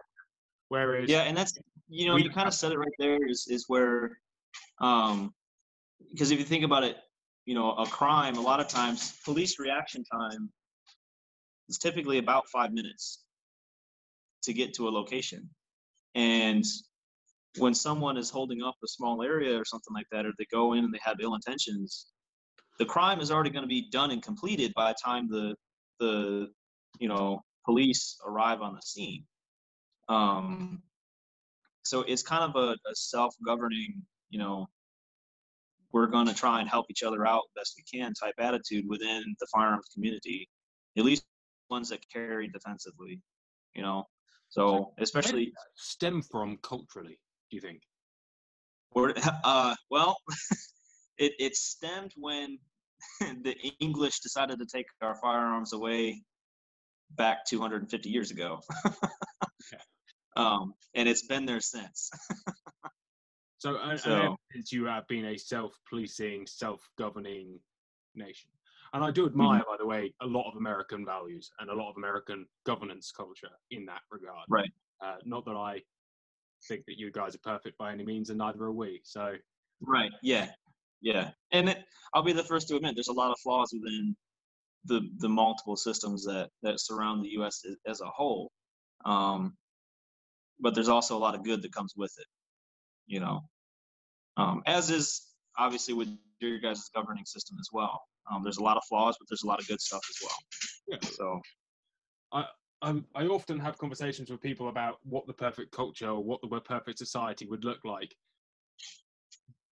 Whereas 0.70 1.10
Yeah, 1.10 1.24
and 1.24 1.36
that's 1.38 1.54
you 1.88 2.08
know 2.08 2.16
we 2.16 2.24
you 2.24 2.30
kind 2.30 2.48
of 2.48 2.54
said 2.54 2.72
it 2.72 2.78
right 2.78 2.94
there 3.00 3.26
is 3.28 3.48
is 3.48 3.66
where, 3.68 4.22
um, 4.80 5.34
because 6.12 6.32
if 6.32 6.40
you 6.40 6.46
think 6.46 6.64
about 6.64 6.84
it, 6.84 6.98
you 7.46 7.54
know, 7.56 7.74
a 7.74 7.86
crime 7.88 8.36
a 8.38 8.42
lot 8.42 8.60
of 8.60 8.68
times 8.68 9.20
police 9.24 9.60
reaction 9.60 10.04
time 10.06 10.52
is 11.70 11.78
typically 11.78 12.18
about 12.18 12.48
five 12.50 12.72
minutes 12.72 13.26
to 14.44 14.54
get 14.54 14.74
to 14.76 14.88
a 14.88 14.92
location, 14.92 15.50
and 16.16 16.64
when 17.58 17.74
someone 17.74 18.18
is 18.18 18.30
holding 18.30 18.62
up 18.62 18.76
a 18.84 18.88
small 18.88 19.24
area 19.24 19.60
or 19.60 19.66
something 19.66 19.94
like 19.94 20.08
that, 20.12 20.26
or 20.26 20.32
they 20.38 20.46
go 20.52 20.74
in 20.74 20.84
and 20.84 20.94
they 20.94 21.00
have 21.02 21.18
ill 21.22 21.36
intentions, 21.36 22.08
the 22.80 22.86
crime 22.86 23.20
is 23.20 23.32
already 23.32 23.50
going 23.50 23.64
to 23.64 23.68
be 23.68 23.90
done 23.90 24.12
and 24.12 24.22
completed 24.22 24.74
by 24.76 24.92
the 24.92 24.98
time 25.04 25.28
the 25.30 25.56
the 26.00 26.48
you 27.00 27.08
know 27.08 27.42
police 27.66 28.18
arrive 28.26 28.62
on 28.62 28.76
the 28.76 28.82
scene. 28.82 29.24
Um, 30.10 30.82
so 31.84 32.02
it's 32.02 32.24
kind 32.24 32.44
of 32.44 32.56
a, 32.56 32.72
a 32.72 32.96
self-governing, 32.96 34.02
you 34.30 34.40
know, 34.40 34.68
we're 35.94 36.08
going 36.08 36.28
to 36.28 36.34
try 36.34 36.60
and 36.60 36.70
help 36.70 36.86
each 36.90 37.04
other 37.04 37.26
out 37.26 37.44
best 37.56 37.76
we 37.78 38.00
can 38.00 38.14
type 38.14 38.36
attitude 38.40 38.86
within 38.88 39.36
the 39.40 39.48
firearms 39.54 39.88
community, 39.94 40.48
at 40.98 41.06
least 41.06 41.24
ones 41.70 41.90
that 41.90 42.00
carry 42.12 42.48
defensively, 42.50 43.22
you 43.74 43.82
know. 43.82 44.06
So 44.50 44.94
especially 45.00 45.54
stem 45.76 46.22
from 46.22 46.58
culturally, 46.62 47.20
do 47.50 47.56
you 47.56 47.62
think? 47.62 47.82
Uh, 49.44 49.76
well, 49.90 50.18
it, 51.18 51.34
it 51.40 51.56
stemmed 51.56 52.14
when 52.16 52.58
the 53.20 53.56
English 53.80 54.20
decided 54.20 54.60
to 54.60 54.66
take 54.66 54.88
our 55.02 55.16
firearms 55.22 55.74
away 55.74 56.24
back 57.12 57.46
250 57.46 58.10
years 58.10 58.32
ago. 58.32 58.62
um, 60.36 60.74
and 60.96 61.08
it's 61.08 61.26
been 61.28 61.46
there 61.46 61.62
since. 61.62 62.10
So, 63.60 63.78
and 63.82 64.00
So- 64.00 64.38
since 64.52 64.72
you 64.72 64.86
have 64.86 65.08
been 65.08 65.26
a 65.26 65.38
self-policing, 65.38 66.48
self-governing 66.48 67.60
nation, 68.16 68.50
and 68.94 69.04
I 69.04 69.12
do 69.12 69.26
admire, 69.26 69.64
by 69.68 69.76
the 69.78 69.86
way, 69.86 70.14
a 70.22 70.26
lot 70.26 70.50
of 70.50 70.56
American 70.56 71.06
values 71.06 71.52
and 71.60 71.70
a 71.70 71.74
lot 71.74 71.90
of 71.90 71.98
American 71.98 72.48
governance 72.66 73.12
culture 73.12 73.50
in 73.70 73.86
that 73.86 74.02
regard. 74.12 74.46
Right. 74.50 74.72
Uh, 75.02 75.18
not 75.26 75.46
that 75.46 75.56
I 75.56 75.82
think 76.68 76.86
that 76.86 76.98
you 76.98 77.12
guys 77.12 77.36
are 77.36 77.40
perfect 77.40 77.78
by 77.78 77.92
any 77.92 78.04
means, 78.04 78.30
and 78.30 78.38
neither 78.38 78.64
are 78.64 78.72
we. 78.72 79.02
So, 79.04 79.34
Right. 79.82 80.12
Yeah. 80.22 80.50
Yeah. 81.02 81.30
And 81.52 81.70
it, 81.70 81.84
I'll 82.14 82.24
be 82.24 82.34
the 82.34 82.44
first 82.44 82.68
to 82.70 82.76
admit 82.76 82.96
there's 82.96 83.08
a 83.08 83.14
lot 83.14 83.32
of 83.32 83.40
flaws 83.40 83.72
within 83.74 84.16
the 84.86 85.02
the 85.20 85.30
multiple 85.30 85.76
systems 85.76 86.24
that 86.26 86.50
that 86.64 86.80
surround 86.80 87.24
the 87.24 87.30
U.S. 87.34 87.64
as, 87.86 88.02
a 88.02 88.06
whole. 88.06 88.52
Um, 89.06 89.56
but 90.60 90.74
there's 90.74 90.90
also 90.90 91.16
a 91.16 91.20
lot 91.20 91.36
of 91.36 91.44
good 91.44 91.62
that 91.62 91.74
comes 91.74 91.94
with 91.96 92.14
it. 92.18 92.26
You 93.06 93.20
know, 93.20 93.42
um, 94.38 94.64
as 94.66 94.90
is 94.90 95.28
obviously 95.58 95.94
with 95.94 96.10
your 96.40 96.60
guys' 96.60 96.90
governing 96.94 97.26
system 97.26 97.58
as 97.60 97.70
well. 97.72 98.02
Um, 98.32 98.44
there's 98.44 98.58
a 98.58 98.64
lot 98.64 98.78
of 98.78 98.84
flaws, 98.90 99.16
but 99.20 99.28
there's 99.30 99.44
a 99.44 99.48
lot 99.48 99.60
of 99.60 99.68
good 99.68 99.82
stuff 99.82 100.02
as 100.10 100.18
well. 100.22 100.38
yeah. 100.88 101.10
So 101.10 101.42
um, 102.32 102.46
I 102.82 103.26
often 103.26 103.60
have 103.60 103.78
conversations 103.78 104.30
with 104.30 104.42
people 104.42 104.70
about 104.70 105.00
what 105.04 105.26
the 105.28 105.34
perfect 105.34 105.72
culture 105.72 106.10
or 106.10 106.24
what 106.24 106.42
the 106.42 106.60
perfect 106.62 107.00
society 107.00 107.46
would 107.48 107.66
look 107.66 107.84
like. 107.84 108.16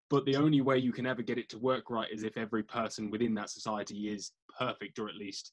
But 0.09 0.25
the 0.25 0.35
only 0.35 0.61
way 0.61 0.77
you 0.79 0.91
can 0.91 1.05
ever 1.05 1.21
get 1.21 1.37
it 1.37 1.49
to 1.49 1.59
work 1.59 1.89
right 1.89 2.11
is 2.11 2.23
if 2.23 2.37
every 2.37 2.63
person 2.63 3.11
within 3.11 3.33
that 3.35 3.49
society 3.49 4.09
is 4.09 4.31
perfect 4.57 4.99
or 4.99 5.09
at 5.09 5.15
least 5.15 5.51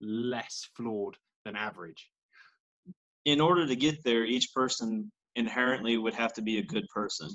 less 0.00 0.68
flawed 0.76 1.16
than 1.44 1.56
average. 1.56 2.10
in 3.24 3.40
order 3.40 3.66
to 3.66 3.76
get 3.76 4.02
there, 4.04 4.24
each 4.24 4.52
person 4.54 5.10
inherently 5.36 5.96
would 5.96 6.14
have 6.14 6.32
to 6.34 6.42
be 6.42 6.58
a 6.58 6.62
good 6.62 6.86
person. 6.94 7.28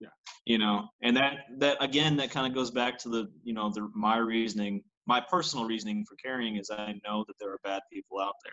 Yeah. 0.00 0.08
You 0.44 0.58
know, 0.58 0.88
and 1.02 1.16
that 1.16 1.34
that 1.58 1.76
again, 1.82 2.16
that 2.16 2.30
kind 2.30 2.46
of 2.46 2.54
goes 2.54 2.70
back 2.70 2.98
to 2.98 3.08
the 3.08 3.32
you 3.44 3.54
know 3.54 3.70
the 3.70 3.88
my 3.94 4.16
reasoning, 4.18 4.82
my 5.06 5.20
personal 5.20 5.66
reasoning 5.66 6.04
for 6.08 6.16
caring 6.16 6.56
is 6.56 6.70
I 6.70 6.94
know 7.04 7.24
that 7.26 7.34
there 7.38 7.50
are 7.52 7.60
bad 7.64 7.82
people 7.92 8.20
out 8.20 8.34
there. 8.44 8.52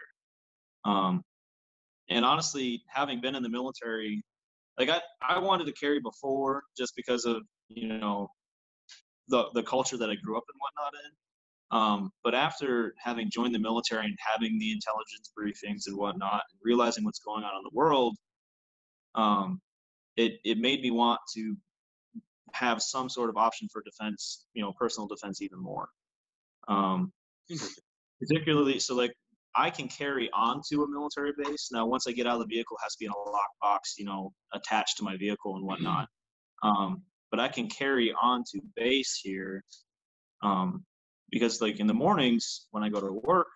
Um, 0.85 1.23
and 2.09 2.25
honestly, 2.25 2.81
having 2.87 3.21
been 3.21 3.35
in 3.35 3.43
the 3.43 3.49
military, 3.49 4.23
like 4.77 4.89
I 4.89 5.01
I 5.21 5.39
wanted 5.39 5.65
to 5.65 5.73
carry 5.73 5.99
before 5.99 6.63
just 6.77 6.93
because 6.95 7.25
of 7.25 7.43
you 7.67 7.87
know 7.87 8.29
the 9.27 9.45
the 9.53 9.63
culture 9.63 9.97
that 9.97 10.09
I 10.09 10.15
grew 10.15 10.37
up 10.37 10.43
and 10.51 10.59
whatnot 10.59 10.93
in. 11.05 11.11
Um, 11.71 12.11
but 12.23 12.33
after 12.33 12.95
having 12.97 13.29
joined 13.29 13.53
the 13.53 13.59
military 13.59 14.05
and 14.05 14.17
having 14.19 14.57
the 14.57 14.71
intelligence 14.71 15.31
briefings 15.37 15.83
and 15.87 15.95
whatnot, 15.95 16.41
and 16.51 16.59
realizing 16.63 17.03
what's 17.03 17.19
going 17.19 17.43
on 17.43 17.55
in 17.55 17.63
the 17.63 17.69
world, 17.73 18.17
um, 19.15 19.61
it 20.17 20.39
it 20.43 20.57
made 20.57 20.81
me 20.81 20.91
want 20.91 21.19
to 21.35 21.55
have 22.53 22.81
some 22.81 23.09
sort 23.09 23.29
of 23.29 23.37
option 23.37 23.67
for 23.71 23.83
defense, 23.83 24.45
you 24.53 24.63
know, 24.63 24.73
personal 24.73 25.07
defense 25.07 25.41
even 25.41 25.59
more. 25.59 25.89
Um, 26.67 27.11
particularly, 28.19 28.79
so 28.79 28.95
like 28.95 29.13
I 29.55 29.69
can 29.69 29.87
carry 29.87 30.29
onto 30.31 30.83
a 30.83 30.87
military 30.87 31.33
base. 31.37 31.69
Now, 31.71 31.85
once 31.85 32.07
I 32.07 32.11
get 32.11 32.27
out 32.27 32.35
of 32.35 32.47
the 32.47 32.55
vehicle, 32.55 32.77
it 32.77 32.83
has 32.83 32.93
to 32.93 32.99
be 32.99 33.05
in 33.05 33.11
a 33.11 33.15
lockbox, 33.15 33.79
you 33.97 34.05
know, 34.05 34.31
attached 34.53 34.97
to 34.97 35.03
my 35.03 35.17
vehicle 35.17 35.55
and 35.55 35.65
whatnot. 35.65 36.07
Um, 36.63 37.01
but 37.31 37.39
I 37.39 37.47
can 37.47 37.67
carry 37.67 38.13
onto 38.21 38.59
base 38.75 39.19
here 39.23 39.63
um, 40.41 40.83
because 41.31 41.61
like 41.61 41.79
in 41.79 41.87
the 41.87 41.93
mornings 41.93 42.67
when 42.71 42.83
I 42.83 42.89
go 42.89 42.99
to 42.99 43.21
work, 43.23 43.47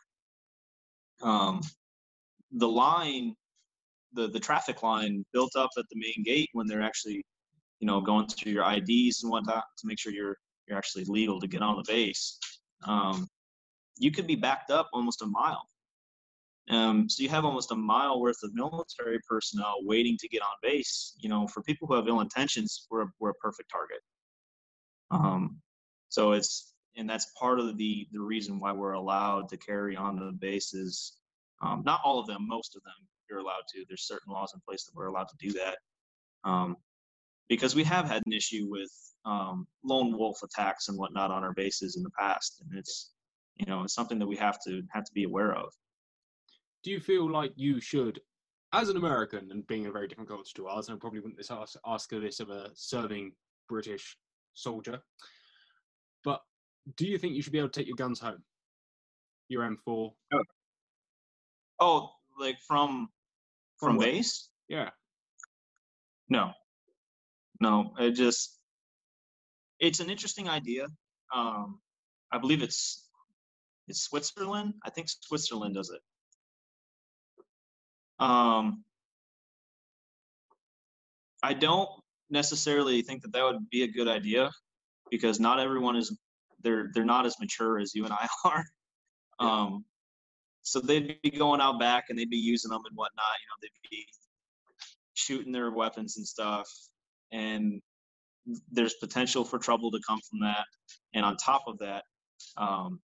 um, 1.22 1.62
the 2.52 2.68
line, 2.68 3.36
the 4.14 4.28
the 4.28 4.39
traffic 4.39 4.84
line 4.84 5.26
built 5.34 5.56
up 5.56 5.70
at 5.78 5.86
the 5.89 6.00
main 6.00 6.24
gate 6.24 6.50
when 6.54 6.68
they're 6.68 6.84
actually, 6.84 7.24
you 7.80 7.88
know, 7.88 8.02
going 8.02 8.28
through 8.28 8.52
your 8.52 8.70
IDs 8.70 9.24
and 9.24 9.32
whatnot 9.32 9.64
to 9.80 9.88
make 9.88 10.00
sure 10.00 10.12
you're 10.12 10.38
you're 10.68 10.78
actually 10.78 11.06
legal 11.06 11.39
to 11.39 11.48
get 11.48 11.62
on 11.62 11.78
the 11.78 11.84
base. 11.88 12.38
Um, 12.86 13.28
you 13.98 14.12
could 14.12 14.28
be 14.28 14.36
backed 14.36 14.72
up 14.72 14.89
almost 14.94 15.22
a 15.22 15.26
mile. 15.26 15.68
Um, 16.70 17.09
so 17.09 17.22
you 17.24 17.30
have 17.30 17.45
almost 17.45 17.72
a 17.72 17.76
mile 17.76 18.22
worth 18.22 18.41
of 18.43 18.53
military 18.53 19.20
personnel 19.28 19.76
waiting 19.82 20.18
to 20.20 20.28
get 20.30 20.41
on 20.41 20.55
base. 20.61 21.16
You 21.20 21.30
know, 21.30 21.47
for 21.47 21.61
people 21.61 21.88
who 21.88 21.95
have 21.95 22.07
ill 22.07 22.22
intentions, 22.22 22.88
we're 22.89 23.03
a, 23.03 23.07
we're 23.20 23.32
a 23.32 23.36
perfect 23.36 23.70
target. 23.70 23.99
Um, 25.11 25.57
so 26.09 26.32
it's 26.32 26.74
and 26.95 27.09
that's 27.09 27.32
part 27.39 27.59
of 27.59 27.78
the 27.78 28.07
the 28.11 28.22
reason 28.22 28.59
why 28.59 28.72
we're 28.72 28.93
allowed 28.93 29.49
to 29.49 29.57
carry 29.57 29.95
on 29.95 30.16
the 30.16 30.32
bases. 30.32 31.18
Um, 31.61 31.84
not 31.86 32.01
all 32.03 32.20
of 32.20 32.28
them, 32.28 32.47
most 32.47 32.76
of 32.76 32.84
them 32.84 32.93
you're 33.30 33.39
allowed 33.39 33.64
to. 33.74 33.86
There's 33.88 34.07
certain 34.07 34.34
laws 34.34 34.51
in 34.53 34.61
place 34.68 34.84
that 34.86 34.95
we're 34.95 35.07
allowed 35.07 35.30
to 35.30 35.36
do 35.39 35.53
that. 35.53 35.78
Um, 36.43 36.78
because 37.49 37.76
we 37.76 37.84
have 37.84 38.07
had 38.07 38.24
an 38.26 38.34
issue 38.34 38.68
with 38.70 38.91
um, 39.26 39.68
lone 39.84 40.18
wolf 40.18 40.39
attacks 40.43 40.88
and 40.88 40.97
whatnot 40.97 41.32
on 41.32 41.43
our 41.43 41.53
bases 41.53 41.95
in 41.97 42.03
the 42.03 42.09
past, 42.11 42.61
and 42.61 42.78
it's 42.78 43.14
you 43.57 43.66
know 43.66 43.84
it's 43.84 43.93
something 43.93 44.20
that 44.20 44.28
we 44.28 44.36
have 44.36 44.57
to 44.66 44.82
have 44.91 45.03
to 45.03 45.14
be 45.14 45.24
aware 45.24 45.53
of. 45.53 45.72
Do 46.84 46.91
you 46.91 46.99
feel 46.99 47.31
like 47.31 47.53
you 47.55 47.79
should, 47.79 48.19
as 48.73 48.89
an 48.89 48.97
American 48.97 49.51
and 49.51 49.65
being 49.67 49.86
a 49.86 49.91
very 49.91 50.07
different 50.07 50.29
culture 50.29 50.53
to 50.55 50.67
ours, 50.67 50.88
and 50.88 50.95
I 50.95 50.99
probably 50.99 51.21
wouldn't 51.21 51.39
ask, 51.49 51.77
ask 51.86 52.09
this 52.09 52.39
of 52.39 52.49
a 52.49 52.71
serving 52.73 53.31
British 53.69 54.17
soldier, 54.53 54.99
but 56.23 56.41
do 56.97 57.05
you 57.05 57.17
think 57.17 57.36
you 57.36 57.41
should 57.41 57.53
be 57.53 57.59
able 57.59 57.69
to 57.69 57.79
take 57.79 57.88
your 57.88 57.95
guns 57.95 58.19
home? 58.19 58.43
Your 59.47 59.63
M4? 59.63 60.11
Oh, 61.79 62.09
like 62.39 62.59
from 62.67 63.09
from 63.77 63.97
work. 63.97 64.05
base? 64.05 64.49
Yeah. 64.67 64.89
No, 66.29 66.51
no. 67.59 67.93
It 67.99 68.11
just 68.11 68.57
it's 69.79 69.99
an 69.99 70.09
interesting 70.09 70.49
idea. 70.49 70.88
Um, 71.34 71.79
I 72.31 72.38
believe 72.38 72.63
it's 72.63 73.07
it's 73.88 74.01
Switzerland. 74.01 74.75
I 74.84 74.89
think 74.89 75.09
Switzerland 75.09 75.75
does 75.75 75.89
it. 75.89 76.01
Um, 78.24 78.86
I 81.43 81.53
don't 81.53 81.89
necessarily 82.30 83.01
think 83.01 83.21
that 83.24 83.34
that 83.34 83.43
would 83.43 83.69
be 83.69 83.84
a 83.84 83.88
good 83.88 84.07
idea 84.07 84.49
because 85.11 85.41
not 85.41 85.59
everyone 85.59 85.97
is 85.97 86.17
they're 86.61 86.89
they're 86.93 87.03
not 87.03 87.26
as 87.26 87.36
mature 87.38 87.80
as 87.80 87.93
you 87.93 88.05
and 88.05 88.13
I 88.13 88.28
are. 88.45 88.65
Um, 89.39 89.86
so 90.61 90.80
they'd 90.80 91.21
be 91.21 91.32
going 91.32 91.59
out 91.59 91.82
back 91.82 92.05
and 92.09 92.17
they'd 92.17 92.30
be 92.30 92.38
using 92.38 92.71
them 92.71 92.82
and 92.88 92.95
whatnot. 92.95 93.26
You 93.41 93.47
know, 93.49 93.57
they'd 93.61 93.89
be 93.91 94.05
shooting 95.15 95.51
their 95.51 95.71
weapons 95.71 96.15
and 96.15 96.26
stuff, 96.26 96.69
and 97.34 97.82
there's 98.71 98.93
potential 98.93 99.43
for 99.43 99.59
trouble 99.59 99.91
to 99.91 99.99
come 100.07 100.19
from 100.30 100.39
that. 100.39 100.65
And 101.13 101.26
on 101.26 101.36
top 101.36 101.63
of 101.67 101.78
that, 101.80 102.03
um, 102.55 103.01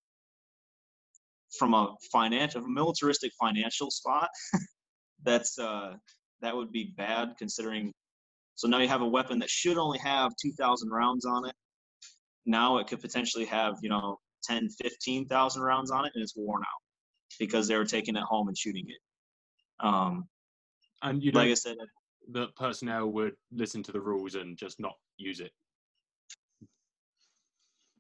from 1.58 1.74
a 1.74 1.94
financial, 2.10 2.64
a 2.64 2.70
militaristic 2.70 3.34
financial 3.38 3.92
spot, 3.92 4.30
that's 5.24 5.58
uh, 5.60 5.94
that 6.42 6.56
would 6.56 6.72
be 6.72 6.94
bad 6.98 7.36
considering. 7.38 7.94
So 8.56 8.68
now 8.68 8.80
you 8.80 8.88
have 8.88 9.02
a 9.02 9.08
weapon 9.08 9.40
that 9.40 9.50
should 9.50 9.78
only 9.78 10.00
have 10.00 10.34
2,000 10.42 10.90
rounds 10.90 11.26
on 11.26 11.48
it. 11.48 11.56
Now 12.46 12.78
it 12.80 12.88
could 12.88 13.00
potentially 13.02 13.46
have 13.46 13.76
you 13.82 13.90
know 13.90 14.18
10, 14.44 14.70
15,000 14.70 15.62
rounds 15.62 15.92
on 15.92 16.06
it, 16.06 16.12
and 16.16 16.24
it's 16.24 16.36
worn 16.36 16.62
out 16.62 16.82
because 17.40 17.68
they 17.68 17.76
were 17.76 17.86
taking 17.86 18.16
it 18.16 18.24
home 18.24 18.48
and 18.48 18.58
shooting 18.58 18.86
it. 18.88 19.86
Um, 19.86 20.28
And 21.02 21.24
you 21.24 21.32
like 21.32 21.50
I 21.50 21.54
said, 21.54 21.78
that 22.32 22.56
personnel 22.56 23.08
would 23.08 23.34
listen 23.52 23.84
to 23.84 23.92
the 23.92 24.02
rules 24.02 24.36
and 24.36 24.58
just 24.58 24.80
not 24.80 24.94
use 25.18 25.40
it. 25.40 25.52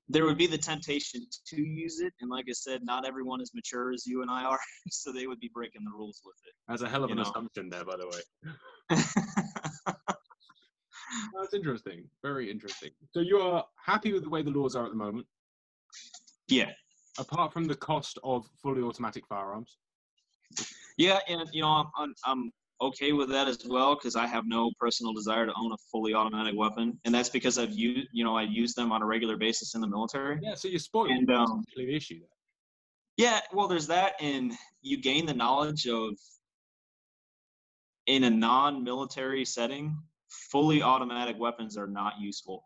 There 0.09 0.25
would 0.25 0.37
be 0.37 0.47
the 0.47 0.57
temptation 0.57 1.21
to 1.47 1.61
use 1.61 1.99
it, 1.99 2.13
and 2.19 2.29
like 2.31 2.45
I 2.49 2.53
said, 2.53 2.83
not 2.83 3.05
everyone 3.05 3.41
is 3.41 3.51
mature 3.53 3.91
as 3.93 4.07
you 4.07 4.23
and 4.23 4.31
I 4.31 4.43
are, 4.43 4.59
so 4.89 5.13
they 5.13 5.27
would 5.27 5.39
be 5.39 5.51
breaking 5.53 5.83
the 5.83 5.91
rules 5.91 6.19
with 6.25 6.35
it. 6.47 6.53
That's 6.67 6.81
a 6.81 6.89
hell 6.89 7.03
of 7.03 7.11
an 7.11 7.17
know. 7.17 7.23
assumption 7.23 7.69
there, 7.69 7.85
by 7.85 7.95
the 7.95 8.07
way. 8.07 8.21
That's 11.39 11.53
interesting. 11.53 12.03
Very 12.23 12.49
interesting. 12.51 12.89
So 13.11 13.19
you 13.19 13.37
are 13.37 13.63
happy 13.83 14.13
with 14.13 14.23
the 14.23 14.29
way 14.29 14.41
the 14.41 14.51
laws 14.51 14.75
are 14.75 14.85
at 14.85 14.91
the 14.91 14.97
moment, 14.97 15.27
yeah, 16.47 16.71
apart 17.19 17.53
from 17.53 17.65
the 17.65 17.75
cost 17.75 18.17
of 18.23 18.47
fully 18.61 18.81
automatic 18.81 19.27
firearms. 19.27 19.77
yeah, 20.97 21.19
and 21.27 21.47
you 21.51 21.61
know, 21.61 21.69
I'm 21.69 21.87
I'm, 21.97 22.13
I'm 22.25 22.51
okay 22.81 23.11
with 23.11 23.29
that 23.29 23.47
as 23.47 23.59
well 23.67 23.95
because 23.95 24.15
I 24.15 24.27
have 24.27 24.45
no 24.47 24.71
personal 24.79 25.13
desire 25.13 25.45
to 25.45 25.53
own 25.57 25.71
a 25.71 25.77
fully 25.91 26.13
automatic 26.13 26.55
weapon, 26.55 26.99
and 27.05 27.13
that's 27.13 27.29
because 27.29 27.57
I've 27.57 27.71
used, 27.71 28.07
you 28.13 28.23
know, 28.23 28.35
I 28.35 28.43
use 28.43 28.73
them 28.73 28.91
on 28.91 29.01
a 29.01 29.05
regular 29.05 29.37
basis 29.37 29.75
in 29.75 29.81
the 29.81 29.87
military. 29.87 30.39
Yeah, 30.41 30.55
so 30.55 30.67
you're 30.67 30.79
spoiled. 30.79 31.11
And, 31.11 31.29
um, 31.31 31.63
the 31.75 31.95
issue 31.95 32.19
there. 32.19 32.29
Yeah, 33.17 33.41
well, 33.51 33.67
there's 33.67 33.87
that, 33.87 34.13
and 34.21 34.53
you 34.81 35.01
gain 35.01 35.25
the 35.25 35.33
knowledge 35.33 35.87
of 35.87 36.13
in 38.05 38.23
a 38.23 38.29
non-military 38.29 39.43
setting, 39.45 39.97
fully 40.29 40.81
automatic 40.81 41.37
weapons 41.37 41.77
are 41.77 41.87
not 41.87 42.13
useful. 42.19 42.63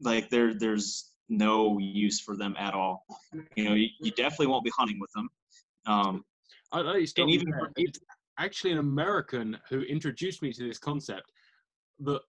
Like 0.00 0.30
there, 0.30 0.54
there's 0.54 1.12
no 1.28 1.78
use 1.78 2.20
for 2.20 2.36
them 2.36 2.56
at 2.58 2.74
all. 2.74 3.04
You 3.54 3.64
know, 3.64 3.74
you, 3.74 3.88
you 4.00 4.10
definitely 4.12 4.48
won't 4.48 4.64
be 4.64 4.72
hunting 4.76 4.98
with 4.98 5.10
them. 5.14 5.28
Um, 5.86 6.24
I 6.72 7.04
stop 7.04 7.24
and 7.24 7.30
even 7.30 7.52
It's 7.76 7.98
actually 8.38 8.72
an 8.72 8.78
American 8.78 9.58
who 9.68 9.80
introduced 9.82 10.42
me 10.42 10.52
to 10.52 10.66
this 10.66 10.78
concept 10.78 11.30
that 12.00 12.20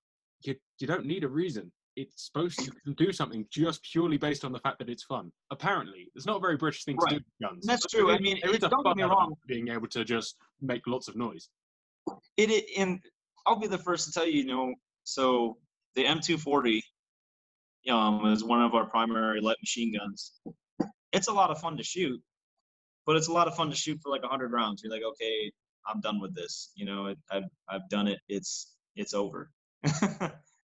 you, 0.41 0.55
you 0.79 0.87
don't 0.87 1.05
need 1.05 1.23
a 1.23 1.27
reason. 1.27 1.71
It's 1.95 2.25
supposed 2.25 2.59
to 2.59 2.93
do 2.97 3.11
something 3.11 3.45
just 3.51 3.83
purely 3.83 4.17
based 4.17 4.43
on 4.43 4.51
the 4.51 4.59
fact 4.59 4.79
that 4.79 4.89
it's 4.89 5.03
fun. 5.03 5.31
Apparently, 5.51 6.09
it's 6.15 6.25
not 6.25 6.37
a 6.37 6.39
very 6.39 6.57
British 6.57 6.85
thing 6.85 6.97
to 6.97 7.05
do 7.09 7.15
with 7.15 7.23
guns. 7.41 7.65
That's 7.65 7.85
true. 7.85 8.11
I 8.11 8.19
mean, 8.19 8.39
there 8.41 8.51
is 8.51 8.63
a 8.63 8.69
don't 8.69 8.83
get 8.83 8.97
me 8.97 9.03
wrong. 9.03 9.33
being 9.47 9.69
able 9.69 9.87
to 9.87 10.03
just 10.03 10.35
make 10.61 10.85
lots 10.87 11.07
of 11.07 11.15
noise. 11.15 11.49
it, 12.37 12.49
it 12.49 12.65
and 12.77 12.99
I'll 13.45 13.59
be 13.59 13.67
the 13.67 13.77
first 13.77 14.07
to 14.07 14.11
tell 14.11 14.27
you, 14.27 14.41
you 14.41 14.45
know, 14.45 14.73
so 15.03 15.57
the 15.95 16.05
M240 16.05 16.81
um, 17.89 18.25
is 18.27 18.43
one 18.43 18.61
of 18.61 18.73
our 18.73 18.85
primary 18.85 19.41
light 19.41 19.57
machine 19.61 19.93
guns. 19.97 20.39
It's 21.11 21.27
a 21.27 21.33
lot 21.33 21.51
of 21.51 21.59
fun 21.59 21.77
to 21.77 21.83
shoot, 21.83 22.19
but 23.05 23.15
it's 23.15 23.27
a 23.27 23.33
lot 23.33 23.47
of 23.47 23.55
fun 23.55 23.69
to 23.69 23.75
shoot 23.75 23.99
for 24.01 24.09
like 24.09 24.21
100 24.21 24.51
rounds. 24.51 24.81
You're 24.83 24.91
like, 24.91 25.03
okay, 25.03 25.51
I'm 25.87 26.01
done 26.01 26.19
with 26.19 26.35
this. 26.35 26.71
You 26.75 26.85
know, 26.85 27.07
it, 27.07 27.17
I've 27.31 27.49
I've 27.69 27.87
done 27.89 28.07
it. 28.07 28.19
It's 28.29 28.73
it's 28.95 29.13
over. 29.13 29.51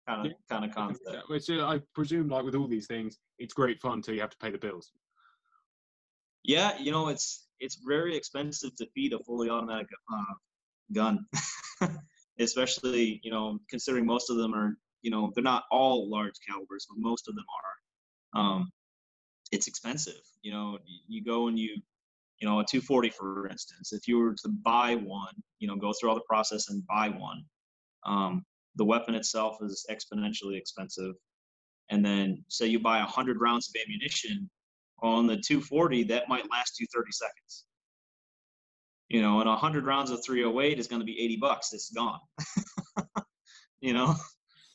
kind 0.08 0.28
of 0.28 0.34
kind 0.50 0.66
of 0.66 0.74
concept. 0.74 1.10
Yeah, 1.12 1.22
Which 1.28 1.50
uh, 1.50 1.66
I 1.66 1.80
presume, 1.94 2.30
like 2.30 2.44
with 2.44 2.56
all 2.56 2.68
these 2.68 2.88
things, 2.88 3.18
it's 3.40 3.54
great 3.54 3.82
fun 3.82 3.94
until 3.94 4.14
you 4.16 4.22
have 4.22 4.30
to 4.32 4.38
pay 4.38 4.52
the 4.52 4.58
bills. 4.58 4.92
Yeah, 6.44 6.78
you 6.80 6.92
know, 6.92 7.08
it's 7.08 7.48
it's 7.60 7.80
very 7.86 8.16
expensive 8.16 8.76
to 8.76 8.88
feed 8.94 9.14
a 9.14 9.20
fully 9.20 9.50
automatic 9.50 9.88
uh, 10.14 10.34
gun, 10.94 11.26
especially 12.40 13.20
you 13.24 13.32
know 13.32 13.60
considering 13.70 14.06
most 14.06 14.30
of 14.30 14.38
them 14.38 14.54
are 14.54 14.78
you 15.02 15.12
know 15.12 15.32
they're 15.34 15.44
not 15.44 15.64
all 15.72 16.10
large 16.10 16.36
calibers, 16.48 16.86
but 16.90 16.98
most 16.98 17.28
of 17.28 17.36
them 17.36 17.46
are. 17.58 18.42
Um, 18.42 18.72
it's 19.52 19.68
expensive. 19.68 20.22
You 20.42 20.52
know, 20.52 20.78
you 21.08 21.24
go 21.24 21.48
and 21.48 21.58
you 21.58 21.78
you 22.40 22.48
know 22.48 22.60
a 22.60 22.66
240 22.66 23.10
for 23.10 23.48
instance, 23.48 23.94
if 23.94 24.08
you 24.08 24.18
were 24.18 24.34
to 24.34 24.50
buy 24.64 24.96
one, 24.96 25.34
you 25.60 25.68
know, 25.68 25.76
go 25.76 25.94
through 25.94 26.10
all 26.10 26.16
the 26.16 26.22
process 26.28 26.70
and 26.70 26.86
buy 26.88 27.10
one, 27.10 27.44
um, 28.06 28.44
the 28.76 28.86
weapon 28.86 29.16
itself 29.16 29.58
is 29.62 29.86
exponentially 29.90 30.58
expensive. 30.58 31.16
And 31.92 32.04
then 32.04 32.44
say 32.48 32.66
you 32.66 32.80
buy 32.80 32.98
100 32.98 33.40
rounds 33.40 33.70
of 33.70 33.80
ammunition, 33.80 34.50
on 35.02 35.28
the 35.28 35.36
240 35.36 36.04
that 36.06 36.28
might 36.30 36.50
last 36.50 36.80
you 36.80 36.88
30 36.94 37.12
seconds. 37.12 37.66
You 39.10 39.22
know 39.22 39.40
and 39.40 39.50
100 39.50 39.86
rounds 39.86 40.12
of 40.12 40.24
308 40.26 40.80
is 40.80 40.88
going 40.88 41.02
to 41.02 41.06
be 41.06 41.20
80 41.20 41.38
bucks 41.38 41.74
it's 41.74 41.92
gone. 41.92 42.20
You 43.82 43.94
know? 43.94 44.16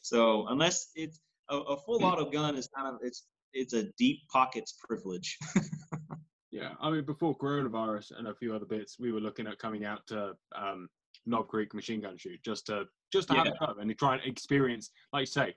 So 0.03 0.47
unless 0.49 0.91
it's 0.95 1.21
a, 1.49 1.57
a 1.57 1.77
full 1.79 2.05
auto 2.05 2.31
gun 2.31 2.57
is 2.57 2.69
kind 2.69 2.87
of 2.87 3.01
it's 3.03 3.27
it's 3.53 3.73
a 3.75 3.85
deep 3.99 4.21
pockets 4.33 4.77
privilege 4.87 5.37
Yeah, 6.51 6.73
I 6.81 6.91
mean, 6.91 7.05
before 7.05 7.37
coronavirus 7.37 8.19
and 8.19 8.27
a 8.29 8.35
few 8.35 8.55
other 8.55 8.67
bits, 8.67 8.99
we 8.99 9.13
were 9.13 9.21
looking 9.21 9.47
at 9.47 9.59
coming 9.59 9.85
out 9.85 10.07
to 10.09 10.35
um, 10.57 10.89
Knob 11.27 11.49
Creek 11.49 11.75
Machine 11.75 12.01
Gun 12.01 12.17
Shoot 12.19 12.43
just 12.45 12.67
to 12.67 12.87
just 13.13 13.29
to 13.29 13.35
have 13.35 13.47
Yeah. 13.47 13.53
a 13.61 13.75
go 13.75 13.81
and 13.81 13.99
try 13.99 14.15
and 14.17 14.25
experience, 14.25 14.91
like 15.13 15.23
you 15.23 15.27
say, 15.27 15.55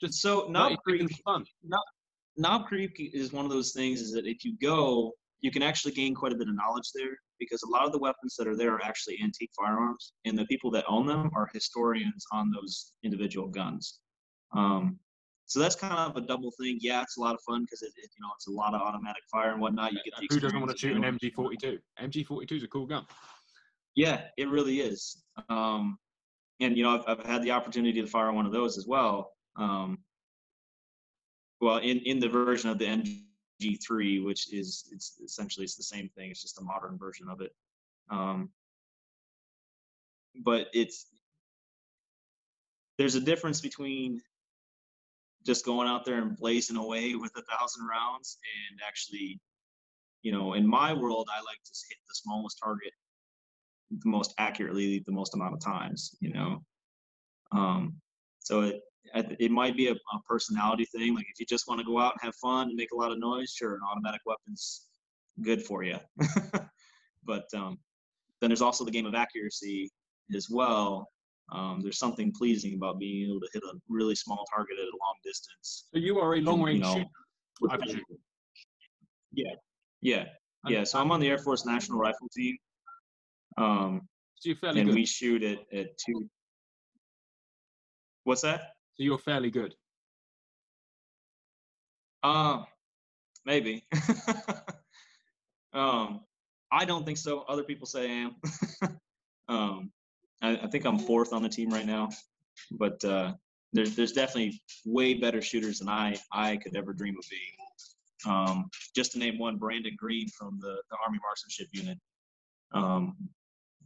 just 0.00 0.14
so 0.14 0.46
knob 0.48 0.78
creek 0.82 1.08
fun. 1.24 1.44
knob 2.36 2.66
creek 2.66 2.94
is 2.98 3.32
one 3.32 3.44
of 3.44 3.50
those 3.50 3.72
things 3.72 4.00
is 4.00 4.12
that 4.12 4.26
if 4.26 4.44
you 4.44 4.56
go 4.62 5.12
you 5.42 5.50
can 5.50 5.62
actually 5.62 5.92
gain 5.92 6.14
quite 6.14 6.32
a 6.32 6.36
bit 6.36 6.48
of 6.48 6.54
knowledge 6.54 6.90
there 6.94 7.16
because 7.38 7.62
a 7.62 7.68
lot 7.68 7.86
of 7.86 7.92
the 7.92 7.98
weapons 7.98 8.36
that 8.36 8.46
are 8.46 8.56
there 8.56 8.74
are 8.74 8.84
actually 8.84 9.18
antique 9.22 9.50
firearms 9.56 10.12
and 10.26 10.38
the 10.38 10.44
people 10.46 10.70
that 10.70 10.84
own 10.86 11.06
them 11.06 11.30
are 11.34 11.48
historians 11.54 12.24
on 12.32 12.50
those 12.50 12.92
individual 13.04 13.48
guns 13.48 14.00
um, 14.54 14.98
so 15.50 15.58
that's 15.58 15.74
kind 15.74 15.92
of 15.92 16.16
a 16.16 16.20
double 16.20 16.52
thing 16.52 16.78
yeah 16.80 17.02
it's 17.02 17.16
a 17.16 17.20
lot 17.20 17.34
of 17.34 17.40
fun 17.42 17.64
because 17.64 17.82
it, 17.82 17.92
it, 17.96 18.08
you 18.16 18.22
know 18.22 18.28
it's 18.36 18.46
a 18.46 18.50
lot 18.50 18.72
of 18.72 18.80
automatic 18.80 19.22
fire 19.30 19.50
and 19.50 19.60
whatnot 19.60 19.92
you 19.92 19.98
get 20.04 20.14
the 20.16 20.26
Who 20.30 20.38
doesn't 20.38 20.58
want 20.58 20.70
to 20.70 20.78
shoot 20.78 20.96
an 20.96 21.02
experience 21.02 21.58
of 21.58 21.60
doing 21.60 21.74
it. 21.74 21.80
MG42? 22.00 22.46
MG42 22.46 22.52
is 22.52 22.62
a 22.62 22.68
cool 22.68 22.86
gun. 22.86 23.04
Yeah, 23.96 24.22
it 24.38 24.48
really 24.48 24.80
is. 24.80 25.24
Um, 25.48 25.98
and 26.60 26.76
you 26.76 26.84
know, 26.84 27.02
I've, 27.06 27.18
I've 27.18 27.26
had 27.26 27.42
the 27.42 27.50
opportunity 27.50 28.00
to 28.00 28.06
fire 28.06 28.32
one 28.32 28.46
of 28.46 28.52
those 28.52 28.78
as 28.78 28.86
well. 28.86 29.32
Um, 29.56 29.98
well, 31.60 31.78
in 31.78 31.98
in 32.00 32.20
the 32.20 32.28
version 32.28 32.70
of 32.70 32.78
the 32.78 32.86
MG3, 33.60 34.24
which 34.24 34.52
is 34.52 34.88
it's 34.92 35.18
essentially 35.24 35.64
it's 35.64 35.76
the 35.76 35.82
same 35.82 36.08
thing. 36.16 36.30
It's 36.30 36.42
just 36.42 36.60
a 36.60 36.64
modern 36.64 36.96
version 36.96 37.28
of 37.28 37.40
it. 37.40 37.52
Um, 38.08 38.50
but 40.44 40.68
it's 40.72 41.06
there's 42.98 43.16
a 43.16 43.20
difference 43.20 43.60
between 43.60 44.20
just 45.46 45.64
going 45.64 45.88
out 45.88 46.04
there 46.04 46.18
and 46.18 46.36
blazing 46.36 46.76
away 46.76 47.14
with 47.14 47.32
a 47.36 47.42
thousand 47.42 47.86
rounds. 47.86 48.38
And 48.70 48.80
actually, 48.86 49.40
you 50.22 50.32
know, 50.32 50.54
in 50.54 50.66
my 50.66 50.92
world, 50.92 51.28
I 51.32 51.38
like 51.40 51.62
to 51.64 51.72
hit 51.88 51.98
the 52.08 52.14
smallest 52.14 52.58
target 52.62 52.92
the 53.90 54.08
most 54.08 54.34
accurately 54.38 55.02
the 55.06 55.12
most 55.12 55.34
amount 55.34 55.54
of 55.54 55.60
times 55.60 56.16
you 56.20 56.32
know? 56.32 56.62
Um 57.52 57.94
so 58.38 58.62
it 58.62 58.80
it 59.14 59.50
might 59.50 59.76
be 59.76 59.88
a, 59.88 59.92
a 59.92 60.22
personality 60.28 60.84
thing 60.84 61.14
like 61.14 61.26
if 61.32 61.40
you 61.40 61.46
just 61.46 61.66
want 61.66 61.80
to 61.80 61.86
go 61.86 61.98
out 61.98 62.12
and 62.12 62.20
have 62.22 62.34
fun 62.36 62.68
and 62.68 62.76
make 62.76 62.92
a 62.92 62.96
lot 62.96 63.10
of 63.10 63.18
noise 63.18 63.52
sure 63.52 63.74
an 63.74 63.80
automatic 63.90 64.20
weapon's 64.24 64.86
good 65.42 65.62
for 65.62 65.82
you 65.82 65.98
but 67.24 67.46
um 67.54 67.78
then 68.40 68.50
there's 68.50 68.62
also 68.62 68.84
the 68.84 68.90
game 68.90 69.06
of 69.06 69.14
accuracy 69.14 69.90
as 70.34 70.48
well 70.48 71.08
um, 71.52 71.80
there's 71.82 71.98
something 71.98 72.32
pleasing 72.32 72.74
about 72.74 72.98
being 72.98 73.28
able 73.30 73.40
to 73.40 73.48
hit 73.52 73.62
a 73.64 73.72
really 73.88 74.14
small 74.14 74.44
target 74.54 74.76
at 74.78 74.84
a 74.84 74.96
long 75.04 75.16
distance 75.24 75.86
So 75.92 75.98
you 75.98 76.18
are 76.20 76.34
a 76.36 76.40
long 76.40 76.62
range 76.62 76.78
you 76.78 76.84
know, 76.84 76.94
shooter. 76.94 77.08
with 77.60 77.72
I 77.72 77.76
that- 77.76 77.82
presume. 77.84 78.04
yeah 79.32 79.54
yeah 80.02 80.24
yeah 80.68 80.84
so 80.84 80.98
i'm 81.00 81.10
on 81.12 81.20
the 81.20 81.28
air 81.28 81.38
force 81.38 81.64
national 81.66 81.98
rifle 81.98 82.28
team 82.36 82.56
um 83.58 84.02
So 84.36 84.48
you're 84.48 84.56
fairly 84.56 84.80
and 84.80 84.88
good. 84.88 84.94
we 84.96 85.04
shoot 85.06 85.42
at, 85.42 85.58
at 85.72 85.88
two 85.98 86.28
what's 88.24 88.42
that 88.42 88.60
So 88.94 89.02
you're 89.04 89.18
fairly 89.18 89.50
good. 89.50 89.74
uh 92.22 92.64
maybe 93.46 93.84
um 95.72 96.20
i 96.72 96.84
don't 96.84 97.04
think 97.06 97.16
so 97.18 97.40
other 97.48 97.62
people 97.64 97.86
say 97.86 98.02
i 98.10 98.12
am 98.26 98.36
um 99.48 99.92
I, 100.42 100.56
I 100.62 100.66
think 100.66 100.84
i'm 100.84 100.98
fourth 100.98 101.32
on 101.32 101.42
the 101.42 101.48
team 101.48 101.70
right 101.70 101.86
now 101.86 102.08
but 102.72 103.04
uh 103.04 103.32
there's 103.72 103.94
there's 103.94 104.12
definitely 104.12 104.60
way 104.84 105.14
better 105.14 105.40
shooters 105.40 105.78
than 105.78 105.88
i 105.88 106.16
i 106.32 106.56
could 106.56 106.76
ever 106.76 106.92
dream 106.92 107.16
of 107.18 107.24
being. 107.30 108.34
Um 108.34 108.68
just 108.94 109.12
to 109.12 109.18
name 109.18 109.38
one 109.38 109.56
brandon 109.56 109.96
green 109.96 110.28
from 110.28 110.58
the 110.60 110.82
the 110.90 110.96
army 111.04 111.18
marksmanship 111.22 111.68
unit. 111.72 111.98
Um 112.72 113.16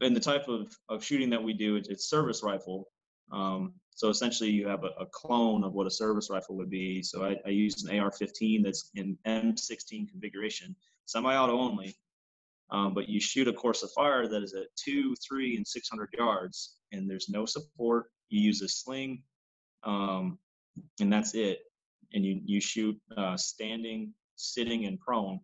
and 0.00 0.14
the 0.14 0.20
type 0.20 0.48
of, 0.48 0.76
of 0.88 1.05
shooting 1.05 1.30
that 1.30 1.42
we 1.42 1.52
do 1.52 1.76
it's, 1.76 1.88
it's 1.88 2.11
service 2.11 2.42
rifle. 2.42 2.88
Um, 3.32 3.74
so 3.90 4.09
essentially 4.09 4.50
you 4.50 4.66
have 4.66 4.82
a, 4.82 4.90
a 5.00 5.07
clone 5.07 5.62
of 5.62 5.72
what 5.72 5.86
a 5.86 5.90
service 5.90 6.28
rifle 6.30 6.57
would 6.57 6.70
be. 6.70 7.02
So 7.02 7.24
i, 7.24 7.36
I 7.46 7.50
use 7.50 7.84
an 7.84 7.98
ar-15 7.98 8.64
that's 8.64 8.90
in 8.94 9.16
m16 9.26 10.09
configuration 10.11 10.74
semi-auto 11.07 11.59
only 11.59 11.94
Um, 12.74 12.92
but 12.92 13.08
you 13.08 13.20
shoot 13.20 13.46
a 13.46 13.52
course 13.52 13.84
of 13.84 13.92
fire 13.92 14.26
that 14.26 14.42
is 14.42 14.52
at 14.52 14.66
two, 14.74 15.14
three, 15.26 15.56
and 15.56 15.64
600 15.64 16.08
yards, 16.18 16.78
and 16.90 17.08
there's 17.08 17.28
no 17.28 17.46
support. 17.46 18.06
You 18.30 18.40
use 18.40 18.62
a 18.62 18.68
sling, 18.68 19.22
um, 19.84 20.40
and 21.00 21.12
that's 21.12 21.34
it. 21.34 21.60
And 22.14 22.24
you 22.24 22.40
you 22.44 22.60
shoot 22.60 23.00
uh, 23.16 23.36
standing, 23.36 24.12
sitting, 24.34 24.86
and 24.86 24.98
prone. 24.98 25.38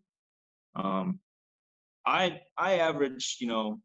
Um, 0.75 1.21
I 2.05 2.41
I 2.59 2.79
average 2.79 3.37
you 3.39 3.47
know 3.47 3.79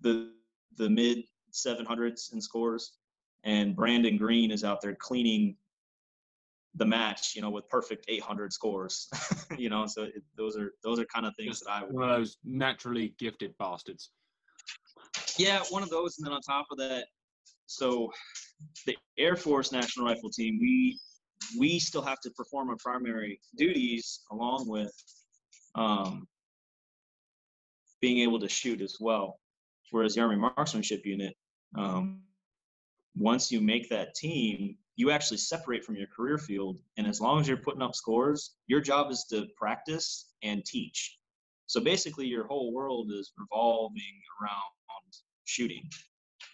the 0.00 0.32
the 0.78 0.88
mid 0.88 1.24
700s 1.52 2.32
in 2.32 2.40
scores, 2.40 2.94
and 3.44 3.76
Brandon 3.76 4.16
Green 4.16 4.50
is 4.50 4.64
out 4.64 4.80
there 4.80 4.96
cleaning 4.98 5.54
the 6.76 6.84
match, 6.86 7.34
you 7.34 7.42
know, 7.42 7.50
with 7.50 7.68
perfect 7.68 8.06
800 8.08 8.52
scores. 8.52 9.08
you 9.58 9.68
know, 9.68 9.86
so 9.86 10.04
it, 10.04 10.22
those 10.36 10.56
are 10.56 10.72
those 10.84 10.98
are 10.98 11.04
kind 11.06 11.26
of 11.26 11.34
things 11.36 11.58
Just 11.58 11.64
that 11.64 11.72
I 11.72 11.82
would. 11.84 11.92
One 11.92 12.10
of 12.10 12.16
those 12.16 12.36
naturally 12.44 13.14
gifted 13.18 13.56
bastards. 13.58 14.10
Yeah, 15.38 15.62
one 15.70 15.82
of 15.82 15.90
those, 15.90 16.18
and 16.18 16.26
then 16.26 16.32
on 16.32 16.40
top 16.42 16.66
of 16.70 16.78
that, 16.78 17.06
so 17.66 18.10
the 18.86 18.96
Air 19.18 19.36
Force 19.36 19.72
National 19.72 20.06
Rifle 20.06 20.30
Team, 20.30 20.58
we 20.60 20.98
we 21.58 21.78
still 21.78 22.02
have 22.02 22.20
to 22.20 22.30
perform 22.30 22.68
our 22.68 22.76
primary 22.76 23.40
duties 23.56 24.20
along 24.30 24.68
with 24.68 24.92
um, 25.74 26.26
being 28.00 28.18
able 28.18 28.38
to 28.40 28.48
shoot 28.48 28.80
as 28.80 28.96
well. 29.00 29.38
Whereas 29.90 30.14
the 30.14 30.20
Army 30.20 30.36
Marksmanship 30.36 31.04
Unit, 31.04 31.34
um, 31.76 32.20
once 33.16 33.50
you 33.50 33.60
make 33.60 33.88
that 33.88 34.14
team, 34.14 34.76
you 34.96 35.10
actually 35.10 35.38
separate 35.38 35.84
from 35.84 35.96
your 35.96 36.08
career 36.08 36.38
field, 36.38 36.78
and 36.96 37.06
as 37.06 37.20
long 37.20 37.40
as 37.40 37.48
you're 37.48 37.56
putting 37.56 37.82
up 37.82 37.94
scores, 37.94 38.56
your 38.66 38.80
job 38.80 39.10
is 39.10 39.24
to 39.30 39.46
practice 39.56 40.32
and 40.42 40.64
teach. 40.64 41.16
So 41.66 41.80
basically, 41.80 42.26
your 42.26 42.46
whole 42.46 42.72
world 42.72 43.10
is 43.12 43.32
revolving 43.38 44.20
around 44.40 44.60
shooting, 45.44 45.88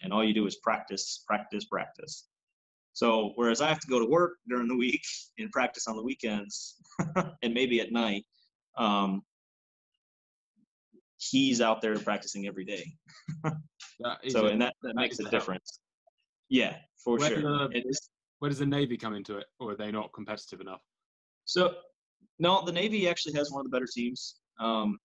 and 0.01 0.11
all 0.11 0.23
you 0.23 0.33
do 0.33 0.45
is 0.45 0.57
practice, 0.57 1.23
practice, 1.27 1.65
practice. 1.65 2.27
So 2.93 3.33
whereas 3.35 3.61
I 3.61 3.67
have 3.67 3.79
to 3.81 3.87
go 3.87 3.99
to 3.99 4.05
work 4.05 4.37
during 4.49 4.67
the 4.67 4.75
week 4.75 5.03
and 5.37 5.51
practice 5.51 5.87
on 5.87 5.95
the 5.95 6.03
weekends 6.03 6.75
and 7.43 7.53
maybe 7.53 7.79
at 7.79 7.91
night, 7.91 8.25
um, 8.77 9.21
he's 11.17 11.61
out 11.61 11.81
there 11.81 11.97
practicing 11.99 12.47
every 12.47 12.65
day. 12.65 12.85
So 14.29 14.47
and 14.47 14.61
that, 14.61 14.75
that 14.83 14.95
makes 14.95 15.19
a 15.19 15.29
difference. 15.29 15.79
Yeah, 16.49 16.75
for 17.03 17.19
sure. 17.19 17.71
It 17.71 17.83
is. 17.87 18.09
Where 18.39 18.49
does 18.49 18.59
the 18.59 18.65
Navy 18.65 18.97
come 18.97 19.13
into 19.13 19.37
it, 19.37 19.45
or 19.59 19.71
are 19.71 19.75
they 19.75 19.91
not 19.91 20.13
competitive 20.13 20.61
enough? 20.61 20.81
So, 21.45 21.75
no, 22.39 22.63
the 22.63 22.71
Navy 22.71 23.07
actually 23.07 23.33
has 23.33 23.51
one 23.51 23.61
of 23.61 23.71
the 23.71 23.75
better 23.75 23.87
teams. 23.91 24.35
Um, 24.59 24.97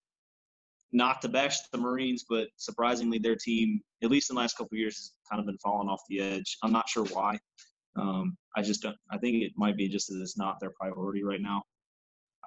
not 0.93 1.23
to 1.23 1.29
bash 1.29 1.59
the 1.73 1.79
Marines, 1.79 2.25
but 2.29 2.49
surprisingly, 2.57 3.19
their 3.19 3.37
team, 3.37 3.81
at 4.03 4.11
least 4.11 4.31
in 4.31 4.37
the 4.37 4.41
last 4.43 4.57
couple 4.57 4.75
of 4.75 4.79
years, 4.79 4.97
has 4.97 5.13
kind 5.31 5.41
of 5.41 5.47
been 5.47 5.59
falling 5.59 5.89
off 5.89 6.03
the 6.09 6.21
edge. 6.21 6.59
I'm 6.63 6.73
not 6.73 6.89
sure 6.89 7.07
why. 7.07 7.39
Um, 7.97 8.37
I 8.57 8.63
just 8.63 8.83
don't. 8.83 8.97
I 9.11 9.19
think 9.19 9.43
it 9.43 9.53
might 9.57 9.77
be 9.77 9.89
just 9.89 10.09
that 10.09 10.21
it's 10.21 10.37
not 10.37 10.61
their 10.61 10.73
priority 10.79 11.23
right 11.23 11.41
now, 11.41 11.63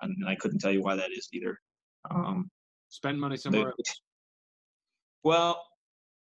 and 0.02 0.16
I 0.28 0.36
couldn't 0.36 0.60
tell 0.60 0.72
you 0.72 0.82
why 0.82 0.96
that 0.96 1.12
is 1.12 1.28
either. 1.34 1.58
Um, 2.12 2.50
Spend 2.90 3.20
money 3.20 3.38
somewhere 3.38 3.70
else. 3.70 4.02
well, 5.24 5.62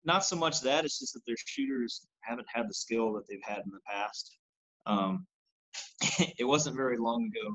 not 0.08 0.26
so 0.26 0.36
much 0.36 0.62
that. 0.62 0.86
It's 0.86 0.98
just 1.00 1.14
that 1.14 1.22
their 1.28 1.36
shooters 1.46 2.08
haven't 2.22 2.48
had 2.52 2.68
the 2.68 2.74
skill 2.74 3.14
that 3.14 3.28
they've 3.30 3.44
had 3.44 3.60
in 3.60 3.72
the 3.72 3.80
past. 3.86 4.38
Um, 4.88 5.28
it 6.40 6.46
wasn't 6.48 6.76
very 6.78 6.98
long 6.98 7.26
ago. 7.26 7.54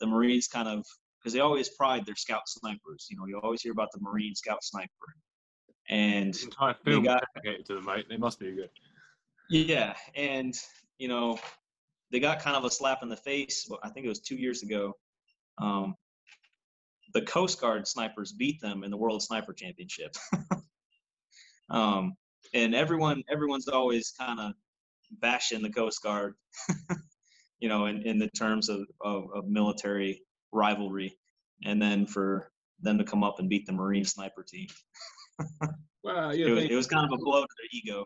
The 0.00 0.06
Marines 0.06 0.48
kind 0.48 0.68
of, 0.68 0.84
because 1.18 1.32
they 1.32 1.40
always 1.40 1.70
pride 1.70 2.04
their 2.04 2.16
scout 2.16 2.42
snipers. 2.48 3.06
You 3.10 3.16
know, 3.16 3.26
you 3.26 3.40
always 3.42 3.62
hear 3.62 3.72
about 3.72 3.92
the 3.92 4.00
Marine 4.00 4.34
scout 4.34 4.62
sniper. 4.62 4.90
And 5.88 6.34
The 6.34 6.44
entire 6.44 6.74
They 6.84 6.90
film 6.92 7.04
is 7.06 7.14
got- 7.14 7.64
to 7.66 7.74
them, 7.76 7.84
mate. 7.84 8.06
They 8.08 8.16
must 8.16 8.38
be 8.40 8.52
good. 8.52 8.70
yeah, 9.50 9.94
and, 10.16 10.54
you 10.98 11.08
know, 11.08 11.38
they 12.10 12.18
got 12.20 12.40
kind 12.40 12.56
of 12.56 12.64
a 12.64 12.70
slap 12.70 13.02
in 13.02 13.08
the 13.08 13.16
face. 13.16 13.70
I 13.82 13.88
think 13.90 14.04
it 14.06 14.08
was 14.08 14.20
two 14.20 14.36
years 14.36 14.62
ago. 14.62 14.94
Um, 15.58 15.94
the 17.12 17.22
Coast 17.22 17.60
Guard 17.60 17.86
snipers 17.86 18.32
beat 18.32 18.60
them 18.60 18.82
in 18.82 18.90
the 18.90 18.96
World 18.96 19.22
Sniper 19.22 19.52
Championship. 19.52 20.16
um, 21.70 22.14
and 22.52 22.74
everyone, 22.74 23.22
everyone's 23.30 23.68
always 23.68 24.12
kind 24.18 24.38
of 24.40 24.52
bashing 25.20 25.62
the 25.62 25.70
Coast 25.70 26.02
Guard, 26.02 26.34
you 27.58 27.68
know, 27.68 27.86
in, 27.86 28.02
in 28.02 28.18
the 28.18 28.28
terms 28.30 28.68
of, 28.68 28.80
of, 29.00 29.24
of 29.34 29.46
military 29.48 30.22
rivalry. 30.52 31.16
And 31.64 31.80
then 31.80 32.06
for 32.06 32.50
them 32.80 32.98
to 32.98 33.04
come 33.04 33.24
up 33.24 33.38
and 33.38 33.48
beat 33.48 33.66
the 33.66 33.72
Marine 33.72 34.04
sniper 34.04 34.42
team, 34.42 34.66
Well, 36.02 36.34
yeah, 36.34 36.46
it 36.46 36.50
was, 36.50 36.64
it 36.64 36.74
was 36.74 36.86
kind 36.86 37.06
of 37.06 37.12
a 37.18 37.22
blow 37.22 37.42
to 37.42 37.48
their 37.58 37.68
ego. 37.80 38.04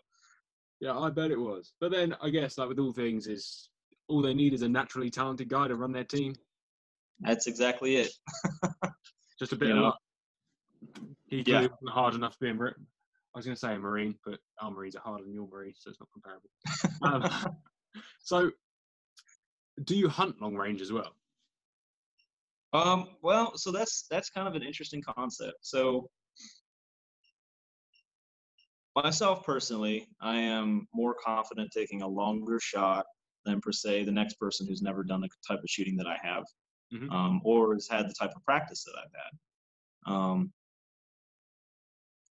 yeah, 0.81 0.97
I 0.99 1.11
bet 1.11 1.31
it 1.31 1.39
was. 1.41 1.73
But 1.81 1.91
then 1.91 2.15
I 2.23 2.31
guess, 2.31 2.59
like 2.59 2.69
with 2.69 2.79
all 2.79 2.93
things, 2.93 3.27
is 3.27 3.71
all 4.09 4.23
they 4.23 4.35
need 4.35 4.55
is 4.55 4.63
a 4.63 4.69
naturally 4.69 5.11
talented 5.11 5.49
guy 5.49 5.69
to 5.69 5.75
run 5.75 5.93
their 5.93 6.05
team. 6.05 6.35
That's 7.21 7.47
exactly 7.47 7.97
it. 7.97 8.13
Just 9.39 9.53
a 9.53 9.57
bit 9.57 9.69
You 9.69 9.75
of 9.75 9.81
know? 9.81 9.85
luck. 9.87 9.99
He 11.27 11.43
clearly 11.45 11.67
wasn't 11.69 11.91
hard 11.91 12.15
enough 12.15 12.33
to 12.35 12.39
be 12.41 12.51
a 12.51 12.55
Marine. 12.55 12.75
I 12.79 12.85
was 13.39 13.47
going 13.47 13.55
to 13.55 13.61
say 13.61 13.75
a 13.75 13.79
Marine, 13.79 14.15
but 14.25 14.39
our 14.61 14.71
Marines 14.71 14.97
are 14.97 15.03
harder 15.03 15.25
than 15.25 15.33
your 15.33 15.49
Marines, 15.49 15.79
so 15.81 15.91
it's 15.91 16.01
not 16.01 16.09
comparable. 16.13 16.51
um, 17.03 17.57
so, 18.21 18.51
do 19.85 19.97
you 19.97 20.09
hunt 20.09 20.41
long 20.43 20.57
range 20.57 20.81
as 20.81 20.93
well? 20.93 21.15
Um, 22.73 23.17
well, 23.23 23.57
so 23.57 23.73
that's 23.73 24.07
that's 24.11 24.29
kind 24.29 24.47
of 24.47 24.55
an 24.55 24.63
interesting 24.63 25.03
concept. 25.03 25.59
So 25.63 26.11
myself 28.95 29.45
personally, 29.45 30.09
I 30.21 30.37
am 30.37 30.87
more 30.93 31.15
confident 31.25 31.71
taking 31.73 32.03
a 32.03 32.09
longer 32.09 32.61
shot 32.61 33.07
than 33.45 33.61
per 33.61 33.73
se 33.73 34.05
the 34.05 34.13
next 34.13 34.35
person 34.35 34.67
who's 34.67 34.83
never 34.83 35.03
done 35.03 35.21
the 35.21 35.29
type 35.47 35.61
of 35.61 35.71
shooting 35.71 35.97
that 35.97 36.07
I 36.07 36.19
have, 36.23 36.45
Mhm. 36.93 37.11
um, 37.11 37.41
or 37.45 37.75
has 37.75 37.89
had 37.89 38.09
the 38.09 38.15
type 38.15 38.33
of 38.37 38.45
practice 38.45 38.85
that 38.85 38.95
I've 38.99 39.13
had. 39.15 40.13
Um, 40.13 40.53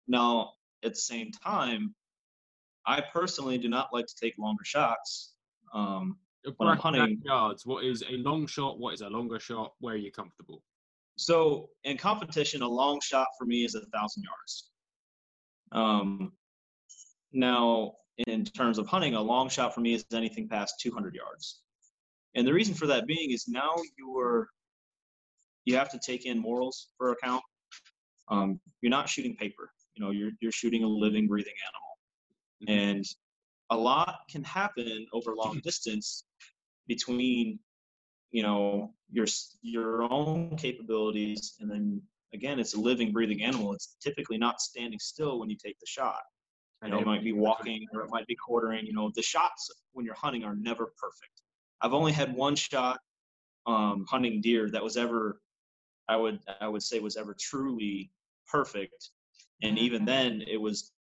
now, 0.06 0.54
at 0.84 0.92
the 0.92 1.00
same 1.00 1.30
time, 1.30 1.94
I 2.86 3.00
personally 3.00 3.58
do 3.58 3.68
not 3.68 3.92
like 3.92 4.06
to 4.06 4.14
take 4.20 4.36
longer 4.38 4.64
shots. 4.64 5.34
Um, 5.72 6.18
When 6.56 6.68
I'm 6.68 6.78
hunting- 6.78 7.22
yards, 7.24 7.64
what 7.64 7.84
is 7.84 8.02
a 8.02 8.16
long 8.16 8.46
shot? 8.46 8.78
What 8.78 8.94
is 8.94 9.00
a 9.00 9.08
longer 9.08 9.38
shot? 9.38 9.74
Where 9.78 9.94
are 9.94 9.98
you 9.98 10.10
comfortable? 10.10 10.62
So 11.16 11.70
in 11.84 11.96
competition, 11.96 12.62
a 12.62 12.68
long 12.68 13.00
shot 13.00 13.28
for 13.38 13.44
me 13.44 13.64
is 13.64 13.74
a 13.76 13.86
thousand 13.86 14.24
yards. 14.24 14.70
Um, 15.70 16.36
now, 17.32 17.96
in 18.26 18.44
terms 18.44 18.78
of 18.78 18.86
hunting, 18.88 19.14
a 19.14 19.20
long 19.22 19.48
shot 19.48 19.74
for 19.74 19.80
me 19.80 19.94
is 19.94 20.04
anything 20.12 20.48
past 20.48 20.80
200 20.80 21.14
yards. 21.14 21.62
And 22.34 22.46
the 22.46 22.52
reason 22.52 22.74
for 22.74 22.86
that 22.88 23.06
being 23.06 23.30
is 23.30 23.46
now 23.46 23.74
you're 23.96 24.50
you 25.64 25.76
have 25.76 25.90
to 25.90 25.98
take 26.00 26.26
in 26.26 26.38
morals 26.40 26.88
for 26.98 27.12
account. 27.12 27.44
Um, 28.26 28.60
you're 28.80 28.90
not 28.90 29.08
shooting 29.08 29.36
paper. 29.36 29.72
You 29.94 30.04
know, 30.04 30.10
you're 30.10 30.30
you're 30.40 30.52
shooting 30.52 30.84
a 30.84 30.88
living, 30.88 31.26
breathing 31.28 31.54
animal, 31.68 31.98
Mhm. 32.62 32.96
and 32.96 33.04
a 33.70 33.76
lot 33.76 34.20
can 34.28 34.42
happen 34.44 35.06
over 35.12 35.34
long 35.34 35.60
distance 35.60 36.24
between 36.86 37.58
you 38.30 38.42
know 38.42 38.94
your 39.10 39.26
your 39.62 40.02
own 40.04 40.56
capabilities 40.56 41.56
and 41.60 41.70
then 41.70 42.02
again 42.32 42.58
it's 42.58 42.74
a 42.74 42.80
living 42.80 43.12
breathing 43.12 43.42
animal. 43.42 43.72
It's 43.74 43.96
typically 44.00 44.38
not 44.38 44.60
standing 44.60 44.98
still 44.98 45.38
when 45.38 45.50
you 45.50 45.56
take 45.56 45.78
the 45.78 45.86
shot. 45.86 46.22
You 46.84 46.90
know, 46.90 46.98
it 47.00 47.06
might 47.06 47.22
be 47.22 47.32
walking 47.32 47.86
or 47.92 48.02
it 48.02 48.10
might 48.10 48.26
be 48.26 48.34
quartering 48.34 48.84
you 48.86 48.92
know 48.92 49.10
the 49.14 49.22
shots 49.22 49.70
when 49.92 50.04
you're 50.06 50.14
hunting 50.16 50.42
are 50.44 50.56
never 50.56 50.86
perfect. 50.98 51.42
I've 51.80 51.92
only 51.94 52.12
had 52.12 52.34
one 52.34 52.56
shot 52.56 52.98
um, 53.66 54.04
hunting 54.08 54.40
deer 54.40 54.70
that 54.70 54.82
was 54.82 54.96
ever 54.96 55.40
i 56.08 56.16
would 56.16 56.40
i 56.60 56.66
would 56.66 56.82
say 56.82 56.98
was 56.98 57.16
ever 57.16 57.34
truly 57.38 58.10
perfect 58.48 59.10
and 59.62 59.78
even 59.78 60.04
then 60.04 60.42
it 60.46 60.60
was 60.60 60.92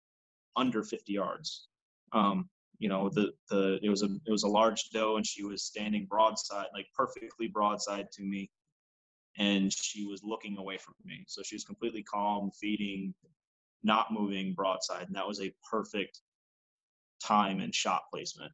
under 0.57 0.83
50 0.83 1.13
yards. 1.13 1.69
Um, 2.13 2.49
you 2.79 2.89
know 2.89 3.11
the 3.11 3.33
the 3.51 3.79
it 3.83 3.91
was 3.91 4.03
a 4.03 4.09
it 4.27 4.31
was 4.31 4.43
a 4.43 4.49
large 4.49 4.89
doe 4.91 5.17
and 5.17 5.27
she 5.27 5.45
was 5.45 5.63
standing 5.63 6.07
broadside 6.07 6.67
like 6.73 6.87
perfectly 6.97 7.47
broadside 7.47 8.11
to 8.13 8.23
me. 8.23 8.51
And 9.39 9.73
she 9.73 10.07
was 10.07 10.23
looking 10.25 10.59
away 10.59 10.77
from 10.77 10.95
me. 11.05 11.25
So 11.29 11.43
she 11.43 11.55
was 11.55 11.65
completely 11.65 12.03
calm 12.03 12.51
feeding 12.51 13.15
not 13.83 14.13
moving 14.13 14.55
broadside. 14.55 15.07
And 15.07 15.17
that 15.17 15.27
was 15.27 15.41
a 15.41 15.53
perfect 15.71 16.21
time 17.23 17.61
and 17.61 17.75
shot 17.75 18.03
placement. 18.13 18.53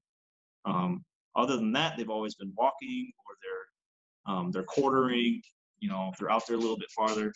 Um, 0.64 1.04
other 1.34 1.57
than 1.57 1.72
that 1.72 1.96
they've 1.96 2.11
always 2.11 2.34
been 2.34 2.52
walking 2.57 3.12
or 3.26 3.34
they're 3.42 4.34
um, 4.34 4.50
they're 4.50 4.64
quartering 4.64 5.40
you 5.78 5.88
know 5.88 6.12
they're 6.18 6.30
out 6.30 6.46
there 6.46 6.57
a 6.57 6.61
little 6.61 6.78
bit 6.78 6.90
farther 6.90 7.32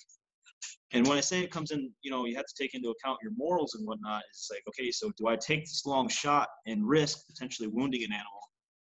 and 0.93 1.07
when 1.07 1.17
I 1.17 1.21
say 1.21 1.41
it 1.41 1.51
comes 1.51 1.71
in, 1.71 1.93
you 2.03 2.11
know, 2.11 2.25
you 2.25 2.35
have 2.37 2.47
to 2.47 2.55
take 2.59 2.75
into 2.75 2.91
account 2.91 3.19
your 3.23 3.33
morals 3.37 3.75
and 3.75 3.87
whatnot. 3.87 4.23
It's 4.31 4.49
like, 4.51 4.63
okay, 4.69 4.91
so 4.91 5.13
do 5.17 5.29
I 5.29 5.37
take 5.37 5.61
this 5.61 5.87
long 5.87 6.09
shot 6.09 6.49
and 6.67 6.87
risk 6.87 7.27
potentially 7.29 7.69
wounding 7.69 8.03
an 8.03 8.13
animal 8.13 8.41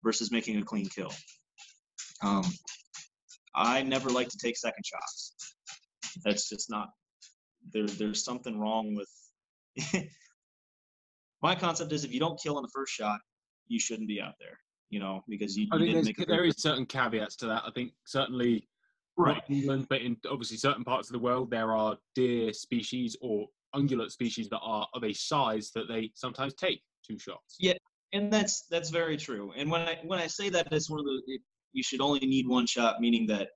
versus 0.04 0.32
making 0.32 0.58
a 0.58 0.64
clean 0.64 0.88
kill? 0.88 1.12
Um, 2.22 2.44
I 3.56 3.82
never 3.82 4.10
like 4.10 4.30
to 4.30 4.38
take 4.38 4.58
second 4.58 4.84
shots. 4.86 5.34
That's 6.24 6.50
just 6.50 6.70
not 6.70 6.90
there 7.74 7.88
there's 7.88 8.24
something 8.24 8.60
wrong 8.60 8.96
with 8.96 9.10
my 11.42 11.56
concept 11.56 11.92
is 11.92 12.04
if 12.04 12.14
you 12.14 12.20
don't 12.20 12.40
kill 12.42 12.58
on 12.58 12.64
the 12.64 12.72
first 12.74 12.94
shot, 12.94 13.20
you 13.68 13.80
shouldn't 13.80 14.08
be 14.08 14.22
out 14.22 14.34
there. 14.40 14.60
You 14.90 15.00
know, 15.02 15.22
because 15.28 15.58
you, 15.58 15.68
I 15.72 15.76
you 15.76 15.82
think 15.82 15.92
didn't 15.92 16.06
there's, 16.06 16.18
make 16.18 16.28
a 16.28 16.32
there 16.32 16.46
is 16.46 16.56
certain 16.58 16.86
caveats 16.86 17.36
to 17.38 17.48
that. 17.48 17.64
I 17.66 17.72
think 17.76 17.92
certainly 18.06 18.68
not 19.18 19.44
England, 19.50 19.88
but 19.90 20.02
in 20.02 20.18
obviously 20.30 20.58
certain 20.58 20.84
parts 20.84 21.10
of 21.10 21.14
the 21.14 21.20
world, 21.20 21.50
there 21.50 21.76
are 21.76 21.98
deer 22.16 22.54
species 22.54 23.16
or 23.22 23.48
ungulate 23.76 24.12
species 24.12 24.50
that 24.50 24.60
are 24.60 24.88
of 24.94 25.04
a 25.04 25.14
size 25.14 25.72
that 25.76 25.88
they 25.88 26.12
sometimes 26.16 26.54
take 26.54 26.82
two 27.06 27.18
shots. 27.18 27.56
Yeah, 27.60 27.74
and 28.14 28.32
that's 28.32 28.66
that's 28.70 28.90
very 28.90 29.18
true. 29.18 29.52
And 29.56 29.70
when 29.70 29.82
I 29.82 30.00
when 30.06 30.20
I 30.20 30.28
say 30.28 30.50
that, 30.50 30.68
it's 30.72 30.90
one 30.90 31.00
of 31.00 31.06
the 31.06 31.22
it, 31.28 31.42
you 31.74 31.84
should 31.84 32.02
only 32.02 32.26
need 32.26 32.48
one 32.48 32.66
shot, 32.66 33.00
meaning 33.00 33.28
that 33.28 33.50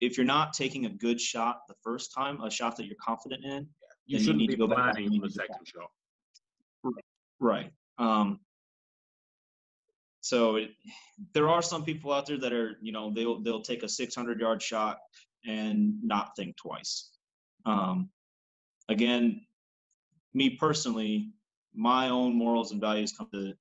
if 0.00 0.16
you're 0.16 0.26
not 0.26 0.52
taking 0.52 0.86
a 0.86 0.90
good 0.90 1.20
shot 1.20 1.60
the 1.68 1.74
first 1.82 2.12
time, 2.14 2.40
a 2.42 2.50
shot 2.50 2.76
that 2.76 2.86
you're 2.86 2.96
confident 3.00 3.44
in, 3.44 3.68
You 4.06 4.18
you 4.18 4.20
shouldn't 4.20 4.38
need 4.38 4.48
be 4.48 4.54
to 4.54 4.58
go 4.58 4.66
back 4.68 4.78
and 4.78 4.92
planning 4.92 5.12
you 5.12 5.20
on 5.20 5.24
a 5.24 5.28
need 5.28 5.32
to 5.32 5.38
go 5.38 5.44
second 5.44 5.66
shot. 5.66 5.90
Right. 7.40 7.70
Um, 7.98 8.40
so 10.26 10.56
it, 10.56 10.70
there 11.34 11.48
are 11.48 11.62
some 11.62 11.84
people 11.84 12.12
out 12.12 12.26
there 12.26 12.36
that 12.38 12.52
are, 12.52 12.78
you 12.82 12.90
know, 12.90 13.12
they'll 13.14 13.40
they'll 13.40 13.62
take 13.62 13.84
a 13.84 13.88
600 13.88 14.40
yard 14.40 14.60
shot 14.60 14.98
and 15.46 15.94
not 16.02 16.34
think 16.34 16.56
twice. 16.56 17.10
Um, 17.64 18.10
again, 18.88 19.42
me 20.34 20.50
personally, 20.50 21.30
my 21.76 22.08
own 22.08 22.34
morals 22.34 22.72
and 22.72 22.80
values 22.80 23.14
come 23.16 23.28
to 23.34 23.54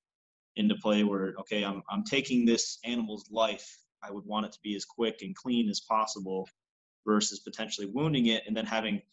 into 0.55 0.73
play 0.73 1.03
where 1.03 1.35
okay, 1.41 1.63
I'm 1.63 1.83
I'm 1.87 2.03
taking 2.03 2.47
this 2.47 2.79
animal's 2.83 3.29
life. 3.29 3.77
I 4.01 4.09
would 4.09 4.25
want 4.25 4.47
it 4.47 4.51
to 4.53 4.59
be 4.63 4.75
as 4.75 4.85
quick 4.85 5.19
and 5.21 5.35
clean 5.35 5.69
as 5.69 5.81
possible, 5.81 6.49
versus 7.05 7.41
potentially 7.41 7.91
wounding 7.93 8.25
it 8.25 8.41
and 8.47 8.57
then 8.57 8.65
having, 8.65 9.03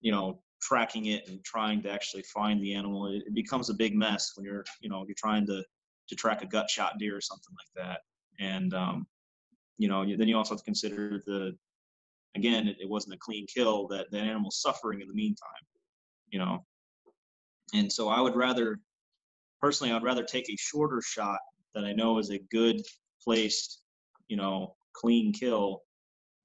you 0.00 0.10
know, 0.10 0.42
tracking 0.60 1.06
it 1.06 1.28
and 1.28 1.44
trying 1.44 1.82
to 1.82 1.88
actually 1.88 2.24
find 2.34 2.60
the 2.60 2.74
animal. 2.74 3.06
It, 3.06 3.22
it 3.28 3.34
becomes 3.34 3.70
a 3.70 3.74
big 3.74 3.94
mess 3.94 4.32
when 4.34 4.44
you're, 4.44 4.64
you 4.80 4.88
know, 4.88 5.04
you're 5.06 5.14
trying 5.16 5.46
to 5.46 5.62
to 6.08 6.14
track 6.14 6.42
a 6.42 6.46
gut 6.46 6.70
shot 6.70 6.98
deer 6.98 7.16
or 7.16 7.20
something 7.20 7.54
like 7.58 7.86
that. 7.86 8.00
And 8.38 8.74
um, 8.74 9.06
you 9.78 9.88
know, 9.88 10.04
then 10.04 10.28
you 10.28 10.36
also 10.36 10.54
have 10.54 10.60
to 10.60 10.64
consider 10.64 11.22
the 11.26 11.56
again, 12.34 12.68
it, 12.68 12.76
it 12.80 12.88
wasn't 12.88 13.14
a 13.14 13.18
clean 13.18 13.46
kill 13.46 13.88
that 13.88 14.10
the 14.10 14.18
animal's 14.18 14.60
suffering 14.60 15.00
in 15.00 15.08
the 15.08 15.14
meantime. 15.14 15.48
You 16.30 16.38
know, 16.40 16.64
and 17.74 17.92
so 17.92 18.08
I 18.08 18.20
would 18.20 18.36
rather, 18.36 18.78
personally, 19.60 19.92
I'd 19.92 20.02
rather 20.02 20.24
take 20.24 20.48
a 20.48 20.56
shorter 20.56 21.00
shot 21.02 21.38
that 21.74 21.84
I 21.84 21.92
know 21.92 22.18
is 22.18 22.30
a 22.30 22.38
good 22.50 22.80
placed, 23.22 23.82
you 24.28 24.36
know, 24.36 24.74
clean 24.92 25.32
kill 25.32 25.82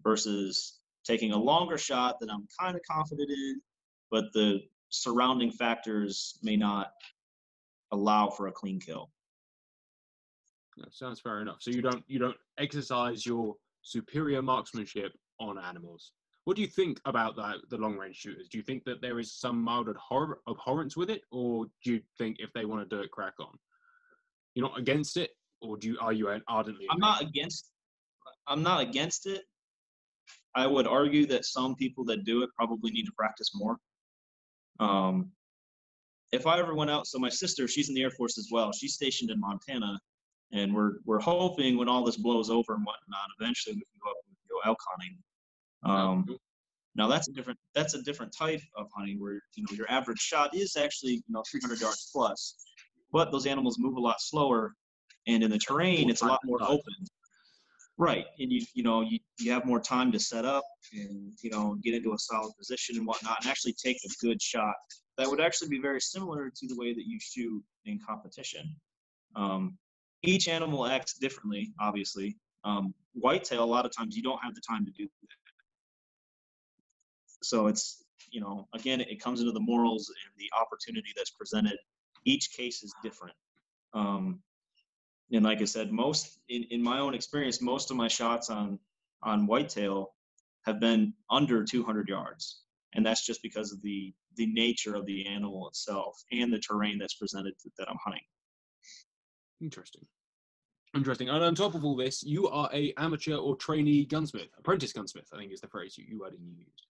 versus 0.04 0.80
taking 1.06 1.32
a 1.32 1.38
longer 1.38 1.78
shot 1.78 2.20
that 2.20 2.30
I'm 2.30 2.48
kind 2.60 2.76
of 2.76 2.82
confident 2.90 3.30
in, 3.30 3.62
but 4.10 4.26
the 4.34 4.60
surrounding 4.90 5.52
factors 5.52 6.38
may 6.44 6.58
not 6.58 6.92
allow 7.92 8.30
for 8.30 8.48
a 8.48 8.52
clean 8.52 8.80
kill. 8.80 9.10
Sounds 10.92 11.20
fair 11.20 11.42
enough. 11.42 11.58
So 11.60 11.72
you 11.72 11.82
don't 11.82 12.04
you 12.08 12.20
don't 12.20 12.38
exercise 12.58 13.26
your 13.26 13.56
superior 13.82 14.42
marksmanship 14.42 15.14
on 15.40 15.58
animals. 15.58 16.12
What 16.46 16.56
do 16.56 16.62
you 16.62 16.68
think 16.68 17.00
about 17.06 17.36
that, 17.36 17.58
the 17.70 17.78
long 17.78 17.98
range 17.98 18.16
shooters? 18.16 18.48
Do 18.50 18.58
you 18.58 18.64
think 18.64 18.84
that 18.86 19.02
there 19.02 19.20
is 19.20 19.34
some 19.34 19.62
mild 19.62 19.90
abhor- 19.90 20.40
abhorrence 20.48 20.98
with 20.98 21.12
it, 21.12 21.22
or 21.32 21.66
do 21.84 21.94
you 21.94 22.02
think 22.18 22.38
if 22.40 22.52
they 22.54 22.66
want 22.66 22.88
to 22.88 22.96
do 22.96 23.02
it, 23.02 23.12
crack 23.12 23.34
on? 23.40 23.56
You're 24.56 24.68
not 24.68 24.80
against 24.80 25.18
it, 25.18 25.32
or 25.62 25.78
do 25.78 25.88
you 25.88 25.98
are 26.00 26.14
you 26.14 26.30
ardently? 26.48 26.88
I'm 26.90 27.00
not 27.00 27.22
against. 27.22 27.72
I'm 28.48 28.64
not 28.64 28.82
against 28.82 29.28
it. 29.28 29.44
I 30.56 30.68
would 30.68 30.88
argue 30.88 31.26
that 31.28 31.46
some 31.46 31.76
people 31.76 32.04
that 32.06 32.26
do 32.26 32.44
it 32.44 32.50
probably 32.58 32.92
need 32.92 33.06
to 33.06 33.12
practice 33.18 33.52
more. 33.54 33.78
Um, 34.80 35.32
if 36.32 36.48
I 36.48 36.60
ever 36.60 36.74
went 36.74 36.90
out, 36.90 37.08
so 37.08 37.20
my 37.20 37.30
sister, 37.30 37.68
she's 37.68 37.90
in 37.90 37.96
the 37.96 38.04
Air 38.04 38.12
Force 38.12 38.38
as 38.38 38.50
well. 38.52 38.72
She's 38.72 38.94
stationed 38.94 39.32
in 39.32 39.40
Montana, 39.40 40.00
and 40.54 40.74
we're 40.74 40.94
we're 41.06 41.20
hoping 41.20 41.78
when 41.78 41.88
all 41.88 42.04
this 42.04 42.18
blows 42.18 42.50
over 42.50 42.74
and 42.74 42.86
whatnot, 42.86 43.28
eventually 43.40 43.76
we 43.76 43.82
can 43.82 44.00
go 44.04 44.10
up 44.10 44.18
and 44.28 44.36
go 44.50 44.70
elk 44.70 44.80
hunting. 44.90 45.18
Um, 45.84 46.26
cool. 46.28 46.38
now 46.96 47.08
that's 47.08 47.28
a 47.28 47.32
different 47.32 47.60
that's 47.74 47.94
a 47.94 48.02
different 48.04 48.34
type 48.38 48.62
of 48.76 48.88
hunting 48.96 49.20
where 49.20 49.42
you 49.56 49.64
know 49.64 49.76
your 49.76 49.90
average 49.90 50.20
shot 50.20 50.56
is 50.56 50.76
actually 50.76 51.14
you 51.14 51.22
know 51.30 51.44
300 51.50 51.80
yards 51.80 52.10
plus, 52.14 52.56
but 53.12 53.32
those 53.32 53.46
animals 53.46 53.78
move 53.80 53.98
a 53.98 54.00
lot 54.00 54.22
slower, 54.22 54.74
and 55.28 55.44
in 55.44 55.52
the 55.52 55.60
terrain 55.60 56.10
it's 56.10 56.22
a 56.22 56.26
lot 56.26 56.40
more 56.44 56.62
open. 56.64 56.94
Right, 57.98 58.26
and 58.40 58.52
you 58.52 58.66
you 58.74 58.84
know 58.84 59.02
you, 59.02 59.20
you 59.40 59.52
have 59.52 59.66
more 59.66 59.80
time 59.80 60.12
to 60.12 60.20
set 60.20 60.44
up 60.44 60.64
and 60.94 61.32
you 61.42 61.50
know 61.50 61.78
get 61.84 61.94
into 61.94 62.14
a 62.14 62.18
solid 62.18 62.52
position 62.58 62.98
and 62.98 63.06
whatnot, 63.06 63.38
and 63.42 63.50
actually 63.50 63.74
take 63.74 63.98
a 64.04 64.26
good 64.26 64.42
shot. 64.42 64.76
That 65.18 65.30
would 65.30 65.42
actually 65.42 65.70
be 65.70 65.80
very 65.80 66.02
similar 66.02 66.50
to 66.50 66.68
the 66.68 66.76
way 66.76 66.94
that 66.94 67.04
you 67.06 67.20
shoot 67.22 67.62
in 67.86 68.00
competition. 68.06 68.76
Um, 69.36 69.78
each 70.24 70.48
animal 70.48 70.86
acts 70.86 71.14
differently, 71.14 71.74
obviously. 71.80 72.38
Um, 72.64 72.94
whitetail, 73.14 73.64
a 73.64 73.66
lot 73.66 73.86
of 73.86 73.96
times 73.96 74.16
you 74.16 74.24
don't 74.24 74.42
have 74.44 74.56
the 74.56 74.62
time 74.62 74.86
to 74.86 74.92
do 74.92 75.04
that. 75.04 75.28
So 77.44 77.68
it's 77.68 78.04
you 78.30 78.40
know 78.40 78.68
again 78.74 79.02
it 79.02 79.22
comes 79.22 79.40
into 79.40 79.52
the 79.52 79.60
morals 79.60 80.10
and 80.10 80.34
the 80.38 80.50
opportunity 80.60 81.12
that's 81.16 81.32
presented. 81.32 81.78
Each 82.24 82.52
case 82.52 82.84
is 82.84 82.94
different. 83.02 83.36
Um, 83.94 84.42
and 85.32 85.44
like 85.44 85.62
I 85.62 85.66
said, 85.66 85.92
most 85.92 86.40
in, 86.50 86.64
in 86.70 86.84
my 86.84 87.00
own 87.00 87.16
experience, 87.16 87.62
most 87.62 87.90
of 87.90 87.98
my 87.98 88.08
shots 88.08 88.50
on 88.50 88.80
on 89.24 89.48
whitetail 89.48 90.14
have 90.64 90.80
been 90.80 91.14
under 91.30 91.64
200 91.64 92.08
yards, 92.08 92.62
and 92.94 93.06
that's 93.06 93.26
just 93.26 93.42
because 93.42 93.72
of 93.72 93.82
the 93.82 94.14
the 94.38 94.46
nature 94.48 94.96
of 94.96 95.06
the 95.06 95.26
animal 95.26 95.68
itself 95.68 96.24
and 96.32 96.54
the 96.54 96.60
terrain 96.60 96.98
that's 96.98 97.16
presented 97.16 97.54
that 97.78 97.90
I'm 97.90 97.98
hunting. 98.04 98.24
Interesting. 99.62 100.06
Interesting. 100.96 101.30
And 101.30 101.44
on 101.44 101.56
top 101.56 101.76
of 101.76 101.86
all 101.86 101.96
this, 101.96 102.24
you 102.24 102.48
are 102.50 102.70
a 102.74 102.94
amateur 102.98 103.36
or 103.36 103.56
trainee 103.56 104.06
gunsmith, 104.06 104.50
apprentice 104.58 104.92
gunsmith. 104.92 105.28
I 105.34 105.38
think 105.38 105.54
is 105.54 105.62
the 105.62 105.68
phrase 105.68 105.98
you, 105.98 106.06
you 106.08 106.20
wording 106.20 106.42
you 106.44 106.52
used. 106.58 106.86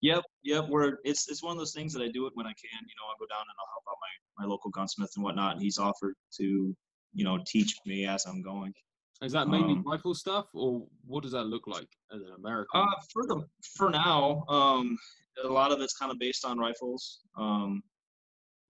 Yep, 0.00 0.24
yep. 0.42 0.68
Where 0.68 0.98
it's 1.04 1.28
it's 1.28 1.42
one 1.42 1.52
of 1.52 1.58
those 1.58 1.72
things 1.72 1.92
that 1.92 2.02
I 2.02 2.08
do 2.08 2.26
it 2.26 2.32
when 2.34 2.46
I 2.46 2.54
can. 2.54 2.80
You 2.82 2.94
know, 2.98 3.06
I'll 3.08 3.18
go 3.20 3.26
down 3.30 3.42
and 3.42 3.56
I'll 3.60 3.70
help 3.72 3.84
out 3.88 3.98
my 4.00 4.44
my 4.44 4.50
local 4.50 4.70
gunsmith 4.70 5.12
and 5.14 5.24
whatnot. 5.24 5.52
And 5.52 5.62
he's 5.62 5.78
offered 5.78 6.14
to 6.38 6.76
you 7.14 7.24
know 7.24 7.38
teach 7.46 7.76
me 7.86 8.06
as 8.06 8.26
I'm 8.26 8.42
going. 8.42 8.74
Is 9.22 9.30
that 9.32 9.46
mainly 9.46 9.74
Um, 9.74 9.84
rifle 9.86 10.16
stuff, 10.16 10.46
or 10.52 10.84
what 11.06 11.22
does 11.22 11.30
that 11.30 11.44
look 11.44 11.68
like 11.68 11.88
as 12.12 12.22
an 12.22 12.32
American? 12.36 12.80
Uh, 12.80 12.86
for 13.12 13.24
the 13.28 13.46
for 13.76 13.88
now, 13.88 14.44
um, 14.48 14.98
a 15.44 15.46
lot 15.46 15.70
of 15.70 15.80
it's 15.80 15.96
kind 15.96 16.10
of 16.10 16.18
based 16.18 16.44
on 16.44 16.58
rifles. 16.58 17.20
Um, 17.36 17.84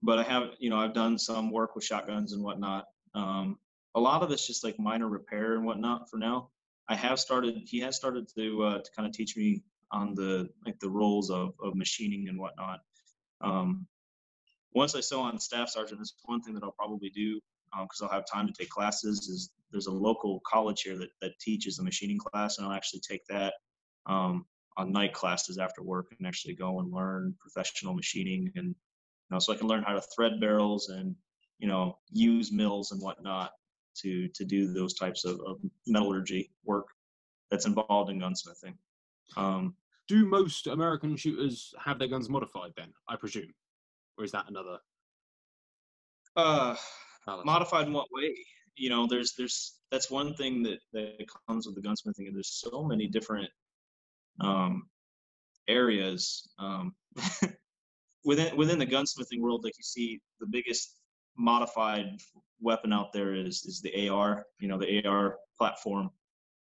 but 0.03 0.19
I 0.19 0.23
have, 0.23 0.49
you 0.59 0.69
know, 0.69 0.77
I've 0.77 0.93
done 0.93 1.17
some 1.17 1.49
work 1.49 1.75
with 1.75 1.85
shotguns 1.85 2.33
and 2.33 2.43
whatnot. 2.43 2.85
Um, 3.15 3.57
a 3.95 3.99
lot 3.99 4.23
of 4.23 4.31
it's 4.31 4.45
just 4.47 4.63
like 4.63 4.79
minor 4.79 5.07
repair 5.07 5.53
and 5.53 5.65
whatnot 5.65 6.09
for 6.09 6.17
now. 6.17 6.49
I 6.89 6.95
have 6.95 7.19
started. 7.19 7.61
He 7.65 7.79
has 7.79 7.95
started 7.95 8.27
to 8.35 8.63
uh, 8.63 8.79
to 8.79 8.91
kind 8.95 9.07
of 9.07 9.13
teach 9.13 9.37
me 9.37 9.63
on 9.91 10.15
the 10.15 10.49
like 10.65 10.79
the 10.79 10.89
roles 10.89 11.29
of 11.29 11.53
of 11.61 11.75
machining 11.75 12.27
and 12.27 12.39
whatnot. 12.39 12.79
Um, 13.41 13.87
once 14.73 14.95
I 14.95 15.01
sew 15.01 15.21
on 15.21 15.39
staff 15.39 15.69
sergeant, 15.69 15.99
that's 15.99 16.13
one 16.25 16.41
thing 16.41 16.55
that 16.55 16.63
I'll 16.63 16.71
probably 16.71 17.09
do 17.09 17.39
because 17.81 18.01
I'll 18.01 18.09
have 18.09 18.25
time 18.31 18.47
to 18.47 18.53
take 18.53 18.69
classes. 18.69 19.27
Is 19.27 19.51
there's 19.71 19.87
a 19.87 19.91
local 19.91 20.41
college 20.45 20.81
here 20.81 20.97
that 20.97 21.09
that 21.21 21.39
teaches 21.39 21.79
a 21.79 21.83
machining 21.83 22.17
class, 22.17 22.57
and 22.57 22.67
I'll 22.67 22.73
actually 22.73 23.01
take 23.01 23.25
that 23.27 23.53
um, 24.05 24.45
on 24.77 24.91
night 24.91 25.13
classes 25.13 25.57
after 25.57 25.83
work 25.83 26.13
and 26.17 26.27
actually 26.27 26.55
go 26.55 26.79
and 26.79 26.91
learn 26.91 27.35
professional 27.39 27.93
machining 27.93 28.51
and 28.55 28.67
you 28.67 28.75
know 29.31 29.39
so 29.39 29.53
I 29.53 29.55
can 29.55 29.67
learn 29.67 29.83
how 29.83 29.93
to 29.93 30.01
thread 30.01 30.39
barrels 30.39 30.89
and 30.89 31.15
you 31.63 31.69
know 31.69 31.97
use 32.11 32.51
mills 32.51 32.91
and 32.91 33.01
whatnot 33.01 33.51
to 33.95 34.27
to 34.35 34.43
do 34.43 34.73
those 34.73 34.95
types 34.95 35.23
of, 35.23 35.39
of 35.47 35.59
metallurgy 35.87 36.51
work 36.65 36.87
that's 37.49 37.65
involved 37.65 38.11
in 38.11 38.19
gunsmithing. 38.19 38.75
Um, 39.37 39.75
Do 40.09 40.25
most 40.25 40.67
American 40.67 41.15
shooters 41.15 41.73
have 41.79 41.99
their 41.99 42.09
guns 42.09 42.27
modified 42.27 42.73
then? 42.75 42.91
I 43.07 43.15
presume, 43.15 43.53
or 44.17 44.25
is 44.25 44.33
that 44.33 44.49
another? 44.49 44.77
uh, 46.35 46.75
modified 47.45 47.87
in 47.87 47.93
what 47.93 48.07
way? 48.11 48.35
You 48.75 48.89
know, 48.89 49.07
there's 49.07 49.33
there's 49.37 49.79
that's 49.89 50.11
one 50.11 50.33
thing 50.33 50.63
that 50.63 50.79
that 50.91 51.25
comes 51.47 51.65
with 51.65 51.75
the 51.75 51.81
gunsmithing, 51.81 52.27
and 52.27 52.35
there's 52.35 52.59
so 52.69 52.83
many 52.83 53.07
different 53.07 53.49
um, 54.41 54.89
areas 55.69 56.45
um, 56.59 56.93
within 58.25 58.57
within 58.57 58.79
the 58.79 58.85
gunsmithing 58.85 59.39
world. 59.39 59.63
Like 59.63 59.77
you 59.77 59.83
see, 59.83 60.19
the 60.41 60.47
biggest 60.47 60.97
modified 61.37 62.19
weapon 62.59 62.93
out 62.93 63.13
there 63.13 63.33
is 63.33 63.65
is 63.65 63.81
the 63.81 64.09
AR. 64.09 64.45
You 64.59 64.67
know, 64.67 64.77
the 64.77 65.05
AR 65.05 65.37
platform. 65.57 66.09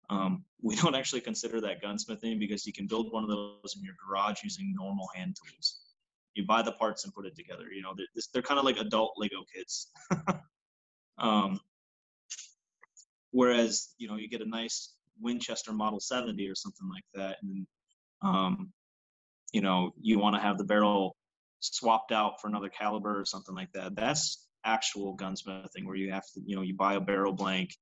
Um, 0.10 0.44
we 0.62 0.76
don't 0.82 0.96
actually 0.96 1.22
consider 1.22 1.62
that 1.62 1.82
gunsmithing 1.82 2.40
because 2.40 2.66
you 2.66 2.74
can 2.74 2.88
build 2.88 3.12
one 3.12 3.24
of 3.24 3.30
those 3.30 3.76
in 3.76 3.84
your 3.84 3.96
garage 4.06 4.44
using 4.44 4.74
normal 4.76 5.08
hand 5.16 5.36
tools. 5.36 5.80
You 6.34 6.46
buy 6.46 6.62
the 6.62 6.72
parts 6.74 7.04
and 7.04 7.14
put 7.14 7.26
it 7.26 7.36
together. 7.36 7.66
You 7.74 7.82
know, 7.82 7.94
they're, 7.96 8.24
they're 8.34 8.42
kind 8.42 8.58
of 8.58 8.66
like 8.66 8.78
adult 8.78 9.16
Lego 9.18 9.44
kits. 9.54 9.92
um, 11.18 11.60
whereas, 13.32 13.90
you 13.98 14.08
know, 14.08 14.16
you 14.16 14.30
get 14.30 14.42
a 14.42 14.48
nice 14.48 14.94
Winchester 15.20 15.74
Model 15.74 16.00
70 16.00 16.48
or 16.48 16.56
something 16.56 16.90
like 16.90 17.04
that, 17.14 17.38
and 17.44 17.68
um, 18.22 18.72
you 19.52 19.62
know, 19.62 19.94
you 20.00 20.20
want 20.20 20.36
to 20.36 20.42
have 20.42 20.58
the 20.58 20.64
barrel 20.64 21.16
swapped 21.60 22.12
out 22.12 22.42
for 22.42 22.48
another 22.48 22.70
caliber 22.70 23.20
or 23.20 23.26
something 23.26 23.56
like 23.56 23.72
that. 23.74 23.96
That's 23.96 24.48
actual 24.66 25.16
gunsmithing 25.18 25.86
where 25.86 25.96
you 25.96 26.12
have 26.12 26.26
to, 26.34 26.42
you 26.46 26.56
know, 26.56 26.62
you 26.62 26.76
buy 26.76 26.96
a 26.96 27.00
barrel 27.00 27.34
blank, 27.34 27.76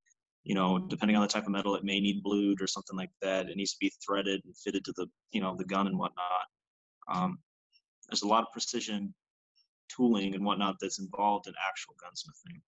you 0.44 0.56
know, 0.56 0.80
depending 0.80 1.16
on 1.16 1.22
the 1.22 1.28
type 1.28 1.44
of 1.44 1.52
metal, 1.52 1.76
it 1.76 1.84
may 1.84 2.00
need 2.00 2.24
blued 2.24 2.62
or 2.62 2.68
something 2.68 2.98
like 2.98 3.12
that. 3.22 3.50
It 3.50 3.58
needs 3.58 3.74
to 3.74 3.78
be 3.80 3.92
threaded 4.06 4.42
and 4.46 4.56
fitted 4.58 4.86
to 4.86 4.94
the, 4.96 5.08
you 5.32 5.42
know, 5.42 5.56
the 5.56 5.66
gun 5.66 5.88
and 5.88 5.98
whatnot. 5.98 6.46
Um, 7.12 7.40
there's 8.08 8.24
a 8.24 8.28
lot 8.28 8.44
of 8.44 8.52
precision 8.52 9.14
tooling 9.96 10.36
and 10.36 10.46
whatnot 10.46 10.76
that's 10.80 11.00
involved 11.00 11.48
in 11.48 11.54
actual 11.68 11.96
gunsmithing. 12.04 12.62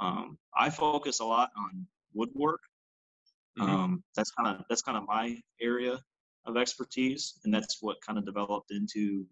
Um, 0.00 0.38
I 0.56 0.70
focus 0.70 1.20
a 1.20 1.24
lot 1.24 1.50
on 1.56 1.86
woodwork. 2.14 2.60
Mm-hmm. 3.58 3.70
Um, 3.70 4.04
that's 4.16 4.30
kind 4.30 4.56
of 4.56 4.64
that's 4.68 4.82
kind 4.82 4.96
of 4.96 5.04
my 5.06 5.36
area 5.60 5.98
of 6.46 6.56
expertise, 6.56 7.38
and 7.44 7.52
that's 7.52 7.78
what 7.80 7.96
kind 8.06 8.18
of 8.18 8.24
developed 8.24 8.70
into 8.70 9.26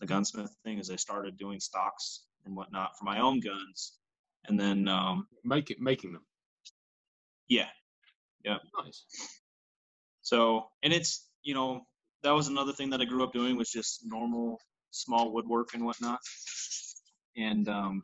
the 0.00 0.06
gunsmith 0.06 0.54
thing. 0.64 0.78
As 0.78 0.90
I 0.90 0.96
started 0.96 1.36
doing 1.36 1.60
stocks 1.60 2.24
and 2.48 2.56
whatnot 2.56 2.98
for 2.98 3.04
my 3.04 3.20
own 3.20 3.40
guns, 3.40 3.92
and 4.46 4.58
then 4.58 4.88
um, 4.88 5.28
make 5.44 5.70
it 5.70 5.80
making 5.80 6.12
them. 6.12 6.24
Yeah, 7.48 7.68
yeah, 8.44 8.56
nice. 8.82 9.04
So, 10.22 10.68
and 10.82 10.92
it's 10.92 11.28
you 11.42 11.54
know 11.54 11.82
that 12.22 12.32
was 12.32 12.48
another 12.48 12.72
thing 12.72 12.90
that 12.90 13.00
I 13.00 13.04
grew 13.04 13.22
up 13.24 13.32
doing 13.32 13.56
was 13.56 13.70
just 13.70 14.02
normal 14.04 14.58
small 14.90 15.32
woodwork 15.32 15.74
and 15.74 15.84
whatnot, 15.84 16.20
and 17.36 17.68
um, 17.68 18.02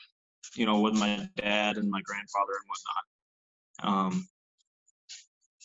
you 0.55 0.66
know 0.66 0.80
with 0.80 0.95
my 0.95 1.28
dad 1.36 1.76
and 1.76 1.90
my 1.90 2.01
grandfather 2.03 2.53
and 2.61 2.68
whatnot. 2.68 4.12
Um, 4.12 4.28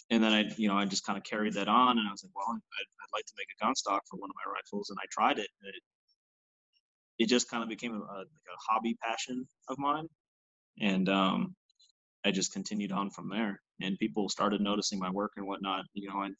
and 0.09 0.23
then 0.23 0.33
I, 0.33 0.51
you 0.57 0.67
know, 0.67 0.75
I 0.75 0.85
just 0.85 1.05
kind 1.05 1.17
of 1.17 1.23
carried 1.23 1.53
that 1.53 1.67
on, 1.67 1.97
and 1.99 2.07
I 2.07 2.11
was 2.11 2.23
like, 2.23 2.35
well, 2.35 2.47
I'd, 2.49 2.57
I'd 2.57 3.13
like 3.13 3.25
to 3.25 3.33
make 3.37 3.47
a 3.53 3.63
gun 3.63 3.75
stock 3.75 4.01
for 4.09 4.17
one 4.17 4.29
of 4.29 4.35
my 4.43 4.51
rifles, 4.51 4.89
and 4.89 4.97
I 4.99 5.05
tried 5.11 5.37
it. 5.37 5.47
And 5.61 5.69
it, 5.69 5.83
it 7.19 7.27
just 7.27 7.49
kind 7.49 7.61
of 7.61 7.69
became 7.69 7.93
a, 7.93 7.99
like 7.99 8.27
a 8.27 8.71
hobby 8.71 8.97
passion 9.03 9.47
of 9.67 9.77
mine, 9.77 10.07
and 10.81 11.09
um, 11.09 11.55
I 12.25 12.31
just 12.31 12.53
continued 12.53 12.91
on 12.91 13.09
from 13.09 13.29
there. 13.29 13.61
And 13.81 13.97
people 13.97 14.27
started 14.27 14.59
noticing 14.59 14.99
my 14.99 15.09
work 15.09 15.33
and 15.37 15.45
whatnot. 15.45 15.85
You 15.93 16.09
know, 16.09 16.21
and 16.21 16.35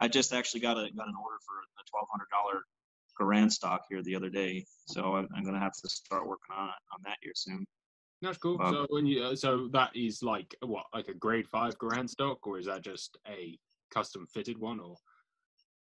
I 0.00 0.08
just 0.08 0.32
actually 0.32 0.60
got 0.60 0.78
a 0.78 0.90
got 0.92 1.08
an 1.08 1.14
order 1.22 1.38
for 1.44 1.54
a 1.54 1.84
twelve 1.90 2.08
hundred 2.10 2.28
dollar 2.30 2.62
Garand 3.20 3.52
stock 3.52 3.82
here 3.90 4.02
the 4.02 4.16
other 4.16 4.30
day, 4.30 4.64
so 4.86 5.16
I'm, 5.16 5.28
I'm, 5.36 5.44
gonna 5.44 5.60
have 5.60 5.74
to 5.74 5.88
start 5.88 6.26
working 6.26 6.56
on 6.56 6.68
on 6.68 7.00
that 7.04 7.18
here 7.20 7.32
soon. 7.34 7.66
That's 8.22 8.38
cool. 8.38 8.60
Um, 8.62 8.74
so 8.74 8.86
when 8.88 9.06
you 9.06 9.22
uh, 9.22 9.36
so 9.36 9.68
that 9.72 9.90
is 9.94 10.22
like 10.22 10.54
what 10.64 10.86
like 10.94 11.08
a 11.08 11.14
grade 11.14 11.48
five 11.48 11.76
Garand 11.78 12.08
stock, 12.08 12.46
or 12.46 12.58
is 12.58 12.66
that 12.66 12.82
just 12.82 13.18
a 13.28 13.58
custom 13.92 14.26
fitted 14.32 14.58
one, 14.58 14.80
or? 14.80 14.96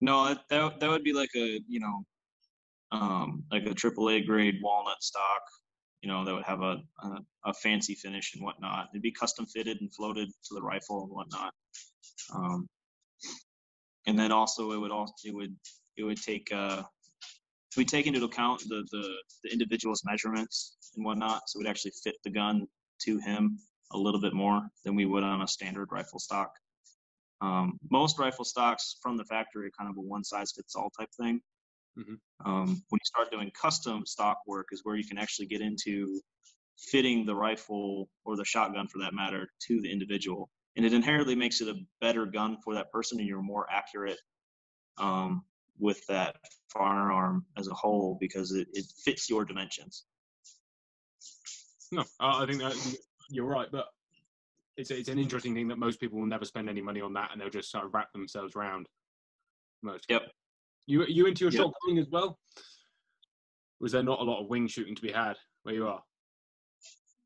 No, 0.02 0.36
that, 0.50 0.78
that 0.78 0.90
would 0.90 1.04
be 1.04 1.14
like 1.14 1.30
a 1.34 1.60
you 1.66 1.80
know, 1.80 2.04
um, 2.92 3.44
like 3.50 3.64
a 3.66 3.74
AAA 3.74 4.26
grade 4.26 4.56
walnut 4.62 5.02
stock. 5.02 5.42
You 6.02 6.10
know, 6.10 6.24
that 6.24 6.34
would 6.34 6.44
have 6.44 6.62
a, 6.62 6.76
a, 7.02 7.18
a 7.46 7.54
fancy 7.54 7.94
finish 7.94 8.34
and 8.34 8.44
whatnot. 8.44 8.88
It'd 8.92 9.02
be 9.02 9.10
custom 9.10 9.46
fitted 9.46 9.80
and 9.80 9.92
floated 9.94 10.28
to 10.28 10.54
the 10.54 10.62
rifle 10.62 11.02
and 11.02 11.10
whatnot. 11.10 11.52
Um, 12.34 12.68
and 14.06 14.18
then 14.18 14.30
also 14.30 14.72
it 14.72 14.78
would 14.78 14.92
also 14.92 15.12
it 15.24 15.34
would 15.34 15.54
it 15.96 16.04
would 16.04 16.22
take 16.22 16.48
uh, 16.52 16.82
we 17.76 17.84
take 17.84 18.06
into 18.06 18.24
account 18.24 18.62
the, 18.68 18.86
the, 18.90 19.08
the 19.44 19.52
individual's 19.52 20.02
measurements 20.04 20.76
and 20.96 21.04
whatnot, 21.04 21.42
so 21.46 21.58
we'd 21.58 21.68
actually 21.68 21.92
fit 22.02 22.16
the 22.24 22.30
gun 22.30 22.66
to 23.02 23.18
him 23.18 23.58
a 23.92 23.98
little 23.98 24.20
bit 24.20 24.32
more 24.32 24.66
than 24.84 24.94
we 24.94 25.04
would 25.04 25.22
on 25.22 25.42
a 25.42 25.48
standard 25.48 25.88
rifle 25.92 26.18
stock. 26.18 26.50
Um, 27.42 27.78
most 27.90 28.18
rifle 28.18 28.44
stocks 28.44 28.96
from 29.02 29.16
the 29.16 29.24
factory 29.24 29.66
are 29.66 29.70
kind 29.78 29.90
of 29.90 29.98
a 29.98 30.00
one 30.00 30.24
size 30.24 30.52
fits 30.56 30.74
all 30.74 30.90
type 30.98 31.10
thing. 31.20 31.40
Mm-hmm. 31.98 32.50
Um, 32.50 32.66
when 32.88 32.98
you 33.00 33.04
start 33.04 33.30
doing 33.30 33.50
custom 33.60 34.04
stock 34.06 34.38
work, 34.46 34.68
is 34.72 34.80
where 34.84 34.96
you 34.96 35.06
can 35.06 35.18
actually 35.18 35.46
get 35.46 35.60
into 35.60 36.20
fitting 36.78 37.24
the 37.24 37.34
rifle 37.34 38.08
or 38.24 38.36
the 38.36 38.44
shotgun 38.44 38.86
for 38.86 38.98
that 38.98 39.14
matter 39.14 39.48
to 39.66 39.80
the 39.80 39.90
individual, 39.90 40.50
and 40.76 40.84
it 40.84 40.92
inherently 40.92 41.34
makes 41.34 41.60
it 41.60 41.68
a 41.68 41.80
better 42.00 42.26
gun 42.26 42.58
for 42.62 42.74
that 42.74 42.90
person, 42.92 43.18
and 43.18 43.26
you're 43.26 43.42
more 43.42 43.66
accurate 43.70 44.18
um, 44.98 45.42
with 45.78 46.06
that 46.06 46.36
firearm 46.72 47.46
as 47.56 47.68
a 47.68 47.74
whole 47.74 48.16
because 48.20 48.52
it, 48.52 48.68
it 48.72 48.84
fits 49.04 49.30
your 49.30 49.44
dimensions. 49.44 50.04
No, 51.92 52.04
I 52.20 52.44
think 52.46 52.60
that 52.60 52.74
you're 53.30 53.46
right, 53.46 53.68
but 53.70 53.86
it's 54.76 54.90
it's 54.90 55.08
an 55.08 55.18
interesting 55.18 55.54
thing 55.54 55.68
that 55.68 55.78
most 55.78 56.00
people 56.00 56.18
will 56.18 56.26
never 56.26 56.44
spend 56.44 56.68
any 56.68 56.82
money 56.82 57.00
on 57.00 57.14
that, 57.14 57.30
and 57.32 57.40
they'll 57.40 57.48
just 57.48 57.70
sort 57.70 57.84
of 57.86 57.94
wrap 57.94 58.12
themselves 58.12 58.54
around. 58.54 58.86
Most. 59.82 60.04
Yep. 60.08 60.22
You 60.86 61.04
you 61.06 61.26
into 61.26 61.44
your 61.44 61.52
yep. 61.52 61.64
shotgunning 61.64 62.00
as 62.00 62.08
well? 62.10 62.38
Was 63.80 63.92
there 63.92 64.02
not 64.02 64.20
a 64.20 64.24
lot 64.24 64.42
of 64.42 64.48
wing 64.48 64.68
shooting 64.68 64.94
to 64.94 65.02
be 65.02 65.12
had 65.12 65.36
where 65.62 65.74
you 65.74 65.86
are? 65.88 66.02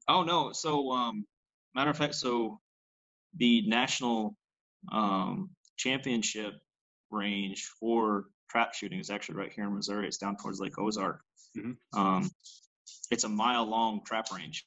Oh 0.09 0.23
no. 0.23 0.53
So 0.53 0.91
um, 0.91 1.27
matter 1.75 1.91
of 1.91 1.97
fact, 1.97 2.15
so 2.15 2.61
the 3.37 3.67
national 3.69 4.37
um, 4.91 5.51
championship 5.77 6.55
range 7.11 7.69
for 7.79 8.27
trap 8.51 8.75
shooting 8.75 8.99
is 8.99 9.11
actually 9.11 9.37
right 9.37 9.53
here 9.53 9.65
in 9.65 9.75
Missouri. 9.75 10.07
It's 10.07 10.19
down 10.19 10.37
towards 10.37 10.61
Lake 10.61 10.79
Ozark. 10.79 11.21
Mm-hmm. 11.57 11.99
Um, 11.99 12.31
it's 13.11 13.25
a 13.25 13.29
mile 13.29 13.65
long 13.65 14.03
trap 14.05 14.27
range. 14.35 14.65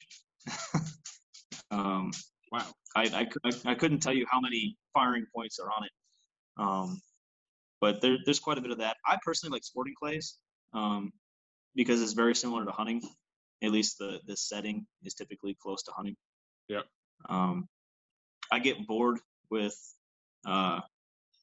um, 1.72 2.12
wow. 2.52 2.66
I, 2.96 3.28
I, 3.44 3.52
I, 3.66 3.76
couldn't 3.76 4.00
tell 4.00 4.14
you 4.14 4.26
how 4.30 4.40
many 4.40 4.78
firing 4.94 5.26
points 5.34 5.60
are 5.60 5.70
on 5.72 5.84
it. 5.84 5.92
Um, 6.58 7.02
but 7.84 8.00
there, 8.00 8.16
there's 8.24 8.40
quite 8.40 8.58
a 8.58 8.62
bit 8.62 8.72
of 8.72 8.78
that. 8.78 8.96
I 9.06 9.18
personally 9.26 9.52
like 9.52 9.66
sporting 9.66 9.94
clays 10.02 10.38
um, 10.74 11.12
because 11.76 12.02
it's 12.02 12.14
very 12.14 12.34
similar 12.34 12.64
to 12.64 12.72
hunting. 12.72 13.02
At 13.62 13.72
least 13.72 13.98
the, 13.98 14.22
the 14.26 14.38
setting 14.38 14.86
is 15.04 15.16
typically 15.16 15.58
close 15.62 15.84
to 15.84 15.92
hunting. 15.92 16.16
Yep. 16.70 16.86
Um, 17.28 17.68
I 18.54 18.60
get 18.60 18.88
bored 18.88 19.20
with 19.50 19.76
uh, 20.48 20.80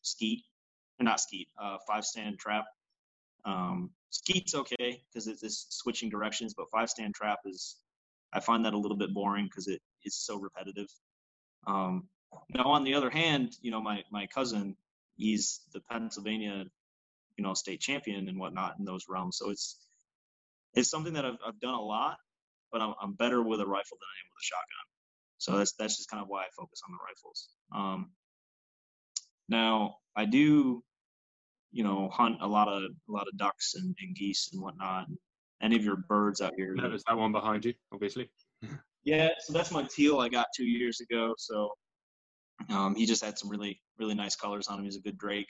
skeet 0.01 0.43
or 0.99 1.05
not 1.05 1.21
skeet, 1.21 1.49
uh, 1.63 1.77
five 1.87 2.07
stand 2.07 2.39
trap. 2.39 2.65
Um, 3.45 3.91
skeet's 4.09 4.55
okay 4.55 5.03
because 5.13 5.27
it's, 5.27 5.43
it's 5.43 5.67
switching 5.69 6.09
directions, 6.09 6.55
but 6.55 6.71
five 6.73 6.89
stand 6.89 7.15
trap 7.15 7.41
is 7.45 7.77
I 8.33 8.41
find 8.41 8.65
that 8.65 8.73
a 8.73 8.79
little 8.79 8.97
bit 8.97 9.13
boring 9.13 9.45
because 9.45 9.69
it 9.69 9.83
is 10.07 10.17
so 10.17 10.39
repetitive. 10.39 10.89
Um, 11.67 12.09
now, 12.49 12.65
on 12.65 12.83
the 12.85 12.95
other 12.95 13.11
hand, 13.11 13.57
you 13.61 13.71
know, 13.71 13.83
my 13.83 14.05
my 14.11 14.27
cousin, 14.27 14.75
he's 15.21 15.61
the 15.73 15.81
Pennsylvania, 15.91 16.65
you 17.37 17.45
know, 17.45 17.55
state 17.55 17.81
champion 17.81 18.29
and 18.29 18.39
whatnot 18.39 18.77
in 18.79 18.85
those 18.85 19.07
realms. 19.09 19.39
So 19.39 19.51
it's 19.51 19.79
it's 20.75 20.91
something 20.91 21.15
that 21.15 21.25
I've 21.25 21.39
I've 21.47 21.61
done 21.61 21.75
a 21.75 21.81
lot, 21.81 22.17
but 22.73 22.81
I'm 22.81 22.95
I'm 23.03 23.15
better 23.15 23.43
with 23.43 23.61
a 23.61 23.67
rifle 23.67 23.99
than 24.01 24.09
I 24.09 24.17
am 24.21 24.29
with 24.31 24.43
a 24.43 24.47
shotgun. 24.47 24.87
So 25.39 25.59
that's 25.59 25.73
that's 25.79 25.97
just 25.97 26.11
kind 26.11 26.23
of 26.23 26.29
why 26.29 26.43
I 26.43 26.49
focus 26.57 26.81
on 26.87 26.93
the 26.93 26.99
rifles. 27.07 27.49
Um, 27.75 28.11
now 29.49 29.97
I 30.17 30.25
do 30.25 30.83
you 31.73 31.85
know, 31.85 32.09
hunt 32.13 32.39
a 32.41 32.47
lot 32.47 32.69
of 32.69 32.83
a 32.83 33.13
lot 33.13 33.29
of 33.29 33.37
ducks 33.37 33.75
and, 33.75 33.95
and 34.01 34.15
geese 34.15 34.51
and 34.53 34.61
whatnot. 34.61 35.07
Any 35.63 35.77
of 35.77 35.85
your 35.85 35.97
birds 35.97 36.41
out 36.41 36.55
here? 36.57 36.75
There's 36.77 37.05
that 37.07 37.17
one 37.17 37.33
behind 37.33 37.65
you, 37.65 37.75
obviously. 37.93 38.31
yeah, 39.05 39.29
so 39.39 39.53
that's 39.53 39.71
my 39.71 39.87
teal 39.95 40.19
I 40.19 40.29
got 40.29 40.47
two 40.57 40.65
years 40.65 41.01
ago. 41.01 41.35
So 41.39 41.71
um, 42.69 42.95
he 42.95 43.07
just 43.07 43.25
had 43.25 43.39
some 43.39 43.49
really 43.49 43.81
really 43.99 44.15
nice 44.15 44.37
colors 44.37 44.69
on 44.69 44.79
him. 44.79 44.85
He's 44.85 44.97
a 44.97 45.01
good 45.01 45.19
drake. 45.19 45.49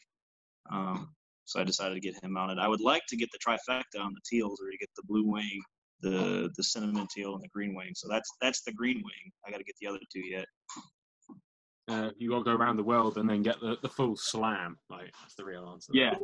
Um, 0.70 1.14
so 1.44 1.60
I 1.60 1.64
decided 1.64 1.94
to 1.94 2.00
get 2.00 2.22
him 2.22 2.32
mounted. 2.32 2.58
I 2.58 2.68
would 2.68 2.80
like 2.80 3.02
to 3.08 3.16
get 3.16 3.28
the 3.32 3.38
trifecta 3.38 4.00
on 4.00 4.12
the 4.14 4.20
teals, 4.24 4.60
or 4.62 4.70
to 4.70 4.76
get 4.78 4.88
the 4.96 5.02
blue 5.08 5.26
wing, 5.26 5.60
the 6.00 6.50
the 6.56 6.62
cinnamon 6.62 7.08
teal, 7.12 7.34
and 7.34 7.42
the 7.42 7.48
green 7.48 7.74
wing. 7.74 7.92
So 7.94 8.08
that's 8.08 8.30
that's 8.40 8.62
the 8.62 8.72
green 8.72 8.96
wing. 8.96 9.32
I 9.46 9.50
got 9.50 9.58
to 9.58 9.64
get 9.64 9.74
the 9.80 9.88
other 9.88 9.98
two 10.12 10.20
yet. 10.20 10.46
Uh, 11.88 12.10
you 12.18 12.30
got 12.30 12.38
to 12.38 12.44
go 12.44 12.52
around 12.52 12.76
the 12.76 12.84
world 12.84 13.18
and 13.18 13.28
then 13.28 13.42
get 13.42 13.60
the, 13.60 13.76
the 13.82 13.88
full 13.88 14.14
slam. 14.16 14.76
Like 14.88 15.10
that's 15.20 15.34
the 15.34 15.44
real 15.44 15.68
answer. 15.72 15.90
Yeah, 15.92 16.14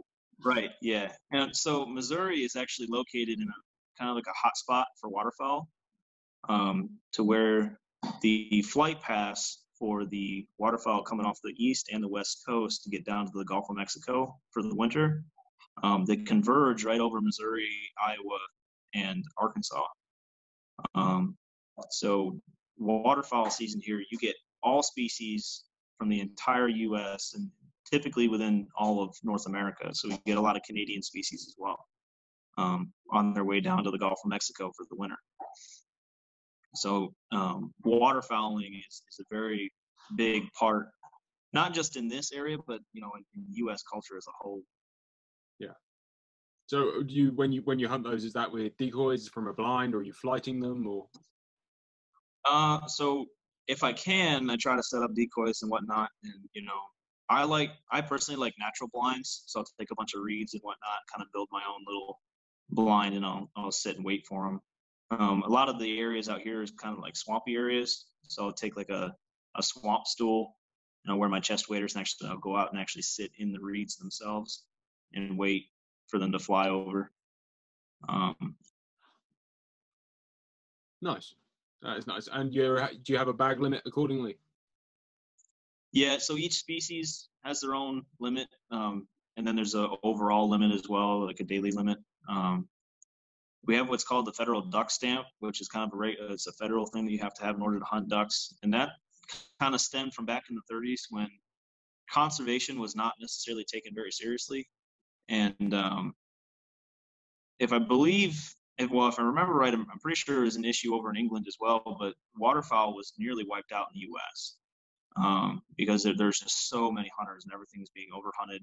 right. 0.44 0.70
Yeah, 0.80 1.10
and 1.32 1.54
so 1.56 1.84
Missouri 1.86 2.44
is 2.44 2.54
actually 2.54 2.86
located 2.88 3.40
in 3.40 3.48
a 3.48 3.98
kind 3.98 4.10
of 4.10 4.14
like 4.14 4.28
a 4.28 4.36
hot 4.36 4.56
spot 4.56 4.86
for 5.00 5.10
waterfowl, 5.10 5.68
um, 6.48 6.90
to 7.14 7.24
where 7.24 7.80
the 8.22 8.62
flight 8.62 9.00
pass 9.00 9.64
for 9.78 10.04
the 10.04 10.46
waterfowl 10.58 11.02
coming 11.02 11.26
off 11.26 11.38
the 11.42 11.54
east 11.56 11.90
and 11.92 12.02
the 12.02 12.08
west 12.08 12.42
coast 12.46 12.82
to 12.84 12.90
get 12.90 13.04
down 13.04 13.26
to 13.26 13.32
the 13.34 13.44
Gulf 13.44 13.66
of 13.70 13.76
Mexico 13.76 14.36
for 14.50 14.62
the 14.62 14.74
winter, 14.74 15.24
um, 15.82 16.04
they 16.04 16.16
converge 16.16 16.84
right 16.84 17.00
over 17.00 17.20
Missouri, 17.20 17.70
Iowa, 18.04 18.38
and 18.94 19.24
Arkansas. 19.36 19.82
Um, 20.94 21.36
so 21.90 22.40
waterfowl 22.78 23.50
season 23.50 23.80
here, 23.82 24.02
you 24.10 24.18
get 24.18 24.34
all 24.62 24.82
species 24.82 25.64
from 25.98 26.08
the 26.08 26.20
entire 26.20 26.68
U.S. 26.68 27.34
and 27.34 27.50
typically 27.90 28.28
within 28.28 28.66
all 28.76 29.02
of 29.02 29.16
North 29.22 29.46
America. 29.46 29.90
So 29.92 30.08
we 30.08 30.18
get 30.26 30.38
a 30.38 30.40
lot 30.40 30.56
of 30.56 30.62
Canadian 30.62 31.02
species 31.02 31.46
as 31.46 31.54
well 31.58 31.78
um, 32.58 32.92
on 33.12 33.32
their 33.32 33.44
way 33.44 33.60
down 33.60 33.84
to 33.84 33.90
the 33.90 33.98
Gulf 33.98 34.20
of 34.24 34.30
Mexico 34.30 34.72
for 34.76 34.86
the 34.90 34.96
winter. 34.96 35.16
So 36.76 37.12
um, 37.32 37.72
waterfowling 37.84 38.78
is, 38.88 39.02
is 39.10 39.20
a 39.20 39.24
very 39.34 39.72
big 40.16 40.44
part, 40.58 40.88
not 41.52 41.74
just 41.74 41.96
in 41.96 42.08
this 42.08 42.32
area, 42.32 42.58
but 42.66 42.80
you 42.92 43.00
know, 43.00 43.10
in, 43.16 43.24
in 43.34 43.44
U.S. 43.66 43.82
culture 43.90 44.16
as 44.16 44.26
a 44.28 44.32
whole. 44.38 44.62
Yeah. 45.58 45.74
So 46.66 47.02
do 47.02 47.14
you 47.14 47.32
when 47.34 47.52
you 47.52 47.62
when 47.64 47.78
you 47.78 47.88
hunt 47.88 48.04
those, 48.04 48.24
is 48.24 48.32
that 48.34 48.50
with 48.50 48.76
decoys 48.76 49.28
from 49.28 49.48
a 49.48 49.52
blind, 49.52 49.94
or 49.94 49.98
are 49.98 50.02
you 50.02 50.12
flighting 50.12 50.60
them, 50.60 50.86
or? 50.86 51.06
Uh, 52.48 52.86
so 52.86 53.26
if 53.68 53.82
I 53.82 53.92
can, 53.92 54.48
I 54.50 54.56
try 54.56 54.76
to 54.76 54.82
set 54.82 55.02
up 55.02 55.14
decoys 55.14 55.62
and 55.62 55.70
whatnot, 55.70 56.10
and 56.24 56.34
you 56.54 56.62
know, 56.62 56.80
I 57.28 57.44
like 57.44 57.70
I 57.90 58.00
personally 58.00 58.38
like 58.38 58.54
natural 58.58 58.90
blinds, 58.92 59.44
so 59.46 59.60
I'll 59.60 59.66
take 59.78 59.90
a 59.90 59.94
bunch 59.96 60.14
of 60.14 60.22
reeds 60.22 60.54
and 60.54 60.62
whatnot, 60.62 60.98
kind 61.12 61.22
of 61.22 61.32
build 61.32 61.48
my 61.50 61.62
own 61.68 61.84
little 61.86 62.20
blind, 62.70 63.14
and 63.14 63.24
I'll 63.24 63.50
I'll 63.56 63.72
sit 63.72 63.96
and 63.96 64.04
wait 64.04 64.26
for 64.26 64.44
them. 64.46 64.60
Um, 65.10 65.42
a 65.42 65.48
lot 65.48 65.68
of 65.68 65.78
the 65.78 66.00
areas 66.00 66.28
out 66.28 66.40
here 66.40 66.62
is 66.62 66.70
kind 66.72 66.96
of 66.96 67.00
like 67.00 67.16
swampy 67.16 67.54
areas, 67.54 68.06
so 68.26 68.44
I'll 68.44 68.52
take 68.52 68.76
like 68.76 68.90
a 68.90 69.14
a 69.54 69.62
swamp 69.62 70.06
stool, 70.06 70.56
you 71.04 71.10
know, 71.10 71.16
where 71.16 71.28
my 71.28 71.40
chest 71.40 71.70
waders, 71.70 71.94
and 71.94 72.00
actually 72.00 72.28
I'll 72.28 72.38
go 72.38 72.56
out 72.56 72.72
and 72.72 72.80
actually 72.80 73.02
sit 73.02 73.30
in 73.38 73.52
the 73.52 73.60
reeds 73.60 73.96
themselves 73.96 74.64
and 75.14 75.38
wait 75.38 75.66
for 76.08 76.18
them 76.18 76.32
to 76.32 76.38
fly 76.38 76.68
over. 76.68 77.10
Um, 78.08 78.56
nice, 81.00 81.34
that 81.82 81.96
is 81.98 82.06
nice. 82.06 82.28
And 82.30 82.52
you 82.52 82.78
do 83.02 83.12
you 83.12 83.18
have 83.18 83.28
a 83.28 83.32
bag 83.32 83.60
limit 83.60 83.82
accordingly? 83.86 84.38
Yeah, 85.92 86.18
so 86.18 86.36
each 86.36 86.58
species 86.58 87.28
has 87.44 87.60
their 87.60 87.74
own 87.74 88.04
limit, 88.18 88.48
um, 88.70 89.06
and 89.36 89.46
then 89.46 89.54
there's 89.56 89.74
a 89.74 89.88
overall 90.02 90.50
limit 90.50 90.72
as 90.72 90.88
well, 90.88 91.24
like 91.24 91.40
a 91.40 91.44
daily 91.44 91.70
limit. 91.70 91.98
Um, 92.28 92.68
we 93.66 93.74
have 93.76 93.88
what's 93.88 94.04
called 94.04 94.26
the 94.26 94.32
federal 94.32 94.62
duck 94.62 94.90
stamp, 94.90 95.26
which 95.40 95.60
is 95.60 95.68
kind 95.68 95.86
of 95.86 95.94
a 95.94 95.96
rate, 95.96 96.18
it's 96.20 96.46
a 96.46 96.52
federal 96.52 96.86
thing 96.86 97.04
that 97.04 97.12
you 97.12 97.18
have 97.18 97.34
to 97.34 97.44
have 97.44 97.56
in 97.56 97.62
order 97.62 97.78
to 97.78 97.84
hunt 97.84 98.08
ducks, 98.08 98.54
and 98.62 98.72
that 98.74 98.90
kind 99.60 99.74
of 99.74 99.80
stemmed 99.80 100.14
from 100.14 100.24
back 100.24 100.44
in 100.48 100.56
the 100.56 100.74
30s 100.74 101.02
when 101.10 101.28
conservation 102.10 102.78
was 102.78 102.94
not 102.94 103.14
necessarily 103.20 103.64
taken 103.64 103.92
very 103.94 104.12
seriously, 104.12 104.68
and 105.28 105.74
um, 105.74 106.14
if 107.58 107.72
I 107.72 107.78
believe, 107.78 108.54
if, 108.78 108.90
well, 108.90 109.08
if 109.08 109.18
I 109.18 109.22
remember 109.22 109.54
right, 109.54 109.74
I'm, 109.74 109.86
I'm 109.90 109.98
pretty 109.98 110.16
sure 110.16 110.42
it 110.42 110.44
was 110.44 110.56
an 110.56 110.64
issue 110.64 110.94
over 110.94 111.10
in 111.10 111.16
England 111.16 111.46
as 111.48 111.56
well, 111.58 111.82
but 111.98 112.14
waterfowl 112.36 112.94
was 112.94 113.12
nearly 113.18 113.44
wiped 113.48 113.72
out 113.72 113.88
in 113.92 114.00
the 114.00 114.06
U.S 114.06 114.56
um, 115.16 115.62
because 115.76 116.02
there, 116.02 116.14
there's 116.16 116.40
just 116.40 116.68
so 116.68 116.90
many 116.90 117.10
hunters 117.16 117.44
and 117.44 117.52
everything's 117.52 117.90
being 117.90 118.08
overhunted. 118.14 118.60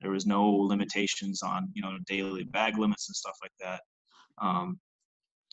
There 0.00 0.10
was 0.10 0.26
no 0.26 0.48
limitations 0.48 1.42
on 1.42 1.68
you 1.74 1.82
know 1.82 1.98
daily 2.06 2.44
bag 2.44 2.78
limits 2.78 3.08
and 3.08 3.16
stuff 3.16 3.36
like 3.42 3.52
that. 3.60 3.82
Um, 4.40 4.78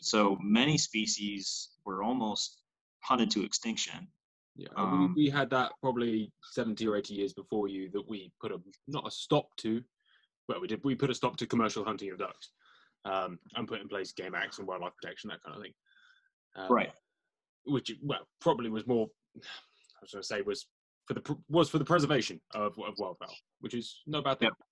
so 0.01 0.37
many 0.41 0.77
species 0.77 1.69
were 1.85 2.03
almost 2.03 2.61
hunted 3.01 3.31
to 3.31 3.43
extinction. 3.43 4.07
Yeah, 4.55 4.69
um, 4.77 5.13
we, 5.15 5.25
we, 5.25 5.29
had 5.29 5.49
that 5.49 5.73
probably 5.81 6.31
70 6.53 6.87
or 6.87 6.95
80 6.95 7.13
years 7.13 7.33
before 7.33 7.67
you 7.67 7.89
that 7.91 8.07
we 8.07 8.31
put 8.39 8.53
a 8.53 8.57
not 8.87 9.05
a 9.05 9.11
stop 9.11 9.47
to, 9.57 9.81
well, 10.47 10.61
we 10.61 10.67
did 10.67 10.81
we 10.83 10.95
put 10.95 11.09
a 11.09 11.15
stop 11.15 11.35
to 11.37 11.45
commercial 11.45 11.83
hunting 11.83 12.11
of 12.11 12.19
ducks, 12.19 12.51
um, 13.03 13.37
and 13.55 13.67
put 13.67 13.81
in 13.81 13.89
place 13.89 14.13
game 14.13 14.33
acts 14.33 14.59
and 14.59 14.67
wildlife 14.67 14.93
protection 15.01 15.29
that 15.29 15.43
kind 15.43 15.57
of 15.57 15.61
thing. 15.61 15.73
Um, 16.55 16.71
right. 16.71 16.91
Which 17.65 17.91
well 18.01 18.27
probably 18.39 18.69
was 18.69 18.87
more 18.87 19.07
I 19.35 19.99
was 20.01 20.11
going 20.11 20.21
to 20.21 20.27
say 20.27 20.41
was 20.41 20.67
for 21.05 21.15
the 21.15 21.37
was 21.49 21.69
for 21.69 21.77
the 21.77 21.85
preservation 21.85 22.39
of, 22.53 22.77
of 22.79 22.95
wildfowl, 22.95 23.33
which 23.59 23.73
is 23.73 24.01
no 24.07 24.21
bad 24.21 24.39
thing. 24.39 24.47
Yep. 24.47 24.67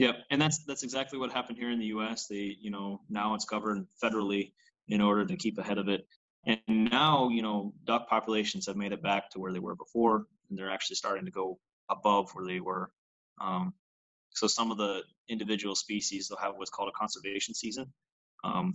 Yep, 0.00 0.16
and 0.30 0.40
that's 0.40 0.64
that's 0.64 0.82
exactly 0.82 1.18
what 1.18 1.30
happened 1.30 1.58
here 1.58 1.70
in 1.70 1.78
the 1.78 1.88
U.S. 1.88 2.26
They, 2.26 2.56
you 2.58 2.70
know, 2.70 3.02
now 3.10 3.34
it's 3.34 3.44
governed 3.44 3.86
federally 4.02 4.52
in 4.88 5.02
order 5.02 5.26
to 5.26 5.36
keep 5.36 5.58
ahead 5.58 5.76
of 5.76 5.90
it. 5.90 6.06
And 6.46 6.90
now, 6.90 7.28
you 7.28 7.42
know, 7.42 7.74
duck 7.84 8.08
populations 8.08 8.66
have 8.66 8.76
made 8.76 8.92
it 8.92 9.02
back 9.02 9.28
to 9.32 9.38
where 9.38 9.52
they 9.52 9.58
were 9.58 9.74
before, 9.74 10.24
and 10.48 10.58
they're 10.58 10.70
actually 10.70 10.96
starting 10.96 11.26
to 11.26 11.30
go 11.30 11.58
above 11.90 12.30
where 12.32 12.46
they 12.46 12.60
were. 12.60 12.90
Um, 13.42 13.74
so 14.30 14.46
some 14.46 14.70
of 14.70 14.78
the 14.78 15.02
individual 15.28 15.74
species 15.74 16.28
they'll 16.28 16.38
have 16.38 16.54
what's 16.56 16.70
called 16.70 16.88
a 16.88 16.98
conservation 16.98 17.52
season, 17.52 17.92
um, 18.42 18.72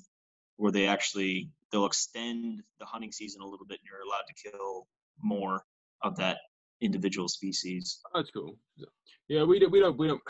where 0.57 0.71
they 0.71 0.85
actually 0.85 1.49
they'll 1.71 1.87
extend 1.87 2.61
the 2.79 2.85
hunting 2.85 3.11
season 3.11 3.41
a 3.41 3.47
little 3.47 3.65
bit, 3.65 3.79
and 3.79 3.87
you're 3.89 4.07
allowed 4.07 4.27
to 4.27 4.51
kill 4.51 4.85
more 5.23 5.63
of 6.03 6.17
that 6.17 6.37
individual 6.81 7.27
species. 7.27 7.99
That's 8.13 8.29
cool. 8.29 8.59
Yeah, 9.27 9.43
we 9.43 9.57
don't, 9.57 9.71
we 9.71 9.79
don't, 9.79 9.97
we 9.97 10.05
don't. 10.05 10.21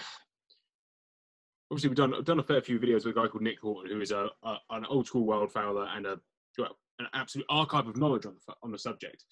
Obviously, 1.76 1.90
we've 1.90 1.98
done 1.98 2.24
done 2.24 2.40
a 2.40 2.44
fair 2.44 2.62
few 2.62 2.80
videos 2.80 3.06
with 3.06 3.18
a 3.18 3.20
guy 3.20 3.28
called 3.28 3.44
Nick 3.44 3.60
Horton, 3.60 3.92
who 3.92 4.00
is 4.00 4.12
a, 4.12 4.30
a 4.44 4.56
an 4.70 4.86
old 4.86 5.08
school 5.08 5.26
wildfowler 5.26 5.86
and 5.94 6.06
a 6.06 6.18
well, 6.58 6.78
an 7.00 7.08
absolute 7.14 7.46
archive 7.50 7.86
of 7.90 7.98
knowledge 7.98 8.26
on 8.26 8.38
the, 8.48 8.54
on 8.64 8.72
the 8.72 8.80
subject. 8.80 9.26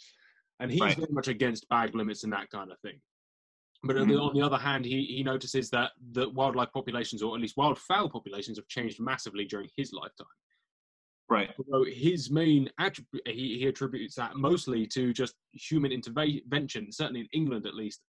And 0.60 0.70
he's 0.70 0.82
right. 0.82 0.94
very 0.98 1.08
much 1.14 1.30
against 1.30 1.70
bag 1.70 1.96
limits 1.96 2.26
and 2.26 2.34
that 2.34 2.50
kind 2.50 2.70
of 2.70 2.78
thing. 2.82 3.00
But 3.86 3.96
mm-hmm. 3.96 4.20
on 4.20 4.34
the 4.34 4.42
other 4.42 4.58
hand, 4.58 4.84
he, 4.84 5.06
he 5.06 5.24
notices 5.24 5.70
that 5.70 5.92
that 6.12 6.34
wildlife 6.34 6.74
populations, 6.74 7.24
or 7.24 7.34
at 7.34 7.42
least 7.42 7.56
wildfowl 7.56 8.12
populations, 8.12 8.58
have 8.58 8.68
changed 8.68 9.00
massively 9.00 9.46
during 9.46 9.70
his 9.78 9.94
lifetime. 9.94 10.28
Right. 11.30 11.50
So 11.72 11.86
his 11.86 12.30
main 12.30 12.70
attribute, 12.78 13.26
he, 13.26 13.60
he 13.60 13.68
attributes 13.68 14.16
that 14.16 14.36
mostly 14.36 14.86
to 14.88 15.14
just 15.14 15.36
human 15.54 15.94
intervention, 15.94 16.92
certainly 16.92 17.22
in 17.22 17.30
England 17.32 17.66
at 17.66 17.74
least, 17.74 18.02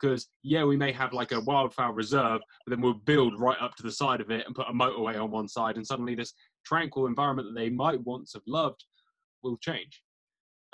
because 0.00 0.28
yeah, 0.42 0.64
we 0.64 0.76
may 0.76 0.92
have 0.92 1.12
like 1.12 1.32
a 1.32 1.40
wildfowl 1.40 1.94
reserve, 1.94 2.40
but 2.64 2.70
then 2.70 2.80
we'll 2.80 2.94
build 2.94 3.38
right 3.38 3.60
up 3.60 3.74
to 3.76 3.82
the 3.82 3.92
side 3.92 4.20
of 4.20 4.30
it 4.30 4.46
and 4.46 4.54
put 4.54 4.68
a 4.68 4.72
motorway 4.72 5.20
on 5.20 5.30
one 5.30 5.48
side, 5.48 5.76
and 5.76 5.86
suddenly 5.86 6.14
this 6.14 6.34
tranquil 6.64 7.06
environment 7.06 7.48
that 7.48 7.60
they 7.60 7.70
might 7.70 8.00
once 8.02 8.32
have 8.34 8.42
loved 8.46 8.84
will 9.42 9.56
change, 9.58 10.02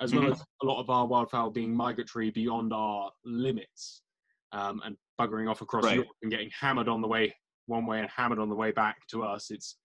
as 0.00 0.14
well 0.14 0.24
mm-hmm. 0.24 0.32
as 0.32 0.44
a 0.62 0.66
lot 0.66 0.80
of 0.80 0.90
our 0.90 1.06
wildfowl 1.06 1.52
being 1.52 1.74
migratory 1.74 2.30
beyond 2.30 2.72
our 2.72 3.10
limits 3.24 4.02
um, 4.52 4.80
and 4.84 4.96
buggering 5.20 5.50
off 5.50 5.60
across 5.60 5.84
right. 5.84 5.94
Europe 5.94 6.08
and 6.22 6.30
getting 6.30 6.50
hammered 6.58 6.88
on 6.88 7.00
the 7.00 7.08
way 7.08 7.34
one 7.66 7.86
way 7.86 8.00
and 8.00 8.08
hammered 8.14 8.38
on 8.38 8.48
the 8.48 8.54
way 8.54 8.72
back 8.72 8.96
to 9.10 9.22
us. 9.22 9.50
It's 9.50 9.76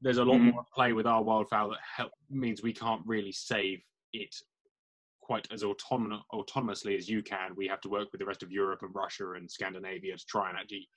there's 0.00 0.18
a 0.18 0.24
lot 0.24 0.36
mm-hmm. 0.36 0.50
more 0.50 0.64
play 0.74 0.92
with 0.92 1.06
our 1.06 1.22
wildfowl 1.22 1.70
that 1.70 1.78
help, 1.96 2.10
means 2.28 2.62
we 2.62 2.72
can't 2.72 3.02
really 3.06 3.32
save 3.32 3.80
it 4.12 4.34
quite 5.22 5.48
as 5.52 5.62
autonom- 5.62 6.20
autonomously 6.32 6.96
as 6.98 7.08
you 7.08 7.22
can. 7.22 7.54
We 7.56 7.68
have 7.68 7.80
to 7.82 7.88
work 7.88 8.08
with 8.12 8.18
the 8.18 8.26
rest 8.26 8.42
of 8.42 8.50
Europe 8.50 8.80
and 8.82 8.94
Russia 8.94 9.32
and 9.32 9.50
Scandinavia 9.50 10.16
to 10.16 10.26
try 10.26 10.50
and 10.50 10.58
actually 10.58 10.88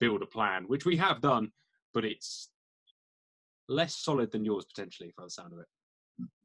build 0.00 0.22
a 0.22 0.26
plan, 0.26 0.64
which 0.66 0.84
we 0.84 0.96
have 0.96 1.20
done, 1.20 1.50
but 1.94 2.04
it's 2.04 2.50
less 3.68 3.96
solid 3.96 4.32
than 4.32 4.44
yours 4.44 4.66
potentially, 4.66 5.12
for 5.14 5.24
the 5.24 5.30
sound 5.30 5.52
of 5.52 5.60
it. 5.60 5.66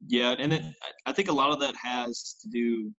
Yeah, 0.06 0.34
and 0.38 0.52
it, 0.52 0.62
I 1.04 1.12
think 1.12 1.28
a 1.28 1.32
lot 1.32 1.50
of 1.50 1.60
that 1.60 1.74
has 1.76 2.36
to 2.42 2.48
do 2.48 2.92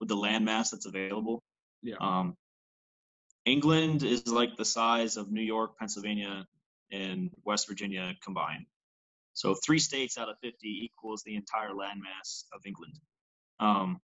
with 0.00 0.08
the 0.08 0.16
landmass 0.16 0.70
that's 0.70 0.86
available. 0.86 1.42
Yeah. 1.82 1.96
Um, 2.00 2.34
England 3.44 4.02
is 4.02 4.26
like 4.26 4.56
the 4.56 4.64
size 4.64 5.16
of 5.16 5.30
New 5.30 5.42
York, 5.42 5.78
Pennsylvania, 5.78 6.46
and 6.90 7.30
West 7.44 7.68
Virginia 7.68 8.12
combined. 8.24 8.66
So 9.34 9.54
three 9.54 9.78
states 9.78 10.18
out 10.18 10.28
of 10.28 10.36
50 10.42 10.66
equals 10.66 11.22
the 11.22 11.36
entire 11.36 11.70
landmass 11.70 12.44
of 12.52 12.62
England. 12.64 12.98
Um, 13.60 14.00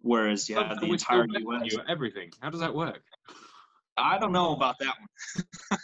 whereas 0.00 0.48
you 0.48 0.56
have 0.56 0.80
the 0.80 0.86
entire 0.86 1.26
U.S. 1.28 1.76
everything. 1.88 2.30
How 2.40 2.50
does 2.50 2.60
that 2.60 2.74
work? 2.74 3.02
I 3.96 4.18
don't 4.18 4.32
know 4.32 4.54
about 4.54 4.76
that 4.80 4.94
one. 5.68 5.78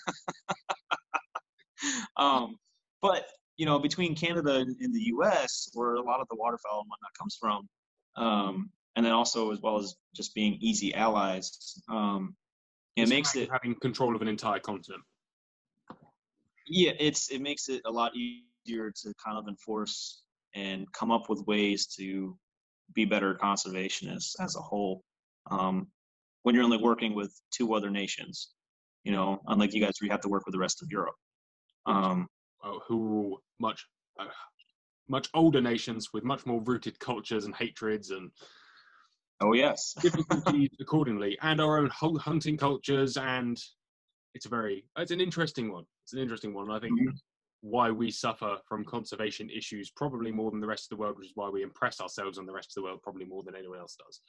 um, 2.16 2.56
but 3.02 3.26
you 3.56 3.66
know, 3.66 3.78
between 3.78 4.14
Canada 4.14 4.56
and, 4.56 4.94
the 4.94 5.00
U.S., 5.00 5.70
where 5.74 5.94
a 5.94 6.02
lot 6.02 6.20
of 6.20 6.28
the 6.28 6.36
waterfowl 6.36 6.80
and 6.80 6.90
whatnot 6.90 7.12
comes 7.18 7.36
from, 7.40 7.68
um, 8.16 8.70
and 8.96 9.04
then 9.04 9.12
also 9.12 9.50
as 9.50 9.60
well 9.60 9.78
as 9.78 9.94
just 10.14 10.34
being 10.34 10.58
easy 10.60 10.94
allies, 10.94 11.82
um, 11.88 12.34
it 12.96 13.08
makes 13.08 13.36
it 13.36 13.50
having 13.50 13.74
control 13.74 14.16
of 14.16 14.22
an 14.22 14.28
entire 14.28 14.58
continent 14.58 15.02
yeah 16.66 16.92
it's 16.98 17.30
it 17.30 17.40
makes 17.40 17.68
it 17.68 17.82
a 17.86 17.90
lot 17.90 18.12
easier 18.16 18.90
to 18.90 19.12
kind 19.24 19.38
of 19.38 19.46
enforce 19.48 20.22
and 20.54 20.90
come 20.92 21.10
up 21.10 21.28
with 21.28 21.40
ways 21.46 21.86
to 21.86 22.36
be 22.96 23.04
better 23.04 23.34
conservationists 23.34 24.34
as 24.40 24.56
a 24.56 24.60
whole 24.60 25.02
um, 25.50 25.86
when 26.42 26.54
you're 26.54 26.64
only 26.64 26.78
working 26.78 27.14
with 27.14 27.32
two 27.52 27.74
other 27.74 27.90
nations 27.90 28.50
you 29.04 29.12
know 29.12 29.40
unlike 29.46 29.72
you 29.72 29.80
guys 29.80 29.94
where 30.00 30.06
you 30.06 30.10
have 30.10 30.20
to 30.20 30.28
work 30.28 30.44
with 30.46 30.52
the 30.52 30.58
rest 30.58 30.82
of 30.82 30.88
europe 30.90 31.14
um, 31.86 32.26
who 32.88 33.34
are 33.34 33.38
much 33.60 33.86
uh, 34.18 34.24
much 35.08 35.28
older 35.34 35.60
nations 35.60 36.08
with 36.12 36.24
much 36.24 36.44
more 36.46 36.60
rooted 36.62 36.98
cultures 36.98 37.44
and 37.44 37.54
hatreds 37.54 38.10
and 38.10 38.30
oh 39.40 39.52
yes 39.52 39.94
difficulties 40.02 40.70
accordingly 40.80 41.38
and 41.42 41.60
our 41.60 41.78
own 41.78 41.90
hunting 42.18 42.56
cultures 42.56 43.16
and 43.16 43.56
it's 44.34 44.46
a 44.46 44.48
very 44.48 44.84
it's 44.96 45.12
an 45.12 45.20
interesting 45.20 45.70
one 45.70 45.84
it's 46.06 46.12
an 46.12 46.20
interesting 46.20 46.54
one. 46.54 46.70
I 46.70 46.78
think 46.78 46.92
mm-hmm. 46.92 47.16
Why 47.60 47.90
we 47.90 48.10
suffer 48.10 48.56
from 48.68 48.84
conservation 48.84 49.50
issues 49.50 49.90
probably 49.90 50.30
more 50.30 50.50
than 50.50 50.60
the 50.60 50.66
rest 50.66 50.84
of 50.84 50.96
the 50.96 51.00
world, 51.00 51.16
which 51.18 51.28
is 51.28 51.36
why 51.36 51.48
we 51.48 51.62
impress 51.62 52.00
ourselves 52.00 52.38
on 52.38 52.46
the 52.46 52.52
rest 52.52 52.70
of 52.70 52.74
the 52.74 52.82
world 52.82 53.02
probably 53.02 53.24
more 53.24 53.42
than 53.42 53.56
anyone 53.56 53.78
else 53.78 53.96
does. 53.96 54.20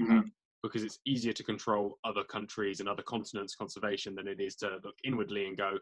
Mm-hmm. 0.00 0.28
because 0.62 0.82
it's 0.82 0.98
easier 1.06 1.32
to 1.32 1.44
control 1.44 1.98
other 2.04 2.24
countries 2.24 2.80
and 2.80 2.88
other 2.88 3.02
continents' 3.02 3.54
conservation 3.54 4.14
than 4.14 4.26
it 4.26 4.40
is 4.40 4.56
to 4.56 4.78
look 4.84 4.96
inwardly 5.04 5.46
and 5.46 5.56
go, 5.56 5.78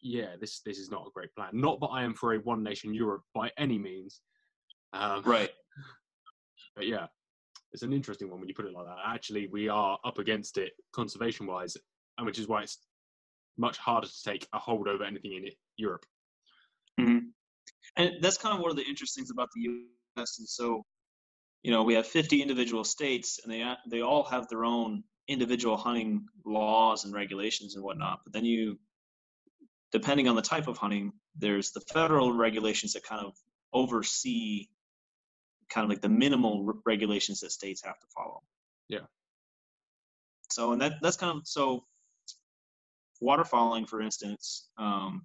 yeah, 0.00 0.36
this 0.40 0.60
this 0.60 0.78
is 0.78 0.90
not 0.90 1.06
a 1.06 1.10
great 1.14 1.34
plan. 1.34 1.50
Not 1.52 1.80
that 1.80 1.86
I 1.86 2.02
am 2.02 2.14
for 2.14 2.34
a 2.34 2.38
one 2.38 2.62
nation 2.62 2.92
Europe 2.92 3.22
by 3.34 3.50
any 3.56 3.78
means. 3.78 4.20
Um, 4.92 5.22
right. 5.24 5.50
But 6.76 6.88
yeah, 6.88 7.06
it's 7.72 7.84
an 7.84 7.92
interesting 7.92 8.28
one 8.28 8.40
when 8.40 8.48
you 8.48 8.54
put 8.54 8.66
it 8.66 8.72
like 8.72 8.86
that. 8.86 8.96
Actually, 9.06 9.46
we 9.46 9.68
are 9.68 9.96
up 10.04 10.18
against 10.18 10.58
it 10.58 10.72
conservation 10.92 11.46
wise, 11.46 11.76
and 12.18 12.26
which 12.26 12.40
is 12.40 12.48
why 12.48 12.62
it's 12.62 12.78
much 13.56 13.78
harder 13.78 14.06
to 14.06 14.22
take 14.24 14.46
a 14.52 14.58
hold 14.58 14.88
over 14.88 15.04
anything 15.04 15.32
in 15.32 15.50
Europe. 15.76 16.04
Mm-hmm. 17.00 17.18
And 17.96 18.12
that's 18.20 18.38
kind 18.38 18.54
of 18.54 18.60
one 18.60 18.70
of 18.70 18.76
the 18.76 18.84
interesting 18.84 19.22
things 19.22 19.30
about 19.30 19.48
the 19.54 19.62
U.S. 19.62 20.38
And 20.38 20.48
so, 20.48 20.84
you 21.62 21.70
know, 21.70 21.82
we 21.82 21.94
have 21.94 22.06
50 22.06 22.42
individual 22.42 22.84
states, 22.84 23.40
and 23.42 23.52
they 23.52 23.64
they 23.88 24.02
all 24.02 24.24
have 24.24 24.48
their 24.48 24.64
own 24.64 25.04
individual 25.28 25.76
hunting 25.76 26.26
laws 26.44 27.04
and 27.04 27.14
regulations 27.14 27.74
and 27.74 27.84
whatnot. 27.84 28.20
But 28.24 28.32
then 28.32 28.44
you, 28.44 28.78
depending 29.92 30.28
on 30.28 30.36
the 30.36 30.42
type 30.42 30.66
of 30.66 30.76
hunting, 30.76 31.12
there's 31.36 31.70
the 31.70 31.80
federal 31.80 32.32
regulations 32.32 32.92
that 32.92 33.04
kind 33.04 33.24
of 33.24 33.34
oversee 33.72 34.68
kind 35.70 35.84
of 35.84 35.90
like 35.90 36.02
the 36.02 36.08
minimal 36.08 36.72
regulations 36.84 37.40
that 37.40 37.52
states 37.52 37.82
have 37.84 37.98
to 37.98 38.06
follow. 38.14 38.42
Yeah. 38.88 39.06
So, 40.50 40.72
and 40.72 40.80
that 40.80 40.94
that's 41.02 41.16
kind 41.16 41.36
of 41.36 41.46
so 41.46 41.84
waterfowling, 43.24 43.88
for 43.88 44.00
instance, 44.02 44.68
um, 44.78 45.22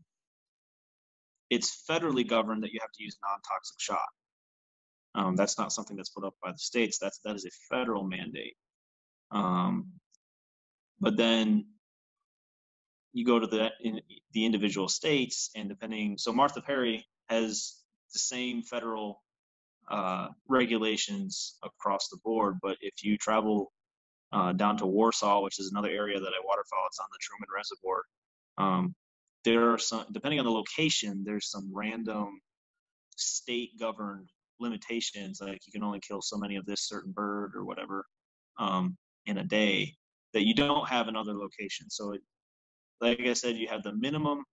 it's 1.49 1.83
federally 1.89 2.27
governed 2.27 2.63
that 2.63 2.71
you 2.71 2.79
have 2.81 2.91
to 2.93 3.03
use 3.03 3.17
non-toxic 3.23 3.79
shot. 3.79 4.09
Um, 5.15 5.35
that's 5.35 5.57
not 5.57 5.73
something 5.73 5.97
that's 5.97 6.09
put 6.09 6.23
up 6.23 6.35
by 6.43 6.51
the 6.51 6.57
states. 6.57 6.99
That's 6.99 7.19
that 7.25 7.35
is 7.35 7.45
a 7.45 7.75
federal 7.75 8.03
mandate. 8.03 8.55
Um, 9.31 9.93
but 10.99 11.17
then 11.17 11.65
you 13.13 13.25
go 13.25 13.39
to 13.39 13.47
the 13.47 13.71
in, 13.81 14.01
the 14.33 14.45
individual 14.45 14.87
states, 14.87 15.49
and 15.55 15.67
depending, 15.67 16.17
so 16.17 16.31
Martha 16.31 16.61
Perry 16.61 17.05
has 17.27 17.75
the 18.13 18.19
same 18.19 18.61
federal 18.61 19.23
uh, 19.89 20.27
regulations 20.47 21.57
across 21.63 22.07
the 22.09 22.17
board. 22.23 22.57
But 22.61 22.77
if 22.81 23.03
you 23.03 23.17
travel 23.17 23.71
uh, 24.31 24.53
down 24.53 24.77
to 24.77 24.85
Warsaw, 24.85 25.41
which 25.41 25.59
is 25.59 25.71
another 25.71 25.89
area 25.89 26.19
that 26.19 26.27
I 26.27 26.41
waterfowl, 26.43 26.85
it's 26.87 26.99
on 26.99 27.07
the 27.11 27.19
Truman 27.19 27.47
Reservoir. 27.55 28.03
Um, 28.57 28.95
there 29.43 29.71
are 29.71 29.77
some, 29.77 30.05
depending 30.11 30.39
on 30.39 30.45
the 30.45 30.51
location, 30.51 31.23
there's 31.25 31.49
some 31.49 31.69
random 31.73 32.39
state 33.15 33.79
governed 33.79 34.29
limitations, 34.59 35.39
like 35.41 35.61
you 35.65 35.71
can 35.71 35.83
only 35.83 35.99
kill 35.99 36.21
so 36.21 36.37
many 36.37 36.57
of 36.57 36.65
this 36.65 36.81
certain 36.81 37.11
bird 37.11 37.53
or 37.55 37.63
whatever 37.63 38.05
um, 38.57 38.97
in 39.25 39.37
a 39.37 39.43
day 39.43 39.95
that 40.33 40.45
you 40.45 40.53
don't 40.53 40.87
have 40.87 41.07
in 41.07 41.15
other 41.15 41.33
locations. 41.33 41.95
So, 41.95 42.13
it, 42.13 42.21
like 43.01 43.21
I 43.21 43.33
said, 43.33 43.55
you 43.55 43.67
have 43.69 43.83
the 43.83 43.93
minimum 43.93 44.43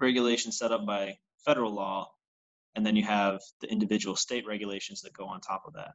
regulations 0.00 0.58
set 0.58 0.72
up 0.72 0.84
by 0.84 1.16
federal 1.44 1.72
law, 1.72 2.10
and 2.74 2.84
then 2.84 2.94
you 2.94 3.04
have 3.04 3.40
the 3.62 3.68
individual 3.72 4.14
state 4.14 4.46
regulations 4.46 5.00
that 5.02 5.14
go 5.14 5.24
on 5.24 5.40
top 5.40 5.62
of 5.66 5.72
that. 5.72 5.92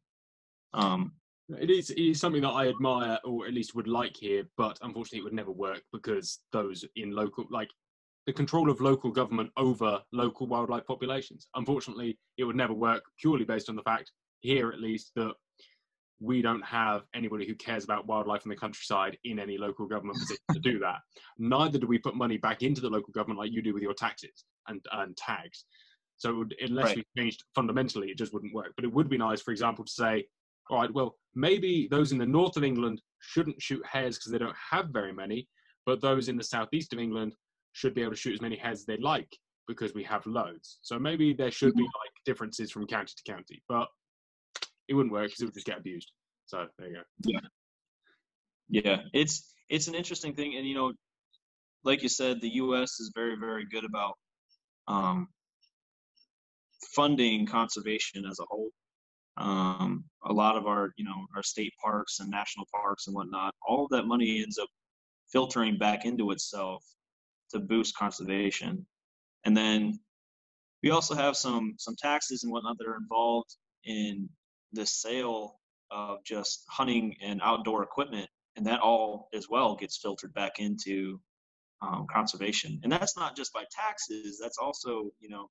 Um, 0.74 1.14
it 1.50 1.70
is, 1.70 1.90
it 1.90 2.00
is 2.00 2.20
something 2.20 2.42
that 2.42 2.50
I 2.50 2.70
admire, 2.70 3.18
or 3.24 3.48
at 3.48 3.54
least 3.54 3.76
would 3.76 3.88
like 3.88 4.16
here, 4.16 4.44
but 4.58 4.78
unfortunately, 4.82 5.20
it 5.20 5.24
would 5.24 5.34
never 5.34 5.52
work 5.52 5.82
because 5.92 6.40
those 6.52 6.86
in 6.96 7.12
local, 7.12 7.46
like 7.50 7.70
the 8.26 8.34
control 8.34 8.70
of 8.70 8.82
local 8.82 9.12
government 9.12 9.52
over 9.58 10.00
local 10.14 10.48
wildlife 10.48 10.86
populations. 10.86 11.48
Unfortunately, 11.56 12.18
it 12.38 12.44
would 12.44 12.56
never 12.56 12.74
work 12.74 13.04
purely 13.20 13.46
based 13.46 13.70
on 13.70 13.76
the 13.76 13.84
fact, 13.84 14.12
here 14.42 14.70
at 14.70 14.80
least, 14.80 15.12
that 15.16 15.34
we 16.20 16.42
don't 16.42 16.64
have 16.64 17.02
anybody 17.16 17.48
who 17.48 17.56
cares 17.56 17.84
about 17.84 18.06
wildlife 18.06 18.46
in 18.46 18.50
the 18.50 18.56
countryside 18.56 19.18
in 19.24 19.40
any 19.40 19.58
local 19.58 19.88
government 19.88 20.20
position 20.20 20.44
to 20.54 20.60
do 20.60 20.78
that. 20.78 21.00
Neither 21.40 21.80
do 21.80 21.88
we 21.88 21.98
put 21.98 22.16
money 22.16 22.38
back 22.38 22.62
into 22.62 22.80
the 22.80 22.90
local 22.90 23.12
government 23.12 23.40
like 23.40 23.52
you 23.52 23.64
do 23.64 23.74
with 23.74 23.82
your 23.82 23.96
taxes 23.96 24.46
and, 24.68 24.86
and 24.92 25.18
tags. 25.18 25.66
So 26.18 26.36
would, 26.36 26.56
unless 26.62 26.86
right. 26.86 26.98
we 26.98 27.22
changed 27.22 27.44
fundamentally, 27.56 28.10
it 28.10 28.20
just 28.20 28.34
wouldn't 28.34 28.54
work. 28.54 28.74
But 28.76 28.86
it 28.86 28.94
would 28.94 29.10
be 29.10 29.18
nice, 29.18 29.42
for 29.42 29.50
example, 29.50 29.84
to 29.84 29.92
say, 29.92 30.28
all 30.72 30.80
right, 30.80 30.94
well, 30.94 31.18
maybe 31.36 31.88
those 31.92 32.14
in 32.14 32.18
the 32.18 32.26
north 32.26 32.56
of 32.56 32.64
England 32.64 33.02
shouldn't 33.20 33.62
shoot 33.62 33.86
hares 33.86 34.18
because 34.18 34.32
they 34.32 34.38
don't 34.38 34.56
have 34.72 34.88
very 34.88 35.14
many, 35.14 35.48
but 35.86 36.02
those 36.02 36.30
in 36.30 36.38
the 36.38 36.44
southeast 36.44 36.94
of 36.94 37.00
England 37.00 37.36
should 37.74 37.94
be 37.94 38.02
able 38.02 38.12
to 38.12 38.18
shoot 38.18 38.34
as 38.34 38.42
many 38.42 38.56
hares 38.56 38.80
as 38.80 38.86
they 38.86 38.98
like 38.98 39.30
because 39.68 39.94
we 39.94 40.04
have 40.04 40.26
loads. 40.26 40.80
So 40.82 40.98
maybe 40.98 41.34
there 41.34 41.52
should 41.52 41.76
be 41.76 41.84
like 41.84 42.12
differences 42.26 42.72
from 42.72 42.88
county 42.88 43.14
to 43.16 43.32
county, 43.32 43.62
but 43.68 43.88
it 44.88 44.94
wouldn't 44.94 45.14
work 45.14 45.28
because 45.28 45.42
it 45.42 45.46
would 45.46 45.54
just 45.54 45.66
get 45.66 45.80
abused. 45.80 46.12
So 46.46 46.66
there 46.80 46.88
you 46.88 46.96
go. 46.96 47.02
Yeah. 47.26 47.40
Yeah, 48.72 49.02
it's 49.14 49.54
it's 49.70 49.90
an 49.90 49.96
interesting 49.96 50.34
thing, 50.34 50.56
and 50.56 50.66
you 50.66 50.74
know, 50.74 50.94
like 51.84 52.04
you 52.04 52.10
said, 52.10 52.40
the 52.40 52.56
U.S. 52.56 53.02
is 53.02 53.12
very 53.14 53.36
very 53.36 53.66
good 53.66 53.84
about 53.84 54.18
um, 54.88 55.28
funding 56.96 57.46
conservation 57.46 58.26
as 58.26 58.40
a 58.40 58.46
whole. 58.50 58.70
Um, 59.38 60.04
a 60.26 60.34
lot 60.34 60.58
of 60.58 60.68
our 60.68 60.92
you 60.98 61.06
know 61.06 61.26
our 61.36 61.44
state 61.44 61.74
parks 61.84 62.20
and 62.20 62.30
national 62.30 62.68
parks 62.74 63.08
and 63.08 63.16
whatnot, 63.16 63.54
all 63.68 63.86
of 63.86 63.92
that 63.92 64.06
money 64.06 64.42
ends 64.42 64.58
up 64.58 64.70
filtering 65.32 65.78
back 65.78 66.06
into 66.06 66.32
itself 66.32 66.84
to 67.52 67.60
boost 67.60 67.96
conservation. 67.98 68.86
And 69.46 69.56
then 69.56 70.00
we 70.84 70.92
also 70.92 71.16
have 71.16 71.36
some 71.38 71.76
some 71.78 71.96
taxes 71.96 72.44
and 72.44 72.52
whatnot 72.52 72.78
that 72.78 72.88
are 72.88 72.98
involved 72.98 73.56
in 73.86 74.30
the 74.74 74.86
sale 74.86 75.60
of 75.92 76.24
just 76.24 76.64
hunting 76.70 77.16
and 77.22 77.42
outdoor 77.44 77.84
equipment, 77.84 78.30
and 78.56 78.66
that 78.66 78.80
all 78.80 79.30
as 79.34 79.50
well 79.50 79.76
gets 79.76 79.98
filtered 79.98 80.34
back 80.34 80.60
into 80.60 81.20
um, 81.82 82.08
conservation. 82.12 82.80
And 82.84 82.92
that's 82.92 83.18
not 83.18 83.36
just 83.36 83.54
by 83.54 83.64
taxes; 83.72 84.40
that's 84.42 84.58
also 84.58 85.12
you 85.20 85.30
know 85.30 85.50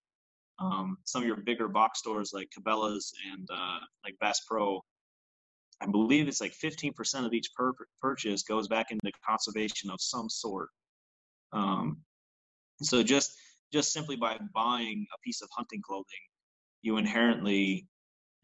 um, 0.61 0.99
some 1.05 1.23
of 1.23 1.27
your 1.27 1.39
bigger 1.39 1.69
box 1.69 2.01
stores 2.01 2.33
like 2.33 2.49
Cabela's 2.57 3.13
and 3.33 3.49
uh, 3.53 3.79
like 4.05 4.15
Bass 4.21 4.41
Pro. 4.49 4.81
I 5.81 5.87
believe 5.87 6.29
it's 6.29 6.43
like 6.43 6.53
15% 6.63 7.25
of 7.25 7.33
each 7.33 7.49
per- 7.57 7.73
purchase 8.03 8.43
goes 8.43 8.69
back 8.69 8.91
into 8.91 9.11
conservation 9.27 9.91
of 9.91 10.01
some 10.01 10.29
sort. 10.29 10.69
Um, 11.53 11.99
so 12.83 13.03
just 13.03 13.33
just 13.73 13.93
simply 13.93 14.17
by 14.17 14.39
buying 14.53 15.07
a 15.15 15.19
piece 15.25 15.43
of 15.43 15.49
hunting 15.57 15.81
clothing, 15.81 16.05
you 16.83 16.97
inherently 16.97 17.87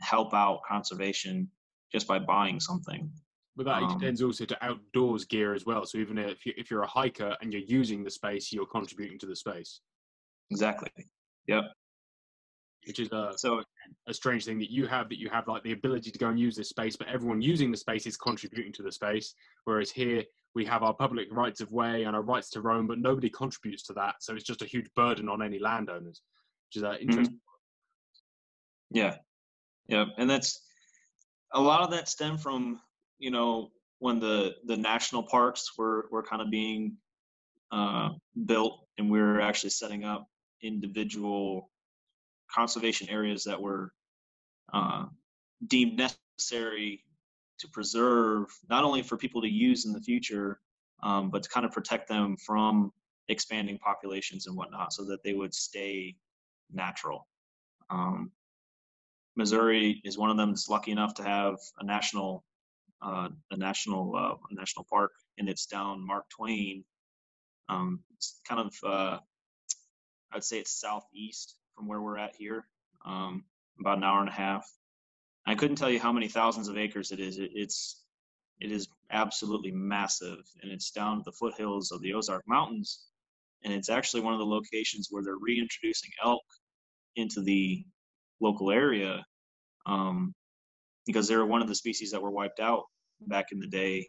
help 0.01 0.33
out 0.33 0.61
conservation 0.69 1.51
just 1.93 2.07
by 2.07 2.19
buying 2.19 2.61
something. 2.61 3.11
But 3.57 3.67
that 3.67 3.83
um, 3.83 3.91
extends 3.91 4.23
also 4.23 4.45
to 4.45 4.65
outdoors 4.65 5.25
gear 5.25 5.55
as 5.55 5.65
well. 5.67 5.85
So 5.85 5.99
even 5.99 6.19
if 6.19 6.45
you 6.47 6.53
if 6.57 6.71
you're 6.71 6.83
a 6.83 6.87
hiker 6.87 7.37
and 7.41 7.53
you're 7.53 7.63
using 7.63 8.05
the 8.05 8.11
space, 8.11 8.53
you're 8.53 8.67
contributing 8.67 9.19
to 9.21 9.27
the 9.27 9.37
space. 9.37 9.81
Exactly. 10.51 10.91
Yep. 11.49 11.65
Which 12.87 13.01
is 13.01 13.11
a 13.13 13.33
so 13.37 13.63
a 14.07 14.15
strange 14.15 14.45
thing 14.45 14.59
that 14.61 14.71
you 14.71 14.87
have 14.87 15.09
that 15.09 15.19
you 15.19 15.29
have 15.31 15.49
like 15.49 15.63
the 15.65 15.73
ability 15.73 16.11
to 16.11 16.19
go 16.19 16.29
and 16.29 16.39
use 16.39 16.55
this 16.55 16.69
space, 16.69 16.97
but 16.97 17.09
everyone 17.09 17.43
using 17.43 17.71
the 17.71 17.77
space 17.77 18.07
is 18.07 18.17
contributing 18.17 18.73
to 18.75 18.83
the 18.83 18.93
space. 18.93 19.35
Whereas 19.65 19.91
here 19.91 20.23
we 20.55 20.65
have 20.65 20.83
our 20.83 20.95
public 20.95 21.29
rights 21.31 21.61
of 21.61 21.73
way 21.73 22.05
and 22.05 22.15
our 22.15 22.23
rights 22.23 22.49
to 22.51 22.61
roam, 22.61 22.87
but 22.87 22.99
nobody 22.99 23.29
contributes 23.29 23.83
to 23.85 23.93
that. 23.95 24.17
So 24.21 24.35
it's 24.35 24.45
just 24.45 24.63
a 24.63 24.67
huge 24.67 24.89
burden 24.95 25.29
on 25.29 25.43
any 25.43 25.59
landowners, 25.59 26.23
which 26.69 26.77
is 26.77 26.83
uh, 26.85 26.91
mm-hmm. 26.91 27.03
interesting. 27.03 27.35
Mm-hmm. 27.35 28.97
Yeah, 28.99 29.17
yeah, 29.89 30.05
and 30.17 30.31
that's 30.31 30.63
a 31.53 31.61
lot 31.61 31.83
of 31.83 31.91
that 31.91 32.09
stem 32.09 32.39
from 32.39 32.81
you 33.19 33.31
know 33.31 33.71
when 33.99 34.21
the 34.21 34.55
the 34.65 34.77
national 34.77 35.25
parks 35.25 35.73
were 35.77 36.07
were 36.11 36.23
kind 36.23 36.43
of 36.43 36.51
being 36.51 36.97
uh, 37.73 38.11
built, 38.45 38.87
and 38.99 39.11
we 39.11 39.21
were 39.21 39.41
actually 39.41 39.71
setting 39.71 40.05
up 40.05 40.27
individual 40.63 41.71
conservation 42.53 43.09
areas 43.09 43.45
that 43.45 43.61
were 43.61 43.93
uh, 44.73 45.07
deemed 45.67 45.99
necessary 45.99 47.05
to 47.59 47.69
preserve 47.69 48.47
not 48.69 48.85
only 48.85 49.03
for 49.03 49.17
people 49.17 49.41
to 49.43 49.49
use 49.49 49.87
in 49.87 49.93
the 49.93 50.01
future, 50.01 50.61
um, 51.03 51.31
but 51.31 51.43
to 51.43 51.49
kind 51.49 51.65
of 51.65 51.73
protect 51.73 52.09
them 52.09 52.37
from 52.37 52.93
expanding 53.29 53.79
populations 53.79 54.47
and 54.47 54.57
whatnot, 54.57 54.93
so 54.93 55.05
that 55.05 55.23
they 55.23 55.33
would 55.33 55.55
stay 55.55 56.17
natural. 56.73 57.27
Um, 57.91 58.31
Missouri 59.37 60.01
is 60.05 60.17
one 60.17 60.31
of 60.31 60.37
them 60.37 60.51
that's 60.51 60.69
lucky 60.69 60.93
enough 60.93 61.15
to 61.15 61.23
have 61.23 61.57
a 61.79 61.85
national 61.85 62.45
uh, 63.03 63.29
a 63.51 63.57
national 63.57 64.17
uh, 64.17 64.35
a 64.51 64.55
national 64.55 64.87
park, 64.89 65.13
and 65.39 65.49
it's 65.49 65.67
down 65.67 66.07
Mark 66.07 66.29
Twain. 66.31 66.85
Um, 67.69 68.01
it's 68.15 68.41
kind 68.49 68.61
of 68.61 68.75
uh, 68.83 69.19
I'd 70.33 70.45
say 70.45 70.59
it's 70.59 70.81
southeast 70.81 71.57
from 71.77 71.87
where 71.87 72.01
we're 72.01 72.19
at 72.19 72.35
here, 72.37 72.67
um, 73.05 73.45
about 73.81 73.99
an 73.99 74.05
hour 74.05 74.21
and 74.21 74.29
a 74.29 74.33
half. 74.33 74.67
I 75.47 75.55
couldn't 75.55 75.77
tell 75.77 75.91
you 75.91 76.01
how 76.01 76.13
many 76.13 76.29
thousands 76.29 76.69
of 76.69 76.77
acres 76.77 77.13
it 77.13 77.21
is. 77.21 77.39
It, 77.39 77.51
it's 77.55 78.03
it 78.59 78.73
is 78.73 78.89
absolutely 79.11 79.71
massive, 79.71 80.39
and 80.63 80.73
it's 80.73 80.91
down 80.91 81.23
the 81.25 81.33
foothills 81.33 81.93
of 81.93 82.01
the 82.01 82.15
Ozark 82.15 82.43
Mountains, 82.49 83.07
and 83.65 83.73
it's 83.73 83.91
actually 83.91 84.23
one 84.23 84.33
of 84.33 84.39
the 84.39 84.47
locations 84.47 85.09
where 85.11 85.23
they're 85.23 85.37
reintroducing 85.41 86.11
elk 86.25 86.43
into 87.17 87.43
the 87.43 87.85
local 88.41 88.71
area 88.71 89.25
um, 89.87 90.35
because 91.07 91.29
they're 91.29 91.47
one 91.47 91.63
of 91.63 91.69
the 91.69 91.75
species 91.75 92.11
that 92.11 92.23
were 92.23 92.31
wiped 92.31 92.61
out 92.61 92.85
back 93.29 93.47
in 93.53 93.61
the 93.61 93.67
day 93.67 94.07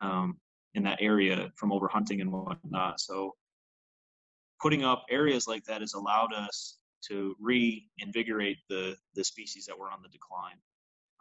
um, 0.00 0.36
in 0.74 0.82
that 0.84 0.98
area 1.00 1.50
from 1.56 1.70
overhunting 1.70 2.20
and 2.20 2.30
whatnot. 2.30 3.00
So 3.00 3.34
putting 4.62 4.84
up 4.84 5.04
areas 5.10 5.46
like 5.46 5.64
that 5.64 5.80
has 5.80 5.94
allowed 5.94 6.32
us 6.32 6.78
to 7.08 7.34
reinvigorate 7.40 8.58
the 8.68 8.96
the 9.14 9.24
species 9.24 9.66
that 9.66 9.78
were 9.78 9.90
on 9.90 10.00
the 10.02 10.08
decline. 10.08 10.56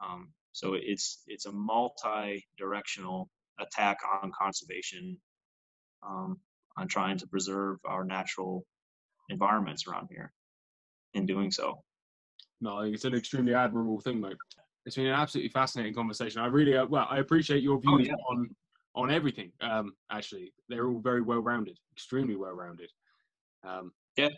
Um, 0.03 0.33
so 0.53 0.75
it's 0.75 1.23
it's 1.27 1.45
a 1.47 1.51
multi-directional 1.51 3.29
attack 3.59 3.97
on 4.21 4.31
conservation. 4.37 5.17
Um, 6.03 6.39
on 6.77 6.87
trying 6.87 7.17
to 7.17 7.27
preserve 7.27 7.77
our 7.85 8.05
natural 8.05 8.65
environments 9.29 9.85
around 9.87 10.07
here 10.09 10.31
in 11.13 11.25
doing 11.25 11.51
so. 11.51 11.83
No, 12.61 12.77
I 12.77 12.83
think 12.83 12.95
it's 12.95 13.03
an 13.05 13.13
extremely 13.13 13.53
admirable 13.53 13.99
thing, 13.99 14.21
mate. 14.21 14.37
It's 14.85 14.95
been 14.95 15.07
an 15.07 15.13
absolutely 15.13 15.49
fascinating 15.49 15.93
conversation. 15.93 16.41
I 16.41 16.47
really, 16.47 16.77
uh, 16.77 16.85
well, 16.85 17.07
I 17.09 17.19
appreciate 17.19 17.61
your 17.61 17.75
Oh, 17.75 17.97
views 17.97 18.07
yeah. 18.07 18.13
on 18.29 18.55
on 18.95 19.11
everything. 19.11 19.51
Um, 19.61 19.93
actually, 20.09 20.53
they're 20.69 20.87
all 20.87 21.01
very 21.01 21.21
well 21.21 21.39
rounded, 21.39 21.77
extremely 21.91 22.35
well 22.35 22.53
rounded. 22.53 22.89
Um, 23.63 23.91
yeah, 24.17 24.29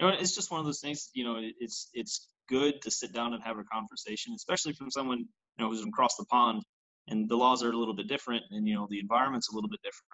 You 0.00 0.08
know, 0.08 0.14
it's 0.14 0.34
just 0.34 0.50
one 0.50 0.60
of 0.60 0.66
those 0.66 0.80
things. 0.80 1.10
You 1.14 1.24
know, 1.24 1.36
it- 1.36 1.56
it's 1.60 1.90
it's 1.94 2.28
good 2.48 2.82
to 2.82 2.90
sit 2.90 3.12
down 3.12 3.34
and 3.34 3.42
have 3.44 3.58
a 3.58 3.64
conversation, 3.64 4.34
especially 4.34 4.74
from 4.74 4.90
someone 4.90 5.20
you 5.20 5.28
know 5.58 5.70
who's 5.70 5.84
across 5.86 6.16
the 6.16 6.26
pond, 6.26 6.62
and 7.08 7.28
the 7.30 7.36
laws 7.36 7.62
are 7.62 7.70
a 7.72 7.76
little 7.78 7.94
bit 7.94 8.08
different, 8.08 8.44
and 8.50 8.68
you 8.68 8.74
know 8.74 8.86
the 8.90 9.00
environment's 9.00 9.50
a 9.50 9.54
little 9.54 9.70
bit 9.70 9.80
different, 9.82 10.10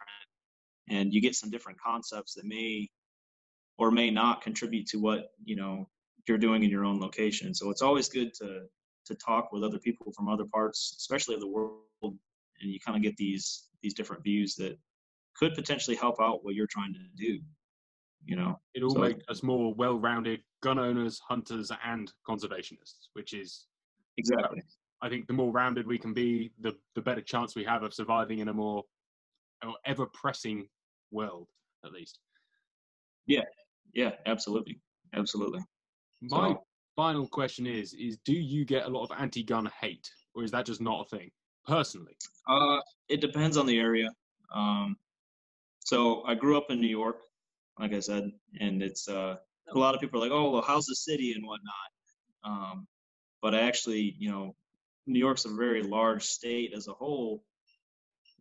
and 0.89 1.12
you 1.14 1.20
get 1.20 1.35
some 1.36 1.51
different 1.51 1.80
concepts 1.80 2.35
that 2.35 2.44
may 2.47 2.89
or 3.78 3.90
may 3.90 4.10
not 4.10 4.43
contribute 4.43 4.86
to 4.89 4.98
what 4.98 5.32
you 5.44 5.56
know 5.56 5.89
you're 6.28 6.39
doing 6.39 6.62
in 6.64 6.70
your 6.70 6.85
own 6.85 7.01
location. 7.01 7.55
So 7.55 7.70
it's 7.70 7.82
always 7.82 8.09
good 8.09 8.35
to 8.35 8.68
to 9.06 9.14
talk 9.16 9.52
with 9.52 9.64
other 9.64 9.78
people 9.78 10.12
from 10.12 10.28
other 10.28 10.47
parts, 10.47 10.94
especially 10.98 11.35
of 11.36 11.40
the 11.40 11.48
world, 11.48 11.82
and 12.02 12.70
you 12.72 12.80
kind 12.80 12.97
of 12.97 13.02
get 13.02 13.16
these 13.16 13.68
these 13.82 13.94
different 13.94 14.22
views 14.24 14.55
that 14.56 14.78
could 15.36 15.55
potentially 15.55 15.97
help 15.97 16.20
out 16.20 16.44
what 16.44 16.55
you're 16.55 16.66
trying 16.68 16.94
to 16.94 17.01
do. 17.16 17.40
You 18.24 18.36
know. 18.36 18.61
it 18.74 18.82
all 18.82 18.90
So- 18.90 19.01
makes 19.01 19.24
us 19.28 19.43
more 19.43 19.73
well 19.74 19.99
rounded 19.99 20.43
gun 20.61 20.78
owners, 20.78 21.19
hunters, 21.20 21.70
and 21.85 22.12
conservationists, 22.27 23.09
which 23.15 23.32
is 23.32 23.66
Exactly. 24.16 24.62
I 25.01 25.09
think 25.09 25.28
the 25.28 25.32
more 25.32 25.53
rounded 25.53 25.86
we 25.86 25.99
can 25.99 26.12
be, 26.12 26.53
the 26.59 26.77
the 26.95 27.01
better 27.03 27.23
chance 27.23 27.55
we 27.55 27.65
have 27.65 27.82
of 27.85 27.95
surviving 27.95 28.40
in 28.40 28.49
a 28.49 28.53
more 28.53 28.85
ever 29.85 30.07
pressing 30.07 30.69
world, 31.11 31.49
at 31.85 31.93
least. 31.93 32.20
Yeah, 33.27 33.45
yeah, 33.95 34.16
absolutely, 34.27 34.81
absolutely. 35.12 35.61
My 36.20 36.51
So- 36.55 36.66
final 36.97 37.28
question 37.28 37.66
is: 37.66 37.95
is 37.95 38.19
do 38.19 38.32
you 38.35 38.65
get 38.65 38.86
a 38.86 38.89
lot 38.89 39.05
of 39.05 39.12
anti-gun 39.12 39.66
hate, 39.66 40.11
or 40.35 40.43
is 40.43 40.51
that 40.51 40.66
just 40.66 40.81
not 40.81 41.07
a 41.07 41.09
thing? 41.16 41.31
Personally, 41.65 42.16
Uh, 42.47 42.81
it 43.09 43.20
depends 43.20 43.57
on 43.57 43.66
the 43.66 43.78
area. 43.78 44.11
Um, 44.51 44.99
so 45.81 46.24
I 46.24 46.35
grew 46.35 46.57
up 46.57 46.70
in 46.70 46.81
New 46.81 46.89
York, 46.89 47.23
like 47.79 47.93
I 47.93 48.01
said, 48.01 48.31
and 48.61 48.83
it's 48.83 49.09
uh, 49.09 49.37
a 49.75 49.79
lot 49.79 49.95
of 49.95 50.01
people 50.01 50.21
are 50.21 50.25
like, 50.25 50.33
"Oh, 50.33 50.51
well, 50.51 50.63
how's 50.63 50.87
the 50.87 50.97
city 50.97 51.33
and 51.33 51.45
whatnot?" 51.45 51.91
Um, 52.45 52.87
but 53.41 53.55
I 53.55 53.61
actually, 53.61 54.17
you 54.19 54.31
know, 54.31 54.55
New 55.07 55.19
York's 55.19 55.45
a 55.45 55.55
very 55.55 55.83
large 55.83 56.25
state 56.25 56.73
as 56.75 56.89
a 56.89 56.93
whole, 56.93 57.45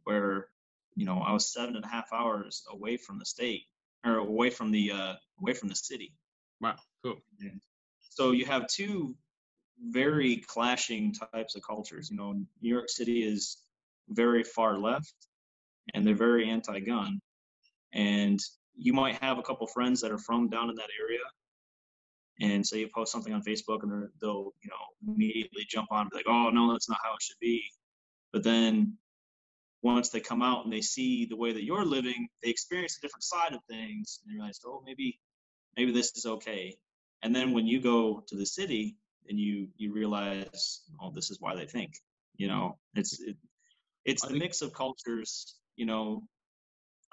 where 0.03 0.47
you 0.95 1.05
know 1.05 1.19
I 1.19 1.31
was 1.31 1.51
seven 1.51 1.75
and 1.75 1.85
a 1.85 1.87
half 1.87 2.11
hours 2.13 2.63
away 2.71 2.97
from 2.97 3.19
the 3.19 3.25
state 3.25 3.63
or 4.05 4.17
away 4.17 4.49
from 4.49 4.71
the 4.71 4.91
uh, 4.91 5.13
away 5.41 5.53
from 5.53 5.69
the 5.69 5.75
city. 5.75 6.13
wow, 6.61 6.75
cool. 7.03 7.17
So 8.09 8.31
you 8.31 8.45
have 8.45 8.67
two 8.67 9.15
very 9.79 10.37
clashing 10.37 11.13
types 11.13 11.55
of 11.55 11.61
cultures. 11.61 12.09
You 12.09 12.17
know, 12.17 12.33
New 12.33 12.69
York 12.69 12.89
City 12.89 13.23
is 13.23 13.57
very 14.09 14.43
far 14.43 14.77
left 14.77 15.13
and 15.93 16.05
they're 16.05 16.15
very 16.15 16.49
anti-gun. 16.49 17.19
And 17.93 18.39
you 18.77 18.93
might 18.93 19.15
have 19.21 19.37
a 19.39 19.41
couple 19.41 19.67
friends 19.67 20.01
that 20.01 20.11
are 20.11 20.17
from 20.17 20.49
down 20.49 20.69
in 20.69 20.75
that 20.75 20.89
area. 21.01 21.19
And 22.39 22.65
say 22.65 22.79
you 22.79 22.89
post 22.93 23.11
something 23.11 23.33
on 23.33 23.41
Facebook 23.41 23.81
and 23.83 24.07
they'll, 24.21 24.53
you 24.61 24.69
know, 24.69 25.11
immediately 25.13 25.65
jump 25.67 25.87
on 25.91 26.01
and 26.01 26.09
be 26.11 26.17
like, 26.17 26.27
oh, 26.27 26.49
no, 26.51 26.71
that's 26.71 26.89
not 26.89 26.99
how 27.03 27.13
it 27.13 27.21
should 27.21 27.39
be. 27.41 27.63
But 28.31 28.43
then 28.43 28.97
once 29.81 30.09
they 30.09 30.19
come 30.19 30.43
out 30.43 30.63
and 30.63 30.71
they 30.71 30.81
see 30.81 31.25
the 31.25 31.35
way 31.35 31.53
that 31.53 31.63
you're 31.63 31.85
living, 31.85 32.27
they 32.43 32.49
experience 32.49 32.97
a 32.97 33.01
different 33.01 33.23
side 33.23 33.53
of 33.53 33.61
things 33.69 34.19
and 34.21 34.31
they 34.31 34.37
realize, 34.37 34.59
oh, 34.65 34.83
maybe, 34.85 35.19
maybe 35.75 35.91
this 35.91 36.15
is 36.15 36.25
okay 36.27 36.77
and 37.23 37.35
then 37.35 37.53
when 37.53 37.67
you 37.67 37.81
go 37.81 38.23
to 38.27 38.35
the 38.35 38.45
city 38.45 38.95
and 39.29 39.39
you 39.39 39.67
you 39.77 39.93
realize 39.93 40.81
oh 41.01 41.11
this 41.13 41.29
is 41.31 41.39
why 41.39 41.55
they 41.55 41.65
think 41.65 41.93
you 42.37 42.47
know 42.47 42.77
it's 42.95 43.19
it, 43.21 43.35
it's 44.05 44.25
the 44.25 44.33
mix 44.33 44.61
of 44.61 44.73
cultures 44.73 45.55
you 45.75 45.85
know 45.85 46.23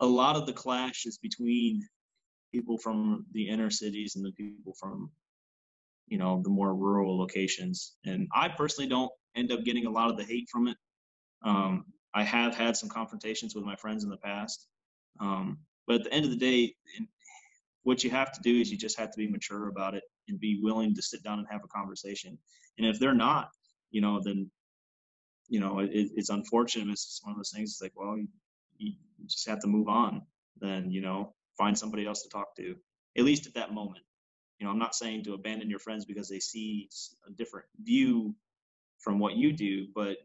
a 0.01 0.07
lot 0.07 0.37
of 0.37 0.47
the 0.47 0.53
clash 0.53 1.07
is 1.07 1.19
between 1.19 1.87
people 2.53 2.79
from 2.79 3.27
the 3.33 3.49
inner 3.49 3.71
cities 3.71 4.17
and 4.17 4.25
the 4.25 4.33
people 4.33 4.75
from 4.79 5.11
you 6.07 6.19
know 6.19 6.41
the 6.43 6.51
more 6.51 6.75
rural 6.75 7.19
locations 7.19 7.95
and 8.05 8.29
i 8.35 8.49
personally 8.49 8.89
don't 8.89 9.11
end 9.37 9.51
up 9.51 9.65
getting 9.65 9.87
a 9.87 9.91
lot 9.91 10.11
of 10.11 10.17
the 10.17 10.25
hate 10.25 10.49
from 10.51 10.69
it 10.69 10.77
um, 11.45 11.85
i 12.15 12.23
have 12.23 12.55
had 12.55 12.77
some 12.77 12.89
confrontations 12.89 13.55
with 13.55 13.65
my 13.65 13.77
friends 13.77 14.05
in 14.05 14.11
the 14.11 14.17
past 14.19 14.69
um, 15.21 15.59
but 15.87 15.97
at 15.97 16.05
the 16.05 16.13
end 16.13 16.25
of 16.25 16.31
the 16.31 16.37
day 16.37 16.75
what 17.85 18.03
you 18.03 18.11
have 18.11 18.33
to 18.33 18.41
do 18.41 18.61
is 18.61 18.71
you 18.71 18.77
just 18.77 18.99
have 18.99 19.11
to 19.13 19.19
be 19.19 19.29
mature 19.29 19.69
about 19.69 19.95
it 19.95 20.03
and 20.29 20.41
be 20.41 20.59
willing 20.63 20.95
to 20.95 21.03
sit 21.03 21.23
down 21.23 21.39
and 21.39 21.47
have 21.51 21.63
a 21.65 21.69
conversation. 21.69 22.37
And 22.79 22.87
if 22.87 22.99
they're 22.99 23.15
not, 23.15 23.51
you 23.91 24.01
know, 24.01 24.21
then, 24.25 24.51
you 25.49 25.61
know, 25.61 25.79
it, 25.81 25.91
it's 25.93 26.31
unfortunate. 26.31 26.91
It's 26.91 27.21
one 27.23 27.33
of 27.33 27.39
those 27.39 27.53
things. 27.55 27.71
It's 27.71 27.83
like, 27.83 27.93
well, 27.95 28.17
you 28.79 28.93
just 29.27 29.49
have 29.49 29.61
to 29.61 29.67
move 29.67 29.89
on. 29.89 30.23
Then, 30.61 30.91
you 30.91 31.01
know, 31.01 31.35
find 31.59 31.77
somebody 31.77 32.07
else 32.07 32.23
to 32.23 32.29
talk 32.29 32.55
to. 32.57 32.77
At 33.17 33.25
least 33.25 33.47
at 33.47 33.55
that 33.55 33.73
moment. 33.73 34.05
You 34.59 34.67
know, 34.67 34.73
I'm 34.73 34.79
not 34.79 34.95
saying 34.95 35.25
to 35.25 35.35
abandon 35.35 35.69
your 35.69 35.79
friends 35.79 36.05
because 36.05 36.29
they 36.29 36.41
see 36.41 36.89
a 37.27 37.33
different 37.33 37.67
view 37.83 38.35
from 38.99 39.19
what 39.19 39.37
you 39.37 39.53
do, 39.53 39.89
but 39.95 40.19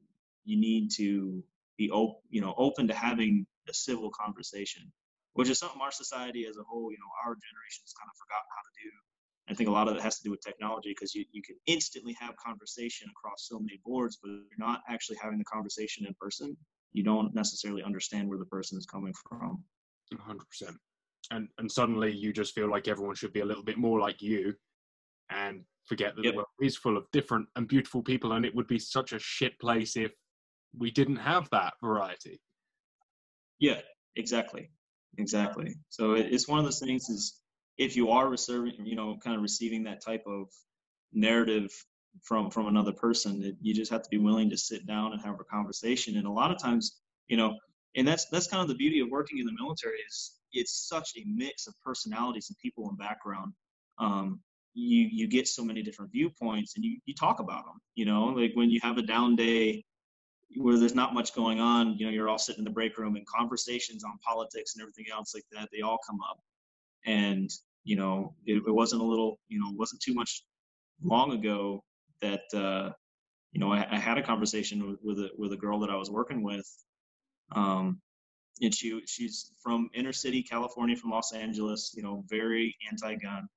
you 0.45 0.59
need 0.59 0.91
to 0.91 1.43
be 1.77 1.89
op- 1.89 2.23
you 2.29 2.41
know, 2.41 2.53
open 2.57 2.87
to 2.87 2.93
having 2.93 3.45
a 3.67 3.73
civil 3.73 4.11
conversation 4.11 4.91
which 5.39 5.49
is 5.49 5.57
something 5.57 5.81
our 5.81 5.91
society 5.91 6.45
as 6.45 6.57
a 6.57 6.63
whole, 6.63 6.91
you 6.91 6.97
know, 6.97 7.11
our 7.23 7.31
generation 7.31 7.81
has 7.85 7.93
kind 7.93 8.09
of 8.11 8.17
forgotten 8.17 8.49
how 8.51 8.59
to 8.59 8.73
do. 8.83 8.91
I 9.49 9.53
think 9.55 9.69
a 9.69 9.71
lot 9.71 9.87
of 9.87 9.95
it 9.95 10.01
has 10.01 10.17
to 10.17 10.23
do 10.23 10.31
with 10.31 10.41
technology 10.41 10.89
because 10.89 11.15
you, 11.15 11.25
you 11.31 11.41
can 11.41 11.55
instantly 11.65 12.15
have 12.19 12.35
conversation 12.35 13.07
across 13.09 13.47
so 13.47 13.57
many 13.57 13.79
boards, 13.85 14.19
but 14.21 14.29
you're 14.29 14.59
not 14.59 14.81
actually 14.89 15.17
having 15.21 15.39
the 15.39 15.45
conversation 15.45 16.05
in 16.05 16.13
person, 16.19 16.57
you 16.93 17.03
don't 17.03 17.33
necessarily 17.33 17.83
understand 17.83 18.27
where 18.27 18.37
the 18.37 18.45
person 18.45 18.77
is 18.77 18.85
coming 18.85 19.13
from. 19.29 19.63
100%. 20.13 20.75
And 21.31 21.47
and 21.57 21.71
suddenly 21.71 22.11
you 22.11 22.33
just 22.33 22.55
feel 22.55 22.69
like 22.69 22.87
everyone 22.87 23.15
should 23.15 23.33
be 23.33 23.41
a 23.41 23.45
little 23.45 23.63
bit 23.63 23.77
more 23.77 23.99
like 23.99 24.21
you 24.21 24.53
and 25.29 25.63
forget 25.85 26.15
that 26.15 26.23
Yep. 26.23 26.33
the 26.33 26.37
world 26.37 26.47
is 26.61 26.77
full 26.77 26.97
of 26.97 27.05
different 27.11 27.47
and 27.55 27.67
beautiful 27.67 28.01
people 28.01 28.31
and 28.33 28.45
it 28.45 28.55
would 28.55 28.67
be 28.67 28.79
such 28.79 29.13
a 29.13 29.19
shit 29.19 29.59
place 29.59 29.95
if 29.95 30.11
we 30.77 30.91
didn't 30.91 31.17
have 31.17 31.49
that 31.51 31.73
variety. 31.83 32.41
Yeah, 33.59 33.81
exactly, 34.15 34.71
exactly. 35.17 35.75
So 35.89 36.13
it's 36.13 36.47
one 36.47 36.59
of 36.59 36.65
those 36.65 36.79
things 36.79 37.09
is 37.09 37.41
if 37.77 37.95
you 37.95 38.09
are 38.09 38.29
receiving, 38.29 38.85
you 38.85 38.95
know, 38.95 39.17
kind 39.23 39.35
of 39.35 39.41
receiving 39.41 39.83
that 39.83 40.01
type 40.03 40.23
of 40.27 40.47
narrative 41.13 41.71
from 42.23 42.49
from 42.49 42.67
another 42.67 42.91
person, 42.91 43.43
it, 43.43 43.55
you 43.61 43.73
just 43.73 43.91
have 43.91 44.03
to 44.03 44.09
be 44.09 44.17
willing 44.17 44.49
to 44.49 44.57
sit 44.57 44.85
down 44.85 45.13
and 45.13 45.21
have 45.21 45.39
a 45.39 45.43
conversation. 45.43 46.17
And 46.17 46.27
a 46.27 46.31
lot 46.31 46.51
of 46.51 46.61
times, 46.61 46.99
you 47.27 47.37
know, 47.37 47.57
and 47.95 48.07
that's 48.07 48.25
that's 48.29 48.47
kind 48.47 48.61
of 48.61 48.67
the 48.67 48.75
beauty 48.75 48.99
of 48.99 49.09
working 49.09 49.39
in 49.39 49.45
the 49.45 49.53
military 49.53 49.99
is 50.07 50.35
it's 50.51 50.87
such 50.87 51.11
a 51.17 51.23
mix 51.25 51.67
of 51.67 51.73
personalities 51.83 52.49
and 52.49 52.57
people 52.57 52.89
and 52.89 52.97
background. 52.97 53.53
Um, 53.99 54.41
you 54.73 55.07
you 55.11 55.27
get 55.27 55.47
so 55.47 55.63
many 55.63 55.81
different 55.81 56.11
viewpoints 56.11 56.75
and 56.75 56.85
you 56.85 56.99
you 57.05 57.13
talk 57.13 57.39
about 57.39 57.65
them. 57.65 57.79
You 57.95 58.05
know, 58.05 58.25
like 58.25 58.51
when 58.53 58.69
you 58.69 58.79
have 58.83 58.97
a 58.97 59.01
down 59.01 59.35
day 59.35 59.83
where 60.57 60.77
there's 60.77 60.95
not 60.95 61.13
much 61.13 61.35
going 61.35 61.59
on, 61.59 61.95
you 61.97 62.05
know, 62.05 62.11
you're 62.11 62.29
all 62.29 62.39
sitting 62.39 62.59
in 62.59 62.65
the 62.65 62.71
break 62.71 62.97
room 62.97 63.15
and 63.15 63.25
conversations 63.27 64.03
on 64.03 64.17
politics 64.25 64.73
and 64.75 64.81
everything 64.81 65.05
else 65.11 65.33
like 65.35 65.43
that, 65.51 65.69
they 65.71 65.81
all 65.81 65.99
come 66.07 66.19
up. 66.27 66.39
And, 67.05 67.49
you 67.83 67.95
know, 67.95 68.33
it, 68.45 68.63
it 68.67 68.71
wasn't 68.71 69.01
a 69.03 69.05
little, 69.05 69.39
you 69.47 69.59
know, 69.59 69.69
it 69.69 69.77
wasn't 69.77 70.01
too 70.01 70.15
much 70.15 70.43
long 71.03 71.33
ago 71.33 71.83
that, 72.21 72.41
uh, 72.53 72.91
you 73.51 73.59
know, 73.59 73.71
I, 73.71 73.87
I 73.91 73.97
had 73.97 74.17
a 74.17 74.23
conversation 74.23 74.87
with, 74.87 74.99
with 75.03 75.19
a, 75.19 75.29
with 75.37 75.53
a 75.53 75.57
girl 75.57 75.79
that 75.79 75.89
I 75.89 75.95
was 75.95 76.09
working 76.09 76.43
with. 76.43 76.67
Um, 77.51 78.01
and 78.61 78.73
she, 78.73 79.01
she's 79.07 79.51
from 79.63 79.89
inner 79.93 80.13
city, 80.13 80.43
California, 80.43 80.95
from 80.95 81.11
Los 81.11 81.33
Angeles, 81.33 81.93
you 81.95 82.03
know, 82.03 82.23
very 82.27 82.75
anti-gun. 82.91 83.47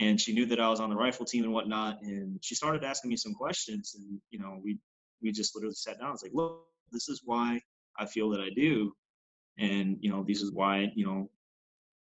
And 0.00 0.20
she 0.20 0.34
knew 0.34 0.46
that 0.46 0.60
I 0.60 0.68
was 0.68 0.80
on 0.80 0.90
the 0.90 0.96
rifle 0.96 1.24
team 1.24 1.44
and 1.44 1.52
whatnot. 1.52 2.02
And 2.02 2.38
she 2.42 2.54
started 2.54 2.84
asking 2.84 3.10
me 3.10 3.16
some 3.16 3.32
questions 3.32 3.94
and, 3.96 4.20
you 4.30 4.38
know, 4.38 4.58
we, 4.62 4.78
we 5.22 5.32
just 5.32 5.54
literally 5.54 5.74
sat 5.74 5.98
down. 5.98 6.08
I 6.08 6.12
was 6.12 6.22
like, 6.22 6.34
look, 6.34 6.64
this 6.92 7.08
is 7.08 7.22
why 7.24 7.60
I 7.98 8.06
feel 8.06 8.30
that 8.30 8.40
I 8.40 8.50
do, 8.50 8.92
and 9.58 9.96
you 10.00 10.10
know, 10.10 10.24
this 10.26 10.42
is 10.42 10.52
why 10.52 10.92
you 10.94 11.06
know 11.06 11.30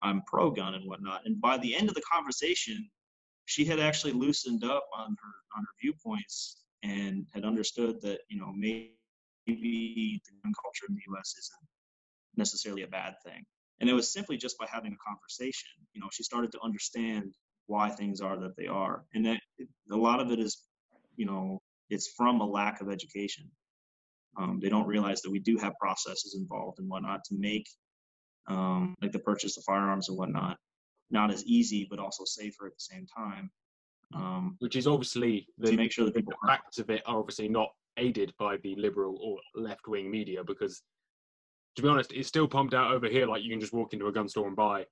I'm 0.03 0.23
pro 0.27 0.51
gun 0.51 0.75
and 0.75 0.87
whatnot. 0.87 1.23
And 1.25 1.41
by 1.41 1.59
the 1.59 1.75
end 1.75 1.89
of 1.89 1.95
the 1.95 2.03
conversation, 2.03 2.89
she 3.47 3.65
had 3.65 3.81
actually 3.81 4.13
loosened 4.13 4.65
up 4.65 4.87
on 4.97 5.11
her 5.11 5.35
on 5.57 5.63
her 5.63 5.75
viewpoints 5.81 6.65
and 6.83 7.27
had 7.33 7.45
understood 7.45 8.01
that 8.03 8.21
you 8.29 8.39
know 8.39 8.53
maybe 8.55 8.93
the 9.47 10.21
gun 10.43 10.53
culture 10.63 10.87
in 10.89 10.95
the 10.95 11.03
U.S. 11.09 11.35
isn't 11.39 11.69
necessarily 12.37 12.83
a 12.83 12.89
bad 12.89 13.15
thing. 13.25 13.45
And 13.81 13.91
it 13.91 13.93
was 13.93 14.13
simply 14.13 14.37
just 14.37 14.59
by 14.59 14.67
having 14.71 14.93
a 14.93 15.09
conversation. 15.09 15.71
You 15.93 16.01
know, 16.01 16.09
she 16.13 16.23
started 16.23 16.53
to 16.53 16.61
understand 16.63 17.35
why 17.67 17.91
things 17.91 18.21
are 18.21 18.39
that 18.39 18.57
they 18.57 18.67
are, 18.67 19.05
and 19.15 19.25
that 19.27 19.41
a 19.91 19.97
lot 19.97 20.21
of 20.21 20.31
it 20.31 20.39
is, 20.39 20.63
you 21.17 21.27
know, 21.27 21.61
it's 21.91 22.13
from 22.17 22.41
a 22.41 22.47
lack 22.47 22.81
of 22.81 22.91
education. 22.91 23.51
Um, 24.37 24.59
they 24.61 24.69
don't 24.69 24.87
realize 24.87 25.23
that 25.23 25.31
we 25.31 25.39
do 25.39 25.57
have 25.59 25.73
processes 25.81 26.37
involved 26.39 26.79
and 26.79 26.89
whatnot 26.89 27.25
to 27.25 27.37
make 27.39 27.67
um, 28.49 28.95
like 29.01 29.13
the 29.13 29.19
purchase 29.19 29.57
of 29.57 29.65
firearms 29.65 30.09
and 30.09 30.19
whatnot, 30.19 30.59
not 31.11 31.31
as 31.31 31.45
easy, 31.45 31.87
but 31.89 31.99
also 31.99 32.25
safer 32.25 32.67
at 32.67 32.75
the 32.75 32.81
same 32.81 33.07
time. 33.07 33.51
Um, 34.15 34.57
Which 34.61 34.77
is 34.77 34.87
obviously 34.87 35.49
the, 35.59 35.71
to 35.71 35.77
make 35.77 35.93
sure 35.93 36.05
that 36.05 36.15
the 36.15 36.21
people 36.21 36.35
aren't- 36.43 36.63
facts 36.63 36.79
of 36.79 36.91
it 36.91 37.03
are 37.07 37.19
obviously 37.19 37.49
not 37.49 37.71
aided 37.97 38.33
by 38.39 38.57
the 38.59 38.75
liberal 38.77 39.19
or 39.21 39.39
left 39.61 39.87
wing 39.89 40.11
media 40.11 40.43
because, 40.45 40.83
to 41.77 41.83
be 41.83 41.89
honest, 41.89 42.13
it's 42.13 42.29
still 42.29 42.49
pumped 42.49 42.75
out 42.75 42.93
over 42.93 43.09
here 43.09 43.27
like 43.27 43.43
you 43.43 43.51
can 43.51 43.61
just 43.61 43.73
walk 43.73 43.93
into 43.93 44.07
a 44.07 44.13
gun 44.13 44.29
store 44.29 44.47
and 44.47 44.57
buy 44.57 44.85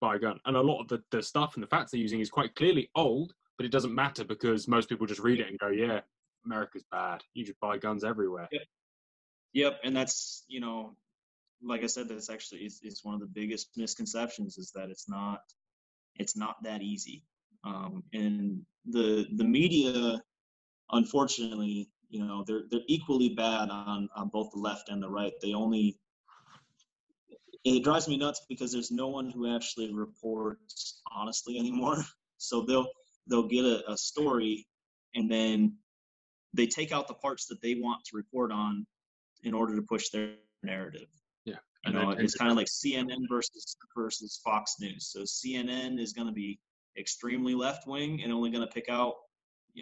buy 0.00 0.16
a 0.16 0.18
gun. 0.18 0.38
And 0.44 0.56
a 0.56 0.60
lot 0.60 0.80
of 0.80 0.88
the, 0.88 1.02
the 1.10 1.22
stuff 1.22 1.54
and 1.54 1.62
the 1.62 1.68
facts 1.68 1.90
they're 1.90 2.00
using 2.00 2.20
is 2.20 2.30
quite 2.30 2.54
clearly 2.54 2.90
old, 2.94 3.34
but 3.56 3.66
it 3.66 3.72
doesn't 3.72 3.94
matter 3.94 4.24
because 4.24 4.68
most 4.68 4.88
people 4.88 5.06
just 5.06 5.20
read 5.20 5.40
it 5.40 5.48
and 5.48 5.58
go, 5.58 5.68
yeah, 5.68 6.00
America's 6.44 6.84
bad. 6.90 7.22
You 7.34 7.44
just 7.44 7.58
buy 7.60 7.78
guns 7.78 8.04
everywhere. 8.04 8.48
Yep, 9.54 9.80
and 9.82 9.96
that's 9.96 10.44
you 10.48 10.60
know, 10.60 10.94
like 11.62 11.82
I 11.82 11.86
said, 11.86 12.08
that's 12.08 12.30
actually 12.30 12.60
is, 12.60 12.80
is 12.82 13.04
one 13.04 13.14
of 13.14 13.20
the 13.20 13.26
biggest 13.26 13.70
misconceptions 13.76 14.58
is 14.58 14.70
that 14.74 14.90
it's 14.90 15.08
not 15.08 15.40
it's 16.16 16.36
not 16.36 16.56
that 16.62 16.82
easy. 16.82 17.24
Um, 17.64 18.02
and 18.12 18.62
the 18.86 19.26
the 19.36 19.44
media, 19.44 20.22
unfortunately, 20.92 21.88
you 22.08 22.24
know, 22.24 22.44
they're 22.46 22.62
they're 22.70 22.80
equally 22.86 23.30
bad 23.30 23.70
on 23.70 24.08
on 24.16 24.28
both 24.28 24.50
the 24.52 24.60
left 24.60 24.88
and 24.88 25.02
the 25.02 25.08
right. 25.08 25.32
They 25.42 25.54
only 25.54 25.98
it 27.64 27.84
drives 27.84 28.08
me 28.08 28.16
nuts 28.16 28.42
because 28.48 28.72
there's 28.72 28.90
no 28.90 29.08
one 29.08 29.30
who 29.30 29.54
actually 29.54 29.92
reports 29.92 31.00
honestly 31.10 31.58
anymore. 31.58 32.04
So 32.40 32.60
they'll 32.60 32.86
they'll 33.26 33.48
get 33.48 33.64
a, 33.64 33.82
a 33.90 33.96
story 33.96 34.64
and 35.16 35.28
then 35.28 35.76
they 36.54 36.68
take 36.68 36.92
out 36.92 37.08
the 37.08 37.14
parts 37.14 37.46
that 37.46 37.60
they 37.60 37.74
want 37.74 38.04
to 38.04 38.16
report 38.16 38.52
on 38.52 38.86
in 39.42 39.54
order 39.54 39.74
to 39.74 39.82
push 39.82 40.10
their 40.10 40.34
narrative. 40.62 41.08
You 41.86 41.92
and 41.92 41.94
know, 41.94 42.10
it's 42.10 42.34
kind 42.34 42.50
of 42.50 42.56
like 42.56 42.66
CNN 42.66 43.28
versus 43.28 43.76
versus 43.96 44.40
Fox 44.44 44.76
News. 44.80 45.10
So 45.12 45.20
CNN 45.20 46.00
is 46.00 46.12
going 46.12 46.26
to 46.26 46.32
be 46.32 46.58
extremely 46.98 47.54
left 47.54 47.86
wing 47.86 48.22
and 48.22 48.32
only 48.32 48.50
going 48.50 48.66
to 48.66 48.72
pick 48.72 48.88
out, 48.88 49.14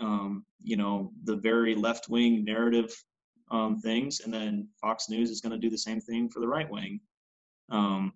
um, 0.03 0.45
you 0.63 0.77
know, 0.77 1.13
the 1.25 1.37
very 1.37 1.75
left 1.75 2.09
wing 2.09 2.45
narrative 2.45 2.95
um, 3.51 3.79
things, 3.79 4.21
and 4.21 4.33
then 4.33 4.69
Fox 4.81 5.09
News 5.09 5.31
is 5.31 5.41
going 5.41 5.53
to 5.53 5.59
do 5.59 5.71
the 5.71 5.79
same 5.79 6.01
thing 6.01 6.29
for 6.29 6.41
the 6.41 6.49
right 6.49 6.71
wing. 6.71 7.01
Um, 7.71 8.13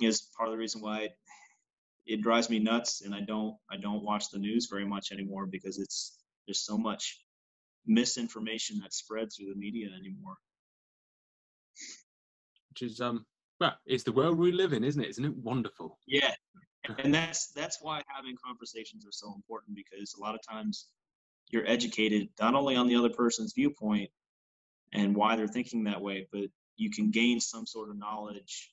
is 0.00 0.28
part 0.36 0.48
of 0.48 0.52
the 0.52 0.58
reason 0.58 0.80
why 0.80 1.02
it, 1.02 1.12
it 2.06 2.22
drives 2.22 2.50
me 2.50 2.58
nuts, 2.58 3.02
and 3.02 3.14
I 3.14 3.20
don't 3.20 3.56
I 3.70 3.76
don't 3.76 4.02
watch 4.02 4.30
the 4.30 4.38
news 4.38 4.66
very 4.70 4.84
much 4.84 5.12
anymore 5.12 5.46
because 5.46 5.78
it's 5.78 6.18
there's 6.46 6.64
so 6.64 6.76
much 6.76 7.20
misinformation 7.86 8.78
that 8.80 8.92
spreads 8.92 9.36
through 9.36 9.52
the 9.52 9.58
media 9.58 9.88
anymore. 9.98 10.36
Which 12.74 12.90
is, 12.90 13.00
um, 13.00 13.24
well, 13.60 13.74
it's 13.86 14.02
the 14.02 14.10
world 14.10 14.36
we 14.36 14.50
live 14.50 14.72
in, 14.72 14.82
isn't 14.82 15.00
it? 15.00 15.10
Isn't 15.10 15.24
it 15.24 15.36
wonderful? 15.36 15.96
Yeah, 16.08 16.34
and 16.98 17.14
that's 17.14 17.52
that's 17.52 17.78
why 17.80 18.02
having 18.08 18.34
conversations 18.44 19.06
are 19.06 19.12
so 19.12 19.32
important 19.32 19.76
because 19.76 20.14
a 20.14 20.20
lot 20.20 20.34
of 20.34 20.40
times 20.42 20.88
you're 21.50 21.66
educated 21.68 22.30
not 22.40 22.56
only 22.56 22.74
on 22.74 22.88
the 22.88 22.96
other 22.96 23.10
person's 23.10 23.52
viewpoint 23.52 24.10
and 24.92 25.14
why 25.14 25.36
they're 25.36 25.46
thinking 25.46 25.84
that 25.84 26.00
way, 26.00 26.26
but 26.32 26.48
you 26.76 26.90
can 26.90 27.12
gain 27.12 27.38
some 27.38 27.64
sort 27.64 27.90
of 27.90 27.96
knowledge 27.96 28.72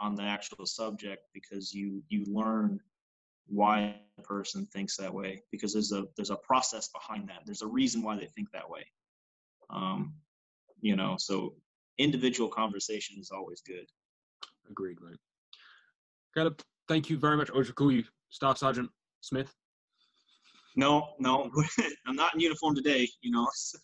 on 0.00 0.16
the 0.16 0.24
actual 0.24 0.66
subject 0.66 1.22
because 1.32 1.72
you 1.72 2.02
you 2.08 2.24
learn 2.26 2.80
why 3.46 3.94
a 4.18 4.22
person 4.22 4.66
thinks 4.66 4.96
that 4.96 5.14
way 5.14 5.44
because 5.52 5.72
there's 5.72 5.92
a 5.92 6.06
there's 6.16 6.30
a 6.30 6.36
process 6.36 6.88
behind 6.88 7.28
that. 7.28 7.42
There's 7.46 7.62
a 7.62 7.68
reason 7.68 8.02
why 8.02 8.16
they 8.16 8.26
think 8.26 8.50
that 8.50 8.68
way. 8.68 8.84
Um, 9.70 10.14
you 10.80 10.96
know, 10.96 11.14
so 11.18 11.54
individual 11.98 12.48
conversation 12.48 13.16
is 13.20 13.30
always 13.30 13.60
good. 13.60 13.86
Agreed, 14.70 14.98
mate. 15.02 15.18
Caleb, 16.34 16.60
thank 16.88 17.10
you 17.10 17.18
very 17.18 17.36
much. 17.36 17.50
Or 17.50 17.64
should 17.64 17.72
I 17.72 17.74
call 17.74 17.92
you 17.92 18.04
Staff 18.30 18.58
Sergeant 18.58 18.90
Smith? 19.20 19.52
No, 20.76 21.10
no, 21.18 21.50
I'm 22.06 22.16
not 22.16 22.34
in 22.34 22.40
uniform 22.40 22.74
today. 22.74 23.08
You 23.20 23.32
know, 23.32 23.46
so. 23.54 23.78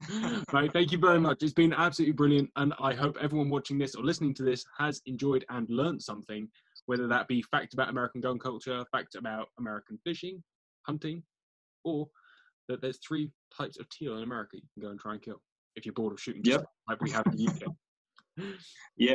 Right, 0.52 0.72
thank 0.72 0.92
you 0.92 0.98
very 0.98 1.18
much. 1.18 1.42
It's 1.42 1.52
been 1.52 1.72
absolutely 1.72 2.12
brilliant, 2.12 2.50
and 2.56 2.72
I 2.80 2.94
hope 2.94 3.16
everyone 3.20 3.50
watching 3.50 3.78
this 3.78 3.96
or 3.96 4.04
listening 4.04 4.32
to 4.34 4.44
this 4.44 4.64
has 4.78 5.02
enjoyed 5.06 5.44
and 5.48 5.68
learnt 5.68 6.04
something, 6.04 6.48
whether 6.86 7.08
that 7.08 7.26
be 7.26 7.42
fact 7.42 7.74
about 7.74 7.88
American 7.88 8.20
gun 8.20 8.38
culture, 8.38 8.84
fact 8.92 9.16
about 9.16 9.48
American 9.58 9.98
fishing, 10.04 10.42
hunting, 10.82 11.24
or 11.84 12.08
that 12.68 12.80
there's 12.80 12.98
three 12.98 13.32
types 13.56 13.78
of 13.80 13.88
teal 13.88 14.16
in 14.16 14.22
America 14.22 14.56
you 14.56 14.62
can 14.74 14.82
go 14.82 14.90
and 14.90 15.00
try 15.00 15.14
and 15.14 15.22
kill 15.22 15.40
if 15.78 15.86
you're 15.86 15.94
bored 15.94 16.12
of 16.12 16.20
shooting. 16.20 16.42
Yep. 16.44 16.64
Like 16.88 17.00
we 17.00 17.10
have 17.10 17.26
in 17.26 17.36
the 17.36 17.48
UK. 17.48 17.72
yeah, 18.96 19.14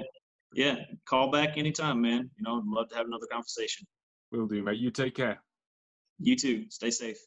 Yeah. 0.53 0.75
call 1.07 1.31
back 1.31 1.57
anytime, 1.57 2.01
man. 2.01 2.29
You 2.37 2.43
know, 2.43 2.57
I'd 2.57 2.65
love 2.65 2.89
to 2.89 2.95
have 2.95 3.05
another 3.05 3.27
conversation. 3.31 3.85
Will 4.31 4.47
do, 4.47 4.63
mate. 4.63 4.79
You 4.79 4.89
take 4.91 5.15
care. 5.15 5.41
You 6.19 6.35
too. 6.35 6.65
Stay 6.69 6.89
safe. 6.89 7.17